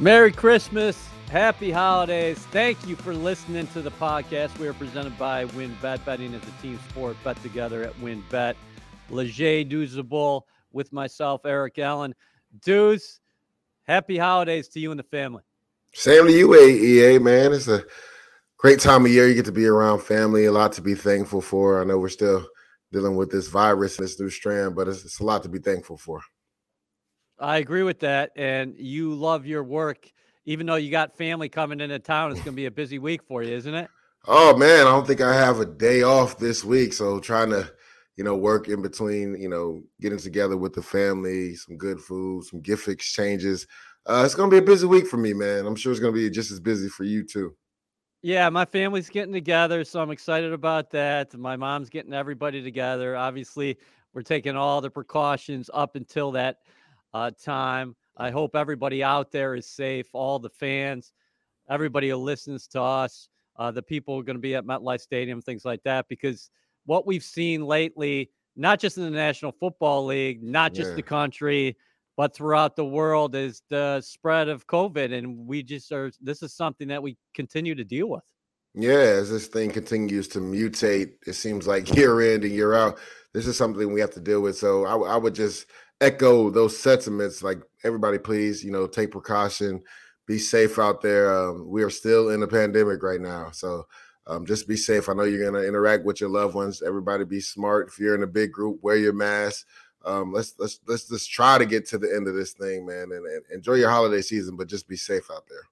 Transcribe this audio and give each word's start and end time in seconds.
Merry 0.00 0.32
Christmas. 0.32 1.10
Happy 1.28 1.70
holidays. 1.70 2.38
Thank 2.52 2.88
you 2.88 2.96
for 2.96 3.12
listening 3.12 3.66
to 3.68 3.82
the 3.82 3.90
podcast. 3.90 4.56
We 4.56 4.66
are 4.66 4.72
presented 4.72 5.18
by 5.18 5.44
WynnBET. 5.44 6.06
Betting 6.06 6.32
is 6.32 6.42
a 6.42 6.62
team 6.62 6.80
sport. 6.88 7.18
Bet 7.22 7.40
together 7.42 7.82
at 7.82 7.92
WynnBET. 7.96 8.54
Leger 9.10 9.62
Douzable 9.62 10.44
with 10.72 10.90
myself, 10.90 11.44
Eric 11.44 11.78
Allen. 11.78 12.14
Deuce, 12.64 13.20
happy 13.82 14.16
holidays 14.16 14.68
to 14.68 14.80
you 14.80 14.90
and 14.90 14.98
the 14.98 15.04
family. 15.04 15.42
Same 15.92 16.28
to 16.28 16.32
you, 16.32 16.48
AEA, 16.48 17.20
man. 17.20 17.52
It's 17.52 17.68
a 17.68 17.84
great 18.56 18.80
time 18.80 19.04
of 19.04 19.10
year. 19.10 19.28
You 19.28 19.34
get 19.34 19.44
to 19.44 19.52
be 19.52 19.66
around 19.66 20.00
family, 20.00 20.46
a 20.46 20.52
lot 20.52 20.72
to 20.72 20.82
be 20.82 20.94
thankful 20.94 21.42
for. 21.42 21.78
I 21.78 21.84
know 21.84 21.98
we're 21.98 22.08
still 22.08 22.46
dealing 22.90 23.16
with 23.16 23.30
this 23.30 23.48
virus 23.48 23.98
and 23.98 24.06
this 24.06 24.18
new 24.18 24.30
strand, 24.30 24.74
but 24.74 24.88
it's, 24.88 25.04
it's 25.04 25.20
a 25.20 25.24
lot 25.24 25.42
to 25.42 25.50
be 25.50 25.58
thankful 25.58 25.98
for. 25.98 26.22
I 27.40 27.58
agree 27.58 27.82
with 27.82 28.00
that. 28.00 28.32
And 28.36 28.74
you 28.78 29.14
love 29.14 29.46
your 29.46 29.64
work, 29.64 30.12
even 30.44 30.66
though 30.66 30.76
you 30.76 30.90
got 30.90 31.16
family 31.16 31.48
coming 31.48 31.80
into 31.80 31.98
town. 31.98 32.32
It's 32.32 32.40
going 32.40 32.52
to 32.52 32.56
be 32.56 32.66
a 32.66 32.70
busy 32.70 32.98
week 32.98 33.22
for 33.22 33.42
you, 33.42 33.54
isn't 33.54 33.74
it? 33.74 33.88
Oh 34.26 34.54
man, 34.56 34.86
I 34.86 34.90
don't 34.90 35.06
think 35.06 35.22
I 35.22 35.34
have 35.34 35.60
a 35.60 35.64
day 35.64 36.02
off 36.02 36.38
this 36.38 36.62
week. 36.62 36.92
So 36.92 37.20
trying 37.20 37.50
to, 37.50 37.72
you 38.16 38.24
know, 38.24 38.36
work 38.36 38.68
in 38.68 38.82
between, 38.82 39.40
you 39.40 39.48
know, 39.48 39.82
getting 40.00 40.18
together 40.18 40.58
with 40.58 40.74
the 40.74 40.82
family, 40.82 41.54
some 41.54 41.78
good 41.78 42.00
food, 42.00 42.44
some 42.44 42.60
gift 42.60 42.86
exchanges. 42.86 43.66
Uh, 44.04 44.22
it's 44.24 44.34
gonna 44.34 44.50
be 44.50 44.58
a 44.58 44.62
busy 44.62 44.86
week 44.86 45.06
for 45.06 45.16
me, 45.16 45.32
man. 45.32 45.66
I'm 45.66 45.74
sure 45.74 45.90
it's 45.90 46.00
gonna 46.00 46.12
be 46.12 46.28
just 46.28 46.50
as 46.50 46.60
busy 46.60 46.88
for 46.88 47.04
you 47.04 47.24
too. 47.24 47.56
Yeah, 48.22 48.50
my 48.50 48.66
family's 48.66 49.08
getting 49.08 49.32
together, 49.32 49.84
so 49.84 50.02
I'm 50.02 50.10
excited 50.10 50.52
about 50.52 50.90
that. 50.90 51.34
My 51.34 51.56
mom's 51.56 51.88
getting 51.88 52.12
everybody 52.12 52.62
together. 52.62 53.16
Obviously, 53.16 53.78
we're 54.12 54.20
taking 54.20 54.56
all 54.56 54.82
the 54.82 54.90
precautions 54.90 55.70
up 55.72 55.96
until 55.96 56.30
that 56.32 56.58
uh, 57.14 57.30
time. 57.42 57.96
I 58.16 58.30
hope 58.30 58.54
everybody 58.54 59.02
out 59.02 59.32
there 59.32 59.54
is 59.54 59.66
safe, 59.66 60.06
all 60.12 60.38
the 60.38 60.50
fans, 60.50 61.12
everybody 61.68 62.10
who 62.10 62.16
listens 62.16 62.66
to 62.68 62.82
us, 62.82 63.28
uh, 63.56 63.70
the 63.70 63.82
people 63.82 64.14
who 64.14 64.20
are 64.20 64.24
going 64.24 64.36
to 64.36 64.40
be 64.40 64.54
at 64.54 64.64
MetLife 64.64 65.00
Stadium, 65.00 65.40
things 65.40 65.64
like 65.64 65.82
that, 65.84 66.06
because 66.08 66.50
what 66.86 67.06
we've 67.06 67.24
seen 67.24 67.64
lately, 67.64 68.30
not 68.56 68.80
just 68.80 68.98
in 68.98 69.04
the 69.04 69.10
National 69.10 69.52
Football 69.52 70.06
League, 70.06 70.42
not 70.42 70.74
just 70.74 70.90
yeah. 70.90 70.96
the 70.96 71.02
country, 71.02 71.76
but 72.16 72.34
throughout 72.34 72.76
the 72.76 72.84
world, 72.84 73.34
is 73.34 73.62
the 73.70 74.00
spread 74.00 74.48
of 74.48 74.66
COVID. 74.66 75.12
And 75.16 75.46
we 75.46 75.62
just 75.62 75.90
are, 75.92 76.10
this 76.20 76.42
is 76.42 76.52
something 76.52 76.88
that 76.88 77.02
we 77.02 77.16
continue 77.34 77.74
to 77.74 77.84
deal 77.84 78.08
with. 78.08 78.22
Yeah, 78.74 78.92
as 78.92 79.30
this 79.30 79.48
thing 79.48 79.70
continues 79.70 80.28
to 80.28 80.38
mutate, 80.38 81.12
it 81.26 81.32
seems 81.32 81.66
like 81.66 81.94
year 81.96 82.34
in 82.34 82.42
and 82.42 82.52
year 82.52 82.74
out, 82.74 82.98
this 83.32 83.46
is 83.46 83.56
something 83.56 83.92
we 83.92 84.00
have 84.00 84.12
to 84.12 84.20
deal 84.20 84.40
with. 84.40 84.56
So 84.56 84.84
I, 84.84 85.14
I 85.14 85.16
would 85.16 85.34
just 85.34 85.66
echo 86.00 86.50
those 86.50 86.78
sentiments. 86.78 87.42
Like 87.42 87.60
everybody, 87.84 88.18
please, 88.18 88.64
you 88.64 88.70
know, 88.70 88.86
take 88.86 89.10
precaution, 89.10 89.82
be 90.26 90.38
safe 90.38 90.78
out 90.78 91.02
there. 91.02 91.34
Um, 91.34 91.68
we 91.68 91.82
are 91.82 91.90
still 91.90 92.30
in 92.30 92.42
a 92.42 92.48
pandemic 92.48 93.02
right 93.02 93.20
now, 93.20 93.50
so 93.50 93.86
um, 94.26 94.46
just 94.46 94.68
be 94.68 94.76
safe. 94.76 95.08
I 95.08 95.14
know 95.14 95.24
you're 95.24 95.50
going 95.50 95.60
to 95.60 95.68
interact 95.68 96.04
with 96.04 96.20
your 96.20 96.30
loved 96.30 96.54
ones. 96.54 96.82
Everybody, 96.82 97.24
be 97.24 97.40
smart. 97.40 97.88
If 97.88 97.98
you're 97.98 98.14
in 98.14 98.22
a 98.22 98.28
big 98.28 98.52
group, 98.52 98.78
wear 98.82 98.96
your 98.96 99.12
mask. 99.12 99.66
Um, 100.04 100.32
let's 100.32 100.54
let's 100.58 100.80
let's 100.86 101.08
just 101.08 101.30
try 101.30 101.58
to 101.58 101.66
get 101.66 101.86
to 101.88 101.98
the 101.98 102.14
end 102.14 102.26
of 102.26 102.34
this 102.34 102.52
thing, 102.52 102.86
man, 102.86 103.10
and, 103.12 103.26
and 103.26 103.42
enjoy 103.52 103.74
your 103.74 103.90
holiday 103.90 104.22
season. 104.22 104.56
But 104.56 104.68
just 104.68 104.88
be 104.88 104.96
safe 104.96 105.30
out 105.30 105.44
there. 105.48 105.62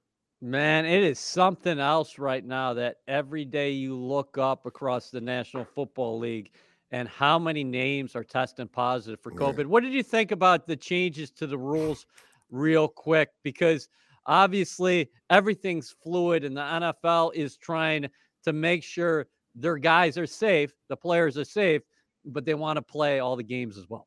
Man, 0.40 0.84
it 0.84 1.02
is 1.02 1.18
something 1.18 1.80
else 1.80 2.18
right 2.18 2.44
now 2.44 2.74
that 2.74 2.98
every 3.08 3.44
day 3.44 3.70
you 3.70 3.96
look 3.96 4.38
up 4.38 4.66
across 4.66 5.10
the 5.10 5.20
National 5.20 5.64
Football 5.64 6.18
League 6.18 6.52
and 6.90 7.08
how 7.08 7.38
many 7.38 7.64
names 7.64 8.16
are 8.16 8.24
testing 8.24 8.68
positive 8.68 9.20
for 9.20 9.30
COVID. 9.30 9.58
Yeah. 9.58 9.64
What 9.64 9.82
did 9.82 9.92
you 9.92 10.02
think 10.02 10.30
about 10.30 10.66
the 10.66 10.76
changes 10.76 11.30
to 11.32 11.46
the 11.46 11.58
rules 11.58 12.06
real 12.50 12.88
quick? 12.88 13.30
Because 13.42 13.88
obviously 14.26 15.10
everything's 15.30 15.94
fluid 16.02 16.44
and 16.44 16.56
the 16.56 16.62
NFL 16.62 17.34
is 17.34 17.56
trying 17.56 18.08
to 18.44 18.52
make 18.52 18.82
sure 18.82 19.26
their 19.54 19.76
guys 19.76 20.16
are 20.16 20.26
safe, 20.26 20.72
the 20.88 20.96
players 20.96 21.36
are 21.36 21.44
safe, 21.44 21.82
but 22.24 22.44
they 22.44 22.54
want 22.54 22.76
to 22.76 22.82
play 22.82 23.20
all 23.20 23.36
the 23.36 23.42
games 23.42 23.76
as 23.76 23.88
well. 23.88 24.06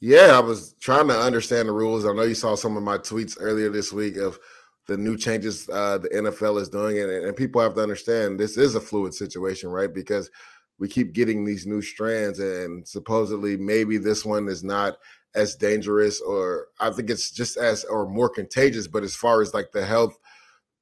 Yeah, 0.00 0.36
I 0.36 0.40
was 0.40 0.74
trying 0.80 1.08
to 1.08 1.18
understand 1.18 1.68
the 1.68 1.72
rules. 1.72 2.04
I 2.04 2.12
know 2.12 2.22
you 2.22 2.34
saw 2.34 2.54
some 2.54 2.76
of 2.76 2.82
my 2.82 2.98
tweets 2.98 3.36
earlier 3.40 3.68
this 3.68 3.92
week 3.92 4.16
of 4.16 4.38
the 4.86 4.96
new 4.96 5.16
changes 5.16 5.68
uh, 5.68 5.98
the 5.98 6.08
NFL 6.08 6.60
is 6.60 6.68
doing, 6.68 6.98
and, 6.98 7.10
and 7.10 7.36
people 7.36 7.60
have 7.60 7.74
to 7.74 7.82
understand 7.82 8.38
this 8.38 8.56
is 8.56 8.74
a 8.74 8.80
fluid 8.80 9.12
situation, 9.12 9.68
right? 9.70 9.92
Because 9.92 10.30
we 10.78 10.88
keep 10.88 11.12
getting 11.12 11.44
these 11.44 11.66
new 11.66 11.82
strands 11.82 12.38
and 12.38 12.86
supposedly 12.86 13.56
maybe 13.56 13.98
this 13.98 14.24
one 14.24 14.48
is 14.48 14.62
not 14.62 14.96
as 15.34 15.56
dangerous 15.56 16.20
or 16.20 16.68
i 16.80 16.90
think 16.90 17.10
it's 17.10 17.30
just 17.30 17.56
as 17.56 17.84
or 17.84 18.08
more 18.08 18.28
contagious 18.28 18.86
but 18.86 19.02
as 19.02 19.14
far 19.14 19.42
as 19.42 19.54
like 19.54 19.70
the 19.72 19.84
health 19.84 20.18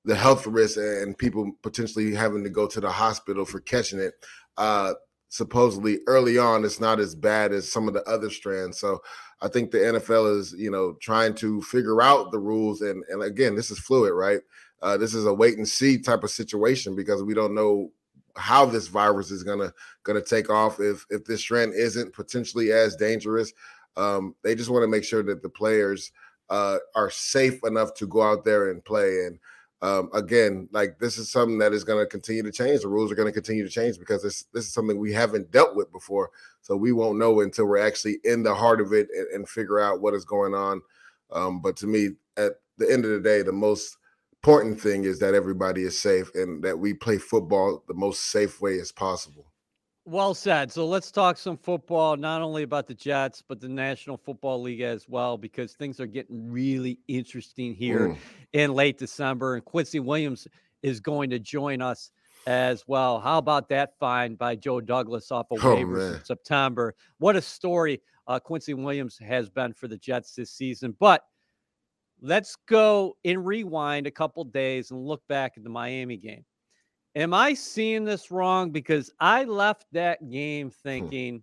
the 0.04 0.14
health 0.14 0.46
risk 0.46 0.76
and 0.76 1.18
people 1.18 1.50
potentially 1.62 2.14
having 2.14 2.44
to 2.44 2.50
go 2.50 2.66
to 2.66 2.80
the 2.80 2.90
hospital 2.90 3.44
for 3.44 3.60
catching 3.60 3.98
it 3.98 4.14
uh 4.56 4.92
supposedly 5.28 5.98
early 6.06 6.38
on 6.38 6.64
it's 6.64 6.80
not 6.80 7.00
as 7.00 7.14
bad 7.14 7.52
as 7.52 7.70
some 7.70 7.88
of 7.88 7.94
the 7.94 8.02
other 8.04 8.30
strands. 8.30 8.78
So 8.78 9.00
i 9.42 9.48
think 9.48 9.70
the 9.70 9.78
nfl 9.78 10.38
is 10.38 10.54
you 10.56 10.70
know 10.70 10.96
trying 11.02 11.34
to 11.34 11.60
figure 11.62 12.00
out 12.00 12.30
the 12.30 12.38
rules 12.38 12.80
and 12.80 13.04
and 13.08 13.22
again 13.22 13.56
this 13.56 13.70
is 13.70 13.78
fluid 13.78 14.12
right? 14.14 14.40
Uh, 14.82 14.96
this 14.96 15.14
is 15.14 15.24
a 15.24 15.32
wait 15.32 15.56
and 15.56 15.66
see 15.66 15.98
type 15.98 16.22
of 16.22 16.30
situation 16.30 16.94
because 16.94 17.22
we 17.22 17.34
don't 17.34 17.54
know 17.54 17.90
how 18.36 18.66
this 18.66 18.88
virus 18.88 19.30
is 19.30 19.42
gonna 19.42 19.72
gonna 20.04 20.22
take 20.22 20.50
off 20.50 20.80
if 20.80 21.06
if 21.10 21.24
this 21.24 21.40
strand 21.40 21.72
isn't 21.74 22.14
potentially 22.14 22.72
as 22.72 22.96
dangerous. 22.96 23.52
Um, 23.96 24.34
they 24.42 24.54
just 24.54 24.70
want 24.70 24.82
to 24.82 24.88
make 24.88 25.04
sure 25.04 25.22
that 25.22 25.42
the 25.42 25.48
players 25.48 26.12
uh, 26.50 26.78
are 26.94 27.10
safe 27.10 27.60
enough 27.64 27.94
to 27.94 28.06
go 28.06 28.22
out 28.22 28.44
there 28.44 28.70
and 28.70 28.84
play. 28.84 29.26
And 29.26 29.38
um, 29.82 30.10
again, 30.14 30.68
like 30.72 30.98
this 30.98 31.18
is 31.18 31.30
something 31.30 31.58
that 31.58 31.72
is 31.72 31.84
going 31.84 32.02
to 32.02 32.08
continue 32.08 32.42
to 32.42 32.52
change. 32.52 32.82
The 32.82 32.88
rules 32.88 33.10
are 33.10 33.14
going 33.14 33.28
to 33.28 33.32
continue 33.32 33.64
to 33.64 33.70
change 33.70 33.98
because 33.98 34.22
this 34.22 34.44
this 34.52 34.66
is 34.66 34.72
something 34.72 34.98
we 34.98 35.12
haven't 35.12 35.50
dealt 35.50 35.76
with 35.76 35.90
before. 35.92 36.30
So 36.62 36.76
we 36.76 36.92
won't 36.92 37.18
know 37.18 37.40
until 37.40 37.66
we're 37.66 37.86
actually 37.86 38.18
in 38.24 38.42
the 38.42 38.54
heart 38.54 38.80
of 38.80 38.92
it 38.92 39.08
and, 39.16 39.26
and 39.28 39.48
figure 39.48 39.80
out 39.80 40.00
what 40.00 40.14
is 40.14 40.24
going 40.24 40.54
on. 40.54 40.82
Um, 41.30 41.60
but 41.60 41.76
to 41.78 41.86
me, 41.86 42.10
at 42.36 42.52
the 42.78 42.90
end 42.90 43.04
of 43.04 43.10
the 43.10 43.20
day, 43.20 43.42
the 43.42 43.52
most 43.52 43.98
important 44.42 44.80
thing 44.80 45.04
is 45.04 45.18
that 45.20 45.34
everybody 45.34 45.82
is 45.82 46.00
safe 46.00 46.30
and 46.34 46.62
that 46.62 46.78
we 46.78 46.94
play 46.94 47.18
football 47.18 47.82
the 47.88 47.94
most 47.94 48.30
safe 48.30 48.60
way 48.60 48.78
as 48.78 48.92
possible. 48.92 49.46
Well 50.08 50.34
said. 50.34 50.70
So 50.70 50.86
let's 50.86 51.10
talk 51.10 51.36
some 51.36 51.56
football, 51.56 52.16
not 52.16 52.40
only 52.40 52.62
about 52.62 52.86
the 52.86 52.94
Jets, 52.94 53.42
but 53.42 53.60
the 53.60 53.68
National 53.68 54.16
Football 54.16 54.62
League 54.62 54.80
as 54.80 55.08
well, 55.08 55.36
because 55.36 55.72
things 55.72 55.98
are 55.98 56.06
getting 56.06 56.48
really 56.48 57.00
interesting 57.08 57.74
here 57.74 58.10
mm. 58.10 58.16
in 58.52 58.72
late 58.72 58.98
December. 58.98 59.56
And 59.56 59.64
Quincy 59.64 59.98
Williams 59.98 60.46
is 60.82 61.00
going 61.00 61.30
to 61.30 61.40
join 61.40 61.82
us 61.82 62.12
as 62.46 62.86
well. 62.86 63.18
How 63.18 63.38
about 63.38 63.68
that 63.70 63.98
find 63.98 64.38
by 64.38 64.54
Joe 64.54 64.80
Douglas 64.80 65.32
off 65.32 65.50
of 65.50 65.64
oh, 65.64 65.74
waivers 65.74 66.18
in 66.18 66.24
September? 66.24 66.94
What 67.18 67.34
a 67.34 67.42
story 67.42 68.00
uh, 68.28 68.38
Quincy 68.38 68.74
Williams 68.74 69.18
has 69.18 69.48
been 69.48 69.72
for 69.72 69.88
the 69.88 69.96
Jets 69.96 70.36
this 70.36 70.52
season. 70.52 70.94
But 71.00 71.24
let's 72.20 72.56
go 72.66 73.16
and 73.24 73.44
rewind 73.44 74.06
a 74.06 74.10
couple 74.10 74.44
days 74.44 74.90
and 74.90 75.04
look 75.04 75.26
back 75.28 75.54
at 75.56 75.64
the 75.64 75.70
Miami 75.70 76.16
game. 76.16 76.44
Am 77.14 77.32
I 77.32 77.54
seeing 77.54 78.04
this 78.04 78.30
wrong? 78.30 78.70
Because 78.70 79.10
I 79.20 79.44
left 79.44 79.86
that 79.92 80.30
game 80.30 80.68
hmm. 80.68 80.88
thinking, 80.88 81.42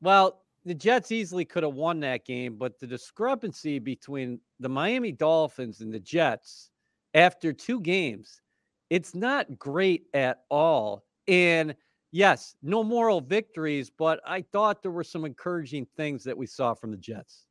well, 0.00 0.42
the 0.64 0.74
Jets 0.74 1.12
easily 1.12 1.44
could 1.44 1.62
have 1.62 1.74
won 1.74 2.00
that 2.00 2.26
game, 2.26 2.56
but 2.56 2.78
the 2.78 2.86
discrepancy 2.86 3.78
between 3.78 4.38
the 4.60 4.68
Miami 4.68 5.12
Dolphins 5.12 5.80
and 5.80 5.92
the 5.92 6.00
Jets 6.00 6.70
after 7.14 7.52
two 7.52 7.80
games, 7.80 8.42
it's 8.90 9.14
not 9.14 9.58
great 9.58 10.06
at 10.12 10.42
all. 10.50 11.04
And 11.26 11.74
yes, 12.12 12.54
no 12.62 12.84
moral 12.84 13.20
victories, 13.20 13.90
but 13.90 14.20
I 14.26 14.42
thought 14.42 14.82
there 14.82 14.90
were 14.90 15.04
some 15.04 15.24
encouraging 15.24 15.86
things 15.96 16.22
that 16.24 16.36
we 16.36 16.46
saw 16.46 16.74
from 16.74 16.90
the 16.90 16.96
Jets. 16.98 17.47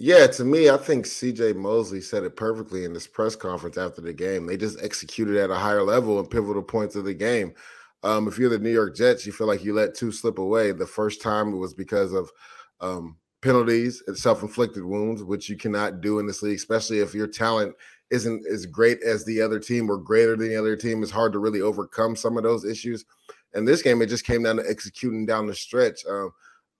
Yeah, 0.00 0.28
to 0.28 0.44
me, 0.44 0.70
I 0.70 0.76
think 0.76 1.06
CJ 1.06 1.56
Mosley 1.56 2.00
said 2.00 2.22
it 2.22 2.36
perfectly 2.36 2.84
in 2.84 2.92
this 2.92 3.08
press 3.08 3.34
conference 3.34 3.76
after 3.76 4.00
the 4.00 4.12
game. 4.12 4.46
They 4.46 4.56
just 4.56 4.80
executed 4.80 5.36
at 5.36 5.50
a 5.50 5.56
higher 5.56 5.82
level 5.82 6.20
and 6.20 6.30
pivotal 6.30 6.62
points 6.62 6.94
of 6.94 7.04
the 7.04 7.14
game. 7.14 7.52
Um, 8.04 8.28
if 8.28 8.38
you're 8.38 8.48
the 8.48 8.60
New 8.60 8.70
York 8.70 8.94
Jets, 8.94 9.26
you 9.26 9.32
feel 9.32 9.48
like 9.48 9.64
you 9.64 9.74
let 9.74 9.96
two 9.96 10.12
slip 10.12 10.38
away. 10.38 10.70
The 10.70 10.86
first 10.86 11.20
time 11.20 11.52
it 11.52 11.56
was 11.56 11.74
because 11.74 12.12
of 12.12 12.30
um, 12.80 13.16
penalties 13.42 14.04
and 14.06 14.16
self-inflicted 14.16 14.84
wounds, 14.84 15.24
which 15.24 15.48
you 15.48 15.56
cannot 15.56 16.00
do 16.00 16.20
in 16.20 16.28
this 16.28 16.42
league, 16.42 16.58
especially 16.58 17.00
if 17.00 17.12
your 17.12 17.26
talent 17.26 17.74
isn't 18.10 18.46
as 18.46 18.66
great 18.66 19.02
as 19.02 19.24
the 19.24 19.42
other 19.42 19.58
team 19.58 19.90
or 19.90 19.98
greater 19.98 20.36
than 20.36 20.48
the 20.48 20.56
other 20.56 20.76
team. 20.76 21.02
It's 21.02 21.10
hard 21.10 21.32
to 21.32 21.40
really 21.40 21.60
overcome 21.60 22.14
some 22.14 22.36
of 22.36 22.44
those 22.44 22.64
issues. 22.64 23.04
And 23.52 23.66
this 23.66 23.82
game, 23.82 24.00
it 24.00 24.06
just 24.06 24.24
came 24.24 24.44
down 24.44 24.56
to 24.58 24.70
executing 24.70 25.26
down 25.26 25.48
the 25.48 25.54
stretch. 25.56 26.06
Um, 26.08 26.30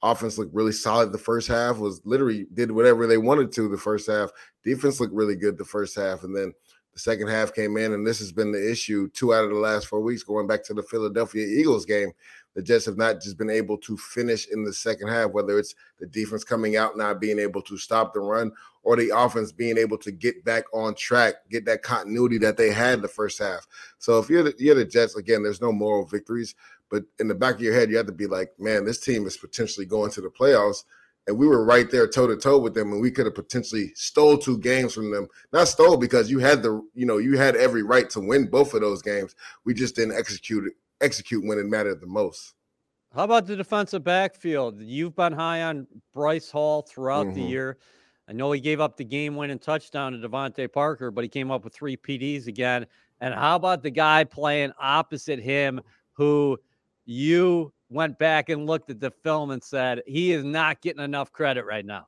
offense 0.03 0.39
looked 0.39 0.55
really 0.55 0.73
solid 0.73 1.11
the 1.11 1.19
first 1.19 1.49
half 1.49 1.79
was 1.79 2.01
literally 2.05 2.47
did 2.55 2.71
whatever 2.71 3.07
they 3.07 3.19
wanted 3.19 3.51
to 3.51 3.69
the 3.69 3.77
first 3.77 4.09
half 4.09 4.31
defense 4.63 5.01
looked 5.01 5.15
really 5.15 5.37
good 5.37 5.59
the 5.59 5.65
first 5.65 5.97
half 5.97 6.23
and 6.23 6.37
then 6.37 6.53
the 6.99 7.03
second 7.03 7.29
half 7.29 7.55
came 7.55 7.77
in, 7.77 7.93
and 7.93 8.05
this 8.05 8.19
has 8.19 8.33
been 8.33 8.51
the 8.51 8.71
issue 8.71 9.09
two 9.11 9.33
out 9.33 9.45
of 9.45 9.51
the 9.51 9.57
last 9.57 9.87
four 9.87 10.01
weeks, 10.01 10.25
going 10.25 10.49
back 10.49 10.65
to 10.65 10.75
the 10.75 10.83
Philadelphia 10.83 11.47
Eagles 11.47 11.87
game. 11.87 12.11
The 12.57 12.63
Jets 12.63 12.87
have 12.87 12.97
not 12.97 13.21
just 13.21 13.39
been 13.39 13.51
able 13.51 13.79
to 13.79 13.97
finish 13.97 14.49
in 14.49 14.65
the 14.65 14.73
second 14.73 15.07
half, 15.07 15.31
whether 15.31 15.61
it's 15.61 15.77
the 16.01 16.09
defense 16.09 16.43
coming 16.43 16.77
out, 16.77 16.97
not 16.97 17.21
being 17.21 17.39
able 17.39 17.63
to 17.63 17.79
stop 17.79 18.13
the 18.13 18.19
run, 18.19 18.51
or 18.83 18.97
the 18.97 19.13
offense 19.15 19.53
being 19.53 19.79
able 19.79 19.97
to 19.99 20.11
get 20.11 20.45
back 20.45 20.65
on 20.75 20.97
track, 20.97 21.35
get 21.49 21.65
that 21.67 21.83
continuity 21.83 22.37
that 22.39 22.57
they 22.57 22.73
had 22.73 23.01
the 23.01 23.07
first 23.07 23.39
half. 23.39 23.65
So 23.99 24.19
if 24.19 24.29
you're 24.29 24.43
the, 24.43 24.55
you're 24.59 24.75
the 24.75 24.85
Jets, 24.85 25.15
again, 25.15 25.45
there's 25.45 25.61
no 25.61 25.71
moral 25.71 26.05
victories, 26.05 26.57
but 26.91 27.05
in 27.19 27.29
the 27.29 27.35
back 27.35 27.57
of 27.57 27.61
your 27.61 27.75
head, 27.75 27.91
you 27.91 27.97
have 27.97 28.07
to 28.07 28.13
be 28.13 28.27
like, 28.27 28.53
man, 28.59 28.85
this 28.85 29.01
team 29.01 29.27
is 29.27 29.37
potentially 29.37 29.87
going 29.87 30.11
to 30.13 30.21
the 30.21 30.31
playoffs 30.31 30.85
and 31.29 31.37
we 31.37 31.47
were 31.47 31.63
right 31.63 31.91
there 31.91 32.09
toe 32.09 32.27
to 32.27 32.37
toe 32.37 32.59
with 32.59 32.75
them, 32.75 32.91
and 32.91 33.03
we 33.03 33.11
could 33.11 33.27
have 33.27 33.35
potentially 33.35 33.93
stole 33.95 34.39
two 34.39 34.59
games 34.59 34.95
from 34.95 35.11
them. 35.13 35.29
Not 35.53 35.69
stole 35.69 35.99
because 35.99 36.31
you 36.31 36.39
had 36.39 36.63
the, 36.63 36.83
you 36.95 37.05
know, 37.05 37.19
you 37.19 37.37
had 37.37 37.55
every 37.55 37.83
right 37.83 38.09
to 38.11 38.21
win 38.21 38.49
both 38.49 38.73
of 38.73 38.81
those 38.81 39.03
games. 39.03 39.35
We 39.65 39.75
just 39.75 39.95
didn't 39.95 40.17
execute 40.17 40.67
it, 40.67 40.73
execute 41.03 41.45
when 41.45 41.59
it 41.59 41.67
mattered 41.67 42.01
the 42.01 42.07
most. 42.07 42.55
How 43.15 43.25
about 43.25 43.47
the 43.47 43.57
defensive 43.57 44.03
backfield? 44.03 44.81
You've 44.81 45.15
been 45.15 45.35
high 45.35 45.63
on 45.65 45.87
Bryce 46.15 46.51
Hall 46.51 46.81
throughout 46.81 47.27
mm-hmm. 47.27 47.35
the 47.35 47.43
year. 47.43 47.77
I 48.27 48.33
know 48.33 48.51
he 48.53 48.61
gave 48.61 48.81
up 48.81 48.97
the 48.97 49.05
game-winning 49.05 49.59
touchdown 49.59 50.13
to 50.13 50.29
DeVante 50.29 50.73
Parker, 50.73 51.11
but 51.11 51.25
he 51.25 51.29
came 51.29 51.51
up 51.51 51.63
with 51.63 51.75
three 51.75 51.97
PDs 51.97 52.47
again. 52.47 52.87
And 53.21 53.35
how 53.35 53.57
about 53.57 53.83
the 53.83 53.91
guy 53.91 54.25
playing 54.25 54.73
opposite 54.81 55.41
him, 55.41 55.81
who 56.13 56.59
you 57.09 57.73
went 57.89 58.19
back 58.19 58.51
and 58.51 58.67
looked 58.67 58.91
at 58.91 59.01
the 59.01 59.11
film 59.11 59.51
and 59.51 59.65
said 59.65 60.03
he 60.07 60.31
is 60.33 60.45
not 60.45 60.83
getting 60.83 61.03
enough 61.03 61.33
credit 61.33 61.65
right 61.65 61.85
now. 61.85 62.07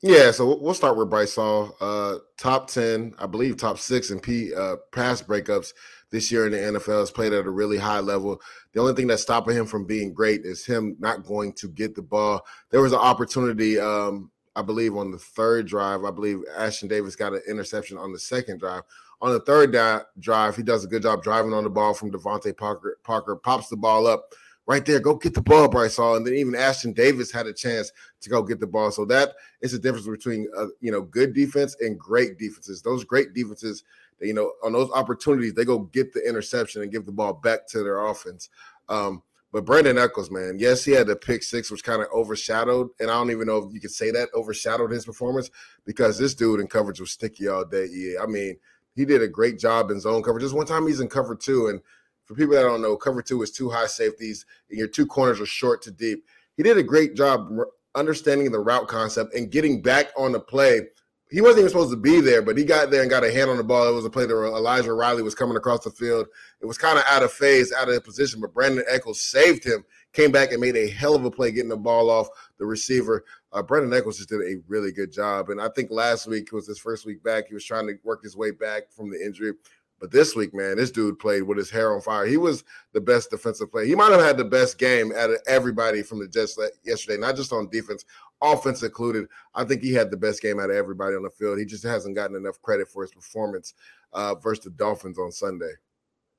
Yeah, 0.00 0.30
so 0.30 0.56
we'll 0.60 0.74
start 0.74 0.96
with 0.96 1.10
Bryce 1.10 1.34
Hall. 1.34 1.76
Uh, 1.80 2.18
top 2.36 2.70
ten, 2.70 3.14
I 3.18 3.26
believe, 3.26 3.56
top 3.56 3.80
six 3.80 4.12
in 4.12 4.20
P 4.20 4.54
uh, 4.54 4.76
pass 4.92 5.20
breakups 5.20 5.72
this 6.12 6.30
year 6.30 6.46
in 6.46 6.52
the 6.52 6.78
NFL. 6.78 7.00
Has 7.00 7.10
played 7.10 7.32
at 7.32 7.46
a 7.46 7.50
really 7.50 7.78
high 7.78 7.98
level. 7.98 8.40
The 8.72 8.80
only 8.80 8.94
thing 8.94 9.08
that's 9.08 9.22
stopping 9.22 9.56
him 9.56 9.66
from 9.66 9.86
being 9.86 10.12
great 10.12 10.44
is 10.44 10.64
him 10.64 10.94
not 11.00 11.26
going 11.26 11.52
to 11.54 11.68
get 11.68 11.96
the 11.96 12.02
ball. 12.02 12.46
There 12.70 12.80
was 12.80 12.92
an 12.92 13.00
opportunity, 13.00 13.80
um, 13.80 14.30
I 14.58 14.62
believe, 14.62 14.96
on 14.96 15.12
the 15.12 15.18
third 15.18 15.68
drive. 15.68 16.04
I 16.04 16.10
believe 16.10 16.42
Ashtyn 16.58 16.88
Davis 16.88 17.14
got 17.14 17.32
an 17.32 17.42
interception 17.48 17.96
on 17.96 18.12
the 18.12 18.18
second 18.18 18.58
drive. 18.58 18.82
On 19.20 19.32
the 19.32 19.40
third 19.40 19.72
di- 19.72 20.00
drive, 20.18 20.56
he 20.56 20.64
does 20.64 20.84
a 20.84 20.88
good 20.88 21.02
job 21.02 21.22
driving 21.22 21.52
on 21.52 21.62
the 21.62 21.70
ball 21.70 21.94
from 21.94 22.10
DeVante 22.10 22.56
Parker. 22.56 22.98
Parker 23.04 23.36
pops 23.36 23.68
the 23.68 23.76
ball 23.76 24.08
up 24.08 24.34
right 24.66 24.84
there. 24.84 24.98
Go 24.98 25.14
get 25.14 25.34
the 25.34 25.42
ball, 25.42 25.68
Bryce 25.68 25.96
Hall. 25.96 26.16
And 26.16 26.26
then 26.26 26.34
even 26.34 26.54
Ashtyn 26.54 26.92
Davis 26.92 27.30
had 27.30 27.46
a 27.46 27.52
chance 27.52 27.92
to 28.20 28.30
go 28.30 28.42
get 28.42 28.58
the 28.58 28.66
ball. 28.66 28.90
So 28.90 29.04
that 29.04 29.34
is 29.60 29.72
the 29.72 29.78
difference 29.78 30.08
between 30.08 30.48
uh, 30.56 30.66
you 30.80 30.90
know 30.90 31.02
good 31.02 31.34
defense 31.34 31.76
and 31.80 31.96
great 31.96 32.36
defenses. 32.36 32.82
Those 32.82 33.04
great 33.04 33.34
defenses, 33.34 33.84
you 34.20 34.34
know, 34.34 34.52
on 34.64 34.72
those 34.72 34.90
opportunities, 34.90 35.54
they 35.54 35.64
go 35.64 35.78
get 35.78 36.12
the 36.12 36.28
interception 36.28 36.82
and 36.82 36.90
give 36.90 37.06
the 37.06 37.12
ball 37.12 37.32
back 37.32 37.68
to 37.68 37.84
their 37.84 38.06
offense. 38.06 38.50
Um, 38.88 39.22
but 39.52 39.64
Brandon 39.64 39.96
Echols, 39.96 40.30
man, 40.30 40.56
yes, 40.58 40.84
he 40.84 40.92
had 40.92 41.06
the 41.06 41.16
pick 41.16 41.42
six, 41.42 41.70
which 41.70 41.84
kind 41.84 42.02
of 42.02 42.08
overshadowed, 42.12 42.88
and 43.00 43.10
I 43.10 43.14
don't 43.14 43.30
even 43.30 43.46
know 43.46 43.58
if 43.58 43.72
you 43.72 43.80
could 43.80 43.90
say 43.90 44.10
that 44.10 44.28
overshadowed 44.34 44.90
his 44.90 45.06
performance 45.06 45.50
because 45.86 46.18
this 46.18 46.34
dude 46.34 46.60
in 46.60 46.66
coverage 46.66 47.00
was 47.00 47.12
sticky 47.12 47.48
all 47.48 47.64
day. 47.64 47.86
Yeah, 47.90 48.22
I 48.22 48.26
mean, 48.26 48.56
he 48.94 49.04
did 49.04 49.22
a 49.22 49.28
great 49.28 49.58
job 49.58 49.90
in 49.90 50.00
zone 50.00 50.22
coverage. 50.22 50.42
Just 50.44 50.54
one 50.54 50.66
time 50.66 50.86
he's 50.86 51.00
in 51.00 51.08
cover 51.08 51.34
two, 51.34 51.68
and 51.68 51.80
for 52.26 52.34
people 52.34 52.54
that 52.54 52.62
don't 52.62 52.82
know, 52.82 52.96
cover 52.96 53.22
two 53.22 53.40
is 53.42 53.50
two 53.50 53.70
high 53.70 53.86
safeties, 53.86 54.44
and 54.68 54.78
your 54.78 54.88
two 54.88 55.06
corners 55.06 55.40
are 55.40 55.46
short 55.46 55.80
to 55.82 55.90
deep. 55.90 56.24
He 56.56 56.62
did 56.62 56.76
a 56.76 56.82
great 56.82 57.14
job 57.14 57.48
understanding 57.94 58.52
the 58.52 58.60
route 58.60 58.88
concept 58.88 59.34
and 59.34 59.50
getting 59.50 59.80
back 59.80 60.08
on 60.16 60.32
the 60.32 60.40
play. 60.40 60.82
He 61.30 61.42
wasn't 61.42 61.60
even 61.60 61.70
supposed 61.70 61.90
to 61.90 61.96
be 61.96 62.20
there, 62.20 62.40
but 62.40 62.56
he 62.56 62.64
got 62.64 62.90
there 62.90 63.02
and 63.02 63.10
got 63.10 63.24
a 63.24 63.30
hand 63.30 63.50
on 63.50 63.58
the 63.58 63.64
ball. 63.64 63.86
It 63.86 63.94
was 63.94 64.04
a 64.04 64.10
play 64.10 64.24
that 64.24 64.34
Elijah 64.34 64.94
Riley 64.94 65.22
was 65.22 65.34
coming 65.34 65.56
across 65.56 65.84
the 65.84 65.90
field. 65.90 66.26
It 66.60 66.66
was 66.66 66.78
kind 66.78 66.98
of 66.98 67.04
out 67.06 67.22
of 67.22 67.32
phase, 67.32 67.72
out 67.72 67.90
of 67.90 68.02
position, 68.04 68.40
but 68.40 68.54
Brandon 68.54 68.84
Echols 68.88 69.20
saved 69.20 69.62
him, 69.64 69.84
came 70.14 70.32
back 70.32 70.52
and 70.52 70.60
made 70.60 70.76
a 70.76 70.88
hell 70.88 71.14
of 71.14 71.24
a 71.24 71.30
play 71.30 71.50
getting 71.52 71.68
the 71.68 71.76
ball 71.76 72.08
off 72.08 72.28
the 72.58 72.64
receiver. 72.64 73.24
Uh, 73.52 73.62
Brandon 73.62 73.92
Echols 73.92 74.16
just 74.16 74.30
did 74.30 74.40
a 74.40 74.62
really 74.68 74.90
good 74.90 75.12
job. 75.12 75.50
And 75.50 75.60
I 75.60 75.68
think 75.68 75.90
last 75.90 76.26
week 76.26 76.50
was 76.52 76.66
his 76.66 76.78
first 76.78 77.04
week 77.04 77.22
back. 77.22 77.48
He 77.48 77.54
was 77.54 77.64
trying 77.64 77.86
to 77.88 77.94
work 78.04 78.22
his 78.22 78.36
way 78.36 78.50
back 78.50 78.90
from 78.90 79.10
the 79.10 79.22
injury. 79.22 79.52
But 80.00 80.12
this 80.12 80.36
week, 80.36 80.54
man, 80.54 80.76
this 80.76 80.90
dude 80.90 81.18
played 81.18 81.42
with 81.42 81.58
his 81.58 81.70
hair 81.70 81.92
on 81.92 82.00
fire. 82.00 82.26
He 82.26 82.36
was 82.36 82.64
the 82.92 83.00
best 83.00 83.30
defensive 83.30 83.70
player. 83.70 83.84
He 83.84 83.94
might 83.94 84.12
have 84.12 84.20
had 84.20 84.36
the 84.36 84.44
best 84.44 84.78
game 84.78 85.12
out 85.16 85.30
of 85.30 85.38
everybody 85.46 86.02
from 86.02 86.20
the 86.20 86.28
Jets 86.28 86.58
yesterday, 86.84 87.18
not 87.18 87.36
just 87.36 87.52
on 87.52 87.68
defense, 87.70 88.04
offense 88.40 88.82
included. 88.82 89.26
I 89.54 89.64
think 89.64 89.82
he 89.82 89.92
had 89.92 90.10
the 90.10 90.16
best 90.16 90.40
game 90.40 90.60
out 90.60 90.70
of 90.70 90.76
everybody 90.76 91.16
on 91.16 91.22
the 91.22 91.30
field. 91.30 91.58
He 91.58 91.64
just 91.64 91.84
hasn't 91.84 92.14
gotten 92.14 92.36
enough 92.36 92.62
credit 92.62 92.88
for 92.88 93.02
his 93.02 93.12
performance 93.12 93.74
uh, 94.12 94.34
versus 94.36 94.64
the 94.64 94.70
Dolphins 94.70 95.18
on 95.18 95.32
Sunday. 95.32 95.72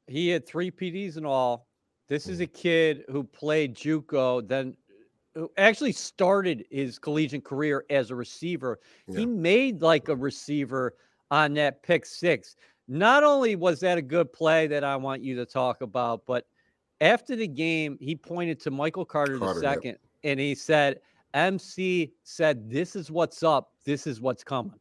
He 0.07 0.29
had 0.29 0.47
three 0.47 0.71
PDs 0.71 1.17
in 1.17 1.25
all. 1.25 1.67
This 2.07 2.27
is 2.27 2.39
a 2.39 2.47
kid 2.47 3.03
who 3.11 3.23
played 3.23 3.75
JUCO, 3.75 4.47
then 4.47 4.75
who 5.35 5.51
actually 5.57 5.91
started 5.91 6.65
his 6.71 6.97
collegiate 6.97 7.43
career 7.43 7.85
as 7.89 8.09
a 8.09 8.15
receiver. 8.15 8.79
Yeah. 9.07 9.19
He 9.19 9.25
made 9.27 9.81
like 9.81 10.09
a 10.09 10.15
receiver 10.15 10.95
on 11.29 11.53
that 11.53 11.83
pick 11.83 12.05
six. 12.05 12.55
Not 12.91 13.23
only 13.23 13.55
was 13.55 13.79
that 13.81 13.99
a 13.99 14.01
good 14.01 14.33
play 14.33 14.65
that 14.65 14.83
I 14.83 14.95
want 14.95 15.21
you 15.21 15.35
to 15.35 15.45
talk 15.45 15.81
about, 15.81 16.25
but 16.25 16.47
after 17.01 17.35
the 17.35 17.47
game, 17.47 17.97
he 18.01 18.15
pointed 18.15 18.59
to 18.61 18.71
Michael 18.71 19.05
Carter, 19.05 19.37
Carter 19.37 19.53
the 19.53 19.59
second, 19.59 19.97
and 20.23 20.39
he 20.39 20.55
said, 20.55 20.99
MC 21.35 22.11
said, 22.23 22.67
This 22.67 22.95
is 22.95 23.11
what's 23.11 23.43
up. 23.43 23.73
This 23.85 24.07
is 24.07 24.19
what's 24.19 24.43
coming. 24.43 24.73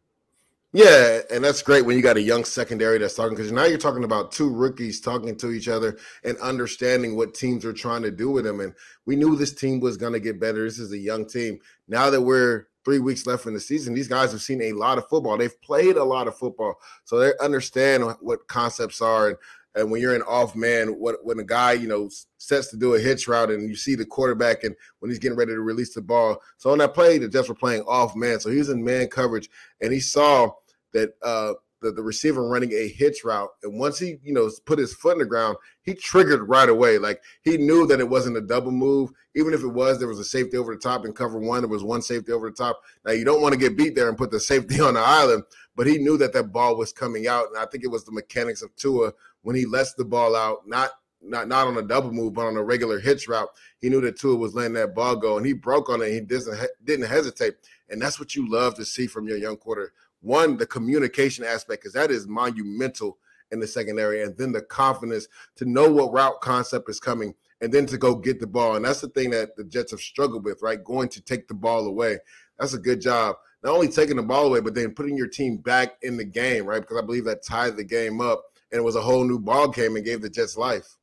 Yeah, 0.73 1.21
and 1.31 1.45
that's 1.45 1.63
great 1.63 1.85
when 1.85 1.97
you 1.97 2.03
got 2.03 2.17
a 2.17 2.23
young 2.23 2.45
secondary 2.45 2.99
that's 2.99 3.15
talking 3.15 3.37
because 3.37 3.53
now 3.53 3.65
you're 3.65 3.79
talking 3.79 4.05
about 4.05 4.33
two 4.33 4.51
rookies 4.51 5.01
talking 5.01 5.37
to 5.37 5.51
each 5.51 5.69
other 5.69 5.99
and 6.25 6.37
understanding 6.39 7.17
what 7.17 7.35
teams 7.35 7.65
are 7.65 7.73
trying 7.73 8.03
to 8.03 8.11
do 8.11 8.31
with 8.31 8.45
them. 8.45 8.61
And 8.61 8.75
we 9.07 9.17
knew 9.17 9.37
this 9.37 9.55
team 9.55 9.81
was 9.81 9.97
going 9.97 10.13
to 10.15 10.21
get 10.21 10.41
better. 10.41 10.65
This 10.65 10.79
is 10.79 10.93
a 10.93 10.99
young 10.99 11.27
team. 11.27 11.59
Now 11.89 12.11
that 12.11 12.21
we're 12.21 12.67
three 12.89 13.01
weeks 13.01 13.27
left 13.27 13.45
in 13.45 13.53
the 13.53 13.61
season. 13.61 13.93
These 13.93 14.09
guys 14.09 14.33
have 14.33 14.41
seen 14.41 14.63
a 14.63 14.73
lot 14.73 14.97
of 14.97 15.07
football. 15.11 15.37
They've 15.37 15.61
played 15.61 15.99
a 15.99 16.05
lot 16.05 16.27
of 16.27 16.39
football, 16.39 16.77
so 17.05 17.19
they 17.19 17.33
understand 17.39 18.03
what 18.21 18.49
concepts 18.49 19.03
are. 19.03 19.29
And, 19.29 19.37
and 19.75 19.91
when 19.91 20.01
you're 20.01 20.15
an 20.15 20.23
off 20.23 20.57
man, 20.57 20.99
what 20.99 21.17
when 21.23 21.39
a 21.39 21.45
guy 21.45 21.73
you 21.73 21.87
know 21.87 22.09
sets 22.39 22.69
to 22.69 22.79
do 22.79 22.95
a 22.95 22.99
hitch 22.99 23.29
route, 23.29 23.51
and 23.51 23.69
you 23.69 23.77
see 23.77 23.95
the 23.95 24.07
quarterback, 24.07 24.65
and 24.65 24.75
when 25.01 25.11
he's 25.11 25.19
getting 25.19 25.37
ready 25.37 25.53
to 25.53 25.61
release 25.61 25.93
the 25.93 26.01
ball. 26.01 26.41
So 26.57 26.71
on 26.71 26.79
that 26.79 26.95
play, 26.95 27.19
the 27.19 27.29
Jets 27.29 27.51
were 27.51 27.55
playing 27.55 27.83
off 27.83 28.17
man, 28.17 28.41
so 28.41 28.49
he 28.49 28.57
was 28.57 28.71
in 28.71 28.83
man 28.83 29.09
coverage, 29.09 29.51
and 29.83 29.93
he 29.93 30.01
saw 30.01 30.53
that 30.95 31.11
uh, 31.23 31.53
the, 31.81 31.93
the 31.93 32.03
receiver 32.03 32.47
running 32.49 32.73
a 32.73 32.89
hitch 32.89 33.25
route. 33.25 33.51
And 33.63 33.79
once 33.79 33.99
he, 33.99 34.17
you 34.23 34.33
know, 34.33 34.51
put 34.67 34.79
his 34.79 34.95
foot 34.95 35.15
in 35.15 35.19
the 35.19 35.27
ground, 35.27 35.57
he 35.83 35.95
triggered 35.95 36.49
right 36.49 36.69
away. 36.69 36.99
Like 36.99 37.23
he 37.43 37.57
knew 37.57 37.87
that 37.87 38.01
it 38.01 38.09
wasn't 38.09 38.37
a 38.37 38.41
double 38.41 38.73
move. 38.73 39.11
Even 39.35 39.55
if 39.55 39.63
it 39.63 39.69
was, 39.69 39.99
there 39.99 40.09
was 40.09 40.19
a 40.19 40.25
safety 40.25 40.57
over 40.57 40.75
the 40.75 40.81
top 40.81 41.05
in 41.05 41.13
cover 41.13 41.39
one. 41.39 41.63
There 41.63 41.69
was 41.69 41.85
one 41.85 42.03
safety 42.03 42.33
over 42.33 42.51
the 42.51 42.57
top. 42.57 42.81
Now 43.05 43.13
you 43.13 43.25
don't 43.25 43.43
want 43.43 43.53
to 43.55 43.61
get 43.61 43.77
beat 43.77 43.95
there 43.95 44.09
and 44.09 44.19
put 44.19 44.31
the 44.31 44.41
safety 44.41 44.81
on 44.81 44.95
the 44.95 45.01
island, 45.01 45.45
but 45.77 45.87
he 45.87 45.99
knew 45.99 46.17
that 46.19 46.33
that 46.33 46.53
ball 46.53 46.77
was 46.77 46.93
coming 46.93 47.27
out. 47.29 47.49
And 47.49 47.59
I 47.59 47.67
think 47.67 47.85
it 47.85 47.91
was 47.91 48.05
the 48.05 48.13
mechanics 48.13 48.63
of 48.63 48.75
Tua 48.77 49.13
when 49.43 49.57
he 49.57 49.67
lets 49.67 49.95
the 49.95 50.05
ball 50.05 50.35
out, 50.35 50.67
not 50.67 50.91
not 51.21 51.49
not 51.49 51.67
on 51.67 51.77
a 51.77 51.83
double 51.83 52.13
move, 52.13 52.35
but 52.35 52.47
on 52.47 52.57
a 52.57 52.63
regular 52.63 53.01
hitch 53.01 53.29
route. 53.29 53.49
He 53.81 53.89
knew 53.89 54.01
that 54.03 54.19
Tua 54.19 54.37
was 54.37 54.55
letting 54.55 54.75
that 54.75 54.95
ball 54.95 55.17
go, 55.17 55.37
and 55.37 55.47
he 55.47 55.53
broke 55.53 55.89
on 55.89 56.03
it. 56.03 56.13
he 56.13 56.21
didn't 56.21 56.69
didn't 56.85 57.07
hesitate, 57.07 57.55
and 57.89 58.01
that's 58.01 58.21
what 58.21 58.35
you 58.35 58.49
love 58.49 58.75
to 58.77 58.85
see 58.85 59.07
from 59.07 59.27
your 59.27 59.39
young 59.39 59.57
quarter 59.57 59.93
one, 60.21 60.57
the 60.57 60.67
communication 60.67 61.45
aspect, 61.45 61.83
because 61.83 61.95
that 61.95 62.11
is 62.11 62.27
monumental 62.27 63.19
in 63.51 63.61
the 63.61 63.67
secondary, 63.67 64.23
and 64.23 64.37
then 64.37 64.53
the 64.53 64.63
confidence 64.63 65.27
to 65.57 65.65
know 65.65 65.91
what 65.91 66.13
route 66.13 66.41
concept 66.41 66.89
is 66.91 67.01
coming 67.01 67.35
and 67.61 67.73
then 67.73 67.87
to 67.87 67.99
go 67.99 68.15
get 68.15 68.41
the 68.41 68.47
ball. 68.47 68.77
And 68.77 68.85
that's 68.85 69.01
the 69.01 69.09
thing 69.09 69.31
that 69.31 69.57
the 69.57 69.65
Jets 69.65 69.91
have 69.91 70.01
struggled 70.01 70.45
with, 70.45 70.61
right? 70.63 70.83
Going 70.83 71.09
to 71.11 71.21
take 71.21 71.49
the 71.49 71.55
ball 71.55 71.87
away. 71.87 72.19
That's 72.59 72.75
a 72.75 72.79
good 72.79 73.01
job. 73.01 73.37
Not 73.63 73.75
only 73.75 73.89
taking 73.89 74.17
the 74.17 74.23
ball 74.23 74.47
away, 74.47 74.61
but 74.61 74.75
then 74.75 74.95
putting 74.95 75.17
your 75.17 75.27
team 75.27 75.59
back 75.59 75.97
in 76.03 76.17
the 76.17 76.25
game, 76.25 76.67
right? 76.67 76.81
Because 76.81 76.99
I 76.99 77.05
believe 77.05 77.25
that 77.25 77.43
tied 77.43 77.77
the 77.77 77.85
game 77.85 78.21
up 78.21 78.45
and 78.71 78.79
it 78.79 78.85
was 78.85 78.97
a 78.97 79.01
whole 79.01 79.25
new 79.25 79.39
ball 79.39 79.69
game 79.69 79.97
and 79.97 80.05
gave 80.05 80.21
the 80.21 80.31
Jets 80.31 80.57
life. 80.57 80.97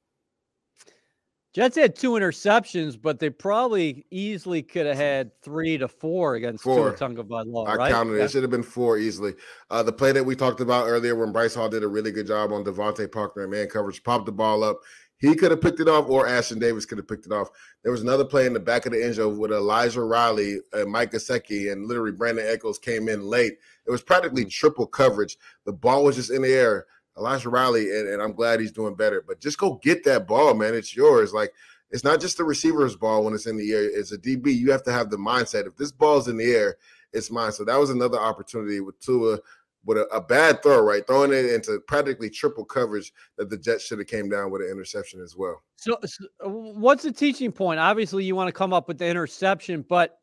Jets 1.56 1.78
had 1.78 1.96
two 1.96 2.12
interceptions, 2.12 3.02
but 3.02 3.18
they 3.18 3.30
probably 3.30 4.06
easily 4.12 4.62
could 4.62 4.86
have 4.86 4.98
had 4.98 5.32
three 5.42 5.78
to 5.78 5.88
four 5.88 6.36
against 6.36 6.66
four. 6.66 6.92
Tua 6.92 7.10
Tagovailoa. 7.10 7.66
I 7.66 7.76
right? 7.76 7.92
counted 7.94 8.16
it. 8.16 8.18
Yeah. 8.18 8.24
It 8.26 8.32
should 8.32 8.44
have 8.44 8.52
been 8.52 8.62
four 8.62 8.98
easily. 8.98 9.36
Uh, 9.70 9.82
the 9.82 9.94
play 9.94 10.12
that 10.12 10.26
we 10.26 10.36
talked 10.36 10.60
about 10.60 10.88
earlier 10.88 11.16
when 11.16 11.32
Bryce 11.32 11.56
Hall 11.56 11.70
did 11.70 11.82
a 11.82 11.88
really 11.88 12.12
good 12.12 12.28
job 12.28 12.52
on 12.52 12.66
DeVante 12.66 13.10
Parker 13.10 13.44
and 13.44 13.52
man 13.52 13.70
coverage, 13.70 14.04
popped 14.04 14.26
the 14.26 14.34
ball 14.34 14.66
up. 14.66 14.82
He 15.18 15.34
could 15.34 15.52
have 15.52 15.62
picked 15.62 15.80
it 15.80 15.88
off, 15.88 16.10
or 16.10 16.28
Ashtyn 16.28 16.60
Davis 16.60 16.86
could 16.86 16.98
have 16.98 17.08
picked 17.08 17.26
it 17.26 17.32
off. 17.32 17.48
There 17.84 17.92
was 17.94 18.02
another 18.02 18.26
play 18.26 18.46
in 18.48 18.54
the 18.54 18.60
back 18.60 18.86
of 18.86 18.92
the 18.92 19.02
end 19.02 19.16
zone 19.16 19.38
with 19.38 19.54
Elijah 19.54 20.04
Riley, 20.04 20.60
and 20.74 20.92
Mike 20.92 21.14
Gesicki, 21.14 21.72
and 21.72 21.88
literally 21.88 22.12
Brandon 22.12 22.46
Echols 22.46 22.80
came 22.80 23.08
in 23.08 23.24
late. 23.24 23.54
It 23.88 23.92
was 23.92 24.02
practically 24.02 24.42
mm-hmm. 24.42 24.50
triple 24.50 24.88
coverage. 24.88 25.38
The 25.66 25.72
ball 25.72 26.04
was 26.04 26.18
just 26.18 26.32
in 26.32 26.42
the 26.42 26.52
air. 26.52 26.86
Elijah 27.18 27.50
Riley, 27.50 27.98
and, 27.98 28.08
and 28.10 28.22
I'm 28.22 28.34
glad 28.34 28.60
he's 28.60 28.72
doing 28.72 28.96
better. 28.96 29.24
But 29.26 29.40
just 29.40 29.58
go 29.58 29.80
get 29.82 30.04
that 30.04 30.28
ball, 30.28 30.54
man. 30.54 30.76
It's 30.76 30.96
yours. 30.96 31.34
Like– 31.34 31.52
it's 31.92 32.04
not 32.04 32.20
just 32.20 32.38
the 32.38 32.44
receiver's 32.44 32.96
ball 32.96 33.24
when 33.24 33.34
it's 33.34 33.46
in 33.46 33.58
the 33.58 33.72
air. 33.72 33.84
It's 33.84 34.12
a 34.12 34.18
DB. 34.18 34.54
You 34.56 34.72
have 34.72 34.84
to 34.84 34.92
have 34.92 35.10
the 35.10 35.18
mindset. 35.18 35.68
If 35.68 35.78
this 35.78 35.92
ball's 35.92 36.28
in 36.28 36.38
the 36.38 36.52
air, 36.52 36.76
it's 37.14 37.32
mine. 37.32 37.52
So 37.52 37.64
that 37.64 37.78
was 37.78 37.90
another 37.90 38.20
opportunity 38.20 38.82
with 38.82 39.00
Tua 39.00 39.40
with 39.86 40.00
a, 40.00 40.06
a, 40.08 40.20
bad 40.20 40.64
throw, 40.64 40.82
right? 40.82 41.06
Throwing 41.06 41.32
it 41.32 41.46
into 41.46 41.80
practically 41.88 42.30
triple 42.30 42.66
coverage 42.66 43.14
that 43.38 43.52
the 43.52 43.58
Jets 43.58 43.86
should 43.86 44.00
have 44.00 44.08
came 44.08 44.30
down 44.30 44.50
with 44.50 44.64
an 44.64 44.70
interception 44.70 45.22
as 45.22 45.36
well. 45.38 45.62
So, 45.78 45.98
so 46.04 46.28
what's 46.44 47.04
the 47.04 47.12
teaching 47.12 47.52
point? 47.52 47.80
Obviously, 47.80 48.24
you 48.24 48.36
want 48.36 48.48
to 48.48 48.52
come 48.52 48.74
up 48.74 48.88
with 48.88 48.98
the 48.98 49.06
interception, 49.06 49.86
but 49.88 50.18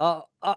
uh, 0.00 0.22
uh, 0.42 0.56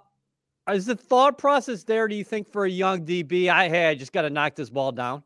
is 0.72 0.88
the 0.88 0.96
thought 0.96 1.38
process 1.38 1.84
there? 1.84 2.08
Do 2.08 2.16
you 2.16 2.24
think 2.24 2.52
for 2.52 2.66
a 2.66 2.70
young 2.70 3.06
DB, 3.06 3.48
I 3.48 3.70
hey, 3.70 3.88
I 3.88 3.96
just 3.96 4.12
got 4.12 4.24
to 4.24 4.30
knock 4.32 4.56
this 4.56 4.72
ball 4.72 4.92
down? 4.92 5.24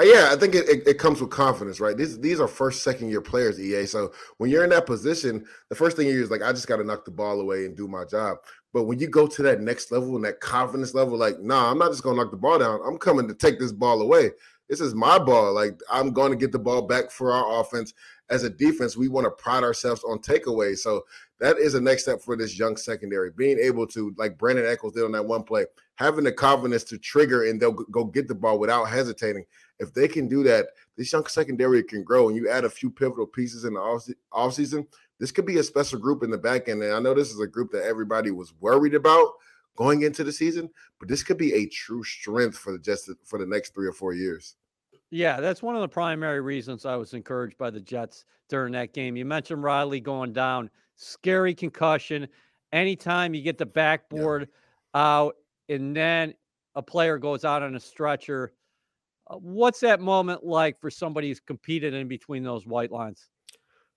Uh, 0.00 0.04
yeah, 0.04 0.30
I 0.32 0.36
think 0.36 0.54
it, 0.54 0.68
it, 0.68 0.86
it, 0.86 0.98
comes 0.98 1.20
with 1.20 1.30
confidence, 1.30 1.78
right? 1.78 1.96
These 1.96 2.18
these 2.18 2.40
are 2.40 2.48
first, 2.48 2.82
second 2.82 3.10
year 3.10 3.20
players, 3.20 3.60
EA. 3.60 3.86
So 3.86 4.12
when 4.38 4.50
you're 4.50 4.64
in 4.64 4.70
that 4.70 4.86
position, 4.86 5.44
the 5.68 5.74
first 5.76 5.96
thing 5.96 6.06
you 6.06 6.14
do 6.14 6.22
is 6.22 6.30
like, 6.30 6.42
I 6.42 6.50
just 6.50 6.66
got 6.66 6.76
to 6.76 6.84
knock 6.84 7.04
the 7.04 7.10
ball 7.10 7.40
away 7.40 7.66
and 7.66 7.76
do 7.76 7.86
my 7.86 8.04
job. 8.04 8.38
But 8.72 8.84
when 8.84 8.98
you 8.98 9.06
go 9.06 9.26
to 9.26 9.42
that 9.42 9.60
next 9.60 9.92
level 9.92 10.16
and 10.16 10.24
that 10.24 10.40
confidence 10.40 10.94
level, 10.94 11.18
like, 11.18 11.40
nah, 11.40 11.70
I'm 11.70 11.78
not 11.78 11.90
just 11.90 12.02
gonna 12.02 12.16
knock 12.16 12.30
the 12.30 12.38
ball 12.38 12.58
down. 12.58 12.80
I'm 12.86 12.96
coming 12.96 13.28
to 13.28 13.34
take 13.34 13.58
this 13.58 13.72
ball 13.72 14.00
away. 14.00 14.30
This 14.72 14.80
is 14.80 14.94
my 14.94 15.18
ball. 15.18 15.52
Like, 15.52 15.78
I'm 15.90 16.14
going 16.14 16.30
to 16.30 16.36
get 16.36 16.50
the 16.50 16.58
ball 16.58 16.80
back 16.80 17.10
for 17.10 17.30
our 17.30 17.60
offense. 17.60 17.92
As 18.30 18.44
a 18.44 18.48
defense, 18.48 18.96
we 18.96 19.08
want 19.08 19.26
to 19.26 19.30
pride 19.30 19.64
ourselves 19.64 20.02
on 20.04 20.18
takeaways. 20.20 20.78
So 20.78 21.02
that 21.40 21.58
is 21.58 21.74
a 21.74 21.80
next 21.80 22.04
step 22.04 22.22
for 22.22 22.38
this 22.38 22.58
young 22.58 22.78
secondary. 22.78 23.32
Being 23.32 23.58
able 23.58 23.86
to, 23.88 24.14
like 24.16 24.38
Brandon 24.38 24.64
Echols 24.64 24.94
did 24.94 25.04
on 25.04 25.12
that 25.12 25.26
one 25.26 25.42
play, 25.42 25.66
having 25.96 26.24
the 26.24 26.32
confidence 26.32 26.84
to 26.84 26.96
trigger 26.96 27.44
and 27.50 27.60
they'll 27.60 27.72
go 27.72 28.04
get 28.04 28.28
the 28.28 28.34
ball 28.34 28.58
without 28.58 28.84
hesitating. 28.84 29.44
If 29.82 29.92
they 29.92 30.06
can 30.06 30.28
do 30.28 30.44
that, 30.44 30.68
this 30.96 31.12
young 31.12 31.26
secondary 31.26 31.82
can 31.82 32.04
grow. 32.04 32.28
And 32.28 32.36
you 32.36 32.48
add 32.48 32.64
a 32.64 32.70
few 32.70 32.88
pivotal 32.88 33.26
pieces 33.26 33.64
in 33.64 33.74
the 33.74 33.80
off, 33.80 34.08
off 34.30 34.54
season, 34.54 34.86
this 35.18 35.32
could 35.32 35.44
be 35.44 35.58
a 35.58 35.62
special 35.62 35.98
group 35.98 36.22
in 36.22 36.30
the 36.30 36.38
back 36.38 36.68
end. 36.68 36.82
And 36.82 36.94
I 36.94 37.00
know 37.00 37.14
this 37.14 37.32
is 37.32 37.40
a 37.40 37.46
group 37.46 37.72
that 37.72 37.84
everybody 37.84 38.30
was 38.30 38.54
worried 38.60 38.94
about 38.94 39.32
going 39.76 40.02
into 40.02 40.22
the 40.22 40.32
season, 40.32 40.70
but 40.98 41.08
this 41.08 41.22
could 41.22 41.38
be 41.38 41.52
a 41.54 41.66
true 41.66 42.04
strength 42.04 42.56
for 42.56 42.72
the 42.72 42.78
Jets 42.78 43.10
for 43.24 43.38
the 43.38 43.46
next 43.46 43.74
three 43.74 43.86
or 43.86 43.92
four 43.92 44.14
years. 44.14 44.56
Yeah, 45.10 45.40
that's 45.40 45.62
one 45.62 45.74
of 45.74 45.82
the 45.82 45.88
primary 45.88 46.40
reasons 46.40 46.86
I 46.86 46.96
was 46.96 47.12
encouraged 47.12 47.58
by 47.58 47.70
the 47.70 47.80
Jets 47.80 48.24
during 48.48 48.72
that 48.72 48.94
game. 48.94 49.16
You 49.16 49.24
mentioned 49.24 49.62
Riley 49.62 50.00
going 50.00 50.32
down, 50.32 50.70
scary 50.96 51.54
concussion. 51.54 52.28
Anytime 52.72 53.34
you 53.34 53.42
get 53.42 53.58
the 53.58 53.66
backboard 53.66 54.48
yeah. 54.94 55.00
out 55.00 55.36
and 55.68 55.94
then 55.94 56.34
a 56.74 56.82
player 56.82 57.18
goes 57.18 57.44
out 57.44 57.62
on 57.62 57.74
a 57.74 57.80
stretcher, 57.80 58.52
what's 59.40 59.80
that 59.80 60.00
moment 60.00 60.44
like 60.44 60.80
for 60.80 60.90
somebody 60.90 61.28
who's 61.28 61.40
competed 61.40 61.94
in 61.94 62.08
between 62.08 62.42
those 62.42 62.66
white 62.66 62.90
lines? 62.90 63.28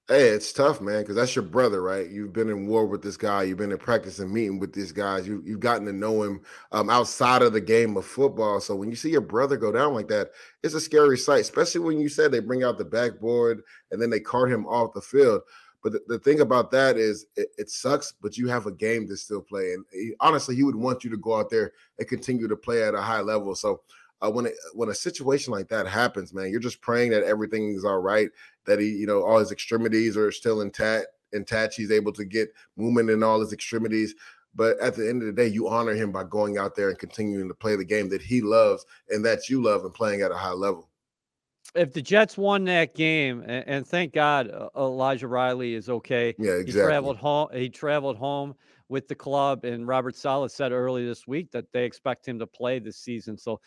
Hey, 0.08 0.28
it's 0.28 0.54
tough, 0.54 0.82
man, 0.82 1.02
because 1.02 1.16
that's 1.16 1.36
your 1.36 1.46
brother, 1.46 1.82
right? 1.82 2.08
You've 2.08 2.32
been 2.32 2.52
in 2.52 2.68
war 2.68 2.86
with 2.86 3.02
this 3.02 3.18
guy. 3.18 3.42
You've 3.42 3.58
been 3.58 3.72
in 3.72 3.80
practice 3.80 4.20
and 4.20 4.32
meeting 4.32 4.60
with 4.60 4.72
these 4.72 4.92
guys. 4.92 5.28
You, 5.28 5.42
you've 5.44 5.62
gotten 5.62 5.84
to 5.88 5.94
know 5.94 6.22
him 6.22 6.42
um, 6.72 6.92
outside 6.92 7.42
of 7.42 7.54
the 7.54 7.62
game 7.62 7.98
of 7.98 8.06
football. 8.06 8.60
So 8.60 8.76
when 8.76 8.92
you 8.92 8.96
see 8.96 9.10
your 9.10 9.22
brother 9.22 9.58
go 9.58 9.72
down 9.72 9.96
like 9.96 10.08
that, 10.10 10.30
it's 10.62 10.76
a 10.76 10.80
scary 10.80 11.18
sight, 11.18 11.42
especially 11.42 11.82
when 11.82 12.00
you 12.00 12.08
said 12.08 12.32
they 12.32 12.40
bring 12.40 12.64
out 12.64 12.78
the 12.78 12.86
backboard 12.86 13.64
and 13.90 14.00
then 14.00 14.12
they 14.12 14.20
cart 14.20 14.52
him 14.52 14.68
off 14.68 14.94
the 14.94 15.02
field. 15.02 15.42
But 15.82 15.94
the, 15.94 16.02
the 16.08 16.20
thing 16.20 16.42
about 16.42 16.70
that 16.70 16.98
is 16.98 17.26
it, 17.36 17.48
it, 17.58 17.72
sucks, 17.72 18.12
but 18.12 18.38
you 18.38 18.48
have 18.48 18.68
a 18.68 18.72
game 18.72 19.08
to 19.08 19.18
still 19.18 19.42
play. 19.42 19.74
And 19.74 19.86
he, 19.92 20.14
honestly, 20.20 20.56
he 20.56 20.64
would 20.64 20.76
want 20.76 21.04
you 21.04 21.10
to 21.10 21.18
go 21.18 21.40
out 21.40 21.50
there 21.50 21.74
and 21.98 22.08
continue 22.08 22.48
to 22.48 22.56
play 22.56 22.84
at 22.84 22.94
a 22.94 23.02
high 23.02 23.22
level. 23.22 23.56
So 23.56 23.82
uh, 24.22 24.32
when 24.32 24.46
it, 24.46 24.54
when 24.74 24.90
a 24.90 24.96
situation 24.96 25.52
like 25.52 25.68
that 25.70 25.88
happens, 25.88 26.34
man, 26.34 26.50
you're 26.50 26.60
just 26.60 26.82
praying 26.82 27.12
that 27.12 27.24
everything 27.24 27.74
is 27.74 27.86
all 27.86 28.00
right, 28.00 28.30
that 28.66 28.80
he, 28.80 28.90
you 28.90 29.08
know, 29.08 29.24
all 29.24 29.40
his 29.40 29.52
extremities 29.52 30.18
are 30.18 30.32
still 30.32 30.62
intact, 30.62 31.08
intact. 31.34 31.76
He's 31.76 31.92
able 31.92 32.14
to 32.14 32.26
get 32.26 32.54
movement 32.78 33.10
in 33.10 33.24
all 33.24 33.40
his 33.40 33.54
extremities. 33.54 34.16
But 34.56 34.80
at 34.80 34.96
the 34.96 35.10
end 35.10 35.22
of 35.22 35.28
the 35.28 35.34
day, 35.34 35.48
you 35.48 35.68
honor 35.68 35.94
him 35.94 36.12
by 36.12 36.24
going 36.24 36.58
out 36.58 36.76
there 36.76 36.90
and 36.90 36.98
continuing 36.98 37.50
to 37.50 37.54
play 37.54 37.76
the 37.76 37.84
game 37.84 38.08
that 38.10 38.22
he 38.22 38.42
loves 38.42 38.86
and 39.10 39.24
that 39.26 39.50
you 39.50 39.62
love 39.62 39.84
and 39.84 39.94
playing 39.94 40.22
at 40.22 40.32
a 40.32 40.36
high 40.36 40.54
level. 40.54 40.90
If 41.76 41.92
the 41.92 42.02
Jets 42.02 42.38
won 42.38 42.64
that 42.66 42.96
game, 42.96 43.42
and, 43.42 43.68
and 43.68 43.88
thank 43.88 44.14
God 44.14 44.50
uh, 44.50 44.70
Elijah 44.78 45.28
Riley 45.28 45.74
is 45.74 45.90
okay. 45.90 46.34
Yeah, 46.40 46.54
exactly. 46.54 46.72
He 46.72 46.86
traveled 46.86 47.18
home. 47.18 47.48
He 47.54 47.70
traveled 47.70 48.16
home 48.16 48.56
with 48.88 49.10
the 49.10 49.16
club, 49.16 49.66
and 49.66 49.86
Robert 49.86 50.16
Saleh 50.16 50.52
said 50.52 50.72
early 50.72 51.06
this 51.06 51.28
week 51.28 51.52
that 51.52 51.66
they 51.74 51.84
expect 51.84 52.26
him 52.26 52.40
to 52.40 52.48
play 52.48 52.80
this 52.80 52.98
season. 52.98 53.38
So 53.38 53.60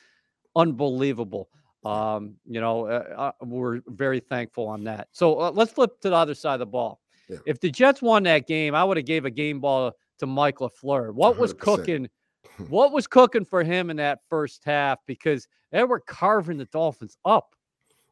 unbelievable. 0.59 1.49
Um, 1.85 2.35
you 2.45 2.61
know, 2.61 2.87
uh, 2.87 3.05
uh, 3.17 3.45
we're 3.45 3.81
very 3.87 4.21
thankful 4.21 4.67
on 4.67 4.85
that. 4.85 5.09
So 5.13 5.41
uh, 5.41 5.51
let's 5.53 5.73
flip 5.73 6.01
to 6.01 6.11
the 6.11 6.17
other 6.17 6.35
side 6.35 6.55
of 6.55 6.61
the 6.61 6.67
ball. 6.67 7.01
Yeah. 7.31 7.39
If 7.47 7.61
the 7.61 7.71
Jets 7.71 8.03
won 8.03 8.25
that 8.25 8.47
game, 8.47 8.75
I 8.75 8.85
would 8.85 8.97
have 8.97 9.07
gave 9.07 9.25
a 9.25 9.31
game 9.31 9.61
ball 9.61 9.93
to 10.19 10.27
Mike 10.27 10.57
LaFleur. 10.57 11.15
What 11.15 11.39
was 11.39 11.55
100%. 11.55 11.59
cooking? 11.61 12.09
what 12.69 12.93
was 12.93 13.07
cooking 13.07 13.45
for 13.45 13.63
him 13.63 13.91
in 13.91 13.97
that 13.99 14.21
first 14.29 14.63
half? 14.65 14.99
Because 15.07 15.47
they 15.71 15.85
were 15.85 16.01
carving 16.01 16.59
the 16.59 16.65
Dolphins 16.67 17.17
up. 17.25 17.55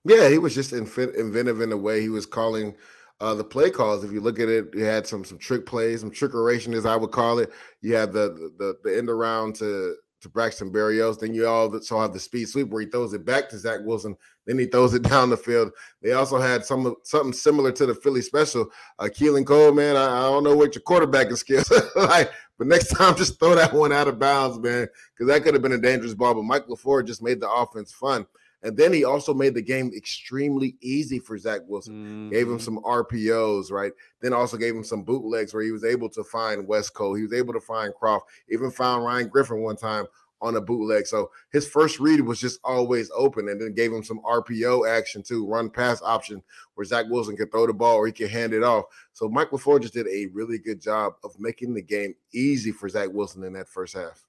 Yeah, 0.05 0.29
he 0.29 0.38
was 0.38 0.55
just 0.55 0.73
inventive 0.73 1.61
in 1.61 1.71
the 1.71 1.76
way 1.76 2.00
he 2.00 2.09
was 2.09 2.26
calling 2.26 2.76
uh, 3.21 3.35
the 3.35 3.43
play 3.43 3.71
calls. 3.71 4.05
If 4.05 4.12
you 4.12 4.21
look 4.21 4.38
at 4.38 4.49
it, 4.49 4.67
you 4.73 4.85
had 4.85 5.05
some 5.05 5.25
some 5.25 5.38
trick 5.38 5.67
plays, 5.67 6.00
some 6.00 6.12
trickeration, 6.12 6.75
as 6.75 6.87
I 6.87 6.95
would 6.95 7.11
call 7.11 7.41
it. 7.41 7.53
You 7.81 7.95
had 7.95 8.12
the 8.12 8.53
the 8.59 8.76
the 8.85 8.97
end 8.97 9.11
around 9.11 9.57
to 9.57 9.97
to 10.26 10.33
Braxton 10.33 10.73
Berrios. 10.73 11.18
Then 11.18 11.35
you 11.35 11.47
also 11.47 12.00
have 12.00 12.12
the 12.12 12.21
speed 12.21 12.49
sweep 12.49 12.68
where 12.68 12.83
he 12.83 12.88
throws 12.88 13.14
it 13.14 13.25
back 13.25 13.49
to 13.49 13.59
Zach 13.59 13.80
Wilson. 13.85 14.16
Then 14.47 14.59
he 14.59 14.66
throws 14.66 14.95
it 14.95 15.02
down 15.09 15.30
the 15.30 15.37
field. 15.37 15.73
They 16.02 16.12
also 16.12 16.38
had 16.38 16.64
some 16.64 16.95
something 17.02 17.33
similar 17.33 17.73
to 17.73 17.87
the 17.87 17.95
Philly 17.95 18.23
special. 18.23 18.66
Uh, 18.99 19.04
Keelan 19.04 19.47
Cole, 19.47 19.73
man, 19.73 19.97
I, 19.97 20.18
I 20.18 20.23
don't 20.23 20.45
know 20.45 20.56
what 20.56 20.75
your 20.75 20.83
quarterbacking 20.83 21.38
skills 21.38 21.73
like, 21.97 22.30
but 22.59 22.66
next 22.66 22.88
time 22.97 23.16
just 23.16 23.38
throw 23.38 23.54
that 23.54 23.73
one 23.73 23.92
out 23.92 24.09
of 24.09 24.18
bounds, 24.18 24.59
man, 24.59 24.88
because 25.14 25.33
that 25.33 25.42
could 25.42 25.54
have 25.54 25.62
been 25.62 25.73
a 25.73 25.78
dangerous 25.78 26.14
ball. 26.14 26.35
But 26.35 26.45
Mike 26.45 26.66
LaFleur 26.66 27.06
just 27.06 27.23
made 27.23 27.40
the 27.40 27.50
offense 27.50 27.92
fun. 27.92 28.26
And 28.67 28.77
then 28.77 28.93
he 28.93 29.05
also 29.05 29.33
made 29.33 29.55
the 29.55 29.63
game 29.63 29.93
extremely 29.95 30.77
easy 30.81 31.21
for 31.21 31.39
Zach 31.39 31.61
Wilson. 31.69 31.95
Mm-hmm. 31.95 32.31
Gave 32.31 32.49
him 32.49 32.59
mm-hmm. 32.59 32.65
some 32.65 32.83
RPOs, 32.83 33.71
right? 33.71 33.93
Then 34.21 34.33
also 34.33 34.57
gave 34.57 34.75
him 34.75 34.83
some 34.83 35.05
bootlegs 35.05 35.55
where 35.55 35.63
he 35.63 35.71
was 35.71 35.85
able 35.85 36.09
to 36.11 36.25
find 36.25 36.67
West 36.67 36.93
Cole. 36.93 37.15
He 37.15 37.23
was 37.23 37.33
able 37.33 37.55
to 37.55 37.61
find 37.61 37.95
Kroft, 37.95 38.23
Even 38.49 38.73
found 38.73 39.05
Ryan 39.05 39.29
Griffin 39.29 39.63
one 39.63 39.77
time 39.77 40.07
on 40.41 40.57
a 40.57 40.61
bootleg. 40.61 41.07
So 41.07 41.31
his 41.53 41.69
first 41.69 42.01
read 42.01 42.21
was 42.21 42.41
just 42.41 42.59
always 42.65 43.09
open 43.15 43.49
and 43.49 43.61
then 43.61 43.73
gave 43.73 43.93
him 43.93 44.03
some 44.03 44.21
RPO 44.23 44.89
action 44.89 45.23
too, 45.23 45.47
run 45.47 45.71
pass 45.71 46.03
option 46.03 46.43
where 46.75 46.85
Zach 46.85 47.07
Wilson 47.09 47.37
could 47.37 47.53
throw 47.53 47.69
the 47.69 47.73
ball 47.73 47.95
or 47.95 48.07
he 48.07 48.13
could 48.13 48.31
hand 48.31 48.53
it 48.53 48.65
off. 48.65 48.87
So 49.13 49.29
Mike 49.29 49.51
LaFleur 49.51 49.81
just 49.81 49.95
did 49.95 50.09
a 50.09 50.27
really 50.35 50.59
good 50.59 50.81
job 50.81 51.15
of 51.23 51.39
making 51.39 51.73
the 51.73 51.83
game 51.83 52.17
easy 52.35 52.73
for 52.73 52.89
Zach 52.89 53.11
Wilson 53.13 53.45
in 53.45 53.53
that 53.53 53.69
first 53.69 53.95
half. 53.95 54.27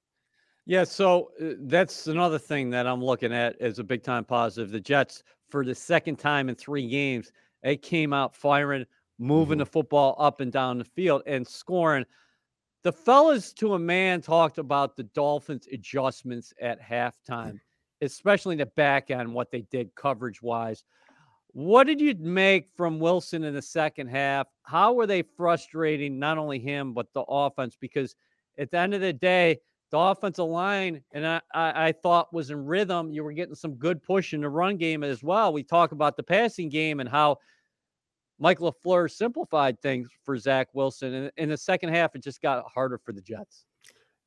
Yeah, 0.68 0.84
so 0.84 1.32
uh, 1.42 1.54
that's 1.62 2.08
another 2.08 2.38
thing 2.38 2.70
that 2.72 2.86
I'm 2.88 3.02
looking 3.02 3.34
at 3.34 3.56
as 3.62 3.80
a 3.80 3.86
big 3.86 4.04
time 4.04 4.26
positive. 4.26 4.70
The 4.70 4.82
Jets, 4.82 5.24
for 5.50 5.64
the 5.64 5.74
second 5.74 6.18
time 6.18 6.50
in 6.50 6.56
three 6.56 6.90
games, 6.90 7.32
they 7.64 7.78
came 7.78 8.12
out 8.12 8.36
firing, 8.36 8.86
moving 9.18 9.54
mm-hmm. 9.54 9.60
the 9.60 9.66
football 9.66 10.18
up 10.20 10.42
and 10.42 10.52
down 10.52 10.78
the 10.78 10.84
field 10.84 11.24
and 11.26 11.48
scoring. 11.48 12.04
The 12.84 12.92
fellas 12.92 13.54
to 13.54 13.76
a 13.76 13.80
man 13.80 14.20
talked 14.20 14.58
about 14.58 14.98
the 14.98 15.04
Dolphins' 15.04 15.70
adjustments 15.72 16.54
at 16.62 16.82
halftime, 16.82 17.62
especially 18.02 18.58
the 18.58 18.66
back 18.66 19.10
end, 19.10 19.34
what 19.34 19.52
they 19.52 19.62
did 19.72 19.96
coverage 19.96 20.42
wise. 20.42 20.84
What 21.54 21.88
did 21.88 22.02
you 22.02 22.14
make 22.20 22.68
from 22.76 23.00
Wilson 23.00 23.46
in 23.46 23.54
the 23.54 23.62
second 23.62 24.08
half? 24.08 24.48
How 24.64 24.92
were 24.92 25.08
they 25.08 25.22
frustrating 25.22 26.20
not 26.20 26.38
only 26.38 26.60
him, 26.60 26.94
but 26.94 27.08
the 27.14 27.24
offense? 27.24 27.78
Because 27.80 28.16
at 28.58 28.70
the 28.70 28.78
end 28.78 28.94
of 28.94 29.02
the 29.02 29.14
day, 29.14 29.60
the 29.90 29.98
offensive 29.98 30.46
line, 30.46 31.02
and 31.14 31.26
I, 31.26 31.42
I, 31.54 31.88
I, 31.88 31.92
thought 31.92 32.34
was 32.34 32.50
in 32.50 32.66
rhythm. 32.66 33.12
You 33.12 33.24
were 33.24 33.32
getting 33.32 33.56
some 33.56 33.76
good 33.76 34.04
push 34.04 34.34
in 34.34 34.42
the 34.42 34.50
run 34.50 34.78
game 34.78 35.04
as 35.04 35.24
well. 35.24 35.54
We 35.54 35.64
talk 35.64 35.94
about 35.94 36.18
the 36.18 36.24
passing 36.24 36.70
game 36.70 37.00
and 37.00 37.08
how 37.08 37.38
Mike 38.40 38.60
LaFleur 38.60 39.10
simplified 39.10 39.82
things 39.82 40.10
for 40.24 40.38
Zach 40.38 40.68
Wilson. 40.74 41.14
And 41.14 41.32
in 41.38 41.50
the 41.50 41.58
second 41.58 41.94
half, 41.94 42.16
it 42.16 42.24
just 42.24 42.42
got 42.42 42.66
harder 42.74 42.98
for 42.98 43.14
the 43.14 43.22
Jets. 43.22 43.66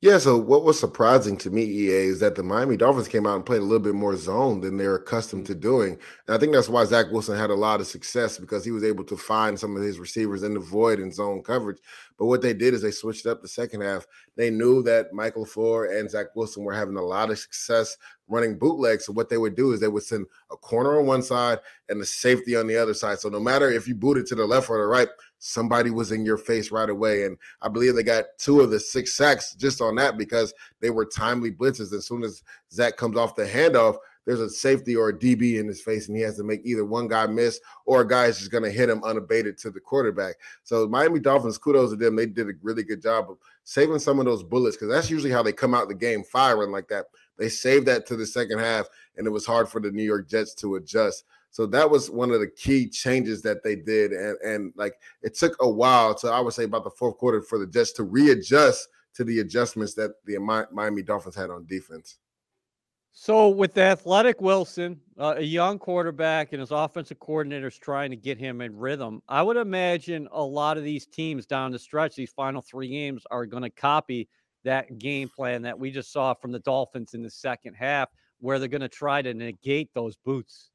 Yeah, 0.01 0.17
so 0.17 0.35
what 0.35 0.63
was 0.63 0.79
surprising 0.79 1.37
to 1.37 1.51
me, 1.51 1.61
EA, 1.61 2.07
is 2.07 2.19
that 2.21 2.33
the 2.33 2.41
Miami 2.41 2.75
Dolphins 2.75 3.07
came 3.07 3.27
out 3.27 3.35
and 3.35 3.45
played 3.45 3.61
a 3.61 3.65
little 3.65 3.77
bit 3.77 3.93
more 3.93 4.17
zone 4.17 4.59
than 4.59 4.75
they're 4.75 4.95
accustomed 4.95 5.45
to 5.45 5.53
doing. 5.53 5.91
And 6.25 6.35
I 6.35 6.39
think 6.39 6.53
that's 6.53 6.67
why 6.69 6.83
Zach 6.85 7.11
Wilson 7.11 7.37
had 7.37 7.51
a 7.51 7.55
lot 7.55 7.79
of 7.79 7.85
success 7.85 8.39
because 8.39 8.65
he 8.65 8.71
was 8.71 8.83
able 8.83 9.03
to 9.03 9.15
find 9.15 9.59
some 9.59 9.77
of 9.77 9.83
his 9.83 9.99
receivers 9.99 10.41
in 10.41 10.55
the 10.55 10.59
void 10.59 10.99
in 10.99 11.11
zone 11.11 11.43
coverage. 11.43 11.77
But 12.21 12.27
what 12.27 12.43
they 12.43 12.53
did 12.53 12.75
is 12.75 12.83
they 12.83 12.91
switched 12.91 13.25
up 13.25 13.41
the 13.41 13.47
second 13.47 13.81
half. 13.81 14.05
They 14.35 14.51
knew 14.51 14.83
that 14.83 15.11
Michael 15.11 15.43
LaFleur 15.43 15.99
and 15.99 16.07
Zach 16.07 16.27
Wilson 16.35 16.63
were 16.63 16.71
having 16.71 16.95
a 16.95 17.01
lot 17.01 17.31
of 17.31 17.39
success 17.39 17.97
running 18.27 18.59
bootlegs. 18.59 19.07
So 19.07 19.13
what 19.13 19.27
they 19.27 19.39
would 19.39 19.55
do 19.55 19.71
is 19.71 19.79
they 19.79 19.87
would 19.87 20.03
send 20.03 20.27
a 20.51 20.55
corner 20.55 20.99
on 20.99 21.07
one 21.07 21.23
side 21.23 21.57
and 21.89 21.99
a 21.99 22.05
safety 22.05 22.55
on 22.55 22.67
the 22.67 22.77
other 22.77 22.93
side. 22.93 23.19
So 23.19 23.29
no 23.29 23.39
matter 23.39 23.71
if 23.71 23.87
you 23.87 23.95
booted 23.95 24.27
to 24.27 24.35
the 24.35 24.45
left 24.45 24.69
or 24.69 24.77
the 24.77 24.85
right, 24.85 25.07
somebody 25.39 25.89
was 25.89 26.11
in 26.11 26.23
your 26.23 26.37
face 26.37 26.69
right 26.69 26.91
away. 26.91 27.23
And 27.23 27.39
I 27.63 27.69
believe 27.69 27.95
they 27.95 28.03
got 28.03 28.25
two 28.37 28.61
of 28.61 28.69
the 28.69 28.79
six 28.79 29.15
sacks 29.15 29.55
just 29.55 29.81
on 29.81 29.95
that 29.95 30.15
because 30.15 30.53
they 30.79 30.91
were 30.91 31.05
timely 31.05 31.51
blitzes. 31.51 31.91
As 31.91 32.05
soon 32.05 32.23
as 32.23 32.43
Zach 32.71 32.97
comes 32.97 33.17
off 33.17 33.35
the 33.35 33.47
handoff, 33.47 33.97
there's 34.31 34.39
a 34.39 34.49
safety 34.49 34.95
or 34.95 35.09
a 35.09 35.13
DB 35.13 35.59
in 35.59 35.67
his 35.67 35.81
face, 35.81 36.07
and 36.07 36.15
he 36.15 36.23
has 36.23 36.37
to 36.37 36.43
make 36.43 36.61
either 36.63 36.85
one 36.85 37.09
guy 37.09 37.27
miss 37.27 37.59
or 37.85 38.01
a 38.01 38.07
guy 38.07 38.27
is 38.27 38.37
just 38.39 38.49
going 38.49 38.63
to 38.63 38.71
hit 38.71 38.89
him 38.89 39.03
unabated 39.03 39.57
to 39.57 39.69
the 39.69 39.79
quarterback. 39.79 40.35
So 40.63 40.87
Miami 40.87 41.19
Dolphins, 41.19 41.57
kudos 41.57 41.89
to 41.89 41.97
them. 41.97 42.15
They 42.15 42.27
did 42.27 42.47
a 42.47 42.53
really 42.61 42.83
good 42.83 43.01
job 43.01 43.29
of 43.29 43.37
saving 43.65 43.99
some 43.99 44.19
of 44.19 44.25
those 44.25 44.41
bullets 44.41 44.77
because 44.77 44.87
that's 44.87 45.09
usually 45.09 45.33
how 45.33 45.43
they 45.43 45.51
come 45.51 45.73
out 45.73 45.89
the 45.89 45.95
game 45.95 46.23
firing 46.23 46.71
like 46.71 46.87
that. 46.87 47.07
They 47.37 47.49
saved 47.49 47.87
that 47.87 48.05
to 48.05 48.15
the 48.15 48.25
second 48.25 48.59
half, 48.59 48.87
and 49.17 49.27
it 49.27 49.31
was 49.31 49.45
hard 49.45 49.67
for 49.67 49.81
the 49.81 49.91
New 49.91 50.03
York 50.03 50.29
Jets 50.29 50.53
to 50.55 50.75
adjust. 50.75 51.25
So 51.49 51.65
that 51.65 51.89
was 51.89 52.09
one 52.09 52.31
of 52.31 52.39
the 52.39 52.47
key 52.47 52.87
changes 52.87 53.41
that 53.41 53.63
they 53.63 53.75
did, 53.75 54.13
and 54.13 54.37
and 54.45 54.73
like 54.77 54.93
it 55.23 55.35
took 55.35 55.57
a 55.59 55.69
while. 55.69 56.15
to, 56.15 56.29
I 56.29 56.39
would 56.39 56.53
say 56.53 56.63
about 56.63 56.85
the 56.85 56.91
fourth 56.91 57.17
quarter 57.17 57.41
for 57.41 57.59
the 57.59 57.67
Jets 57.67 57.91
to 57.93 58.03
readjust 58.03 58.87
to 59.15 59.25
the 59.25 59.39
adjustments 59.39 59.93
that 59.95 60.11
the 60.25 60.37
Miami 60.71 61.01
Dolphins 61.01 61.35
had 61.35 61.49
on 61.49 61.65
defense. 61.65 62.19
So 63.13 63.49
with 63.49 63.73
the 63.73 63.81
athletic 63.81 64.39
Wilson, 64.39 64.99
uh, 65.19 65.35
a 65.37 65.43
young 65.43 65.77
quarterback, 65.77 66.53
and 66.53 66.61
his 66.61 66.71
offensive 66.71 67.19
coordinators 67.19 67.77
trying 67.77 68.09
to 68.09 68.15
get 68.15 68.37
him 68.37 68.61
in 68.61 68.75
rhythm, 68.75 69.21
I 69.27 69.43
would 69.43 69.57
imagine 69.57 70.29
a 70.31 70.41
lot 70.41 70.77
of 70.77 70.83
these 70.83 71.05
teams 71.05 71.45
down 71.45 71.71
the 71.71 71.79
stretch, 71.79 72.15
these 72.15 72.31
final 72.31 72.61
three 72.61 72.87
games, 72.87 73.23
are 73.29 73.45
going 73.45 73.63
to 73.63 73.69
copy 73.69 74.29
that 74.63 74.97
game 74.97 75.27
plan 75.27 75.61
that 75.63 75.77
we 75.77 75.91
just 75.91 76.13
saw 76.13 76.33
from 76.33 76.51
the 76.51 76.59
Dolphins 76.59 77.13
in 77.13 77.21
the 77.21 77.29
second 77.29 77.73
half, 77.73 78.09
where 78.39 78.59
they're 78.59 78.69
going 78.69 78.81
to 78.81 78.89
try 78.89 79.21
to 79.21 79.33
negate 79.33 79.89
those 79.93 80.15
boots. 80.15 80.70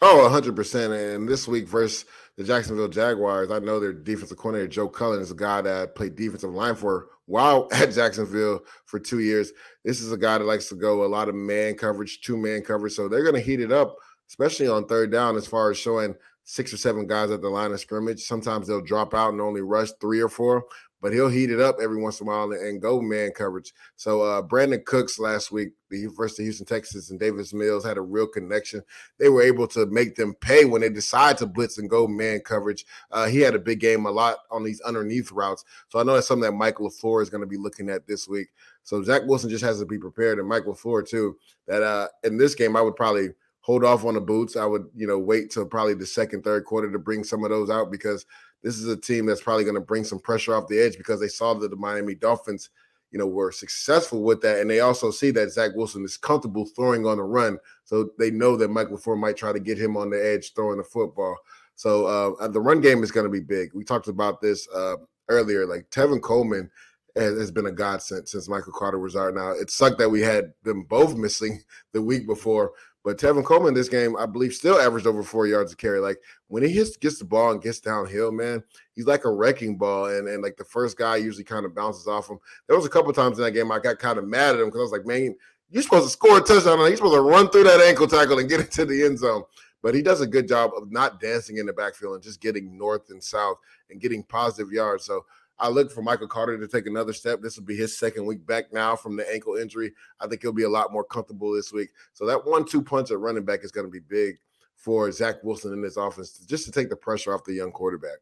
Oh, 0.00 0.28
100%. 0.30 1.16
And 1.16 1.28
this 1.28 1.48
week 1.48 1.66
versus 1.66 2.04
the 2.36 2.44
Jacksonville 2.44 2.88
Jaguars, 2.88 3.50
I 3.50 3.58
know 3.58 3.80
their 3.80 3.92
defensive 3.92 4.36
coordinator, 4.36 4.68
Joe 4.68 4.88
Cullen, 4.88 5.20
is 5.20 5.32
a 5.32 5.34
guy 5.34 5.60
that 5.62 5.96
played 5.96 6.14
defensive 6.14 6.52
line 6.52 6.76
for 6.76 7.08
while 7.26 7.68
at 7.72 7.92
Jacksonville 7.92 8.60
for 8.84 9.00
two 9.00 9.18
years. 9.18 9.52
This 9.84 10.00
is 10.00 10.12
a 10.12 10.16
guy 10.16 10.38
that 10.38 10.44
likes 10.44 10.68
to 10.68 10.76
go 10.76 11.04
a 11.04 11.06
lot 11.06 11.28
of 11.28 11.34
man 11.34 11.74
coverage, 11.74 12.20
two 12.20 12.36
man 12.36 12.62
coverage. 12.62 12.92
So 12.92 13.08
they're 13.08 13.24
going 13.24 13.34
to 13.34 13.40
heat 13.40 13.60
it 13.60 13.72
up, 13.72 13.96
especially 14.28 14.68
on 14.68 14.86
third 14.86 15.10
down, 15.10 15.36
as 15.36 15.46
far 15.46 15.70
as 15.70 15.78
showing 15.78 16.14
six 16.44 16.72
or 16.72 16.76
seven 16.76 17.06
guys 17.06 17.30
at 17.30 17.42
the 17.42 17.48
line 17.48 17.72
of 17.72 17.80
scrimmage. 17.80 18.22
Sometimes 18.22 18.68
they'll 18.68 18.80
drop 18.80 19.14
out 19.14 19.32
and 19.32 19.40
only 19.40 19.60
rush 19.60 19.90
three 20.00 20.20
or 20.20 20.28
four 20.28 20.64
but 21.00 21.12
he'll 21.12 21.28
heat 21.28 21.50
it 21.50 21.60
up 21.60 21.76
every 21.80 22.00
once 22.00 22.20
in 22.20 22.26
a 22.26 22.30
while 22.30 22.50
and, 22.52 22.82
go 22.82 23.00
man 23.00 23.30
coverage. 23.30 23.72
So 23.96 24.22
uh, 24.22 24.42
Brandin 24.42 24.84
Cooks 24.84 25.18
last 25.18 25.50
week, 25.50 25.70
the 25.90 25.98
University 25.98 26.42
of 26.42 26.46
Houston, 26.46 26.66
Texas, 26.66 27.10
and 27.10 27.18
Davis 27.18 27.52
Mills 27.52 27.84
had 27.84 27.96
a 27.96 28.02
real 28.02 28.26
connection. 28.26 28.82
They 29.18 29.28
were 29.28 29.42
able 29.42 29.66
to 29.68 29.86
make 29.86 30.14
them 30.14 30.34
pay 30.34 30.64
when 30.64 30.80
they 30.80 30.90
decide 30.90 31.38
to 31.38 31.46
blitz 31.46 31.78
and 31.78 31.90
go 31.90 32.06
man 32.06 32.40
coverage. 32.40 32.86
Uh, 33.10 33.26
he 33.26 33.40
had 33.40 33.54
a 33.54 33.58
big 33.58 33.80
game 33.80 34.06
a 34.06 34.10
lot 34.10 34.38
on 34.50 34.64
these 34.64 34.80
underneath 34.82 35.32
routes. 35.32 35.64
So 35.88 35.98
I 35.98 36.02
know 36.02 36.14
that's 36.14 36.28
something 36.28 36.50
that 36.50 36.56
Mike 36.56 36.76
LaFleur 36.76 37.22
is 37.22 37.30
going 37.30 37.40
to 37.40 37.46
be 37.46 37.56
looking 37.56 37.90
at 37.90 38.06
this 38.06 38.28
week. 38.28 38.48
So 38.82 39.02
Zach 39.02 39.22
Wilson 39.24 39.50
just 39.50 39.64
has 39.64 39.80
to 39.80 39.86
be 39.86 39.98
prepared, 39.98 40.38
and 40.38 40.48
Mike 40.48 40.64
LaFleur 40.64 41.08
too. 41.08 41.36
That 41.66 41.82
uh, 41.82 42.08
in 42.24 42.38
this 42.38 42.54
game, 42.54 42.76
I 42.76 42.80
would 42.80 42.96
probably 42.96 43.30
hold 43.60 43.84
off 43.84 44.04
on 44.04 44.14
the 44.14 44.20
boots. 44.20 44.56
I 44.56 44.64
would, 44.64 44.86
you 44.94 45.06
know, 45.06 45.18
wait 45.18 45.50
till 45.50 45.66
probably 45.66 45.94
the 45.94 46.06
second, 46.06 46.42
third 46.42 46.64
quarter 46.64 46.90
to 46.90 46.98
bring 46.98 47.24
some 47.24 47.44
of 47.44 47.50
those 47.50 47.70
out 47.70 47.90
because– 47.90 48.24
this 48.62 48.76
is 48.78 48.88
a 48.88 48.96
team 48.96 49.26
that's 49.26 49.42
probably 49.42 49.64
going 49.64 49.74
to 49.74 49.80
bring 49.80 50.04
some 50.04 50.18
pressure 50.18 50.54
off 50.54 50.68
the 50.68 50.80
edge 50.80 50.96
because 50.96 51.20
they 51.20 51.28
saw 51.28 51.54
that 51.54 51.70
the 51.70 51.76
Miami 51.76 52.14
Dolphins, 52.14 52.70
you 53.10 53.18
know, 53.18 53.26
were 53.26 53.52
successful 53.52 54.22
with 54.22 54.40
that, 54.42 54.60
and 54.60 54.68
they 54.70 54.80
also 54.80 55.10
see 55.10 55.30
that 55.32 55.50
Zach 55.50 55.70
Wilson 55.74 56.04
is 56.04 56.16
comfortable 56.16 56.66
throwing 56.66 57.06
on 57.06 57.18
the 57.18 57.22
run, 57.22 57.58
so 57.84 58.10
they 58.18 58.30
know 58.30 58.56
that 58.56 58.68
Michael 58.68 58.98
Ford 58.98 59.18
might 59.18 59.36
try 59.36 59.52
to 59.52 59.60
get 59.60 59.78
him 59.78 59.96
on 59.96 60.10
the 60.10 60.24
edge 60.24 60.52
throwing 60.54 60.78
the 60.78 60.84
football. 60.84 61.36
So 61.78 62.06
uh, 62.06 62.48
the 62.48 62.60
run 62.60 62.80
game 62.80 63.04
is 63.04 63.12
going 63.12 63.26
to 63.26 63.30
be 63.30 63.40
big. 63.40 63.72
We 63.72 63.84
talked 63.84 64.08
about 64.08 64.40
this 64.40 64.68
uh, 64.74 64.96
earlier. 65.28 65.64
Like 65.64 65.88
Tevin 65.90 66.20
Coleman 66.20 66.68
has 67.14 67.50
been 67.50 67.66
a 67.66 67.72
godsend 67.72 68.28
since 68.28 68.48
Michael 68.48 68.72
Carter 68.72 68.98
was 68.98 69.16
out. 69.16 69.34
Now 69.34 69.50
it 69.52 69.70
sucked 69.70 69.98
that 69.98 70.10
we 70.10 70.20
had 70.20 70.52
them 70.64 70.82
both 70.82 71.16
missing 71.16 71.62
the 71.92 72.02
week 72.02 72.26
before, 72.26 72.72
but 73.08 73.16
Tevin 73.16 73.42
Coleman 73.42 73.72
this 73.72 73.88
game, 73.88 74.18
I 74.18 74.26
believe, 74.26 74.52
still 74.52 74.78
averaged 74.78 75.06
over 75.06 75.22
four 75.22 75.46
yards 75.46 75.72
of 75.72 75.78
carry. 75.78 75.98
Like 75.98 76.18
when 76.48 76.62
he 76.62 76.68
hits, 76.68 76.94
gets 76.98 77.18
the 77.18 77.24
ball 77.24 77.52
and 77.52 77.62
gets 77.62 77.80
downhill, 77.80 78.30
man, 78.30 78.62
he's 78.94 79.06
like 79.06 79.24
a 79.24 79.30
wrecking 79.30 79.78
ball. 79.78 80.14
And 80.14 80.28
and 80.28 80.42
like 80.42 80.58
the 80.58 80.64
first 80.66 80.98
guy 80.98 81.16
usually 81.16 81.42
kind 81.42 81.64
of 81.64 81.74
bounces 81.74 82.06
off 82.06 82.28
him. 82.28 82.38
There 82.66 82.76
was 82.76 82.84
a 82.84 82.90
couple 82.90 83.10
times 83.14 83.38
in 83.38 83.44
that 83.44 83.52
game 83.52 83.72
I 83.72 83.78
got 83.78 83.98
kind 83.98 84.18
of 84.18 84.28
mad 84.28 84.56
at 84.56 84.60
him 84.60 84.66
because 84.66 84.80
I 84.80 84.82
was 84.82 84.92
like, 84.92 85.06
man, 85.06 85.34
you're 85.70 85.82
supposed 85.82 86.04
to 86.04 86.10
score 86.10 86.36
a 86.36 86.42
touchdown. 86.42 86.80
You're 86.80 86.96
supposed 86.96 87.14
to 87.14 87.22
run 87.22 87.48
through 87.48 87.64
that 87.64 87.80
ankle 87.80 88.08
tackle 88.08 88.40
and 88.40 88.46
get 88.48 88.60
into 88.60 88.84
the 88.84 89.02
end 89.02 89.20
zone. 89.20 89.44
But 89.80 89.94
he 89.94 90.02
does 90.02 90.20
a 90.20 90.26
good 90.26 90.46
job 90.46 90.72
of 90.76 90.92
not 90.92 91.18
dancing 91.18 91.56
in 91.56 91.64
the 91.64 91.72
backfield 91.72 92.12
and 92.12 92.22
just 92.22 92.42
getting 92.42 92.76
north 92.76 93.08
and 93.08 93.24
south 93.24 93.56
and 93.88 94.02
getting 94.02 94.22
positive 94.22 94.70
yards. 94.70 95.06
So 95.06 95.24
I 95.60 95.68
look 95.68 95.90
for 95.90 96.02
Michael 96.02 96.28
Carter 96.28 96.58
to 96.58 96.68
take 96.68 96.86
another 96.86 97.12
step. 97.12 97.40
This 97.42 97.56
will 97.56 97.64
be 97.64 97.76
his 97.76 97.98
second 97.98 98.26
week 98.26 98.46
back 98.46 98.72
now 98.72 98.94
from 98.94 99.16
the 99.16 99.30
ankle 99.32 99.56
injury. 99.56 99.92
I 100.20 100.26
think 100.26 100.42
he'll 100.42 100.52
be 100.52 100.62
a 100.62 100.68
lot 100.68 100.92
more 100.92 101.04
comfortable 101.04 101.52
this 101.52 101.72
week. 101.72 101.90
So 102.12 102.26
that 102.26 102.46
one-two 102.46 102.82
punch 102.82 103.10
at 103.10 103.18
running 103.18 103.44
back 103.44 103.64
is 103.64 103.72
going 103.72 103.86
to 103.86 103.90
be 103.90 104.00
big 104.00 104.36
for 104.76 105.10
Zach 105.10 105.42
Wilson 105.42 105.72
in 105.72 105.82
this 105.82 105.96
offense, 105.96 106.38
just 106.46 106.64
to 106.66 106.70
take 106.70 106.88
the 106.88 106.96
pressure 106.96 107.34
off 107.34 107.42
the 107.44 107.54
young 107.54 107.72
quarterback. 107.72 108.18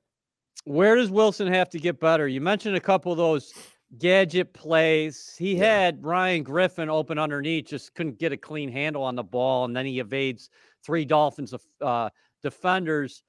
Where 0.65 0.97
does 0.97 1.11
Wilson 1.11 1.53
have 1.53 1.69
to 1.71 1.79
get 1.79 2.01
better? 2.01 2.27
You 2.27 2.41
mentioned 2.41 2.77
a 2.77 2.81
couple 2.81 3.13
of 3.13 3.19
those 3.19 3.53
gadget 3.99 4.55
plays. 4.55 5.37
He 5.39 5.57
yeah. 5.57 5.65
had 5.65 6.05
Ryan 6.05 6.43
Griffin 6.43 6.89
open 6.89 7.19
underneath, 7.19 7.67
just 7.67 7.95
couldn't 7.95 8.19
get 8.19 8.33
a 8.33 8.37
clean 8.37 8.71
handle 8.71 9.03
on 9.03 9.15
the 9.15 9.23
ball, 9.23 9.67
and 9.67 9.77
then 9.77 9.85
he 9.87 10.01
evades 10.01 10.49
three 10.85 11.05
Dolphins 11.05 11.55
uh, 11.83 12.09
defenders. 12.43 13.23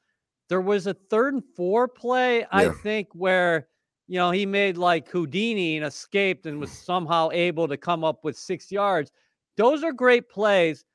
There 0.49 0.62
was 0.62 0.88
a 0.88 0.93
third 0.93 1.34
and 1.34 1.43
four 1.55 1.89
play, 1.89 2.39
yeah. 2.39 2.47
I 2.49 2.69
think, 2.69 3.10
where 3.12 3.67
you 4.08 4.17
know, 4.17 4.32
he 4.32 4.46
made 4.46 4.78
like 4.78 5.10
Houdini 5.10 5.78
and 5.78 5.86
escaped 5.86 6.46
and 6.46 6.60
was 6.60 6.72
somehow 6.72 7.30
able 7.32 7.67
to 7.67 7.78
come 7.78 8.04
up 8.04 8.24
with 8.24 8.38
six 8.38 8.72
yards. 8.72 9.12
Those 9.58 9.84
are 9.84 9.91
great 9.91 10.30
plays. 10.30 10.86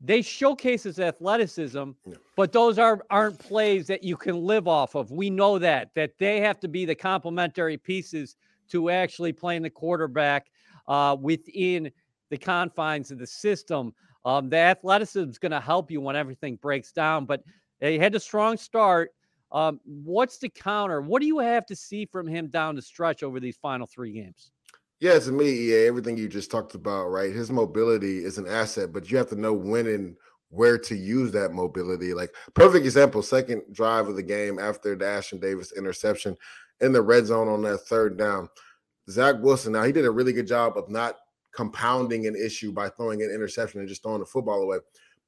They 0.00 0.22
showcase 0.22 0.82
his 0.82 1.00
athleticism, 1.00 1.90
yeah. 2.06 2.14
but 2.36 2.52
those 2.52 2.78
are 2.78 3.04
aren't 3.10 3.38
plays 3.38 3.86
that 3.86 4.04
you 4.04 4.16
can 4.16 4.36
live 4.36 4.68
off 4.68 4.94
of. 4.94 5.10
We 5.10 5.30
know 5.30 5.58
that 5.58 5.90
that 5.94 6.18
they 6.18 6.40
have 6.40 6.60
to 6.60 6.68
be 6.68 6.84
the 6.84 6.94
complementary 6.94 7.78
pieces 7.78 8.36
to 8.68 8.90
actually 8.90 9.32
playing 9.32 9.62
the 9.62 9.70
quarterback 9.70 10.48
uh, 10.86 11.16
within 11.18 11.90
the 12.30 12.36
confines 12.36 13.10
of 13.10 13.18
the 13.18 13.26
system. 13.26 13.94
Um, 14.24 14.50
the 14.50 14.58
athleticism 14.58 15.30
is 15.30 15.38
going 15.38 15.52
to 15.52 15.60
help 15.60 15.90
you 15.90 16.00
when 16.00 16.16
everything 16.16 16.56
breaks 16.56 16.92
down, 16.92 17.24
but 17.24 17.42
he 17.80 17.98
had 17.98 18.14
a 18.14 18.20
strong 18.20 18.56
start. 18.56 19.12
Um, 19.52 19.80
what's 19.84 20.38
the 20.38 20.48
counter? 20.48 21.00
What 21.00 21.20
do 21.20 21.26
you 21.26 21.38
have 21.38 21.66
to 21.66 21.76
see 21.76 22.06
from 22.06 22.26
him 22.26 22.48
down 22.48 22.74
the 22.74 22.82
stretch 22.82 23.22
over 23.22 23.40
these 23.40 23.56
final 23.56 23.86
three 23.86 24.12
games? 24.12 24.50
Yeah, 24.98 25.18
to 25.18 25.30
me, 25.30 25.52
yeah, 25.52 25.86
everything 25.88 26.16
you 26.16 26.26
just 26.26 26.50
talked 26.50 26.74
about, 26.74 27.08
right? 27.08 27.32
His 27.32 27.50
mobility 27.50 28.24
is 28.24 28.38
an 28.38 28.46
asset, 28.48 28.92
but 28.92 29.10
you 29.10 29.18
have 29.18 29.28
to 29.28 29.36
know 29.36 29.52
when 29.52 29.86
and 29.86 30.16
where 30.48 30.78
to 30.78 30.96
use 30.96 31.32
that 31.32 31.52
mobility. 31.52 32.14
Like 32.14 32.34
perfect 32.54 32.84
example, 32.84 33.22
second 33.22 33.62
drive 33.72 34.08
of 34.08 34.16
the 34.16 34.22
game 34.22 34.58
after 34.58 34.96
the 34.96 35.04
Ashtyn 35.04 35.40
Davis 35.40 35.72
interception 35.76 36.36
in 36.80 36.92
the 36.92 37.02
red 37.02 37.26
zone 37.26 37.48
on 37.48 37.62
that 37.62 37.78
third 37.78 38.16
down. 38.16 38.48
Zach 39.10 39.36
Wilson, 39.40 39.72
now 39.72 39.84
he 39.84 39.92
did 39.92 40.06
a 40.06 40.10
really 40.10 40.32
good 40.32 40.46
job 40.46 40.76
of 40.76 40.88
not 40.88 41.16
compounding 41.54 42.26
an 42.26 42.36
issue 42.36 42.72
by 42.72 42.88
throwing 42.88 43.22
an 43.22 43.30
interception 43.30 43.80
and 43.80 43.88
just 43.88 44.02
throwing 44.02 44.20
the 44.20 44.26
football 44.26 44.62
away 44.62 44.78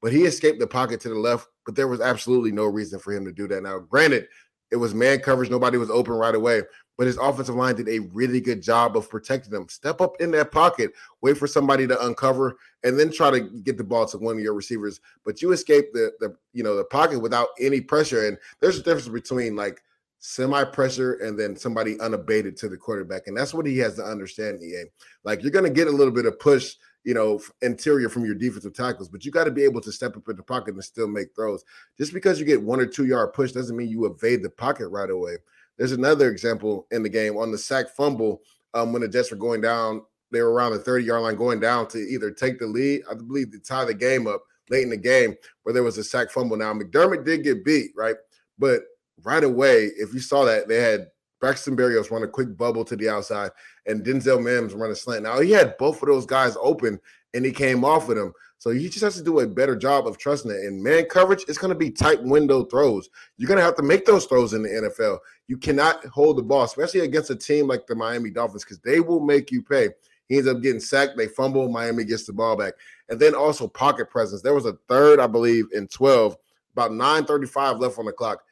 but 0.01 0.11
he 0.11 0.23
escaped 0.23 0.59
the 0.59 0.67
pocket 0.67 0.99
to 1.01 1.09
the 1.09 1.15
left. 1.15 1.47
But 1.65 1.75
there 1.75 1.87
was 1.87 2.01
absolutely 2.01 2.51
no 2.51 2.65
reason 2.65 2.99
for 2.99 3.13
him 3.13 3.25
to 3.25 3.31
do 3.31 3.47
that. 3.47 3.63
Now, 3.63 3.79
granted, 3.79 4.27
it 4.71 4.75
was 4.75 4.93
man 4.93 5.19
coverage, 5.19 5.49
nobody 5.49 5.77
was 5.77 5.89
open 5.89 6.13
right 6.13 6.35
away, 6.35 6.61
but 6.97 7.07
his 7.07 7.17
offensive 7.17 7.55
line 7.55 7.75
did 7.75 7.89
a 7.89 7.99
really 8.13 8.39
good 8.39 8.61
job 8.61 8.95
of 8.95 9.09
protecting 9.09 9.51
them. 9.51 9.67
Step 9.69 10.01
up 10.01 10.19
in 10.19 10.31
that 10.31 10.51
pocket, 10.51 10.91
wait 11.21 11.37
for 11.37 11.47
somebody 11.47 11.87
to 11.87 12.05
uncover, 12.05 12.57
and 12.83 12.99
then 12.99 13.11
try 13.11 13.31
to 13.31 13.39
get 13.39 13.77
the 13.77 13.83
ball 13.83 14.05
to 14.07 14.17
one 14.17 14.35
of 14.35 14.43
your 14.43 14.53
receivers. 14.53 14.99
But 15.25 15.41
you 15.41 15.51
escape 15.51 15.93
the 15.93 16.11
the 16.19 16.35
you 16.53 16.63
know 16.63 16.75
the 16.75 16.83
pocket 16.83 17.19
without 17.19 17.49
any 17.59 17.81
pressure. 17.81 18.27
And 18.27 18.37
there's 18.59 18.77
a 18.77 18.83
difference 18.83 19.07
between 19.07 19.55
like 19.55 19.81
semi 20.19 20.63
pressure 20.65 21.13
and 21.15 21.39
then 21.39 21.55
somebody 21.55 21.99
unabated 21.99 22.57
to 22.57 22.69
the 22.69 22.77
quarterback. 22.77 23.27
And 23.27 23.35
that's 23.35 23.53
what 23.53 23.65
he 23.65 23.77
has 23.79 23.95
to 23.95 24.03
understand, 24.03 24.61
EA. 24.61 24.83
Like 25.23 25.41
you're 25.41 25.51
gonna 25.51 25.69
get 25.69 25.87
a 25.87 25.91
little 25.91 26.13
bit 26.13 26.25
of 26.25 26.37
push 26.37 26.75
you 27.03 27.13
know, 27.13 27.39
interior 27.61 28.09
from 28.09 28.25
your 28.25 28.35
defensive 28.35 28.73
tackles, 28.73 29.09
but 29.09 29.23
you 29.23 29.31
got 29.31 29.45
to 29.45 29.51
be 29.51 29.63
able 29.63 29.81
to 29.81 29.91
step 29.91 30.17
up 30.17 30.27
in 30.27 30.35
the 30.35 30.43
pocket 30.43 30.73
and 30.73 30.83
still 30.83 31.07
make 31.07 31.33
throws. 31.35 31.63
Just 31.97 32.13
because 32.13 32.39
you 32.39 32.45
get 32.45 32.61
one 32.61 32.79
or 32.79 32.85
two 32.85 33.05
yard 33.05 33.33
push 33.33 33.51
doesn't 33.51 33.75
mean 33.75 33.89
you 33.89 34.05
evade 34.05 34.43
the 34.43 34.49
pocket 34.49 34.89
right 34.89 35.09
away. 35.09 35.37
There's 35.77 35.93
another 35.93 36.29
example 36.29 36.87
in 36.91 37.03
the 37.03 37.09
game 37.09 37.37
on 37.37 37.51
the 37.51 37.57
sack 37.57 37.89
fumble 37.95 38.41
um, 38.73 38.91
when 38.91 39.01
the 39.01 39.07
Jets 39.07 39.31
were 39.31 39.37
going 39.37 39.61
down. 39.61 40.01
They 40.31 40.41
were 40.41 40.51
around 40.51 40.73
the 40.73 40.79
30 40.79 41.05
yard 41.05 41.23
line 41.23 41.35
going 41.35 41.59
down 41.59 41.87
to 41.89 41.97
either 41.97 42.31
take 42.31 42.59
the 42.59 42.67
lead, 42.67 43.03
I 43.09 43.15
believe, 43.15 43.51
to 43.51 43.59
tie 43.59 43.85
the 43.85 43.93
game 43.93 44.27
up 44.27 44.43
late 44.69 44.83
in 44.83 44.89
the 44.89 44.97
game, 44.97 45.35
where 45.63 45.73
there 45.73 45.83
was 45.83 45.97
a 45.97 46.03
sack 46.03 46.29
fumble. 46.29 46.57
Now, 46.57 46.73
McDermott 46.73 47.25
did 47.25 47.43
get 47.43 47.65
beat, 47.65 47.91
right? 47.95 48.15
But 48.59 48.83
right 49.23 49.43
away, 49.43 49.85
if 49.97 50.13
you 50.13 50.19
saw 50.19 50.45
that, 50.45 50.67
they 50.67 50.81
had 50.81 51.07
Braxton 51.39 51.75
Berrios 51.75 52.11
run 52.11 52.23
a 52.23 52.27
quick 52.27 52.57
bubble 52.57 52.83
to 52.85 52.95
the 52.95 53.09
outside, 53.09 53.51
and 53.85 54.05
Denzel 54.05 54.43
Mims 54.43 54.73
run 54.73 54.91
a 54.91 54.95
slant. 54.95 55.23
Now 55.23 55.39
he 55.39 55.51
had 55.51 55.77
both 55.77 56.01
of 56.01 56.07
those 56.07 56.25
guys 56.25 56.57
open, 56.61 56.99
and 57.33 57.45
he 57.45 57.51
came 57.51 57.83
off 57.83 58.07
with 58.07 58.17
them. 58.17 58.33
So 58.57 58.71
he 58.71 58.89
just 58.89 59.03
has 59.03 59.15
to 59.15 59.23
do 59.23 59.39
a 59.39 59.47
better 59.47 59.75
job 59.75 60.05
of 60.05 60.17
trusting 60.17 60.51
it. 60.51 60.65
And 60.65 60.83
man 60.83 61.05
coverage, 61.05 61.45
it's 61.47 61.57
going 61.57 61.71
to 61.71 61.79
be 61.79 61.89
tight 61.89 62.21
window 62.21 62.65
throws. 62.65 63.09
You're 63.37 63.47
going 63.47 63.57
to 63.57 63.63
have 63.63 63.77
to 63.77 63.83
make 63.83 64.05
those 64.05 64.25
throws 64.25 64.53
in 64.53 64.63
the 64.63 64.69
NFL. 64.69 65.19
You 65.47 65.57
cannot 65.57 66.05
hold 66.07 66.37
the 66.37 66.43
ball, 66.43 66.63
especially 66.63 66.99
against 66.99 67.29
a 67.29 67.37
team 67.37 67.67
like 67.67 67.87
the 67.87 67.95
Miami 67.95 68.31
Dolphins, 68.31 68.65
because 68.65 68.79
they 68.79 68.99
will 68.99 69.21
make 69.21 69.49
you 69.49 69.61
pay. 69.61 69.89
He 70.27 70.35
ends 70.35 70.49
up 70.49 70.61
getting 70.61 70.81
sacked. 70.81 71.15
They 71.15 71.27
fumble. 71.27 71.69
Miami 71.69 72.03
gets 72.03 72.25
the 72.25 72.33
ball 72.33 72.57
back. 72.57 72.73
And 73.07 73.17
then 73.17 73.33
also 73.33 73.65
pocket 73.65 74.09
presence. 74.09 74.41
There 74.41 74.53
was 74.53 74.65
a 74.65 74.77
third, 74.89 75.21
I 75.21 75.27
believe, 75.27 75.67
in 75.73 75.87
12, 75.87 76.35
about 76.73 76.91
9:35 76.91 77.79
left 77.79 77.97
on 77.97 78.05
the 78.05 78.11
clock. 78.11 78.43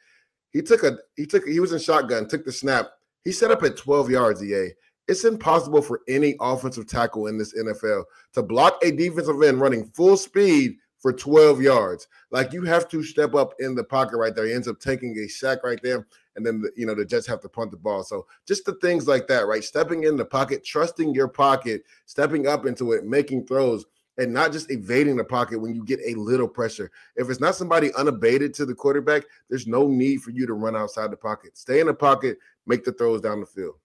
He 0.52 0.62
took 0.62 0.82
a 0.82 0.98
he 1.16 1.26
took 1.26 1.46
he 1.46 1.60
was 1.60 1.72
in 1.72 1.78
shotgun, 1.78 2.28
took 2.28 2.44
the 2.44 2.52
snap. 2.52 2.90
He 3.24 3.32
set 3.32 3.50
up 3.50 3.62
at 3.62 3.76
12 3.76 4.10
yards, 4.10 4.42
EA. 4.42 4.70
It's 5.06 5.24
impossible 5.24 5.82
for 5.82 6.00
any 6.08 6.36
offensive 6.40 6.86
tackle 6.86 7.26
in 7.26 7.38
this 7.38 7.54
NFL 7.58 8.04
to 8.34 8.42
block 8.42 8.78
a 8.82 8.90
defensive 8.90 9.42
end 9.42 9.60
running 9.60 9.86
full 9.94 10.16
speed 10.16 10.76
for 10.98 11.12
12 11.12 11.62
yards. 11.62 12.08
Like 12.30 12.52
you 12.52 12.64
have 12.64 12.88
to 12.88 13.02
step 13.02 13.34
up 13.34 13.54
in 13.58 13.74
the 13.74 13.84
pocket 13.84 14.16
right 14.16 14.34
there. 14.34 14.46
He 14.46 14.52
ends 14.52 14.68
up 14.68 14.80
taking 14.80 15.16
a 15.18 15.28
sack 15.28 15.64
right 15.64 15.80
there. 15.82 16.06
And 16.36 16.46
then, 16.46 16.60
the, 16.60 16.70
you 16.76 16.86
know, 16.86 16.94
the 16.94 17.04
Jets 17.04 17.26
have 17.26 17.40
to 17.40 17.48
punt 17.48 17.70
the 17.70 17.76
ball. 17.76 18.04
So 18.04 18.26
just 18.46 18.64
the 18.64 18.74
things 18.74 19.08
like 19.08 19.26
that, 19.28 19.46
right? 19.46 19.64
Stepping 19.64 20.04
in 20.04 20.16
the 20.16 20.24
pocket, 20.24 20.64
trusting 20.64 21.14
your 21.14 21.28
pocket, 21.28 21.82
stepping 22.06 22.46
up 22.46 22.66
into 22.66 22.92
it, 22.92 23.04
making 23.04 23.46
throws, 23.46 23.86
and 24.18 24.32
not 24.32 24.52
just 24.52 24.70
evading 24.70 25.16
the 25.16 25.24
pocket 25.24 25.58
when 25.58 25.74
you 25.74 25.84
get 25.84 26.00
a 26.04 26.14
little 26.14 26.48
pressure. 26.48 26.90
If 27.16 27.30
it's 27.30 27.40
not 27.40 27.54
somebody 27.54 27.94
unabated 27.94 28.52
to 28.54 28.66
the 28.66 28.74
quarterback, 28.74 29.22
there's 29.48 29.66
no 29.66 29.86
need 29.86 30.22
for 30.22 30.30
you 30.30 30.46
to 30.46 30.54
run 30.54 30.76
outside 30.76 31.10
the 31.10 31.16
pocket. 31.16 31.56
Stay 31.56 31.80
in 31.80 31.86
the 31.86 31.94
pocket, 31.94 32.38
make 32.66 32.84
the 32.84 32.92
throws 32.92 33.20
down 33.20 33.40
the 33.40 33.46
field. 33.46 33.76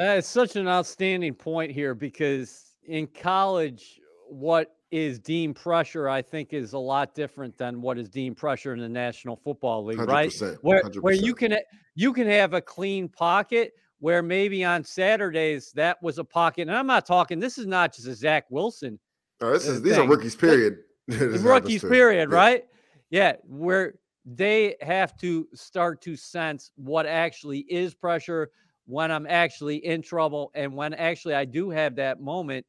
Uh, 0.00 0.16
it's 0.18 0.28
such 0.28 0.56
an 0.56 0.68
outstanding 0.68 1.34
point 1.34 1.72
here 1.72 1.94
because 1.94 2.74
in 2.84 3.06
college, 3.06 4.00
what 4.28 4.74
is 4.90 5.18
deemed 5.18 5.56
pressure, 5.56 6.08
I 6.08 6.22
think, 6.22 6.52
is 6.52 6.72
a 6.72 6.78
lot 6.78 7.14
different 7.14 7.56
than 7.58 7.80
what 7.80 7.98
is 7.98 8.08
deemed 8.08 8.36
pressure 8.36 8.72
in 8.72 8.80
the 8.80 8.88
National 8.88 9.36
Football 9.36 9.84
League, 9.84 10.00
right? 10.00 10.32
Where 10.62 10.82
100%. 10.82 11.02
where 11.02 11.14
you 11.14 11.34
can 11.34 11.56
you 11.94 12.12
can 12.12 12.26
have 12.26 12.54
a 12.54 12.60
clean 12.60 13.08
pocket 13.08 13.72
where 14.00 14.22
maybe 14.22 14.64
on 14.64 14.84
Saturdays 14.84 15.72
that 15.72 16.00
was 16.02 16.18
a 16.18 16.24
pocket. 16.24 16.62
And 16.62 16.76
I'm 16.76 16.86
not 16.86 17.04
talking. 17.04 17.40
This 17.40 17.58
is 17.58 17.66
not 17.66 17.92
just 17.92 18.06
a 18.06 18.14
Zach 18.14 18.44
Wilson. 18.50 18.98
No, 19.40 19.52
this 19.52 19.66
is 19.66 19.82
these 19.82 19.94
thing. 19.94 20.06
are 20.06 20.08
rookies. 20.08 20.36
Period. 20.36 20.78
rookies. 21.08 21.82
Period. 21.82 22.30
Yeah. 22.30 22.36
Right? 22.36 22.64
Yeah, 23.10 23.32
where 23.44 23.94
they 24.24 24.76
have 24.82 25.16
to 25.18 25.48
start 25.54 26.02
to 26.02 26.16
sense 26.16 26.70
what 26.76 27.06
actually 27.06 27.60
is 27.60 27.94
pressure 27.94 28.50
when 28.86 29.10
I'm 29.10 29.26
actually 29.26 29.76
in 29.76 30.02
trouble 30.02 30.50
and 30.54 30.74
when 30.74 30.94
actually 30.94 31.34
I 31.34 31.44
do 31.44 31.70
have 31.70 31.96
that 31.96 32.20
moment 32.20 32.66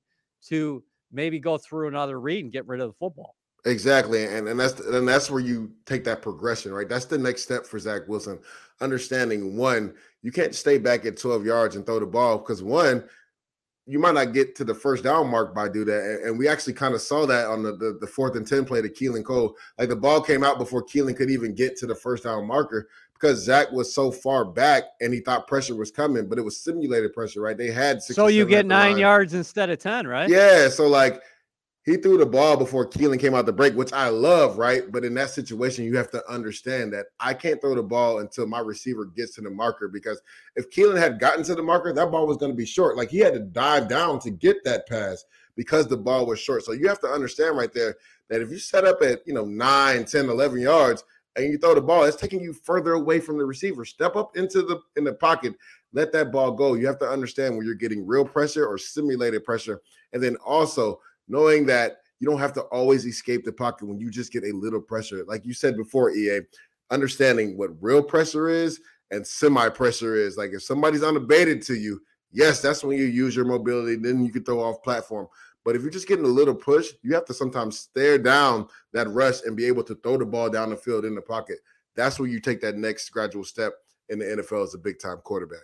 to 0.47 0.83
maybe 1.11 1.39
go 1.39 1.57
through 1.57 1.87
another 1.87 2.19
read 2.19 2.43
and 2.43 2.53
get 2.53 2.67
rid 2.67 2.79
of 2.79 2.89
the 2.89 2.93
football. 2.93 3.35
Exactly, 3.65 4.23
and 4.23 4.47
and 4.47 4.57
that's 4.57 4.79
and 4.79 5.05
that's 5.05 5.29
where 5.29 5.41
you 5.41 5.71
take 5.85 6.05
that 6.05 6.21
progression, 6.21 6.71
right? 6.71 6.87
That's 6.87 7.05
the 7.05 7.17
next 7.17 7.43
step 7.43 7.65
for 7.65 7.77
Zach 7.77 8.07
Wilson. 8.07 8.39
Understanding 8.79 9.57
one, 9.57 9.93
you 10.21 10.31
can't 10.31 10.55
stay 10.55 10.77
back 10.77 11.05
at 11.05 11.17
12 11.17 11.45
yards 11.45 11.75
and 11.75 11.85
throw 11.85 11.99
the 11.99 12.05
ball 12.05 12.37
because 12.37 12.63
one, 12.63 13.03
you 13.89 13.97
might 13.97 14.13
not 14.13 14.33
get 14.33 14.55
to 14.55 14.63
the 14.63 14.75
first 14.75 15.03
down 15.03 15.27
mark 15.27 15.55
by 15.55 15.67
do 15.67 15.83
that. 15.83 16.21
And, 16.23 16.37
we 16.37 16.47
actually 16.47 16.73
kind 16.73 16.93
of 16.93 17.01
saw 17.01 17.25
that 17.25 17.47
on 17.47 17.63
the, 17.63 17.75
the, 17.75 17.97
the 17.99 18.05
fourth 18.05 18.35
and 18.35 18.45
10 18.45 18.65
play 18.65 18.83
to 18.83 18.87
Keelan 18.87 19.25
Cole. 19.25 19.55
Like 19.79 19.89
the 19.89 19.95
ball 19.95 20.21
came 20.21 20.43
out 20.43 20.59
before 20.59 20.85
Keelan 20.85 21.17
could 21.17 21.31
even 21.31 21.55
get 21.55 21.75
to 21.77 21.87
the 21.87 21.95
first 21.95 22.25
down 22.25 22.45
marker 22.45 22.87
because 23.13 23.39
Zach 23.39 23.71
was 23.71 23.91
so 23.91 24.11
far 24.11 24.45
back 24.45 24.83
and 25.01 25.11
he 25.11 25.21
thought 25.21 25.47
pressure 25.47 25.75
was 25.75 25.89
coming, 25.89 26.29
but 26.29 26.37
it 26.37 26.43
was 26.43 26.59
simulated 26.59 27.13
pressure, 27.13 27.41
right? 27.41 27.57
They 27.57 27.71
had 27.71 28.03
so 28.03 28.27
you 28.27 28.45
get 28.45 28.67
nine 28.67 28.99
yards 28.99 29.33
instead 29.33 29.71
of 29.71 29.79
10, 29.79 30.05
right? 30.05 30.29
Yeah. 30.29 30.69
So 30.69 30.87
like 30.87 31.23
he 31.89 31.97
threw 31.97 32.17
the 32.17 32.25
ball 32.25 32.55
before 32.55 32.87
Keelan 32.87 33.19
came 33.19 33.33
out 33.33 33.47
the 33.47 33.51
break, 33.53 33.73
which 33.73 33.91
I 33.93 34.09
love, 34.09 34.59
right? 34.59 34.91
But 34.91 35.03
in 35.03 35.15
that 35.15 35.31
situation, 35.31 35.85
you 35.85 35.97
have 35.97 36.11
to 36.11 36.23
understand 36.29 36.93
that 36.93 37.07
I 37.19 37.33
can't 37.33 37.59
throw 37.59 37.73
the 37.73 37.81
ball 37.81 38.19
until 38.19 38.45
my 38.45 38.59
receiver 38.59 39.05
gets 39.05 39.33
to 39.35 39.41
the 39.41 39.49
marker 39.49 39.87
because 39.87 40.21
if 40.55 40.69
Keelan 40.69 40.99
had 40.99 41.19
gotten 41.19 41.43
to 41.45 41.55
the 41.55 41.63
marker, 41.63 41.91
that 41.91 42.11
ball 42.11 42.27
was 42.27 42.37
going 42.37 42.51
to 42.51 42.55
be 42.57 42.65
short. 42.65 42.95
Like 42.95 43.09
he 43.09 43.17
had 43.17 43.33
to 43.33 43.39
dive 43.39 43.87
down 43.87 44.19
to 44.19 44.29
get 44.29 44.63
that 44.65 44.87
pass 44.87 45.25
because 45.55 45.87
the 45.87 45.97
ball 45.97 46.27
was 46.27 46.39
short. 46.39 46.63
So 46.63 46.73
you 46.73 46.87
have 46.87 46.99
to 46.99 47.07
understand 47.07 47.57
right 47.57 47.73
there 47.73 47.95
that 48.29 48.41
if 48.41 48.51
you 48.51 48.59
set 48.59 48.85
up 48.85 49.01
at, 49.01 49.25
you 49.25 49.33
know, 49.33 49.45
9, 49.45 50.05
10, 50.05 50.29
11 50.29 50.59
yards 50.59 51.03
and 51.37 51.45
you 51.45 51.57
throw 51.57 51.73
the 51.73 51.81
ball, 51.81 52.03
it's 52.03 52.17
taking 52.17 52.41
you 52.41 52.53
further 52.53 52.93
away 52.93 53.19
from 53.19 53.39
the 53.39 53.45
receiver. 53.45 53.83
Step 53.83 54.15
up 54.15 54.37
into 54.37 54.61
the 54.61 54.79
in 54.95 55.05
the 55.05 55.13
pocket, 55.13 55.55
let 55.93 56.11
that 56.11 56.31
ball 56.31 56.51
go. 56.51 56.75
You 56.75 56.85
have 56.85 56.99
to 56.99 57.09
understand 57.09 57.57
when 57.57 57.65
you're 57.65 57.73
getting 57.73 58.05
real 58.05 58.25
pressure 58.25 58.67
or 58.67 58.77
simulated 58.77 59.43
pressure. 59.43 59.81
And 60.13 60.21
then 60.21 60.35
also 60.45 60.99
knowing 61.29 61.65
that 61.67 61.97
you 62.19 62.27
don't 62.29 62.39
have 62.39 62.53
to 62.53 62.61
always 62.63 63.05
escape 63.05 63.45
the 63.45 63.51
pocket 63.51 63.87
when 63.87 63.99
you 63.99 64.11
just 64.11 64.33
get 64.33 64.43
a 64.43 64.51
little 64.51 64.81
pressure. 64.81 65.23
Like 65.25 65.45
you 65.45 65.53
said 65.53 65.77
before, 65.77 66.11
EA, 66.11 66.41
understanding 66.91 67.57
what 67.57 67.71
real 67.79 68.03
pressure 68.03 68.49
is 68.49 68.81
and 69.11 69.25
semi 69.25 69.69
pressure 69.69 70.15
is. 70.15 70.37
Like 70.37 70.51
if 70.51 70.63
somebody's 70.63 71.03
unabated 71.03 71.61
to 71.63 71.75
you, 71.75 72.01
yes, 72.31 72.61
that's 72.61 72.83
when 72.83 72.97
you 72.97 73.05
use 73.05 73.35
your 73.35 73.45
mobility. 73.45 73.95
Then 73.95 74.25
you 74.25 74.31
can 74.31 74.43
throw 74.43 74.61
off 74.61 74.83
platform. 74.83 75.27
But 75.65 75.75
if 75.75 75.81
you're 75.81 75.91
just 75.91 76.07
getting 76.07 76.25
a 76.25 76.29
little 76.29 76.55
push, 76.55 76.91
you 77.03 77.13
have 77.13 77.25
to 77.25 77.33
sometimes 77.33 77.79
stare 77.79 78.17
down 78.17 78.67
that 78.93 79.09
rush 79.09 79.43
and 79.43 79.55
be 79.55 79.65
able 79.65 79.83
to 79.83 79.95
throw 79.95 80.17
the 80.17 80.25
ball 80.25 80.49
down 80.49 80.69
the 80.69 80.77
field 80.77 81.05
in 81.05 81.15
the 81.15 81.21
pocket. 81.21 81.59
That's 81.95 82.19
where 82.19 82.29
you 82.29 82.39
take 82.39 82.61
that 82.61 82.75
next 82.75 83.09
gradual 83.09 83.43
step 83.43 83.73
in 84.09 84.19
the 84.19 84.25
NFL 84.25 84.63
as 84.63 84.73
a 84.73 84.77
big 84.77 84.99
time 84.99 85.17
quarterback. 85.23 85.59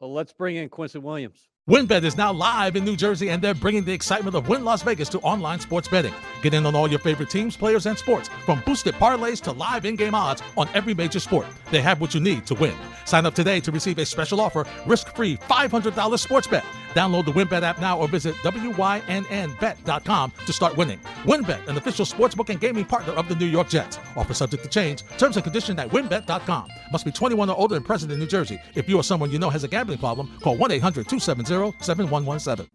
Well, 0.00 0.12
let's 0.12 0.32
bring 0.32 0.56
in 0.56 0.68
Quincy 0.70 0.98
Williams. 0.98 1.49
WynnBET 1.70 2.02
is 2.02 2.16
now 2.16 2.32
live 2.32 2.74
in 2.74 2.84
New 2.84 2.96
Jersey, 2.96 3.30
and 3.30 3.40
they're 3.40 3.54
bringing 3.54 3.84
the 3.84 3.92
excitement 3.92 4.34
of 4.34 4.48
Wynn 4.48 4.64
Las 4.64 4.82
Vegas 4.82 5.08
to 5.10 5.20
online 5.20 5.60
sports 5.60 5.86
betting. 5.86 6.12
Get 6.42 6.52
in 6.52 6.66
on 6.66 6.74
all 6.74 6.90
your 6.90 6.98
favorite 6.98 7.30
teams, 7.30 7.56
players, 7.56 7.86
and 7.86 7.96
sports, 7.96 8.28
from 8.44 8.60
boosted 8.66 8.96
parlays 8.96 9.40
to 9.42 9.52
live 9.52 9.84
in-game 9.84 10.12
odds 10.12 10.42
on 10.56 10.68
every 10.74 10.94
major 10.94 11.20
sport. 11.20 11.46
They 11.70 11.80
have 11.80 12.00
what 12.00 12.12
you 12.12 12.18
need 12.18 12.44
to 12.46 12.56
win. 12.56 12.74
Sign 13.04 13.24
up 13.24 13.36
today 13.36 13.60
to 13.60 13.70
receive 13.70 13.98
a 13.98 14.04
special 14.04 14.40
offer, 14.40 14.66
risk-free 14.84 15.36
$500 15.36 16.18
sports 16.18 16.48
bet. 16.48 16.64
Download 16.90 17.24
the 17.24 17.32
WynnBET 17.32 17.62
app 17.62 17.80
now 17.80 17.98
or 17.98 18.08
visit 18.08 18.34
wynnbet.com 18.36 20.32
to 20.46 20.52
start 20.52 20.76
winning. 20.76 20.98
WynnBET, 21.24 21.68
an 21.68 21.76
official 21.76 22.04
sportsbook 22.04 22.48
and 22.48 22.60
gaming 22.60 22.84
partner 22.84 23.12
of 23.12 23.28
the 23.28 23.36
New 23.36 23.46
York 23.46 23.68
Jets. 23.68 23.98
Offer 24.16 24.34
subject 24.34 24.64
to 24.64 24.68
change. 24.68 25.02
Terms 25.18 25.36
and 25.36 25.44
conditions 25.44 25.78
at 25.78 25.88
wynnbet.com. 25.90 26.68
Must 26.92 27.04
be 27.04 27.12
21 27.12 27.48
or 27.48 27.56
older 27.56 27.76
and 27.76 27.84
present 27.84 28.10
in 28.10 28.18
New 28.18 28.26
Jersey. 28.26 28.58
If 28.74 28.88
you 28.88 28.96
or 28.96 29.04
someone 29.04 29.30
you 29.30 29.38
know 29.38 29.50
has 29.50 29.64
a 29.64 29.68
gambling 29.68 29.98
problem, 29.98 30.30
call 30.42 30.56
1-800-270 30.56 31.82
7117. 31.82 32.68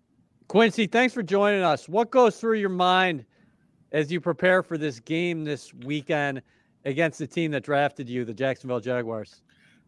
Quincy, 0.47 0.87
thanks 0.87 1.13
for 1.13 1.23
joining 1.23 1.63
us. 1.63 1.89
What 1.89 2.11
goes 2.11 2.37
through 2.39 2.59
your 2.59 2.69
mind 2.69 3.25
as 3.91 4.11
you 4.11 4.21
prepare 4.21 4.61
for 4.61 4.77
this 4.77 4.99
game 4.99 5.43
this 5.43 5.73
weekend 5.73 6.41
against 6.85 7.19
the 7.19 7.27
team 7.27 7.51
that 7.51 7.63
drafted 7.63 8.07
you, 8.07 8.23
the 8.25 8.33
Jacksonville 8.33 8.79
Jaguars? 8.79 9.41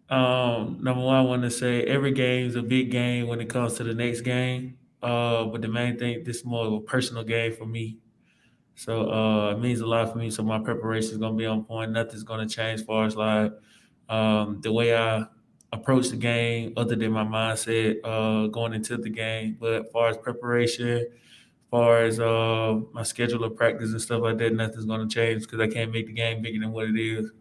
Um, 0.10 0.80
number 0.82 1.04
one, 1.04 1.16
I 1.16 1.22
want 1.22 1.42
to 1.44 1.52
say 1.52 1.84
every 1.84 2.12
game 2.12 2.48
is 2.48 2.56
a 2.56 2.62
big 2.64 2.92
game 2.92 3.28
when 3.28 3.42
it 3.42 3.50
comes 3.50 3.74
to 3.76 3.84
the 3.84 3.94
next 3.94 4.22
game. 4.22 4.78
Uh, 5.02 5.46
but 5.46 5.62
the 5.62 5.68
main 5.68 5.98
thing, 5.98 6.24
this 6.24 6.38
is 6.38 6.46
more 6.46 6.66
of 6.66 6.74
a 6.74 6.80
personal 6.82 7.24
game 7.24 7.54
for 7.54 7.66
me. 7.66 8.00
So 8.76 9.12
uh, 9.12 9.52
it 9.52 9.60
means 9.60 9.82
a 9.82 9.86
lot 9.88 10.12
for 10.12 10.20
me. 10.20 10.30
So 10.32 10.44
my 10.44 10.60
preparation 10.60 11.12
is 11.12 11.18
gonna 11.18 11.36
be 11.38 11.46
on 11.46 11.66
point. 11.66 11.92
Nothing's 11.92 12.24
gonna 12.24 12.48
change 12.48 12.82
as 12.82 12.86
far 12.86 13.06
as 13.06 13.16
like 13.16 13.54
um, 14.10 14.62
the 14.62 14.72
way 14.72 14.96
I 14.96 15.26
approach 15.74 16.10
the 16.10 16.18
game 16.18 16.74
other 16.78 16.96
than 16.96 17.12
my 17.12 17.24
mindset 17.26 18.00
uh, 18.04 18.48
going 18.48 18.74
into 18.74 18.98
the 18.98 19.10
game. 19.10 19.58
But 19.60 19.86
as 19.86 19.92
far 19.92 20.10
as 20.10 20.18
preparation, 20.18 20.90
as 21.00 21.08
far 21.72 22.04
as 22.04 22.20
uh, 22.20 22.80
my 22.94 23.04
schedule 23.04 23.44
of 23.44 23.56
practice 23.56 23.92
and 23.92 24.02
stuff 24.02 24.22
like 24.22 24.38
that, 24.40 24.54
nothing's 24.54 24.86
going 24.86 25.08
to 25.08 25.14
change 25.14 25.44
because 25.44 25.60
I 25.60 25.68
can't 25.68 25.92
make 25.92 26.08
the 26.08 26.14
game 26.14 26.42
bigger 26.42 26.60
than 26.60 26.72
what 26.72 26.86
it 26.88 26.98
is. 27.00 27.32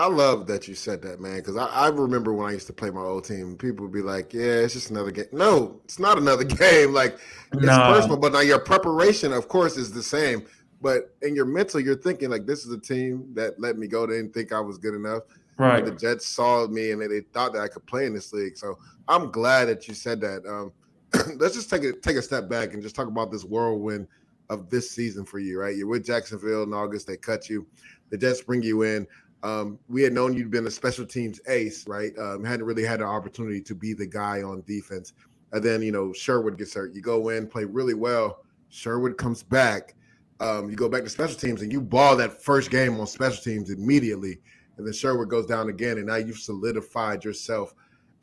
I 0.00 0.06
love 0.06 0.46
that 0.46 0.66
you 0.66 0.74
said 0.74 1.02
that, 1.02 1.20
man, 1.20 1.36
because 1.36 1.58
I, 1.58 1.66
I, 1.66 1.88
remember 1.88 2.32
when 2.32 2.48
I 2.48 2.52
used 2.54 2.66
to 2.68 2.72
play 2.72 2.88
my 2.88 3.02
old 3.02 3.24
team, 3.24 3.54
people 3.58 3.84
would 3.84 3.92
be 3.92 4.00
like, 4.00 4.32
yeah, 4.32 4.62
it's 4.62 4.72
just 4.72 4.88
another 4.88 5.10
game. 5.10 5.26
No, 5.30 5.78
it's 5.84 5.98
not 5.98 6.16
another 6.16 6.44
game. 6.62 6.94
Like, 6.94 7.18
it's 7.52 7.62
no. 7.62 7.76
personal, 7.76 8.16
but 8.16 8.32
now 8.32 8.40
your 8.40 8.60
preparation, 8.60 9.30
of 9.30 9.48
course, 9.48 9.76
is 9.76 9.92
the 9.92 10.02
same. 10.02 10.46
But 10.80 11.14
in 11.20 11.36
your 11.36 11.44
mental, 11.44 11.80
you're 11.80 11.98
thinking, 11.98 12.30
like, 12.30 12.46
this 12.46 12.64
is 12.64 12.72
a 12.72 12.80
team 12.80 13.28
that 13.34 13.60
let 13.60 13.76
me 13.76 13.88
go. 13.88 14.06
They 14.06 14.16
didn't 14.16 14.32
think 14.32 14.54
I 14.54 14.60
was 14.60 14.78
good 14.78 14.94
enough. 14.94 15.24
Right. 15.58 15.84
The 15.84 15.90
Jets 15.90 16.26
saw 16.26 16.66
me 16.66 16.92
and 16.92 17.02
they, 17.02 17.06
they 17.06 17.20
thought 17.20 17.52
that 17.52 17.60
I 17.60 17.68
could 17.68 17.84
play 17.84 18.06
in 18.06 18.14
this 18.14 18.32
league. 18.32 18.56
So 18.56 18.78
I'm 19.06 19.30
glad 19.30 19.66
that 19.66 19.86
you 19.86 19.92
said 19.92 20.22
that. 20.22 20.46
Um, 20.46 20.72
let's 21.38 21.54
just 21.54 21.68
take 21.68 21.84
a 21.84 21.92
take 21.92 22.16
a 22.16 22.22
step 22.22 22.48
back 22.48 22.72
and 22.72 22.82
just 22.82 22.96
talk 22.96 23.08
about 23.08 23.30
this 23.30 23.44
whirlwind 23.44 24.06
of 24.48 24.70
this 24.70 24.90
season 24.90 25.26
for 25.26 25.40
you, 25.40 25.60
right? 25.60 25.76
You're 25.76 25.88
with 25.88 26.06
Jacksonville 26.06 26.62
in 26.62 26.72
August. 26.72 27.06
They 27.06 27.18
cut 27.18 27.50
you. 27.50 27.66
The 28.08 28.16
Jets 28.16 28.40
bring 28.40 28.62
you 28.62 28.82
in. 28.82 29.06
Um, 29.42 29.78
we 29.88 30.02
had 30.02 30.12
known 30.12 30.34
you'd 30.34 30.50
been 30.50 30.66
a 30.66 30.70
special 30.70 31.06
teams 31.06 31.40
ace, 31.48 31.86
right? 31.86 32.16
Um, 32.18 32.44
hadn't 32.44 32.66
really 32.66 32.84
had 32.84 33.00
an 33.00 33.06
opportunity 33.06 33.60
to 33.62 33.74
be 33.74 33.94
the 33.94 34.06
guy 34.06 34.42
on 34.42 34.62
defense. 34.66 35.14
And 35.52 35.62
then, 35.62 35.82
you 35.82 35.92
know, 35.92 36.12
Sherwood 36.12 36.58
gets 36.58 36.74
hurt. 36.74 36.94
You 36.94 37.00
go 37.00 37.30
in, 37.30 37.46
play 37.46 37.64
really 37.64 37.94
well. 37.94 38.44
Sherwood 38.68 39.16
comes 39.16 39.42
back. 39.42 39.94
Um, 40.40 40.70
you 40.70 40.76
go 40.76 40.88
back 40.88 41.04
to 41.04 41.10
special 41.10 41.36
teams 41.36 41.62
and 41.62 41.72
you 41.72 41.80
ball 41.80 42.16
that 42.16 42.42
first 42.42 42.70
game 42.70 42.98
on 43.00 43.06
special 43.06 43.42
teams 43.42 43.70
immediately 43.70 44.38
and 44.80 44.86
then 44.86 44.94
Sherwood 44.94 45.28
goes 45.28 45.44
down 45.44 45.68
again, 45.68 45.98
and 45.98 46.06
now 46.06 46.16
you've 46.16 46.38
solidified 46.38 47.22
yourself 47.22 47.74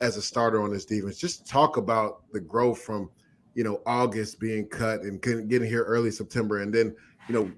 as 0.02 0.18
a 0.18 0.22
starter 0.24 0.60
on 0.62 0.72
this 0.72 0.86
defense. 0.86 1.18
Just 1.18 1.48
talk 1.48 1.78
about 1.78 2.24
the 2.34 2.40
growth 2.40 2.82
from 2.82 3.12
you 3.54 3.64
know 3.64 3.82
August 3.86 4.40
being 4.40 4.68
cut 4.68 5.02
and 5.04 5.22
getting 5.22 5.68
here 5.68 5.84
early 5.84 6.10
September, 6.10 6.64
and 6.64 6.74
then 6.74 6.96
you 7.30 7.36
know 7.36 7.52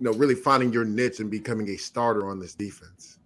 know 0.00 0.12
really 0.12 0.34
finding 0.34 0.72
your 0.72 0.84
niche 0.84 1.20
and 1.20 1.30
becoming 1.30 1.68
a 1.70 1.76
starter 1.76 2.28
on 2.28 2.38
this 2.38 2.54
defense. 2.54 3.18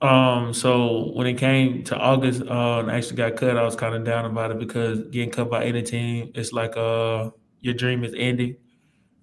Um, 0.00 0.52
so 0.52 1.12
when 1.14 1.26
it 1.26 1.38
came 1.38 1.82
to 1.84 1.96
August, 1.96 2.42
uh, 2.42 2.80
and 2.80 2.90
I 2.90 2.96
actually 2.98 3.16
got 3.16 3.36
cut, 3.36 3.56
I 3.56 3.62
was 3.62 3.76
kind 3.76 3.94
of 3.94 4.04
down 4.04 4.26
about 4.26 4.50
it 4.50 4.58
because 4.58 5.00
getting 5.08 5.30
cut 5.30 5.50
by 5.50 5.64
any 5.64 5.82
team, 5.82 6.32
it's 6.34 6.52
like 6.52 6.76
uh 6.76 7.30
your 7.60 7.74
dream 7.74 8.04
is 8.04 8.14
ending. 8.16 8.56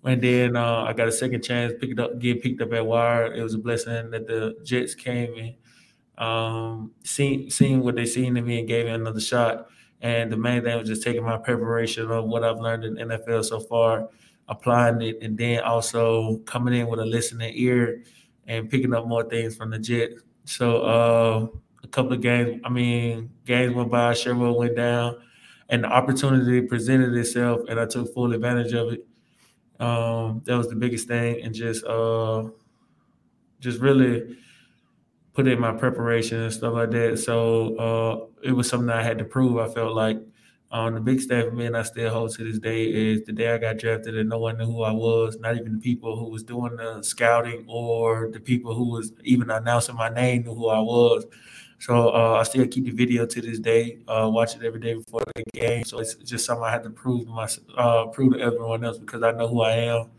And 0.04 0.22
then 0.22 0.58
uh, 0.58 0.84
I 0.84 0.94
got 0.94 1.08
a 1.08 1.12
second 1.12 1.44
chance, 1.44 1.74
picked 1.80 2.00
up, 2.00 2.20
get 2.20 2.42
picked 2.42 2.62
up 2.62 2.74
at 2.74 2.86
Wire. 2.86 3.34
It 3.34 3.42
was 3.42 3.54
a 3.54 3.58
blessing 3.58 4.12
that 4.12 4.28
the 4.28 4.56
Jets 4.64 4.96
came 4.96 5.34
and 5.38 5.56
um, 6.18 6.92
seen 7.04 7.50
seen 7.50 7.82
what 7.82 7.96
they 7.96 8.06
seen 8.06 8.36
in 8.36 8.46
me 8.46 8.60
and 8.60 8.68
gave 8.68 8.86
me 8.86 8.92
another 8.92 9.22
shot. 9.22 9.68
And 10.02 10.32
the 10.32 10.38
main 10.38 10.64
thing 10.64 10.78
was 10.78 10.90
just 10.90 11.04
taking 11.04 11.24
my 11.24 11.38
preparation 11.38 12.12
of 12.12 12.26
what 12.26 12.44
I've 12.44 12.60
learned 12.60 12.84
in 12.84 12.96
NFL 12.96 13.46
so 13.46 13.62
far, 13.62 14.10
applying 14.48 15.02
it, 15.02 15.18
and 15.22 15.38
then 15.38 15.62
also 15.62 16.38
coming 16.46 16.74
in 16.74 16.88
with 16.88 17.00
a 17.00 17.06
listening 17.06 17.54
ear 17.56 18.04
and 18.48 18.70
picking 18.70 18.94
up 18.94 19.08
more 19.08 19.24
things 19.24 19.56
from 19.56 19.70
the 19.72 19.80
Jets. 19.80 20.22
So 20.46 20.82
uh, 20.82 21.48
a 21.84 21.88
couple 21.88 22.14
of 22.14 22.22
games, 22.22 22.62
I 22.66 22.70
mean, 22.70 23.30
games 23.46 23.74
went 23.74 23.90
by, 23.90 24.14
Sherwood 24.14 24.58
went 24.58 24.76
down, 24.76 25.22
and 25.70 25.84
the 25.84 25.88
opportunity 25.88 26.62
presented 26.62 27.14
itself, 27.16 27.62
and 27.70 27.80
I 27.80 27.86
took 27.86 28.14
full 28.14 28.34
advantage 28.34 28.74
of 28.74 28.94
it. 28.94 29.08
Um, 29.80 30.42
that 30.46 30.58
was 30.58 30.68
the 30.68 30.76
biggest 30.76 31.08
thing, 31.08 31.42
and 31.44 31.54
just 31.54 31.86
uh, 31.86 32.44
just 33.60 33.80
really 33.80 34.38
put 35.34 35.48
in 35.48 35.60
my 35.60 35.72
preparation 35.72 36.42
and 36.42 36.54
stuff 36.54 36.74
like 36.74 36.92
that. 36.92 37.18
So 37.18 37.76
uh, 37.78 38.48
it 38.48 38.52
was 38.52 38.70
something 38.70 38.90
I 38.90 39.02
had 39.02 39.18
to 39.18 39.26
prove. 39.26 39.58
I 39.58 39.68
felt 39.74 39.96
like 39.96 40.20
um, 40.74 40.96
the 40.96 41.00
big 41.00 41.32
of 41.32 41.54
men 41.54 41.76
I 41.76 41.84
still 41.84 42.12
hold 42.12 42.34
to 42.34 42.44
this 42.44 42.58
day 42.58 42.86
is 42.86 43.22
the 43.26 43.32
day 43.32 43.54
I 43.54 43.60
got 43.60 43.78
drafted 43.78 44.18
and 44.18 44.28
no 44.28 44.40
one 44.40 44.58
knew 44.58 44.66
who 44.66 44.82
I 44.82 44.92
was, 44.92 45.38
not 45.40 45.56
even 45.56 45.74
the 45.74 45.80
people 45.80 46.18
who 46.18 46.26
was 46.32 46.42
doing 46.42 46.76
the 46.78 47.04
scouting 47.04 47.64
or 47.68 48.32
the 48.32 48.40
people 48.40 48.74
who 48.74 48.90
was 48.90 49.14
even 49.24 49.52
announcing 49.52 49.96
my 49.96 50.10
name 50.10 50.46
knew 50.46 50.56
who 50.56 50.70
I 50.70 50.80
was. 50.80 51.26
So 51.78 52.10
uh, 52.10 52.38
I 52.40 52.44
still 52.44 52.66
keep 52.66 52.86
the 52.86 52.92
video 52.92 53.28
to 53.28 53.42
this 53.42 53.60
day, 53.60 54.00
uh, 54.08 54.28
watch 54.34 54.56
it 54.56 54.64
every 54.64 54.80
day 54.80 54.96
before 54.96 55.22
the 55.36 55.44
game. 55.54 55.84
So 55.84 56.00
it's 56.00 56.16
just 56.16 56.44
something 56.44 56.64
I 56.64 56.72
had 56.72 56.82
to 56.84 56.90
prove 56.90 57.26
to 57.26 57.30
my, 57.30 57.48
uh, 57.78 58.08
prove 58.08 58.34
to 58.34 58.40
everyone 58.40 58.84
else 58.84 58.98
because 58.98 59.22
I 59.22 59.32
know 59.32 59.48
who 59.48 59.62
I 59.62 59.74
am, 59.74 60.10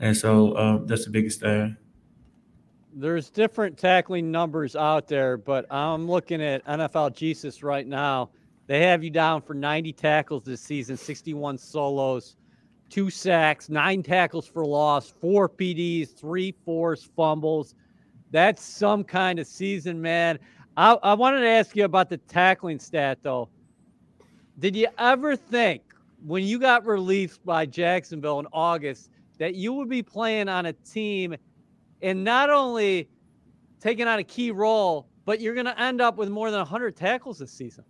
and 0.00 0.16
so 0.16 0.56
um, 0.56 0.86
that's 0.88 1.04
the 1.04 1.10
biggest 1.10 1.40
thing. 1.40 1.76
There's 2.92 3.30
different 3.30 3.78
tackling 3.78 4.32
numbers 4.32 4.74
out 4.74 5.06
there, 5.06 5.36
but 5.36 5.70
I'm 5.70 6.10
looking 6.10 6.42
at 6.42 6.64
NFL 6.64 7.14
Jesus 7.14 7.62
right 7.62 7.86
now 7.86 8.30
they 8.66 8.82
have 8.82 9.04
you 9.04 9.10
down 9.10 9.42
for 9.42 9.54
90 9.54 9.92
tackles 9.92 10.44
this 10.44 10.60
season, 10.60 10.96
61 10.96 11.58
solos, 11.58 12.36
two 12.88 13.10
sacks, 13.10 13.68
nine 13.68 14.02
tackles 14.02 14.46
for 14.46 14.64
loss, 14.64 15.08
four 15.20 15.48
PDs, 15.48 16.16
three 16.18 16.54
forced 16.64 17.14
fumbles. 17.14 17.74
That's 18.32 18.62
some 18.62 19.04
kind 19.04 19.38
of 19.38 19.46
season, 19.46 20.00
man. 20.00 20.38
I, 20.76 20.94
I 21.02 21.14
wanted 21.14 21.40
to 21.40 21.48
ask 21.48 21.76
you 21.76 21.84
about 21.84 22.10
the 22.10 22.18
tackling 22.18 22.80
stat, 22.80 23.18
though. 23.22 23.48
Did 24.58 24.74
you 24.74 24.88
ever 24.98 25.36
think 25.36 25.82
when 26.24 26.42
you 26.42 26.58
got 26.58 26.86
released 26.86 27.44
by 27.44 27.66
Jacksonville 27.66 28.40
in 28.40 28.46
August 28.52 29.10
that 29.38 29.54
you 29.54 29.72
would 29.74 29.88
be 29.88 30.02
playing 30.02 30.48
on 30.48 30.66
a 30.66 30.72
team 30.72 31.36
and 32.02 32.24
not 32.24 32.50
only 32.50 33.08
taking 33.80 34.08
on 34.08 34.18
a 34.18 34.24
key 34.24 34.50
role, 34.50 35.06
but 35.24 35.40
you're 35.40 35.54
going 35.54 35.66
to 35.66 35.80
end 35.80 36.00
up 36.00 36.16
with 36.16 36.30
more 36.30 36.50
than 36.50 36.58
100 36.58 36.96
tackles 36.96 37.38
this 37.38 37.52
season? 37.52 37.84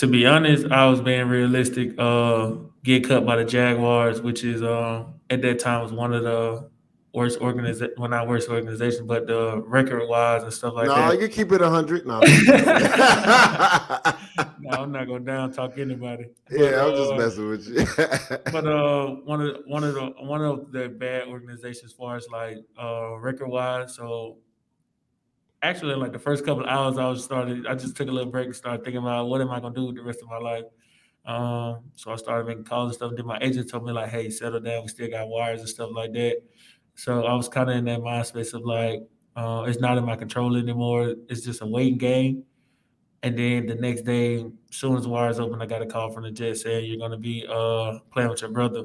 To 0.00 0.06
be 0.06 0.24
honest, 0.26 0.64
I 0.70 0.86
was 0.86 1.02
being 1.02 1.28
realistic. 1.28 1.92
Uh, 1.98 2.52
get 2.82 3.06
cut 3.06 3.26
by 3.26 3.36
the 3.36 3.44
Jaguars, 3.44 4.22
which 4.22 4.44
is 4.44 4.62
uh, 4.62 5.04
at 5.28 5.42
that 5.42 5.58
time 5.58 5.82
was 5.82 5.92
one 5.92 6.14
of 6.14 6.22
the 6.22 6.70
worst 7.12 7.38
organization, 7.42 7.92
well 7.98 8.08
not 8.08 8.26
worst 8.26 8.48
organization, 8.48 9.06
but 9.06 9.26
the 9.26 9.62
record 9.66 10.08
wise 10.08 10.42
and 10.42 10.50
stuff 10.54 10.72
like 10.72 10.86
no, 10.86 10.94
that. 10.94 11.14
No, 11.14 11.20
you 11.20 11.28
keep 11.28 11.52
it 11.52 11.60
hundred. 11.60 12.06
No. 12.06 12.18
no, 12.20 12.30
I'm 14.70 14.90
not 14.90 15.06
gonna 15.06 15.20
down 15.20 15.52
talk 15.52 15.76
anybody. 15.76 16.30
But, 16.48 16.58
yeah, 16.58 16.82
I'm 16.82 16.94
just 16.94 17.12
uh, 17.12 17.16
messing 17.16 17.50
with 17.50 17.68
you. 17.68 17.86
but 18.52 18.66
uh, 18.66 19.16
one 19.26 19.42
of 19.42 19.58
one 19.66 19.84
of 19.84 19.92
the 19.92 20.14
one 20.20 20.42
of 20.42 20.72
the 20.72 20.88
bad 20.88 21.28
organizations 21.28 21.92
as 21.92 21.92
far 21.92 22.16
as 22.16 22.26
like 22.32 22.56
uh, 22.82 23.18
record 23.18 23.48
wise. 23.48 23.96
So 23.96 24.38
actually 25.62 25.94
like 25.94 26.12
the 26.12 26.18
first 26.18 26.44
couple 26.44 26.64
of 26.64 26.68
hours 26.68 26.98
I 26.98 27.08
was 27.08 27.24
started, 27.24 27.66
I 27.66 27.74
just 27.74 27.96
took 27.96 28.08
a 28.08 28.12
little 28.12 28.30
break 28.30 28.46
and 28.46 28.56
started 28.56 28.84
thinking 28.84 29.02
about 29.02 29.26
what 29.28 29.40
am 29.40 29.50
I 29.50 29.60
gonna 29.60 29.74
do 29.74 29.86
with 29.86 29.96
the 29.96 30.02
rest 30.02 30.20
of 30.22 30.28
my 30.28 30.38
life. 30.38 30.64
Um, 31.26 31.84
so 31.96 32.12
I 32.12 32.16
started 32.16 32.46
making 32.46 32.64
calls 32.64 32.88
and 32.90 32.94
stuff. 32.96 33.12
Then 33.16 33.26
my 33.26 33.38
agent 33.40 33.70
told 33.70 33.84
me 33.84 33.92
like, 33.92 34.10
"Hey, 34.10 34.30
settle 34.30 34.60
down. 34.60 34.82
We 34.82 34.88
still 34.88 35.10
got 35.10 35.28
wires 35.28 35.60
and 35.60 35.68
stuff 35.68 35.90
like 35.92 36.12
that." 36.14 36.42
So 36.94 37.24
I 37.24 37.34
was 37.34 37.48
kind 37.48 37.70
of 37.70 37.76
in 37.76 37.84
that 37.86 38.02
mind 38.02 38.26
space 38.26 38.52
of 38.54 38.62
like, 38.64 39.00
uh, 39.36 39.64
it's 39.68 39.80
not 39.80 39.98
in 39.98 40.04
my 40.04 40.16
control 40.16 40.56
anymore. 40.56 41.14
It's 41.28 41.42
just 41.42 41.62
a 41.62 41.66
waiting 41.66 41.98
game. 41.98 42.44
And 43.22 43.38
then 43.38 43.66
the 43.66 43.74
next 43.74 44.02
day, 44.02 44.46
soon 44.70 44.96
as 44.96 45.06
wires 45.06 45.40
open, 45.40 45.60
I 45.62 45.66
got 45.66 45.82
a 45.82 45.86
call 45.86 46.10
from 46.10 46.24
the 46.24 46.30
Jets 46.30 46.62
saying 46.62 46.86
you're 46.90 46.98
gonna 46.98 47.18
be 47.18 47.46
uh, 47.48 47.98
playing 48.12 48.30
with 48.30 48.42
your 48.42 48.50
brother. 48.50 48.84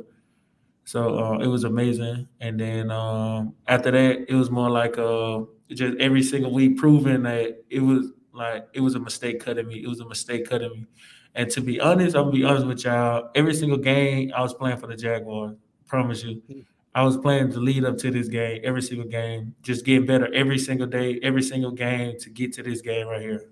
So 0.85 1.17
uh, 1.19 1.39
it 1.39 1.47
was 1.47 1.63
amazing. 1.63 2.27
And 2.41 2.59
then 2.59 2.91
um, 2.91 3.55
after 3.67 3.91
that, 3.91 4.25
it 4.29 4.35
was 4.35 4.51
more 4.51 4.69
like 4.69 4.97
uh, 4.97 5.41
just 5.69 5.97
every 5.99 6.23
single 6.23 6.54
week 6.54 6.78
proving 6.78 7.23
that 7.23 7.63
it 7.69 7.80
was 7.80 8.12
like 8.34 8.67
it 8.73 8.82
was 8.82 8.95
a 8.95 8.99
mistake 8.99 9.43
cutting 9.43 9.67
me. 9.67 9.84
It 9.84 9.88
was 9.88 9.99
a 9.99 10.08
mistake 10.08 10.49
cutting 10.49 10.71
me. 10.71 10.86
And 11.34 11.49
to 11.51 11.62
be 11.62 11.80
honest, 11.80 12.15
I'm 12.15 12.25
gonna 12.25 12.38
be 12.38 12.43
honest 12.43 12.67
with 12.67 12.84
y'all. 12.84 13.30
Every 13.36 13.54
single 13.54 13.78
game 13.78 14.32
I 14.36 14.41
was 14.41 14.54
playing 14.54 14.78
for 14.78 14.88
the 14.88 14.95
Jaguars. 14.95 15.58
Promise 15.88 16.23
you. 16.23 16.41
Hmm. 16.51 16.60
I 16.95 17.04
was 17.04 17.17
playing 17.17 17.51
to 17.51 17.60
lead 17.60 17.84
up 17.84 17.97
to 17.99 18.10
this 18.10 18.30
game, 18.30 18.62
every 18.63 18.82
single 18.82 19.08
game, 19.08 19.54
just 19.62 19.84
getting 19.84 20.06
better 20.06 20.34
every 20.34 20.58
single 20.58 20.88
day, 20.88 21.19
every 21.21 21.43
single 21.43 21.71
game 21.71 22.17
to 22.19 22.30
get 22.30 22.54
to 22.54 22.63
this 22.63 22.80
game 22.80 23.08
right 23.08 23.21
here. 23.21 23.49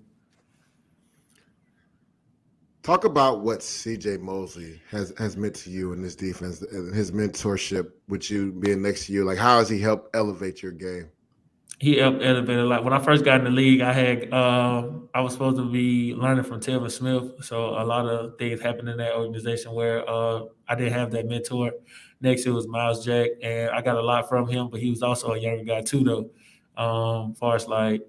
Talk 2.82 3.04
about 3.04 3.42
what 3.42 3.60
CJ 3.60 4.20
Mosley 4.20 4.80
has 4.90 5.12
has 5.18 5.36
meant 5.36 5.54
to 5.56 5.70
you 5.70 5.92
in 5.92 6.00
this 6.00 6.16
defense, 6.16 6.62
and 6.62 6.94
his 6.94 7.12
mentorship 7.12 7.90
with 8.08 8.30
you 8.30 8.52
being 8.52 8.80
next 8.80 9.06
to 9.06 9.12
you. 9.12 9.24
Like, 9.24 9.38
how 9.38 9.58
has 9.58 9.68
he 9.68 9.78
helped 9.78 10.16
elevate 10.16 10.62
your 10.62 10.72
game? 10.72 11.08
He 11.84 11.98
helped 11.98 12.22
elevate 12.22 12.56
a 12.56 12.64
lot. 12.64 12.82
When 12.82 12.94
I 12.94 12.98
first 12.98 13.26
got 13.26 13.40
in 13.40 13.44
the 13.44 13.50
league, 13.50 13.82
I 13.82 13.92
had 13.92 14.32
uh, 14.32 14.88
I 15.12 15.20
was 15.20 15.34
supposed 15.34 15.58
to 15.58 15.70
be 15.70 16.14
learning 16.14 16.44
from 16.44 16.58
Telvin 16.58 16.90
Smith, 16.90 17.44
so 17.44 17.78
a 17.78 17.84
lot 17.84 18.06
of 18.06 18.38
things 18.38 18.62
happened 18.62 18.88
in 18.88 18.96
that 18.96 19.14
organization 19.14 19.72
where 19.72 20.08
uh, 20.08 20.44
I 20.66 20.76
didn't 20.76 20.94
have 20.94 21.10
that 21.10 21.26
mentor. 21.26 21.72
Next, 22.22 22.46
it 22.46 22.52
was 22.52 22.66
Myles 22.66 23.04
Jack, 23.04 23.32
and 23.42 23.68
I 23.68 23.82
got 23.82 23.98
a 23.98 24.00
lot 24.00 24.30
from 24.30 24.48
him, 24.48 24.70
but 24.70 24.80
he 24.80 24.88
was 24.88 25.02
also 25.02 25.32
a 25.32 25.38
younger 25.38 25.62
guy 25.62 25.82
too, 25.82 26.02
though. 26.02 26.30
Um, 26.82 27.34
far 27.34 27.56
as 27.56 27.68
like 27.68 28.00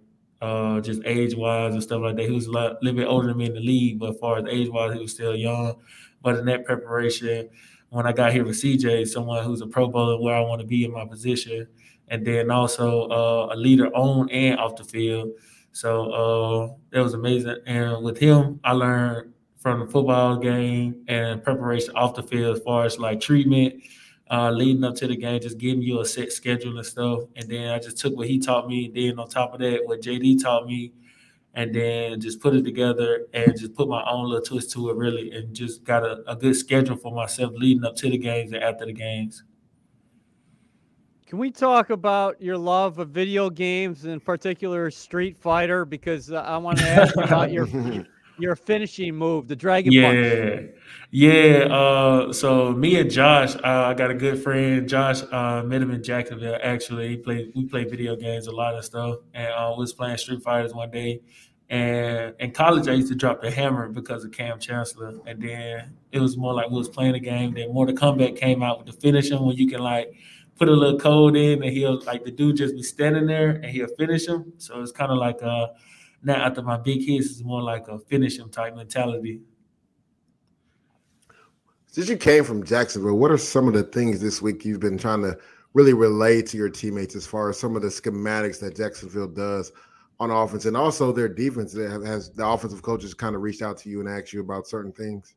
uh, 0.42 0.80
just 0.80 1.02
age 1.04 1.36
wise 1.36 1.74
and 1.74 1.84
stuff 1.84 2.02
like 2.02 2.16
that. 2.16 2.30
He 2.30 2.32
was 2.32 2.46
a 2.46 2.52
lot, 2.52 2.82
little 2.82 2.98
bit 2.98 3.08
older 3.10 3.28
than 3.28 3.38
me 3.38 3.48
in 3.48 3.56
the 3.56 3.60
league, 3.60 4.00
but 4.00 4.18
far 4.22 4.38
as 4.38 4.46
age 4.50 4.70
wise, 4.70 4.94
he 4.94 5.02
was 5.02 5.12
still 5.12 5.36
young. 5.36 5.76
But 6.22 6.38
in 6.38 6.46
that 6.46 6.64
preparation, 6.64 7.50
when 7.90 8.08
I 8.08 8.14
got 8.14 8.32
here 8.32 8.46
with 8.46 8.56
CJ, 8.56 9.10
someone 9.10 9.44
who's 9.44 9.60
a 9.60 9.68
Pro 9.68 9.90
Bowler 9.90 10.22
where 10.22 10.38
I 10.38 10.40
want 10.40 10.62
to 10.62 10.68
be 10.68 10.86
in 10.86 10.94
my 10.94 11.06
position, 11.06 11.68
and 12.10 12.26
then 12.26 12.52
also 12.52 13.08
uh, 13.10 13.54
a 13.54 13.56
leader 13.56 13.88
on 13.96 14.30
and 14.30 14.60
off 14.60 14.76
the 14.76 14.84
field. 14.84 15.32
So 15.72 16.12
uh, 16.12 16.74
that 16.92 17.02
was 17.02 17.14
amazing. 17.14 17.58
And 17.66 18.04
with 18.04 18.18
him, 18.18 18.60
I 18.64 18.72
learned 18.72 19.34
from 19.58 19.80
the 19.80 19.88
football 19.88 20.38
game 20.38 21.04
and 21.08 21.44
preparation 21.44 21.96
off 21.96 22.16
the 22.16 22.24
field 22.24 22.58
as 22.58 22.64
far 22.64 22.86
as 22.86 23.00
like 23.00 23.20
treatment 23.20 23.82
uh, 24.32 24.52
leading 24.52 24.84
up 24.84 24.96
to 24.96 25.08
the 25.08 25.16
game, 25.16 25.40
just 25.40 25.58
giving 25.58 25.82
you 25.82 26.02
a 26.02 26.06
set 26.06 26.32
schedule 26.32 26.78
and 26.78 26.86
stuff. 26.86 27.24
And 27.36 27.50
then 27.50 27.70
I 27.70 27.80
just 27.80 27.98
took 27.98 28.16
what 28.16 28.28
he 28.28 28.40
taught 28.40 28.68
me, 28.68 28.86
and 28.86 28.96
then 28.96 29.20
on 29.20 29.30
top 29.30 29.54
of 29.54 29.60
that, 29.60 29.82
what 29.86 30.02
JD 30.02 30.42
taught 30.42 30.66
me, 30.66 30.94
and 31.54 31.74
then 31.74 32.20
just 32.20 32.42
put 32.42 32.56
it 32.56 32.64
together 32.64 33.28
and 33.34 33.58
just 33.58 33.74
put 33.76 33.88
my 33.88 34.04
own 34.10 34.30
little 34.30 34.46
twist 34.46 34.72
to 34.72 34.90
it, 34.90 34.96
really, 34.96 35.32
and 35.32 35.54
just 35.54 35.84
got 35.84 36.04
a, 36.04 36.24
a 36.28 36.36
good 36.36 36.56
schedule 36.56 36.98
for 36.98 37.14
myself 37.14 37.54
leading 37.56 37.86
up 37.86 37.96
to 37.98 38.10
the 38.10 38.18
games 38.18 38.52
and 38.52 38.64
after 38.64 38.86
the 38.86 38.94
games. 38.94 39.44
Can 41.36 41.42
we 41.42 41.52
talk 41.52 41.90
about 41.90 42.42
your 42.42 42.58
love 42.58 42.98
of 42.98 43.10
video 43.10 43.50
games, 43.50 44.06
in 44.06 44.22
particular 44.22 44.90
Street 44.90 45.38
Fighter? 45.38 45.84
Because 45.84 46.32
uh, 46.32 46.38
I 46.38 46.56
want 46.56 46.78
to 46.78 46.88
ask 46.88 47.14
about 47.18 47.52
your 47.52 47.68
your 48.40 48.56
finishing 48.56 49.14
move, 49.16 49.50
the 49.50 49.56
dragon 49.58 49.92
yeah. 49.92 50.56
punch. 50.56 50.72
Yeah. 51.12 51.68
Uh, 51.70 52.32
so 52.32 52.72
me 52.72 52.98
and 53.02 53.12
Josh, 53.12 53.54
uh, 53.54 53.60
I 53.66 53.94
got 53.96 54.12
a 54.12 54.14
good 54.14 54.42
friend. 54.42 54.88
Josh 54.88 55.24
uh, 55.30 55.62
met 55.66 55.82
him 55.82 55.92
in 55.92 56.02
Jacksonville. 56.02 56.58
Actually, 56.64 57.10
he 57.10 57.18
played. 57.18 57.52
We 57.54 57.66
played 57.66 57.90
video 57.90 58.16
games 58.16 58.48
a 58.48 58.54
lot 58.54 58.74
of 58.74 58.86
stuff, 58.86 59.18
and 59.34 59.52
uh, 59.52 59.74
we 59.76 59.82
was 59.82 59.92
playing 59.92 60.16
Street 60.16 60.42
Fighters 60.42 60.74
one 60.74 60.90
day. 60.90 61.20
And 61.70 62.34
in 62.40 62.52
college, 62.52 62.88
I 62.88 62.94
used 62.94 63.10
to 63.10 63.16
drop 63.16 63.42
the 63.42 63.52
hammer 63.52 63.90
because 63.90 64.24
of 64.24 64.32
Kam 64.32 64.58
Chancellor, 64.58 65.16
and 65.28 65.44
then 65.44 65.98
it 66.14 66.22
was 66.22 66.38
more 66.38 66.54
like 66.54 66.70
we 66.70 66.78
was 66.78 66.88
playing 66.88 67.16
a 67.16 67.20
game. 67.20 67.56
Then 67.56 67.74
Mortal 67.74 67.94
Kombat 67.94 68.38
came 68.38 68.64
out 68.64 68.78
with 68.78 68.88
the 68.88 69.02
finishing 69.02 69.46
when 69.46 69.58
you 69.58 69.68
can 69.68 69.82
like 69.82 70.16
put 70.58 70.70
a 70.70 70.72
little 70.72 71.00
code 71.00 71.36
in, 71.36 71.64
and 71.64 71.72
he'll 71.72 72.02
like 72.04 72.24
the 72.24 72.32
dude 72.32 72.58
just 72.58 72.76
be 72.76 72.84
standing 72.84 73.28
there 73.28 73.52
and 73.52 73.66
he'll 73.66 73.94
finish 73.98 74.28
him. 74.28 74.54
So 74.58 74.82
it's 74.82 74.92
kind 74.92 75.12
of 75.12 75.18
like 75.18 75.42
uh 75.44 75.68
now 76.24 76.36
after 76.36 76.62
my 76.62 76.78
big 76.78 77.06
hits, 77.06 77.32
it's 77.32 77.44
more 77.44 77.62
like 77.62 77.88
a 77.88 78.00
finish 78.00 78.40
him 78.40 78.50
type 78.50 78.76
mentality. 78.76 79.42
Since 81.88 82.10
you 82.10 82.18
came 82.18 82.44
from 82.44 82.66
Jacksonville, 82.66 83.18
what 83.18 83.32
are 83.32 83.38
some 83.38 83.68
of 83.68 83.74
the 83.74 83.84
things 83.84 84.20
this 84.20 84.42
week 84.42 84.66
you've 84.66 84.82
been 84.82 84.98
trying 84.98 85.22
to 85.22 85.38
really 85.74 85.94
relay 85.94 86.42
to 86.42 86.58
your 86.58 86.70
teammates 86.70 87.16
as 87.16 87.26
far 87.28 87.50
as 87.50 87.60
some 87.60 87.76
of 87.76 87.82
the 87.82 87.88
schematics 87.90 88.60
that 88.62 88.76
Jacksonville 88.76 89.28
does 89.28 89.72
on 90.20 90.32
offense, 90.32 90.66
and 90.66 90.78
also 90.78 91.12
their 91.12 91.28
defense. 91.28 91.74
Has 91.74 92.32
the 92.32 92.46
offensive 92.46 92.82
coaches 92.82 93.14
kind 93.14 93.36
of 93.36 93.42
reached 93.42 93.62
out 93.62 93.78
to 93.80 93.90
you 93.90 94.00
and 94.00 94.10
asked 94.10 94.34
you 94.34 94.42
about 94.42 94.68
certain 94.68 94.92
things? 94.92 95.36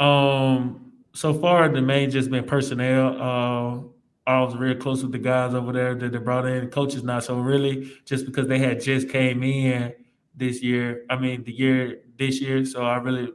Um, 0.00 0.92
so 1.14 1.32
far 1.32 1.68
the 1.68 1.80
main 1.80 2.10
just 2.10 2.30
been 2.30 2.44
personnel. 2.44 3.16
Uh, 3.20 3.88
I 4.26 4.40
was 4.40 4.56
real 4.56 4.76
close 4.76 5.02
with 5.02 5.12
the 5.12 5.18
guys 5.18 5.54
over 5.54 5.72
there 5.72 5.94
that 5.94 6.12
they 6.12 6.18
brought 6.18 6.46
in. 6.46 6.68
Coaches 6.70 7.02
now, 7.02 7.20
so 7.20 7.38
really, 7.38 7.92
just 8.04 8.24
because 8.24 8.46
they 8.46 8.58
had 8.58 8.80
just 8.80 9.08
came 9.08 9.42
in 9.42 9.92
this 10.34 10.62
year. 10.62 11.04
I 11.10 11.16
mean, 11.16 11.42
the 11.44 11.52
year 11.52 12.02
this 12.18 12.40
year, 12.40 12.64
so 12.64 12.82
I 12.82 12.96
really 12.98 13.32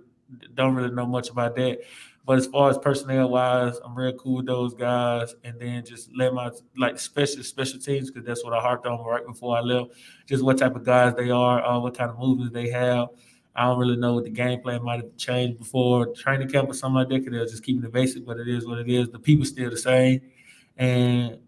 don't 0.54 0.76
really 0.76 0.94
know 0.94 1.06
much 1.06 1.30
about 1.30 1.56
that. 1.56 1.80
But 2.26 2.40
as 2.40 2.48
far 2.48 2.70
as 2.70 2.78
personnel 2.78 3.30
wise, 3.30 3.78
I'm 3.86 3.96
real 3.96 4.12
cool 4.14 4.38
with 4.38 4.48
those 4.48 4.74
guys. 4.74 5.34
And 5.46 5.60
then 5.60 5.86
just 5.86 6.10
let 6.14 6.34
my 6.34 6.52
like 6.76 7.00
special 7.00 7.42
special 7.42 7.80
teams 7.80 8.12
because 8.12 8.26
that's 8.28 8.44
what 8.44 8.54
I 8.54 8.60
harped 8.60 8.86
on 8.86 9.00
right 9.06 9.26
before 9.26 9.58
I 9.58 9.62
left. 9.62 9.92
Just 10.26 10.44
what 10.44 10.58
type 10.58 10.76
of 10.76 10.84
guys 10.84 11.16
they 11.16 11.30
are, 11.30 11.66
uh, 11.66 11.80
what 11.80 11.98
kind 11.98 12.10
of 12.10 12.20
movements 12.20 12.54
they 12.54 12.70
have. 12.70 13.08
I 13.56 13.64
don't 13.64 13.80
really 13.80 13.96
know 13.96 14.14
what 14.14 14.26
the 14.26 14.30
game 14.30 14.60
plan 14.60 14.84
might 14.84 15.02
have 15.02 15.16
changed 15.16 15.58
before 15.58 16.14
training 16.14 16.50
camp 16.50 16.70
or 16.70 16.74
something 16.74 16.96
like 16.96 17.08
that. 17.08 17.20
Because 17.20 17.32
they're 17.32 17.46
just 17.46 17.64
keeping 17.64 17.82
the 17.82 17.90
basic, 17.90 18.26
but 18.26 18.38
it 18.38 18.50
is 18.50 18.68
what 18.68 18.78
it 18.80 18.90
is. 18.90 19.10
The 19.10 19.20
people 19.20 19.46
still 19.46 19.70
the 19.70 19.78
same, 19.78 20.22
and 20.78 21.40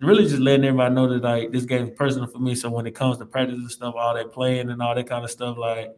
really 0.00 0.24
just 0.24 0.40
letting 0.40 0.64
everybody 0.64 0.94
know 0.94 1.08
that 1.08 1.22
like 1.22 1.52
this 1.52 1.64
game 1.64 1.88
is 1.88 1.96
personal 1.96 2.26
for 2.26 2.38
me. 2.38 2.54
So 2.54 2.70
when 2.70 2.86
it 2.86 2.94
comes 2.94 3.18
to 3.18 3.26
practice 3.26 3.58
and 3.58 3.70
stuff, 3.70 3.94
all 3.96 4.14
that 4.14 4.32
playing 4.32 4.70
and 4.70 4.80
all 4.80 4.94
that 4.94 5.08
kind 5.08 5.24
of 5.24 5.30
stuff, 5.30 5.56
like 5.58 5.96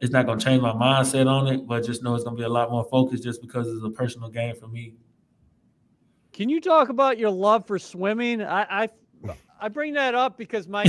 it's 0.00 0.12
not 0.12 0.26
gonna 0.26 0.40
change 0.40 0.62
my 0.62 0.72
mindset 0.72 1.26
on 1.26 1.46
it, 1.46 1.66
but 1.66 1.84
just 1.84 2.02
know 2.02 2.14
it's 2.14 2.24
gonna 2.24 2.36
be 2.36 2.42
a 2.42 2.48
lot 2.48 2.70
more 2.70 2.84
focused 2.84 3.22
just 3.22 3.40
because 3.40 3.68
it's 3.68 3.84
a 3.84 3.90
personal 3.90 4.28
game 4.28 4.56
for 4.56 4.68
me. 4.68 4.94
Can 6.32 6.48
you 6.48 6.60
talk 6.60 6.88
about 6.88 7.18
your 7.18 7.30
love 7.30 7.66
for 7.66 7.78
swimming? 7.78 8.42
I 8.42 8.84
I, 8.84 8.88
I 9.60 9.68
bring 9.68 9.94
that 9.94 10.14
up 10.14 10.38
because 10.38 10.66
my 10.66 10.82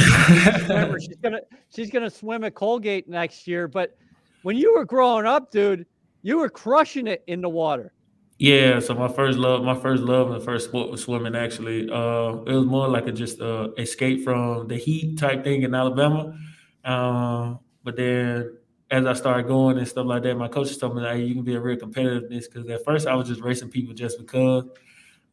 remember 0.61 0.99
she's 0.99 1.17
gonna 1.17 1.41
she's 1.69 1.91
gonna 1.91 2.09
swim 2.09 2.43
at 2.43 2.55
Colgate 2.55 3.07
next 3.07 3.47
year. 3.47 3.67
But 3.67 3.95
when 4.41 4.57
you 4.57 4.73
were 4.73 4.85
growing 4.85 5.25
up, 5.25 5.51
dude, 5.51 5.85
you 6.21 6.37
were 6.37 6.49
crushing 6.49 7.07
it 7.07 7.23
in 7.27 7.41
the 7.41 7.49
water. 7.49 7.93
Yeah, 8.39 8.79
so 8.79 8.93
my 8.95 9.07
first 9.07 9.37
love, 9.37 9.63
my 9.63 9.75
first 9.79 10.03
love 10.03 10.31
and 10.31 10.43
first 10.43 10.65
sport 10.69 10.89
was 10.89 11.03
swimming. 11.03 11.35
Actually, 11.35 11.89
uh, 11.89 12.33
it 12.45 12.53
was 12.53 12.65
more 12.65 12.87
like 12.89 13.07
a 13.07 13.11
just 13.11 13.39
uh, 13.39 13.69
escape 13.77 14.23
from 14.23 14.67
the 14.67 14.75
heat 14.75 15.17
type 15.17 15.43
thing 15.43 15.61
in 15.61 15.73
Alabama. 15.73 16.37
Um, 16.83 17.59
but 17.83 17.95
then 17.95 18.57
as 18.91 19.05
I 19.05 19.13
started 19.13 19.47
going 19.47 19.77
and 19.77 19.87
stuff 19.87 20.07
like 20.07 20.23
that, 20.23 20.35
my 20.35 20.47
coaches 20.47 20.77
told 20.77 20.95
me 20.95 21.03
that 21.03 21.15
hey, 21.15 21.23
you 21.23 21.35
can 21.35 21.43
be 21.43 21.55
a 21.55 21.61
real 21.61 21.77
competitiveness." 21.77 22.45
because 22.51 22.67
at 22.69 22.83
first 22.83 23.07
I 23.07 23.15
was 23.15 23.27
just 23.27 23.41
racing 23.41 23.69
people 23.69 23.93
just 23.93 24.17
because. 24.17 24.65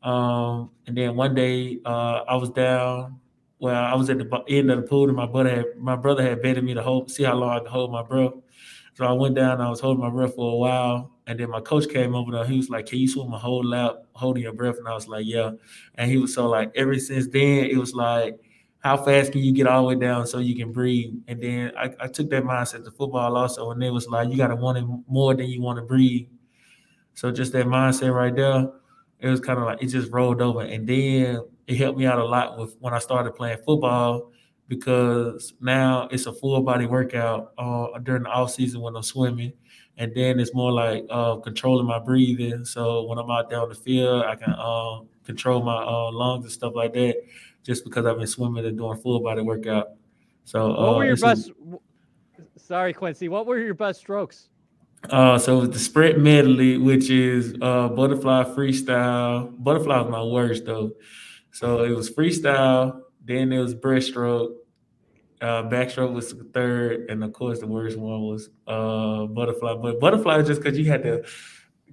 Um, 0.03 0.71
and 0.87 0.97
then 0.97 1.17
one 1.17 1.35
day 1.35 1.81
uh, 1.85 2.23
I 2.29 2.37
was 2.37 2.51
down. 2.51 3.21
Well, 3.59 3.83
I 3.83 3.95
was 3.95 4.09
at 4.09 4.19
the 4.19 4.45
end 4.49 4.71
of 4.71 4.81
the 4.81 4.87
pool, 4.89 5.09
and 5.09 5.17
my 5.17 5.27
brother 5.27 5.51
had 5.51 5.67
my 5.79 5.97
brother 5.97 6.23
had 6.23 6.43
betted 6.43 6.65
me 6.65 6.75
to 6.75 6.83
hold, 6.83 7.11
see 7.11 7.25
how 7.25 7.35
long 7.35 7.51
I 7.51 7.59
could 7.61 7.69
hold 7.69 7.93
my 7.93 8.03
breath. 8.03 8.33
So 8.95 9.05
I 9.07 9.13
went 9.13 9.35
down. 9.35 9.61
I 9.61 9.69
was 9.71 9.81
holding 9.81 10.03
my 10.03 10.11
breath 10.11 10.35
for 10.35 10.53
a 10.53 10.57
while, 10.57 11.13
and 11.31 11.39
then 11.39 11.51
my 11.51 11.61
coach 11.61 11.89
came 11.89 12.15
over 12.15 12.33
there. 12.33 12.45
He 12.45 12.57
was 12.57 12.71
like, 12.71 12.87
"Can 12.87 12.99
you 12.99 13.09
swim 13.09 13.33
a 13.33 13.39
whole 13.39 13.65
lap 13.65 13.97
holding 14.13 14.43
your 14.43 14.53
breath?" 14.53 14.79
And 14.79 14.89
I 14.89 14.95
was 14.95 15.09
like, 15.09 15.25
"Yeah." 15.27 15.53
And 15.95 16.11
he 16.11 16.19
was 16.19 16.35
so 16.35 16.49
like, 16.49 16.73
ever 16.75 16.99
since 16.99 17.29
then, 17.29 17.67
it 17.67 17.77
was 17.79 17.95
like 17.95 18.39
how 18.81 18.97
fast 18.97 19.33
can 19.33 19.43
you 19.43 19.53
get 19.53 19.67
all 19.67 19.83
the 19.83 19.89
way 19.89 19.95
down 19.95 20.27
so 20.27 20.39
you 20.39 20.57
can 20.57 20.73
breathe? 20.73 21.15
And 21.29 21.43
then 21.43 21.73
I, 21.77 21.91
I 22.01 22.07
took 22.09 22.31
that 22.31 22.45
mindset 22.45 22.85
to 22.85 22.91
football 22.91 23.37
also, 23.37 23.71
and 23.71 23.83
it 23.83 23.91
was 23.91 24.09
like 24.09 24.31
you 24.31 24.37
got 24.37 24.49
to 24.49 24.57
want 24.57 24.79
it 24.79 24.85
more 25.07 25.35
than 25.35 25.49
you 25.49 25.61
want 25.61 25.79
to 25.79 25.85
breathe. 25.85 26.27
So 27.15 27.31
just 27.31 27.53
that 27.53 27.67
mindset 27.67 28.15
right 28.15 28.35
there, 28.35 28.71
it 29.19 29.29
was 29.29 29.41
kind 29.41 29.59
of 29.59 29.67
like 29.67 29.83
it 29.83 29.89
just 29.89 30.11
rolled 30.11 30.41
over, 30.41 30.63
and 30.63 30.87
then 30.89 31.43
it 31.67 31.77
helped 31.77 31.99
me 31.99 32.07
out 32.07 32.19
a 32.19 32.25
lot 32.25 32.59
with 32.59 32.75
when 32.81 32.95
I 32.95 32.99
started 32.99 33.33
playing 33.37 33.59
football 33.65 34.33
because 34.69 35.53
now 35.61 36.09
it's 36.11 36.27
a 36.27 36.33
full 36.33 36.61
body 36.63 36.87
workout 36.87 37.53
uh, 37.59 37.87
during 38.03 38.23
the 38.23 38.31
off 38.31 38.53
season 38.53 38.81
when 38.81 38.97
I'm 38.97 39.03
swimming, 39.03 39.53
and 40.01 40.15
then 40.15 40.41
it's 40.41 40.55
more 40.55 40.73
like 40.73 41.05
uh, 41.11 41.37
controlling 41.37 41.87
my 41.87 41.99
breathing. 41.99 42.65
So 42.65 43.05
when 43.05 43.19
I'm 43.19 43.31
out 43.31 43.51
there 43.51 43.61
on 43.61 43.69
the 43.69 43.75
field, 43.75 44.25
I 44.25 44.35
can 44.35 44.55
uh, 44.57 45.01
control 45.25 45.63
my 45.63 45.77
uh, 45.77 46.11
lungs 46.11 46.45
and 46.47 46.53
stuff 46.53 46.73
like 46.75 46.95
that 46.95 47.17
just 47.63 47.85
because 47.85 48.07
I've 48.07 48.17
been 48.17 48.27
swimming 48.27 48.65
and 48.65 48.79
doing 48.79 48.97
full 48.97 49.21
body 49.21 49.43
workout. 49.43 49.89
So 50.45 50.69
what 50.69 50.79
uh, 50.79 50.97
were 50.97 51.05
your 51.05 51.17
best? 51.19 51.51
Is, 51.51 51.55
sorry, 52.57 52.95
Quincy. 52.95 53.29
What 53.29 53.45
were 53.45 53.59
your 53.59 53.75
best 53.75 54.01
strokes? 54.01 54.49
Uh, 55.11 55.39
so 55.39 55.67
the 55.67 55.79
sprint 55.79 56.19
medley, 56.19 56.79
which 56.79 57.11
is 57.11 57.55
uh, 57.61 57.89
butterfly 57.89 58.45
freestyle. 58.45 59.53
Butterfly 59.63 60.01
was 60.01 60.11
my 60.11 60.23
worst 60.23 60.65
though. 60.65 60.93
So 61.53 61.85
it 61.85 61.95
was 61.95 62.11
freestyle. 62.11 63.03
Then 63.23 63.53
it 63.53 63.59
was 63.59 63.75
breaststroke. 63.75 64.55
Uh, 65.41 65.63
backstroke 65.63 66.13
was 66.13 66.35
third, 66.53 67.09
and 67.09 67.25
of 67.25 67.33
course 67.33 67.61
the 67.61 67.67
worst 67.67 67.97
one 67.99 68.21
was 68.23 68.51
uh, 68.67 69.25
butterfly. 69.27 69.75
But 69.75 69.99
butterfly 69.99 70.43
just 70.43 70.63
because 70.63 70.79
you 70.79 70.85
had 70.85 71.03
to 71.05 71.25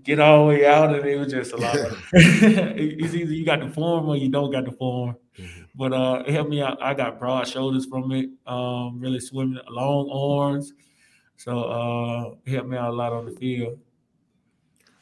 get 0.03 0.19
all 0.19 0.39
the 0.39 0.53
way 0.53 0.65
out, 0.65 0.93
and 0.93 1.05
it 1.05 1.17
was 1.17 1.31
just 1.31 1.53
a 1.53 1.57
lot. 1.57 1.75
Of, 1.87 2.03
it's 2.13 3.13
either 3.13 3.33
you 3.33 3.45
got 3.45 3.61
the 3.61 3.69
form 3.69 4.09
or 4.09 4.17
you 4.17 4.29
don't 4.29 4.51
got 4.51 4.65
the 4.65 4.71
form. 4.71 5.15
Mm-hmm. 5.37 5.61
But 5.75 5.93
uh, 5.93 6.23
it 6.27 6.33
helped 6.33 6.49
me 6.49 6.61
out. 6.61 6.81
I 6.81 6.93
got 6.93 7.19
broad 7.19 7.47
shoulders 7.47 7.85
from 7.85 8.11
it. 8.11 8.29
Um, 8.45 8.99
really 8.99 9.19
swimming, 9.19 9.59
long 9.69 10.09
arms. 10.09 10.73
So 11.37 11.63
uh, 11.63 12.35
it 12.45 12.51
helped 12.51 12.69
me 12.69 12.77
out 12.77 12.89
a 12.89 12.95
lot 12.95 13.13
on 13.13 13.25
the 13.25 13.31
field. 13.31 13.79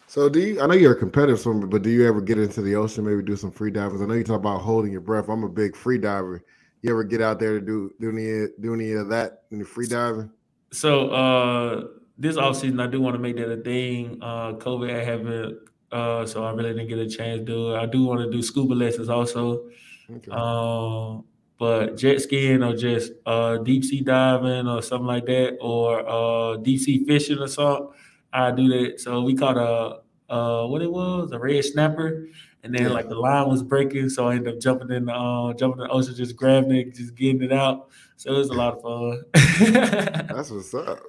So 0.08 0.30
do 0.30 0.40
you? 0.40 0.62
I 0.62 0.68
know 0.68 0.74
you're 0.74 0.94
a 0.94 1.00
competitive 1.00 1.40
swimmer, 1.40 1.66
but 1.66 1.82
do 1.82 1.90
you 1.90 2.08
ever 2.08 2.22
get 2.22 2.38
into 2.38 2.62
the 2.62 2.76
ocean? 2.76 3.06
Maybe 3.06 3.24
do 3.24 3.36
some 3.36 3.52
free 3.52 3.72
diving. 3.72 4.02
I 4.02 4.06
know 4.06 4.14
you 4.14 4.24
talk 4.24 4.40
about 4.40 4.62
holding 4.62 4.92
your 4.92 5.02
breath. 5.02 5.30
I'm 5.30 5.44
a 5.44 5.50
big 5.50 5.76
free 5.76 5.98
diver. 5.98 6.44
You 6.86 6.92
ever 6.92 7.04
get 7.04 7.20
out 7.20 7.40
there 7.40 7.60
to 7.60 7.66
do 7.66 7.92
do 8.00 8.10
any 8.12 8.46
do 8.62 8.76
any 8.76 8.92
of 8.92 9.10
that? 9.10 9.46
Any 9.52 9.64
free 9.64 9.88
diving? 9.88 10.30
So 10.72 11.10
uh, 11.10 11.86
this 12.16 12.38
off 12.38 12.58
season, 12.58 12.80
I 12.80 12.86
do 12.86 13.02
want 13.02 13.16
to 13.16 13.20
make 13.20 13.38
that 13.38 13.52
a 13.52 13.58
thing. 13.58 14.20
Uh, 14.22 14.54
COVID, 14.54 14.94
I 14.94 15.04
haven't, 15.04 15.58
uh, 15.92 16.28
so 16.28 16.44
I 16.44 16.52
really 16.52 16.74
didn't 16.74 16.90
get 16.90 17.00
a 17.00 17.10
chance 17.10 17.40
to 17.40 17.44
do 17.44 17.74
it. 17.74 17.80
I 17.80 17.88
do 17.88 18.06
want 18.06 18.22
to 18.22 18.30
do 18.30 18.40
scuba 18.44 18.76
lessons 18.76 19.10
also. 19.10 19.68
Okay. 20.12 20.30
Um, 20.30 21.24
but 21.58 21.98
jet 21.98 22.22
skiing 22.22 22.62
or 22.62 22.76
just 22.76 23.14
uh, 23.26 23.58
deep 23.58 23.84
sea 23.84 24.02
diving 24.02 24.68
or 24.68 24.84
something 24.84 25.08
like 25.08 25.26
that, 25.26 25.58
or 25.62 26.08
uh, 26.08 26.58
deep 26.58 26.82
sea 26.82 27.04
fishing 27.04 27.40
or 27.40 27.48
something, 27.48 27.88
I 28.32 28.52
do 28.52 28.68
that. 28.68 29.00
So 29.00 29.24
we 29.24 29.34
caught 29.34 29.58
a 29.58 30.02
uh, 30.32 30.68
what 30.68 30.84
it 30.84 30.92
was 30.92 31.32
a 31.32 31.40
red 31.40 31.66
snapper, 31.66 32.28
and 32.66 32.74
then 32.74 32.82
yeah. 32.82 32.90
like 32.90 33.08
the 33.08 33.16
line 33.16 33.48
was 33.48 33.62
breaking, 33.62 34.10
so 34.10 34.28
I 34.28 34.36
ended 34.36 34.56
up 34.56 34.60
jumping 34.60 34.90
in 34.90 35.06
the 35.06 35.14
uh, 35.14 35.54
jumping 35.54 35.84
in 35.84 35.88
the 35.88 35.94
ocean, 35.94 36.16
just 36.16 36.36
grabbing 36.36 36.72
it, 36.72 36.96
just 36.96 37.14
getting 37.14 37.44
it 37.44 37.54
out. 37.54 37.90
So 38.16 38.34
it 38.34 38.38
was 38.40 38.50
a 38.50 38.54
lot 38.54 38.74
of 38.74 38.82
fun. 38.82 39.24
That's 40.36 40.50
what's 40.50 40.74
up. 40.74 41.00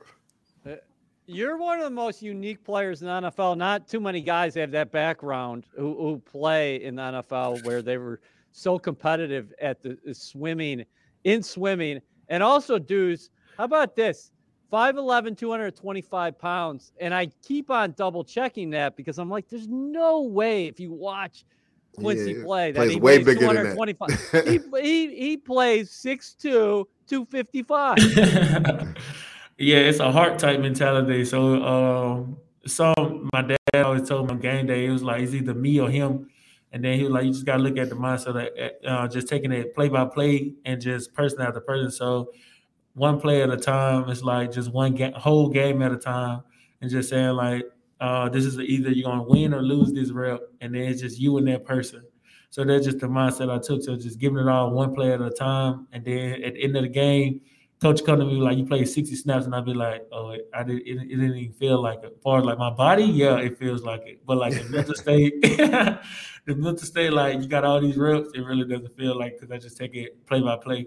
You're 1.25 1.57
one 1.57 1.79
of 1.79 1.85
the 1.85 1.91
most 1.91 2.23
unique 2.23 2.63
players 2.63 3.01
in 3.01 3.09
the 3.09 3.31
NFL. 3.31 3.57
Not 3.57 3.89
too 3.89 4.01
many 4.01 4.21
guys 4.21 4.55
have 4.55 4.71
that 4.73 4.93
background 4.93 5.67
who, 5.75 5.97
who 5.97 6.19
play 6.19 6.83
in 6.83 6.97
the 6.97 7.03
NFL 7.03 7.65
where 7.65 7.81
they 7.81 7.97
were 7.97 8.21
so 8.53 8.79
competitive 8.79 9.53
at 9.61 9.83
the, 9.83 9.97
the 10.05 10.15
swimming, 10.15 10.85
in 11.25 11.43
swimming. 11.43 12.01
And 12.29 12.43
also, 12.43 12.79
dudes, 12.79 13.31
how 13.57 13.65
about 13.65 13.97
this? 13.97 14.31
5'11, 14.73 15.37
225 15.37 16.39
pounds. 16.39 16.93
And 17.01 17.15
I 17.15 17.29
keep 17.43 17.71
on 17.71 17.93
double 17.93 18.25
checking 18.25 18.71
that 18.71 18.97
because 18.97 19.19
I'm 19.19 19.31
like, 19.31 19.49
there's 19.49 19.69
no 19.69 20.23
way 20.23 20.67
if 20.67 20.81
you 20.81 20.93
watch 20.93 21.45
Quincy 21.97 22.33
yeah, 22.33 22.45
play 22.45 22.73
that 22.73 22.91
he 22.91 22.97
way 22.97 23.19
bigger 23.23 23.53
than 23.53 23.77
that. 23.77 24.47
he, 24.47 24.61
he, 24.83 25.15
he 25.15 25.37
plays 25.37 25.91
6'2, 25.91 26.85
255. 27.07 28.95
Yeah, 29.59 29.79
it's 29.79 30.01
a 30.01 30.13
heart 30.13 30.39
type 30.39 30.61
mentality. 30.61 31.25
So, 31.25 31.63
um, 31.65 32.37
some 32.67 33.31
my 33.33 33.43
dad 33.43 33.59
always 33.85 34.07
told 34.09 34.29
me 34.29 34.35
on 34.35 34.41
game 34.41 34.67
day, 34.67 34.87
it 34.87 34.91
was 34.91 35.03
like 35.03 35.23
it's 35.23 35.33
either 35.33 35.55
me 35.55 35.81
or 35.81 35.89
him. 35.89 36.29
And 36.73 36.85
then 36.85 36.99
he 36.99 37.05
was 37.05 37.13
like, 37.13 37.25
you 37.25 37.33
just 37.33 37.47
gotta 37.47 37.63
look 37.63 37.79
at 37.79 37.89
the 37.89 37.95
mindset 37.95 38.29
of 38.29 38.71
uh, 38.87 39.09
just 39.09 39.29
taking 39.29 39.53
it 39.53 39.75
play 39.75 39.89
by 39.89 40.05
play 40.05 40.55
and 40.67 40.81
just 40.81 41.15
person 41.15 41.41
after 41.41 41.61
person. 41.61 41.91
So, 41.91 42.33
one 42.97 43.21
play 43.21 43.43
at 43.43 43.51
a 43.51 43.57
time. 43.57 44.09
It's 44.09 44.23
like 44.23 44.53
just 44.53 44.73
one 44.73 44.95
ga- 44.95 45.13
whole 45.13 45.49
game 45.49 45.83
at 45.83 45.93
a 45.93 45.99
time, 45.99 46.43
and 46.81 46.91
just 46.91 47.11
saying 47.11 47.31
like, 47.31 47.65
uh, 48.01 48.29
this 48.29 48.45
is 48.45 48.59
either 48.59 48.91
you're 48.91 49.09
gonna 49.09 49.23
win 49.23 49.55
or 49.55 49.63
lose 49.63 49.93
this 49.93 50.11
rep, 50.11 50.41
and 50.61 50.75
then 50.75 50.83
it's 50.83 51.01
just 51.03 51.19
you 51.19 51.37
and 51.39 51.47
that 51.49 51.65
person. 51.65 52.03
So 52.51 52.65
that's 52.65 52.87
just 52.87 53.01
the 53.01 53.07
mindset 53.07 53.51
I 53.51 53.59
took. 53.59 53.83
So 53.83 53.97
just 53.97 54.19
giving 54.19 54.39
it 54.39 54.49
all 54.49 54.71
one 54.71 54.95
play 54.95 55.13
at 55.13 55.21
a 55.21 55.31
time, 55.31 55.87
and 55.93 56.05
then 56.05 56.43
at 56.43 56.55
the 56.55 56.63
end 56.65 56.77
of 56.77 56.83
the 56.83 56.89
game 56.89 57.41
coach 57.83 58.03
come 58.05 58.19
to 58.19 58.25
me 58.25 58.35
like, 58.35 58.57
"You 58.59 58.65
played 58.67 58.89
60 58.89 59.15
snaps," 59.17 59.45
and 59.47 59.55
I'd 59.55 59.65
be 59.65 59.75
like, 59.75 60.07
"Oh, 60.13 60.35
I 60.55 60.63
did. 60.63 60.79
It, 60.87 60.97
it 60.97 61.09
didn't 61.09 61.37
even 61.37 61.53
feel 61.53 61.81
like 61.83 61.99
it. 62.03 62.13
As 62.17 62.23
far 62.23 62.39
as 62.39 62.45
like 62.45 62.59
my 62.59 62.71
body, 62.71 63.05
yeah, 63.05 63.37
it 63.37 63.59
feels 63.59 63.83
like 63.83 64.03
it. 64.07 64.25
But 64.27 64.39
like 64.39 64.55
the 64.55 64.65
mental 64.71 64.95
state, 65.05 65.35
the 65.43 65.99
mental 66.47 66.87
state, 66.87 67.13
like 67.13 67.41
you 67.41 67.49
got 67.49 67.65
all 67.65 67.81
these 67.81 67.97
reps, 67.97 68.31
it 68.35 68.41
really 68.41 68.67
doesn't 68.67 68.97
feel 68.97 69.19
like 69.19 69.35
because 69.35 69.51
I 69.51 69.59
just 69.59 69.77
take 69.77 69.95
it 69.95 70.27
play 70.27 70.41
by 70.41 70.57
play." 70.57 70.87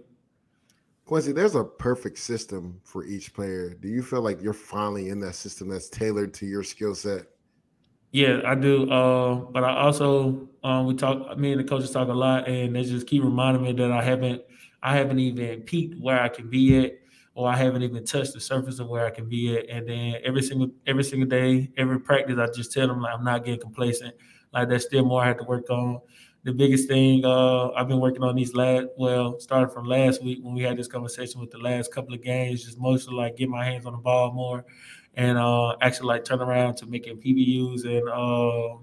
Quincy, 1.09 1.31
there's 1.31 1.55
a 1.55 1.63
perfect 1.63 2.19
system 2.19 2.79
for 2.83 3.03
each 3.03 3.33
player. 3.33 3.73
Do 3.73 3.87
you 3.87 4.03
feel 4.03 4.21
like 4.21 4.43
you're 4.43 4.53
finally 4.53 5.09
in 5.09 5.19
that 5.21 5.33
system 5.33 5.67
that's 5.67 5.89
tailored 5.89 6.35
to 6.35 6.45
your 6.45 6.61
skill 6.61 6.93
set? 6.93 7.23
Yeah, 8.11 8.41
I 8.45 8.53
do. 8.53 8.87
Uh, 8.91 9.33
but 9.37 9.63
I 9.63 9.75
also 9.75 10.47
um, 10.63 10.85
we 10.85 10.93
talk. 10.93 11.35
Me 11.35 11.53
and 11.53 11.61
the 11.61 11.63
coaches 11.63 11.89
talk 11.89 12.09
a 12.09 12.13
lot, 12.13 12.47
and 12.47 12.75
they 12.75 12.83
just 12.83 13.07
keep 13.07 13.23
reminding 13.23 13.63
me 13.63 13.71
that 13.71 13.91
I 13.91 14.03
haven't 14.03 14.43
I 14.83 14.95
haven't 14.97 15.17
even 15.17 15.61
peaked 15.61 15.99
where 15.99 16.21
I 16.21 16.29
can 16.29 16.47
be 16.47 16.85
at, 16.85 16.99
or 17.33 17.49
I 17.49 17.57
haven't 17.57 17.81
even 17.81 18.05
touched 18.05 18.33
the 18.33 18.39
surface 18.39 18.77
of 18.77 18.87
where 18.87 19.07
I 19.07 19.09
can 19.09 19.27
be 19.27 19.57
at. 19.57 19.67
And 19.67 19.89
then 19.89 20.17
every 20.23 20.43
single 20.43 20.69
every 20.85 21.03
single 21.03 21.27
day, 21.27 21.71
every 21.75 21.99
practice, 21.99 22.37
I 22.37 22.45
just 22.55 22.71
tell 22.71 22.87
them 22.87 23.01
like 23.01 23.15
I'm 23.15 23.23
not 23.23 23.43
getting 23.43 23.61
complacent. 23.61 24.13
Like 24.53 24.69
there's 24.69 24.85
still 24.85 25.05
more 25.05 25.23
I 25.23 25.29
have 25.29 25.37
to 25.37 25.43
work 25.43 25.71
on. 25.71 26.01
The 26.43 26.53
biggest 26.53 26.87
thing 26.87 27.25
uh, 27.25 27.71
I've 27.71 27.87
been 27.89 27.99
working 27.99 28.23
on 28.23 28.35
these 28.35 28.55
last 28.55 28.87
well, 28.97 29.39
started 29.39 29.73
from 29.73 29.85
last 29.85 30.23
week 30.23 30.39
when 30.41 30.53
we 30.53 30.61
had 30.61 30.77
this 30.77 30.87
conversation 30.87 31.41
with 31.41 31.51
the 31.51 31.57
last 31.57 31.93
couple 31.93 32.13
of 32.13 32.23
games, 32.23 32.63
just 32.63 32.79
mostly 32.79 33.13
like 33.13 33.35
get 33.35 33.49
my 33.49 33.65
hands 33.65 33.85
on 33.85 33.91
the 33.91 33.99
ball 33.99 34.31
more 34.31 34.65
and 35.15 35.37
uh, 35.37 35.75
actually 35.81 36.07
like 36.07 36.23
turn 36.23 36.39
around 36.39 36.75
to 36.75 36.85
making 36.85 37.17
PBUs 37.17 37.85
and 37.85 38.07
uh, 38.09 38.77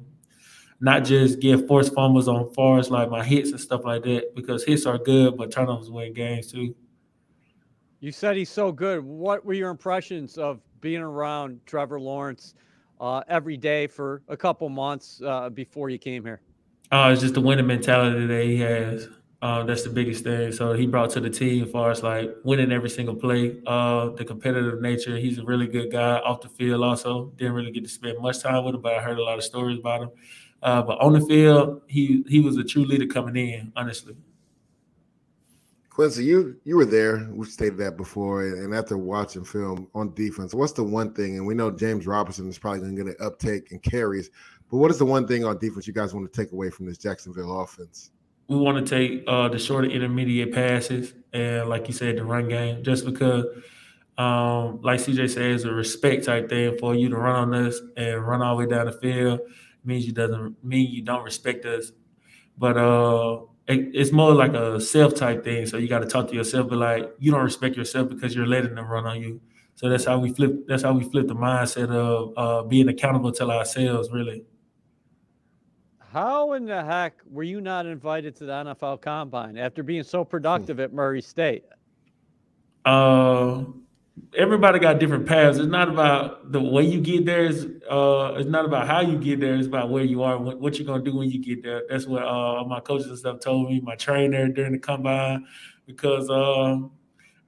not 0.80 1.04
just 1.04 1.40
get 1.40 1.66
forced 1.66 1.94
fumbles 1.94 2.28
on 2.28 2.52
far 2.52 2.82
like 2.82 3.10
my 3.10 3.24
hits 3.24 3.50
and 3.52 3.60
stuff 3.60 3.84
like 3.84 4.02
that 4.02 4.34
because 4.34 4.64
hits 4.64 4.84
are 4.86 4.98
good, 4.98 5.36
but 5.36 5.50
turnovers 5.50 5.90
win 5.90 6.12
games 6.12 6.52
too. 6.52 6.74
You 8.00 8.12
said 8.12 8.36
he's 8.36 8.50
so 8.50 8.70
good. 8.70 9.02
What 9.02 9.44
were 9.44 9.54
your 9.54 9.70
impressions 9.70 10.36
of 10.36 10.60
being 10.82 11.00
around 11.00 11.60
Trevor 11.64 11.98
Lawrence 11.98 12.54
uh, 13.00 13.22
every 13.28 13.56
day 13.56 13.86
for 13.86 14.22
a 14.28 14.36
couple 14.36 14.68
months 14.68 15.20
uh, 15.24 15.48
before 15.48 15.88
you 15.88 15.98
came 15.98 16.22
here? 16.22 16.42
Uh, 16.90 17.10
it's 17.12 17.20
just 17.20 17.34
the 17.34 17.40
winning 17.40 17.66
mentality 17.66 18.26
that 18.26 18.44
he 18.44 18.58
has. 18.58 19.08
Uh, 19.42 19.62
that's 19.64 19.82
the 19.82 19.90
biggest 19.90 20.24
thing. 20.24 20.50
So 20.50 20.72
he 20.72 20.86
brought 20.86 21.10
to 21.10 21.20
the 21.20 21.30
team 21.30 21.64
as 21.64 21.70
far 21.70 21.90
as 21.90 22.02
like 22.02 22.34
winning 22.42 22.72
every 22.72 22.88
single 22.88 23.14
play, 23.14 23.60
uh, 23.66 24.10
the 24.10 24.24
competitive 24.24 24.80
nature. 24.80 25.16
He's 25.16 25.38
a 25.38 25.44
really 25.44 25.66
good 25.66 25.92
guy 25.92 26.18
off 26.18 26.40
the 26.40 26.48
field. 26.48 26.82
Also, 26.82 27.26
didn't 27.36 27.52
really 27.54 27.70
get 27.70 27.84
to 27.84 27.90
spend 27.90 28.18
much 28.20 28.40
time 28.40 28.64
with 28.64 28.74
him, 28.74 28.80
but 28.80 28.94
I 28.94 29.00
heard 29.00 29.18
a 29.18 29.22
lot 29.22 29.38
of 29.38 29.44
stories 29.44 29.78
about 29.78 30.02
him. 30.02 30.10
Uh, 30.62 30.82
but 30.82 30.98
on 31.00 31.12
the 31.12 31.20
field, 31.20 31.82
he 31.86 32.24
he 32.28 32.40
was 32.40 32.56
a 32.56 32.64
true 32.64 32.84
leader 32.84 33.06
coming 33.06 33.36
in. 33.36 33.72
Honestly. 33.76 34.16
Quincy, 35.90 36.24
you 36.24 36.56
you 36.64 36.76
were 36.76 36.84
there. 36.84 37.26
We've 37.32 37.48
stated 37.48 37.78
that 37.78 37.96
before, 37.96 38.44
and 38.44 38.74
after 38.74 38.98
watching 38.98 39.44
film 39.44 39.88
on 39.94 40.12
defense, 40.14 40.52
what's 40.54 40.72
the 40.72 40.82
one 40.82 41.14
thing? 41.14 41.36
And 41.36 41.46
we 41.46 41.54
know 41.54 41.70
James 41.70 42.06
Robinson 42.06 42.48
is 42.48 42.58
probably 42.58 42.80
going 42.80 42.96
to 42.96 43.04
get 43.04 43.18
an 43.18 43.26
uptake 43.26 43.70
and 43.70 43.82
carries, 43.82 44.30
but 44.70 44.78
what 44.78 44.90
is 44.90 44.98
the 44.98 45.04
one 45.04 45.26
thing 45.26 45.44
on 45.44 45.58
defense 45.58 45.86
you 45.86 45.92
guys 45.92 46.12
want 46.12 46.30
to 46.30 46.40
take 46.40 46.52
away 46.52 46.70
from 46.70 46.86
this 46.86 46.98
Jacksonville 46.98 47.60
offense? 47.60 48.10
We 48.48 48.56
want 48.56 48.84
to 48.84 48.98
take 48.98 49.24
uh, 49.26 49.48
the 49.48 49.58
short 49.58 49.90
intermediate 49.90 50.52
passes 50.52 51.14
and, 51.32 51.68
like 51.68 51.88
you 51.88 51.94
said, 51.94 52.16
the 52.16 52.24
run 52.24 52.48
game, 52.48 52.82
just 52.82 53.04
because, 53.04 53.44
um, 54.18 54.80
like 54.82 55.00
CJ 55.00 55.30
says, 55.30 55.64
a 55.64 55.72
respect 55.72 56.24
type 56.24 56.48
thing 56.48 56.78
for 56.78 56.94
you 56.94 57.08
to 57.08 57.16
run 57.16 57.54
on 57.54 57.66
us 57.66 57.80
and 57.96 58.26
run 58.26 58.42
all 58.42 58.56
the 58.56 58.64
way 58.64 58.70
down 58.70 58.86
the 58.86 58.92
field 58.92 59.40
means 59.84 60.06
you 60.06 60.12
doesn't 60.12 60.62
mean 60.64 60.90
you 60.90 61.02
don't 61.02 61.22
respect 61.22 61.64
us, 61.64 61.92
but 62.58 62.76
uh, 62.76 63.40
it, 63.68 63.90
it's 63.94 64.12
more 64.12 64.32
like 64.34 64.54
a 64.54 64.80
self 64.80 65.14
type 65.14 65.44
thing. 65.44 65.66
So 65.66 65.76
you 65.76 65.88
got 65.88 66.00
to 66.00 66.06
talk 66.06 66.28
to 66.28 66.34
yourself, 66.34 66.68
but 66.68 66.78
like 66.78 67.14
you 67.18 67.30
don't 67.30 67.44
respect 67.44 67.76
yourself 67.76 68.08
because 68.08 68.34
you're 68.34 68.46
letting 68.46 68.74
them 68.74 68.86
run 68.86 69.06
on 69.06 69.20
you. 69.20 69.40
So 69.76 69.88
that's 69.88 70.04
how 70.04 70.18
we 70.18 70.32
flip. 70.32 70.66
That's 70.66 70.82
how 70.82 70.92
we 70.92 71.04
flip 71.04 71.28
the 71.28 71.34
mindset 71.34 71.90
of 71.90 72.32
uh, 72.36 72.66
being 72.66 72.88
accountable 72.88 73.32
to 73.32 73.50
ourselves, 73.50 74.10
really. 74.10 74.44
How 76.16 76.54
in 76.54 76.64
the 76.64 76.82
heck 76.82 77.20
were 77.30 77.42
you 77.42 77.60
not 77.60 77.84
invited 77.84 78.34
to 78.36 78.46
the 78.46 78.52
NFL 78.52 79.02
Combine 79.02 79.58
after 79.58 79.82
being 79.82 80.02
so 80.02 80.24
productive 80.24 80.80
at 80.80 80.90
Murray 80.94 81.20
State? 81.20 81.64
Uh, 82.86 83.64
everybody 84.34 84.78
got 84.78 84.98
different 84.98 85.26
paths. 85.26 85.58
It's 85.58 85.68
not 85.68 85.90
about 85.90 86.52
the 86.52 86.62
way 86.62 86.84
you 86.84 87.02
get 87.02 87.26
there. 87.26 87.44
It's, 87.44 87.66
uh, 87.90 88.32
it's 88.38 88.48
not 88.48 88.64
about 88.64 88.86
how 88.86 89.02
you 89.02 89.18
get 89.18 89.40
there. 89.40 89.56
It's 89.56 89.66
about 89.66 89.90
where 89.90 90.04
you 90.04 90.22
are, 90.22 90.38
what, 90.38 90.58
what 90.58 90.78
you're 90.78 90.86
gonna 90.86 91.04
do 91.04 91.14
when 91.14 91.28
you 91.28 91.38
get 91.38 91.62
there. 91.62 91.82
That's 91.86 92.06
what 92.06 92.22
uh, 92.22 92.64
my 92.64 92.80
coaches 92.80 93.08
and 93.08 93.18
stuff 93.18 93.40
told 93.40 93.68
me. 93.68 93.80
My 93.80 93.96
trainer 93.96 94.48
during 94.48 94.72
the 94.72 94.78
combine, 94.78 95.44
because 95.84 96.30
uh, 96.30 96.78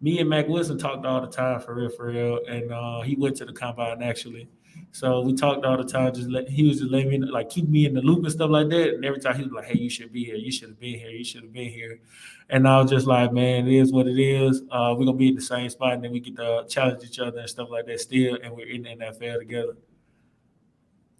me 0.02 0.18
and 0.20 0.28
Mack 0.28 0.46
Wilson 0.46 0.76
talked 0.76 1.06
all 1.06 1.22
the 1.22 1.28
time 1.28 1.60
for 1.60 1.74
real, 1.74 1.88
for 1.88 2.08
real, 2.08 2.40
and 2.46 2.70
uh, 2.70 3.00
he 3.00 3.16
went 3.16 3.34
to 3.38 3.46
the 3.46 3.52
combine 3.54 4.02
actually. 4.02 4.46
So 4.92 5.20
we 5.20 5.34
talked 5.34 5.64
all 5.64 5.76
the 5.76 5.84
time. 5.84 6.12
Just 6.14 6.28
let 6.28 6.48
he 6.48 6.66
was 6.66 6.78
just 6.80 6.90
letting 6.90 7.08
me 7.08 7.18
like 7.18 7.50
keep 7.50 7.68
me 7.68 7.86
in 7.86 7.94
the 7.94 8.00
loop 8.00 8.24
and 8.24 8.32
stuff 8.32 8.50
like 8.50 8.68
that. 8.70 8.94
And 8.94 9.04
every 9.04 9.20
time 9.20 9.36
he 9.36 9.42
was 9.44 9.52
like, 9.52 9.66
"Hey, 9.66 9.78
you 9.78 9.90
should 9.90 10.12
be 10.12 10.24
here. 10.24 10.36
You 10.36 10.50
should 10.50 10.70
have 10.70 10.80
been 10.80 10.98
here. 10.98 11.10
You 11.10 11.24
should 11.24 11.42
have 11.42 11.52
been 11.52 11.70
here." 11.70 12.00
And 12.50 12.66
I 12.66 12.80
was 12.80 12.90
just 12.90 13.06
like, 13.06 13.32
"Man, 13.32 13.68
it 13.68 13.74
is 13.74 13.92
what 13.92 14.06
it 14.06 14.18
is. 14.18 14.62
Uh, 14.70 14.94
we're 14.98 15.04
gonna 15.04 15.16
be 15.16 15.28
in 15.28 15.34
the 15.34 15.40
same 15.40 15.68
spot, 15.68 15.94
and 15.94 16.04
then 16.04 16.12
we 16.12 16.20
get 16.20 16.36
to 16.36 16.64
challenge 16.68 17.04
each 17.04 17.18
other 17.18 17.38
and 17.38 17.48
stuff 17.48 17.68
like 17.70 17.86
that 17.86 18.00
still, 18.00 18.38
and 18.42 18.54
we're 18.54 18.68
in 18.68 18.82
the 18.82 18.90
NFL 18.90 19.38
together." 19.38 19.76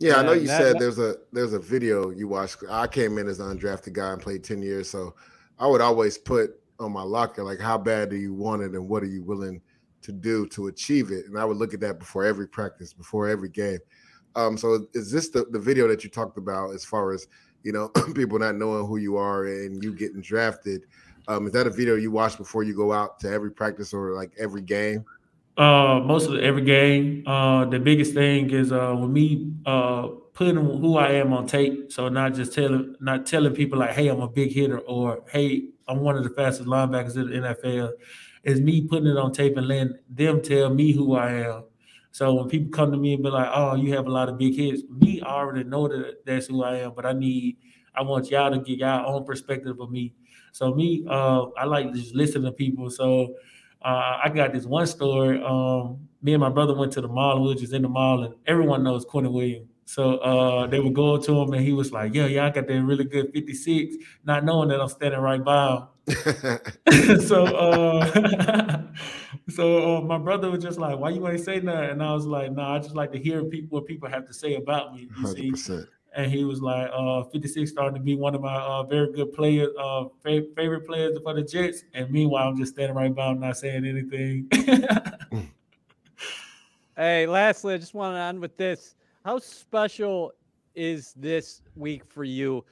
Yeah, 0.01 0.17
I 0.17 0.23
know 0.23 0.33
you 0.33 0.47
that, 0.47 0.61
said 0.61 0.75
that, 0.75 0.81
there's 0.81 0.99
a 0.99 1.17
there's 1.33 1.53
a 1.53 1.59
video 1.59 2.11
you 2.11 2.29
watched. 2.29 2.63
I 2.71 2.87
came 2.87 3.19
in 3.19 3.29
as 3.29 3.41
an 3.41 3.59
undrafted 3.59 3.93
guy 3.93 4.13
and 4.13 4.23
played 4.23 4.45
ten 4.45 4.63
years, 4.63 4.89
so 4.89 5.15
I 5.59 5.67
would 5.67 5.81
always 5.81 6.17
put 6.17 6.61
on 6.81 6.93
my 6.93 7.03
locker 7.03 7.43
like, 7.43 7.59
how 7.59 7.77
bad 7.77 8.11
do 8.11 8.17
you 8.17 8.33
want 8.33 8.63
it, 8.63 8.73
and 8.73 8.89
what 8.89 9.03
are 9.03 9.07
you 9.07 9.23
willing 9.23 9.61
to 10.03 10.13
do 10.13 10.47
to 10.49 10.69
achieve 10.69 11.11
it. 11.11 11.27
And 11.27 11.39
I 11.39 11.45
would 11.45 11.57
look 11.57 11.75
at 11.75 11.81
that 11.81 11.99
before 11.99 12.25
every 12.25 12.47
practice, 12.49 12.93
before 12.93 13.29
every 13.29 13.49
game. 13.49 13.79
Um, 14.37 14.57
so 14.57 14.87
is 14.95 15.11
this 15.11 15.31
the, 15.31 15.45
the 15.51 15.59
video 15.59 15.89
that 15.89 16.05
you 16.05 16.11
talked 16.11 16.39
about 16.39 16.75
as 16.75 16.85
far 16.85 17.13
as 17.13 17.27
you 17.65 17.73
know 17.73 17.89
people 18.15 18.39
not 18.39 18.57
knowing 18.57 18.87
who 18.87 18.99
you 18.99 19.17
are 19.17 19.47
and 19.47 19.83
you 19.83 19.95
getting 19.95 20.21
drafted? 20.21 20.87
Um, 21.27 21.47
is 21.47 21.53
that 21.53 21.67
a 21.67 21.71
video 21.71 21.97
you 21.97 22.11
watch 22.11 22.39
before 22.39 22.63
you 22.63 22.75
go 22.75 22.93
out 22.93 23.21
to 23.21 23.31
every 23.31 23.51
practice 23.51 23.93
or 23.93 24.15
like 24.15 24.33
every 24.39 24.63
game? 24.63 25.05
Uh, 25.59 26.01
most 26.05 26.27
of 26.27 26.35
the, 26.35 26.43
every 26.43 26.63
game. 26.63 27.25
Uh, 27.27 27.65
the 27.65 27.81
biggest 27.81 28.15
thing 28.15 28.49
is 28.51 28.71
uh, 28.71 28.97
with 28.99 29.11
me 29.11 29.53
uh, 29.67 30.07
putting 30.33 30.55
who 30.55 30.97
I 30.97 31.13
am 31.15 31.33
on 31.33 31.49
tape. 31.49 31.91
So 31.91 32.09
not 32.09 32.35
just 32.35 32.55
telling, 32.55 32.95
not 33.01 33.27
telling 33.27 33.55
people 33.55 33.81
like, 33.81 33.91
"Hey, 33.91 34.07
I'm 34.07 34.21
a 34.21 34.29
big 34.29 34.53
hitter," 34.53 34.79
or 34.79 35.25
"Hey, 35.31 35.71
I'm 35.89 35.99
one 35.99 36.17
of 36.17 36.23
the 36.23 36.31
fastest 36.31 36.69
linebackers 36.69 37.17
in 37.17 37.43
the 37.43 37.49
NFL." 37.49 37.93
Is 38.49 38.61
me 38.61 38.87
putting 38.89 39.09
it 39.09 39.17
on 39.19 39.33
tape 39.33 39.57
and 39.59 39.69
letting 39.69 39.99
them 40.09 40.41
tell 40.41 40.73
me 40.73 40.93
who 40.93 41.15
I 41.15 41.33
am. 41.47 41.65
So 42.13 42.33
when 42.35 42.49
people 42.49 42.71
come 42.71 42.91
to 42.93 42.97
me 42.97 43.15
and 43.15 43.23
be 43.23 43.29
like, 43.29 43.51
"Oh, 43.53 43.75
you 43.75 43.93
have 43.95 44.07
a 44.07 44.11
lot 44.11 44.29
of 44.31 44.39
big 44.39 44.57
hits," 44.57 44.83
me 44.89 45.21
already 45.21 45.65
know 45.65 45.87
that 45.87 46.25
that's 46.25 46.47
who 46.47 46.63
I 46.63 46.77
am. 46.79 46.93
But 46.97 47.05
I 47.05 47.13
need, 47.13 47.59
I 47.95 48.03
want 48.03 48.31
y'all 48.31 48.51
to 48.51 48.59
get 48.59 48.79
y'all 48.79 49.15
own 49.15 49.25
perspective 49.27 49.79
of 49.81 49.91
me. 49.91 50.15
So 50.53 50.75
me, 50.75 51.05
uh, 51.09 51.47
I 51.59 51.65
like 51.67 51.93
to 51.93 51.99
just 51.99 52.15
listen 52.15 52.43
to 52.43 52.53
people. 52.53 52.89
So 52.91 53.37
uh, 53.83 54.19
I 54.25 54.31
got 54.35 54.53
this 54.53 54.65
one 54.65 54.87
story. 54.87 55.43
Um, 55.45 56.09
me 56.23 56.33
and 56.35 56.41
my 56.41 56.51
brother 56.51 56.75
went 56.75 56.93
to 56.93 57.01
the 57.01 57.09
mall. 57.09 57.43
Were 57.43 57.55
just 57.55 57.73
in 57.75 57.83
the 57.83 57.89
mall, 57.89 58.25
and 58.25 58.35
everyone 58.47 58.83
knows 58.83 59.05
Quinnen 59.05 59.33
Williams. 59.33 59.69
So 59.85 60.17
uh, 60.19 60.67
they 60.67 60.81
were 60.81 60.91
going 60.91 61.23
to 61.23 61.41
him, 61.41 61.53
and 61.53 61.65
he 61.65 61.73
was 61.73 61.93
like, 61.93 62.15
"Yeah, 62.15 62.27
yeah, 62.27 62.47
I 62.47 62.51
got 62.51 62.67
that 62.67 62.83
really 62.83 63.05
good 63.05 63.31
56," 63.33 63.97
not 64.25 64.45
knowing 64.45 64.69
that 64.71 64.81
I'm 64.81 64.89
standing 64.89 65.21
right 65.21 65.43
by 65.43 65.77
him. 65.77 65.83
so 67.27 67.45
uh, 67.45 68.83
so 69.49 69.97
uh, 69.97 70.01
my 70.01 70.19
brother 70.19 70.51
was 70.51 70.63
just 70.63 70.79
like, 70.79 70.99
"Why 70.99 71.11
you 71.11 71.27
ain't 71.29 71.41
say 71.41 71.59
that?" 71.61 71.91
And 71.91 72.03
I 72.03 72.13
was 72.15 72.25
like, 72.25 72.53
"No, 72.53 72.63
nah, 72.63 72.77
I 72.77 72.79
just 72.79 72.95
like 72.95 73.13
to 73.13 73.19
hear 73.19 73.45
people 73.45 73.79
what 73.79 73.87
people 73.87 74.09
have 74.09 74.27
to 74.27 74.35
say 74.35 74.55
about 74.55 74.95
me." 74.95 75.09
You 75.19 75.25
100%. 75.25 75.57
see. 75.57 75.85
And 76.17 76.33
he 76.33 76.45
was 76.45 76.63
like, 76.63 76.91
uh, 76.93 77.23
56 77.25 77.71
starting 77.71 77.95
to 77.95 78.01
be 78.01 78.17
one 78.17 78.35
of 78.35 78.41
my 78.41 78.57
uh, 78.57 78.83
very 78.83 79.13
good 79.13 79.33
players, 79.35 79.69
uh, 79.79 80.07
fav- 80.25 80.55
favorite 80.57 80.87
players 80.87 81.19
for 81.23 81.35
the 81.35 81.43
Jets. 81.43 81.85
And 81.93 82.11
meanwhile, 82.11 82.49
I'm 82.49 82.57
just 82.57 82.73
standing 82.73 82.97
right 82.97 83.15
by 83.15 83.29
him, 83.29 83.41
not 83.41 83.59
saying 83.59 83.85
anything. 83.85 84.49
hey, 86.97 87.27
lastly, 87.27 87.75
I 87.75 87.79
just 87.79 87.95
want 87.95 88.17
to 88.17 88.21
end 88.21 88.41
with 88.41 88.57
this. 88.57 88.95
How 89.25 89.39
special 89.39 90.33
is 90.75 91.13
this 91.15 91.61
week 91.77 92.05
for 92.07 92.25
you? 92.25 92.65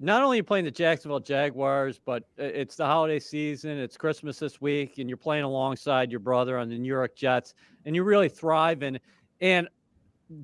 Not 0.00 0.22
only 0.22 0.40
playing 0.42 0.64
the 0.64 0.70
Jacksonville 0.70 1.20
Jaguars, 1.20 2.00
but 2.04 2.24
it's 2.36 2.76
the 2.76 2.86
holiday 2.86 3.18
season. 3.18 3.78
It's 3.78 3.96
Christmas 3.96 4.38
this 4.38 4.60
week, 4.60 4.98
and 4.98 5.08
you're 5.08 5.16
playing 5.16 5.44
alongside 5.44 6.10
your 6.10 6.20
brother 6.20 6.56
on 6.58 6.68
the 6.68 6.78
New 6.78 6.88
York 6.88 7.16
Jets, 7.16 7.54
and 7.84 7.96
you 7.96 8.04
really 8.04 8.28
thrive. 8.28 8.82
And 8.82 9.00
and 9.40 9.68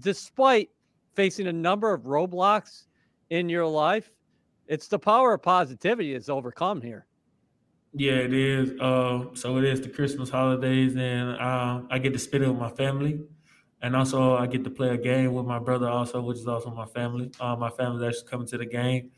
despite 0.01 0.71
facing 1.15 1.47
a 1.47 1.53
number 1.53 1.93
of 1.93 2.03
roadblocks 2.03 2.87
in 3.31 3.49
your 3.49 3.67
life, 3.67 4.11
it's 4.67 4.89
the 4.89 4.99
power 4.99 5.35
of 5.35 5.43
positivity 5.43 6.13
that's 6.13 6.29
overcome 6.29 6.81
here. 6.81 7.07
Yeah, 7.93 8.15
it 8.15 8.35
is. 8.35 8.73
Uh, 8.81 9.27
so 9.35 9.57
it 9.59 9.65
is 9.65 9.81
the 9.81 9.89
Christmas 9.89 10.29
holidays, 10.29 10.97
and 10.97 11.37
uh, 11.41 11.83
I 11.91 11.99
get 11.99 12.13
to 12.13 12.19
spend 12.19 12.43
it 12.43 12.49
with 12.49 12.59
my 12.59 12.71
family, 12.71 13.21
and 13.83 13.95
also 13.95 14.37
I 14.37 14.49
get 14.49 14.65
to 14.65 14.71
play 14.71 14.89
a 14.89 14.99
game 14.99 15.33
with 15.33 15.47
my 15.47 15.61
brother, 15.61 15.89
also, 15.89 16.21
which 16.21 16.39
is 16.39 16.49
also 16.49 16.71
my 16.71 16.87
family. 16.87 17.31
Uh, 17.39 17.55
my 17.55 17.71
family's 17.71 18.03
actually 18.03 18.29
coming 18.29 18.49
to 18.49 18.59
the 18.59 18.67
game 18.67 19.13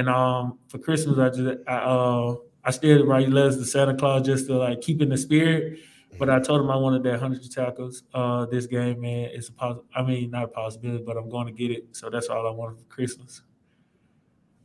and 0.00 0.08
um, 0.08 0.58
for 0.68 0.78
Christmas, 0.78 1.18
I 1.18 1.28
just 1.28 1.58
I 1.68 1.74
uh 1.76 2.36
I 2.64 2.70
still 2.70 3.04
write 3.04 3.28
letters 3.28 3.58
to 3.58 3.66
Santa 3.66 3.94
Claus 3.94 4.24
just 4.24 4.46
to 4.46 4.56
like 4.56 4.80
keep 4.80 5.02
in 5.02 5.10
the 5.10 5.18
spirit. 5.18 5.78
But 6.18 6.30
I 6.30 6.40
told 6.40 6.62
him 6.62 6.70
I 6.70 6.76
wanted 6.76 7.02
that 7.02 7.20
hundred 7.20 7.48
tackles 7.50 8.04
uh 8.14 8.46
this 8.46 8.66
game, 8.66 9.02
man. 9.02 9.28
It's 9.34 9.50
a 9.50 9.52
pos- 9.52 9.82
I 9.94 10.02
mean 10.02 10.30
not 10.30 10.44
a 10.44 10.48
possibility, 10.48 11.04
but 11.04 11.18
I'm 11.18 11.28
going 11.28 11.48
to 11.48 11.52
get 11.52 11.70
it. 11.70 11.88
So 11.92 12.08
that's 12.08 12.28
all 12.28 12.46
I 12.46 12.50
wanted 12.50 12.78
for 12.78 12.84
Christmas. 12.84 13.42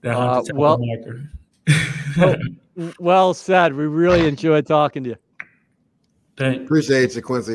That 0.01 0.15
hundred 0.15 0.31
uh, 0.31 0.41
tackle 0.43 0.61
well, 0.61 0.79
marker. 0.79 1.29
well, 2.17 2.93
well 2.97 3.33
said. 3.33 3.73
We 3.73 3.87
really 3.87 4.25
enjoyed 4.25 4.65
talking 4.65 5.03
to 5.03 5.09
you. 5.09 5.15
Thank 6.37 6.61
Appreciate 6.61 7.13
you, 7.13 7.21
Quincy. 7.21 7.54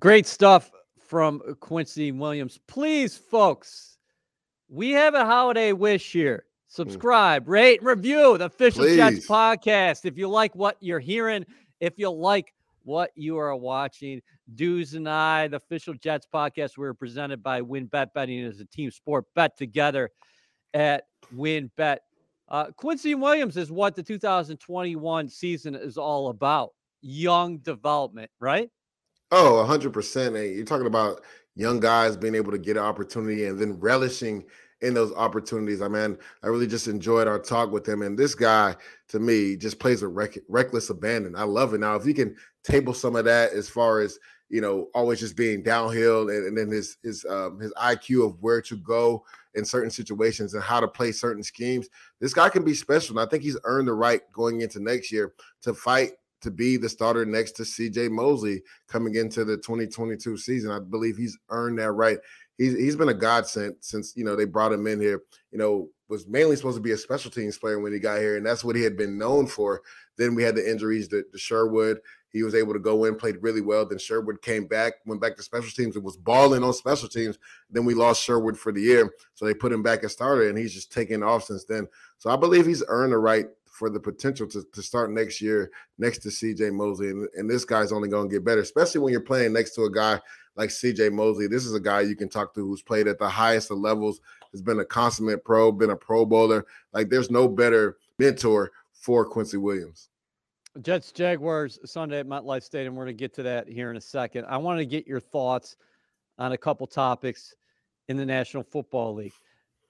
Great 0.00 0.26
stuff 0.26 0.70
from 0.98 1.42
Quincy 1.60 2.10
Williams. 2.10 2.58
Please, 2.66 3.18
folks, 3.18 3.98
we 4.70 4.92
have 4.92 5.12
a 5.14 5.26
holiday 5.26 5.74
wish 5.74 6.10
here. 6.10 6.46
Subscribe, 6.68 7.46
rate, 7.46 7.80
and 7.80 7.86
review 7.86 8.38
the 8.38 8.46
Official 8.46 8.84
Jets 8.84 9.16
Please. 9.16 9.28
podcast. 9.28 10.06
If 10.06 10.16
you 10.16 10.26
like 10.26 10.54
what 10.54 10.78
you're 10.80 11.00
hearing, 11.00 11.44
if 11.80 11.98
you 11.98 12.08
like 12.08 12.54
what 12.84 13.10
you 13.14 13.36
are 13.36 13.54
watching, 13.54 14.22
Dues 14.54 14.94
and 14.94 15.06
I, 15.06 15.48
the 15.48 15.58
Official 15.58 15.92
Jets 15.92 16.26
podcast, 16.32 16.78
we're 16.78 16.94
presented 16.94 17.42
by 17.42 17.60
WynnBET 17.60 18.14
Betting 18.14 18.42
as 18.44 18.58
a 18.60 18.64
team 18.64 18.90
sport. 18.90 19.26
Bet 19.34 19.58
together 19.58 20.10
at 20.72 21.04
WynnBET. 21.36 21.98
Uh, 22.48 22.66
Quincy 22.74 23.14
Williams 23.14 23.58
is 23.58 23.70
what 23.70 23.94
the 23.94 24.02
2021 24.02 25.28
season 25.28 25.74
is 25.74 25.98
all 25.98 26.28
about. 26.30 26.70
Young 27.02 27.58
development, 27.58 28.30
right? 28.40 28.70
Oh, 29.30 29.64
100%. 29.66 30.26
And 30.36 30.56
you're 30.56 30.64
talking 30.64 30.86
about 30.86 31.22
young 31.54 31.80
guys 31.80 32.16
being 32.16 32.34
able 32.34 32.52
to 32.52 32.58
get 32.58 32.76
an 32.76 32.82
opportunity 32.82 33.46
and 33.46 33.58
then 33.58 33.78
relishing 33.78 34.44
in 34.80 34.94
those 34.94 35.12
opportunities. 35.12 35.82
I 35.82 35.88
mean, 35.88 36.16
I 36.42 36.46
really 36.48 36.66
just 36.66 36.88
enjoyed 36.88 37.28
our 37.28 37.38
talk 37.38 37.70
with 37.70 37.86
him. 37.86 38.02
And 38.02 38.18
this 38.18 38.34
guy, 38.34 38.76
to 39.08 39.18
me, 39.20 39.56
just 39.56 39.78
plays 39.78 40.02
a 40.02 40.08
rec- 40.08 40.38
reckless 40.48 40.90
abandon. 40.90 41.36
I 41.36 41.42
love 41.44 41.74
it. 41.74 41.78
Now, 41.80 41.96
if 41.96 42.06
you 42.06 42.14
can 42.14 42.34
table 42.64 42.94
some 42.94 43.14
of 43.16 43.24
that 43.26 43.52
as 43.52 43.68
far 43.68 44.00
as, 44.00 44.18
you 44.48 44.60
know, 44.60 44.88
always 44.94 45.20
just 45.20 45.36
being 45.36 45.62
downhill 45.62 46.28
and, 46.30 46.46
and 46.46 46.58
then 46.58 46.70
his 46.70 46.96
his 47.02 47.24
um, 47.26 47.60
his 47.60 47.72
IQ 47.74 48.26
of 48.26 48.42
where 48.42 48.60
to 48.62 48.76
go 48.78 49.24
in 49.54 49.64
certain 49.64 49.90
situations 49.90 50.54
and 50.54 50.62
how 50.62 50.80
to 50.80 50.88
play 50.88 51.12
certain 51.12 51.42
schemes, 51.42 51.88
this 52.20 52.34
guy 52.34 52.48
can 52.48 52.64
be 52.64 52.74
special. 52.74 53.18
And 53.18 53.26
I 53.26 53.30
think 53.30 53.42
he's 53.42 53.58
earned 53.64 53.86
the 53.86 53.92
right 53.92 54.22
going 54.32 54.62
into 54.62 54.80
next 54.80 55.12
year 55.12 55.34
to 55.62 55.74
fight 55.74 56.12
to 56.40 56.50
be 56.50 56.76
the 56.76 56.88
starter 56.88 57.24
next 57.24 57.52
to 57.52 57.62
CJ 57.62 58.10
Mosley 58.10 58.62
coming 58.88 59.16
into 59.16 59.44
the 59.44 59.56
2022 59.56 60.36
season. 60.36 60.70
I 60.70 60.78
believe 60.78 61.16
he's 61.16 61.38
earned 61.50 61.78
that 61.78 61.92
right. 61.92 62.18
He's 62.58 62.76
he's 62.76 62.96
been 62.96 63.08
a 63.08 63.14
godsend 63.14 63.76
since 63.80 64.16
you 64.16 64.24
know 64.24 64.36
they 64.36 64.44
brought 64.44 64.72
him 64.72 64.86
in 64.86 65.00
here. 65.00 65.22
You 65.50 65.58
know, 65.58 65.88
was 66.08 66.26
mainly 66.26 66.56
supposed 66.56 66.76
to 66.76 66.82
be 66.82 66.92
a 66.92 66.96
special 66.96 67.30
teams 67.30 67.56
player 67.56 67.78
when 67.78 67.92
he 67.92 67.98
got 67.98 68.18
here, 68.18 68.36
and 68.36 68.44
that's 68.44 68.64
what 68.64 68.76
he 68.76 68.82
had 68.82 68.96
been 68.96 69.16
known 69.16 69.46
for. 69.46 69.80
Then 70.18 70.34
we 70.34 70.42
had 70.42 70.56
the 70.56 70.70
injuries 70.70 71.08
to, 71.08 71.22
to 71.22 71.38
Sherwood. 71.38 72.00
He 72.32 72.42
was 72.42 72.54
able 72.54 72.72
to 72.72 72.78
go 72.78 73.04
in, 73.04 73.16
played 73.16 73.42
really 73.42 73.60
well. 73.60 73.86
Then 73.86 73.98
Sherwood 73.98 74.42
came 74.42 74.66
back, 74.66 74.94
went 75.06 75.20
back 75.20 75.36
to 75.36 75.42
special 75.42 75.70
teams, 75.70 75.96
and 75.96 76.04
was 76.04 76.16
balling 76.16 76.62
on 76.62 76.72
special 76.72 77.08
teams. 77.08 77.38
Then 77.70 77.84
we 77.84 77.94
lost 77.94 78.22
Sherwood 78.22 78.58
for 78.58 78.72
the 78.72 78.82
year, 78.82 79.10
so 79.34 79.44
they 79.44 79.54
put 79.54 79.72
him 79.72 79.82
back 79.82 80.04
as 80.04 80.12
starter, 80.12 80.48
and 80.48 80.58
he's 80.58 80.74
just 80.74 80.92
taken 80.92 81.22
off 81.22 81.44
since 81.44 81.64
then. 81.64 81.88
So 82.18 82.28
I 82.30 82.36
believe 82.36 82.66
he's 82.66 82.84
earned 82.88 83.12
the 83.12 83.18
right 83.18 83.46
for 83.80 83.88
the 83.88 83.98
potential 83.98 84.46
to, 84.46 84.62
to 84.74 84.82
start 84.82 85.10
next 85.10 85.40
year 85.40 85.70
next 85.96 86.18
to 86.18 86.28
CJ 86.28 86.70
Mosley. 86.70 87.08
And, 87.08 87.26
and 87.34 87.48
this 87.48 87.64
guy's 87.64 87.92
only 87.92 88.10
going 88.10 88.28
to 88.28 88.32
get 88.32 88.44
better, 88.44 88.60
especially 88.60 89.00
when 89.00 89.10
you're 89.10 89.22
playing 89.22 89.54
next 89.54 89.74
to 89.76 89.84
a 89.84 89.90
guy 89.90 90.20
like 90.54 90.68
CJ 90.68 91.10
Mosley. 91.14 91.46
This 91.46 91.64
is 91.64 91.72
a 91.72 91.80
guy 91.80 92.02
you 92.02 92.14
can 92.14 92.28
talk 92.28 92.54
to 92.54 92.60
who's 92.60 92.82
played 92.82 93.08
at 93.08 93.18
the 93.18 93.28
highest 93.28 93.70
of 93.70 93.78
levels, 93.78 94.20
has 94.52 94.60
been 94.60 94.80
a 94.80 94.84
consummate 94.84 95.46
pro, 95.46 95.72
been 95.72 95.88
a 95.88 95.96
pro 95.96 96.26
bowler. 96.26 96.66
Like 96.92 97.08
there's 97.08 97.30
no 97.30 97.48
better 97.48 97.96
mentor 98.18 98.70
for 98.92 99.24
Quincy 99.24 99.56
Williams. 99.56 100.10
Jets 100.82 101.10
Jaguars 101.10 101.78
Sunday 101.86 102.20
at 102.20 102.26
MetLife 102.26 102.62
Stadium. 102.62 102.94
We're 102.94 103.06
going 103.06 103.16
to 103.16 103.18
get 103.22 103.32
to 103.36 103.42
that 103.44 103.66
here 103.66 103.90
in 103.90 103.96
a 103.96 104.00
second. 104.00 104.44
I 104.46 104.58
want 104.58 104.78
to 104.78 104.84
get 104.84 105.06
your 105.06 105.20
thoughts 105.20 105.76
on 106.38 106.52
a 106.52 106.58
couple 106.58 106.86
topics 106.86 107.54
in 108.08 108.18
the 108.18 108.26
National 108.26 108.62
Football 108.62 109.14
League. 109.14 109.32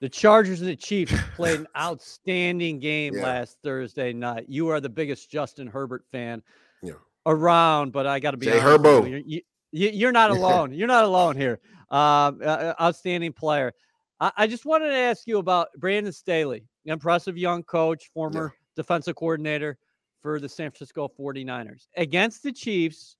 The 0.01 0.09
Chargers 0.09 0.61
and 0.61 0.69
the 0.69 0.75
Chiefs 0.75 1.13
played 1.35 1.59
an 1.59 1.67
outstanding 1.77 2.79
game 2.79 3.13
Yeah. 3.15 3.23
last 3.23 3.57
Thursday 3.63 4.11
night. 4.13 4.45
You 4.49 4.67
are 4.69 4.79
the 4.81 4.89
biggest 4.89 5.29
Justin 5.31 5.67
Herbert 5.67 6.03
fan 6.11 6.41
Yeah. 6.81 6.93
around, 7.25 7.91
but 7.93 8.07
I 8.07 8.19
got 8.19 8.31
to 8.31 8.37
be 8.37 8.47
Jay 8.47 8.59
honest 8.59 8.83
Herbo. 8.83 9.09
you, 9.09 9.23
you- 9.25 9.41
you- 9.71 9.89
you're 9.91 10.11
not 10.11 10.31
alone. 10.37 10.73
You're 10.73 10.87
not 10.87 11.05
alone 11.05 11.37
here. 11.37 11.59
Um, 11.91 12.39
uh, 12.41 12.45
uh, 12.45 12.73
outstanding 12.81 13.31
player. 13.33 13.73
I, 14.19 14.31
I 14.37 14.47
just 14.47 14.65
wanted 14.65 14.89
to 14.89 14.95
ask 14.95 15.27
you 15.27 15.37
about 15.37 15.69
Brandon 15.77 16.11
Staley, 16.13 16.65
impressive 16.85 17.37
young 17.37 17.63
coach, 17.63 18.09
former 18.13 18.53
defensive 18.75 19.15
coordinator 19.15 19.77
for 20.21 20.39
the 20.39 20.49
San 20.49 20.71
Francisco 20.71 21.09
49ers. 21.19 21.87
Against 21.97 22.43
the 22.43 22.51
Chiefs, 22.51 23.17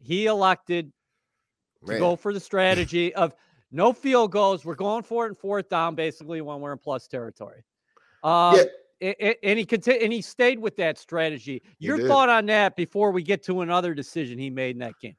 he 0.00 0.26
elected 0.26 0.92
to 1.86 1.98
go 1.98 2.16
for 2.16 2.32
the 2.32 2.40
strategy 2.40 3.14
of 3.14 3.34
no 3.74 3.92
field 3.92 4.30
goals. 4.30 4.64
We're 4.64 4.76
going 4.76 5.02
for 5.02 5.26
it 5.26 5.30
in 5.30 5.34
fourth 5.34 5.68
down, 5.68 5.94
basically, 5.94 6.40
when 6.40 6.60
we're 6.60 6.72
in 6.72 6.78
plus 6.78 7.08
territory. 7.08 7.64
Um, 8.22 8.60
Yeah. 9.00 9.12
and 9.42 9.58
he 9.58 9.66
conti- 9.66 10.02
and 10.02 10.12
he 10.12 10.22
stayed 10.22 10.58
with 10.58 10.76
that 10.76 10.96
strategy. 10.96 11.62
Your 11.78 11.98
thought 11.98 12.28
on 12.28 12.46
that 12.46 12.76
before 12.76 13.10
we 13.10 13.22
get 13.22 13.42
to 13.44 13.60
another 13.60 13.92
decision 13.92 14.38
he 14.38 14.48
made 14.48 14.76
in 14.76 14.80
that 14.80 14.94
game? 15.00 15.16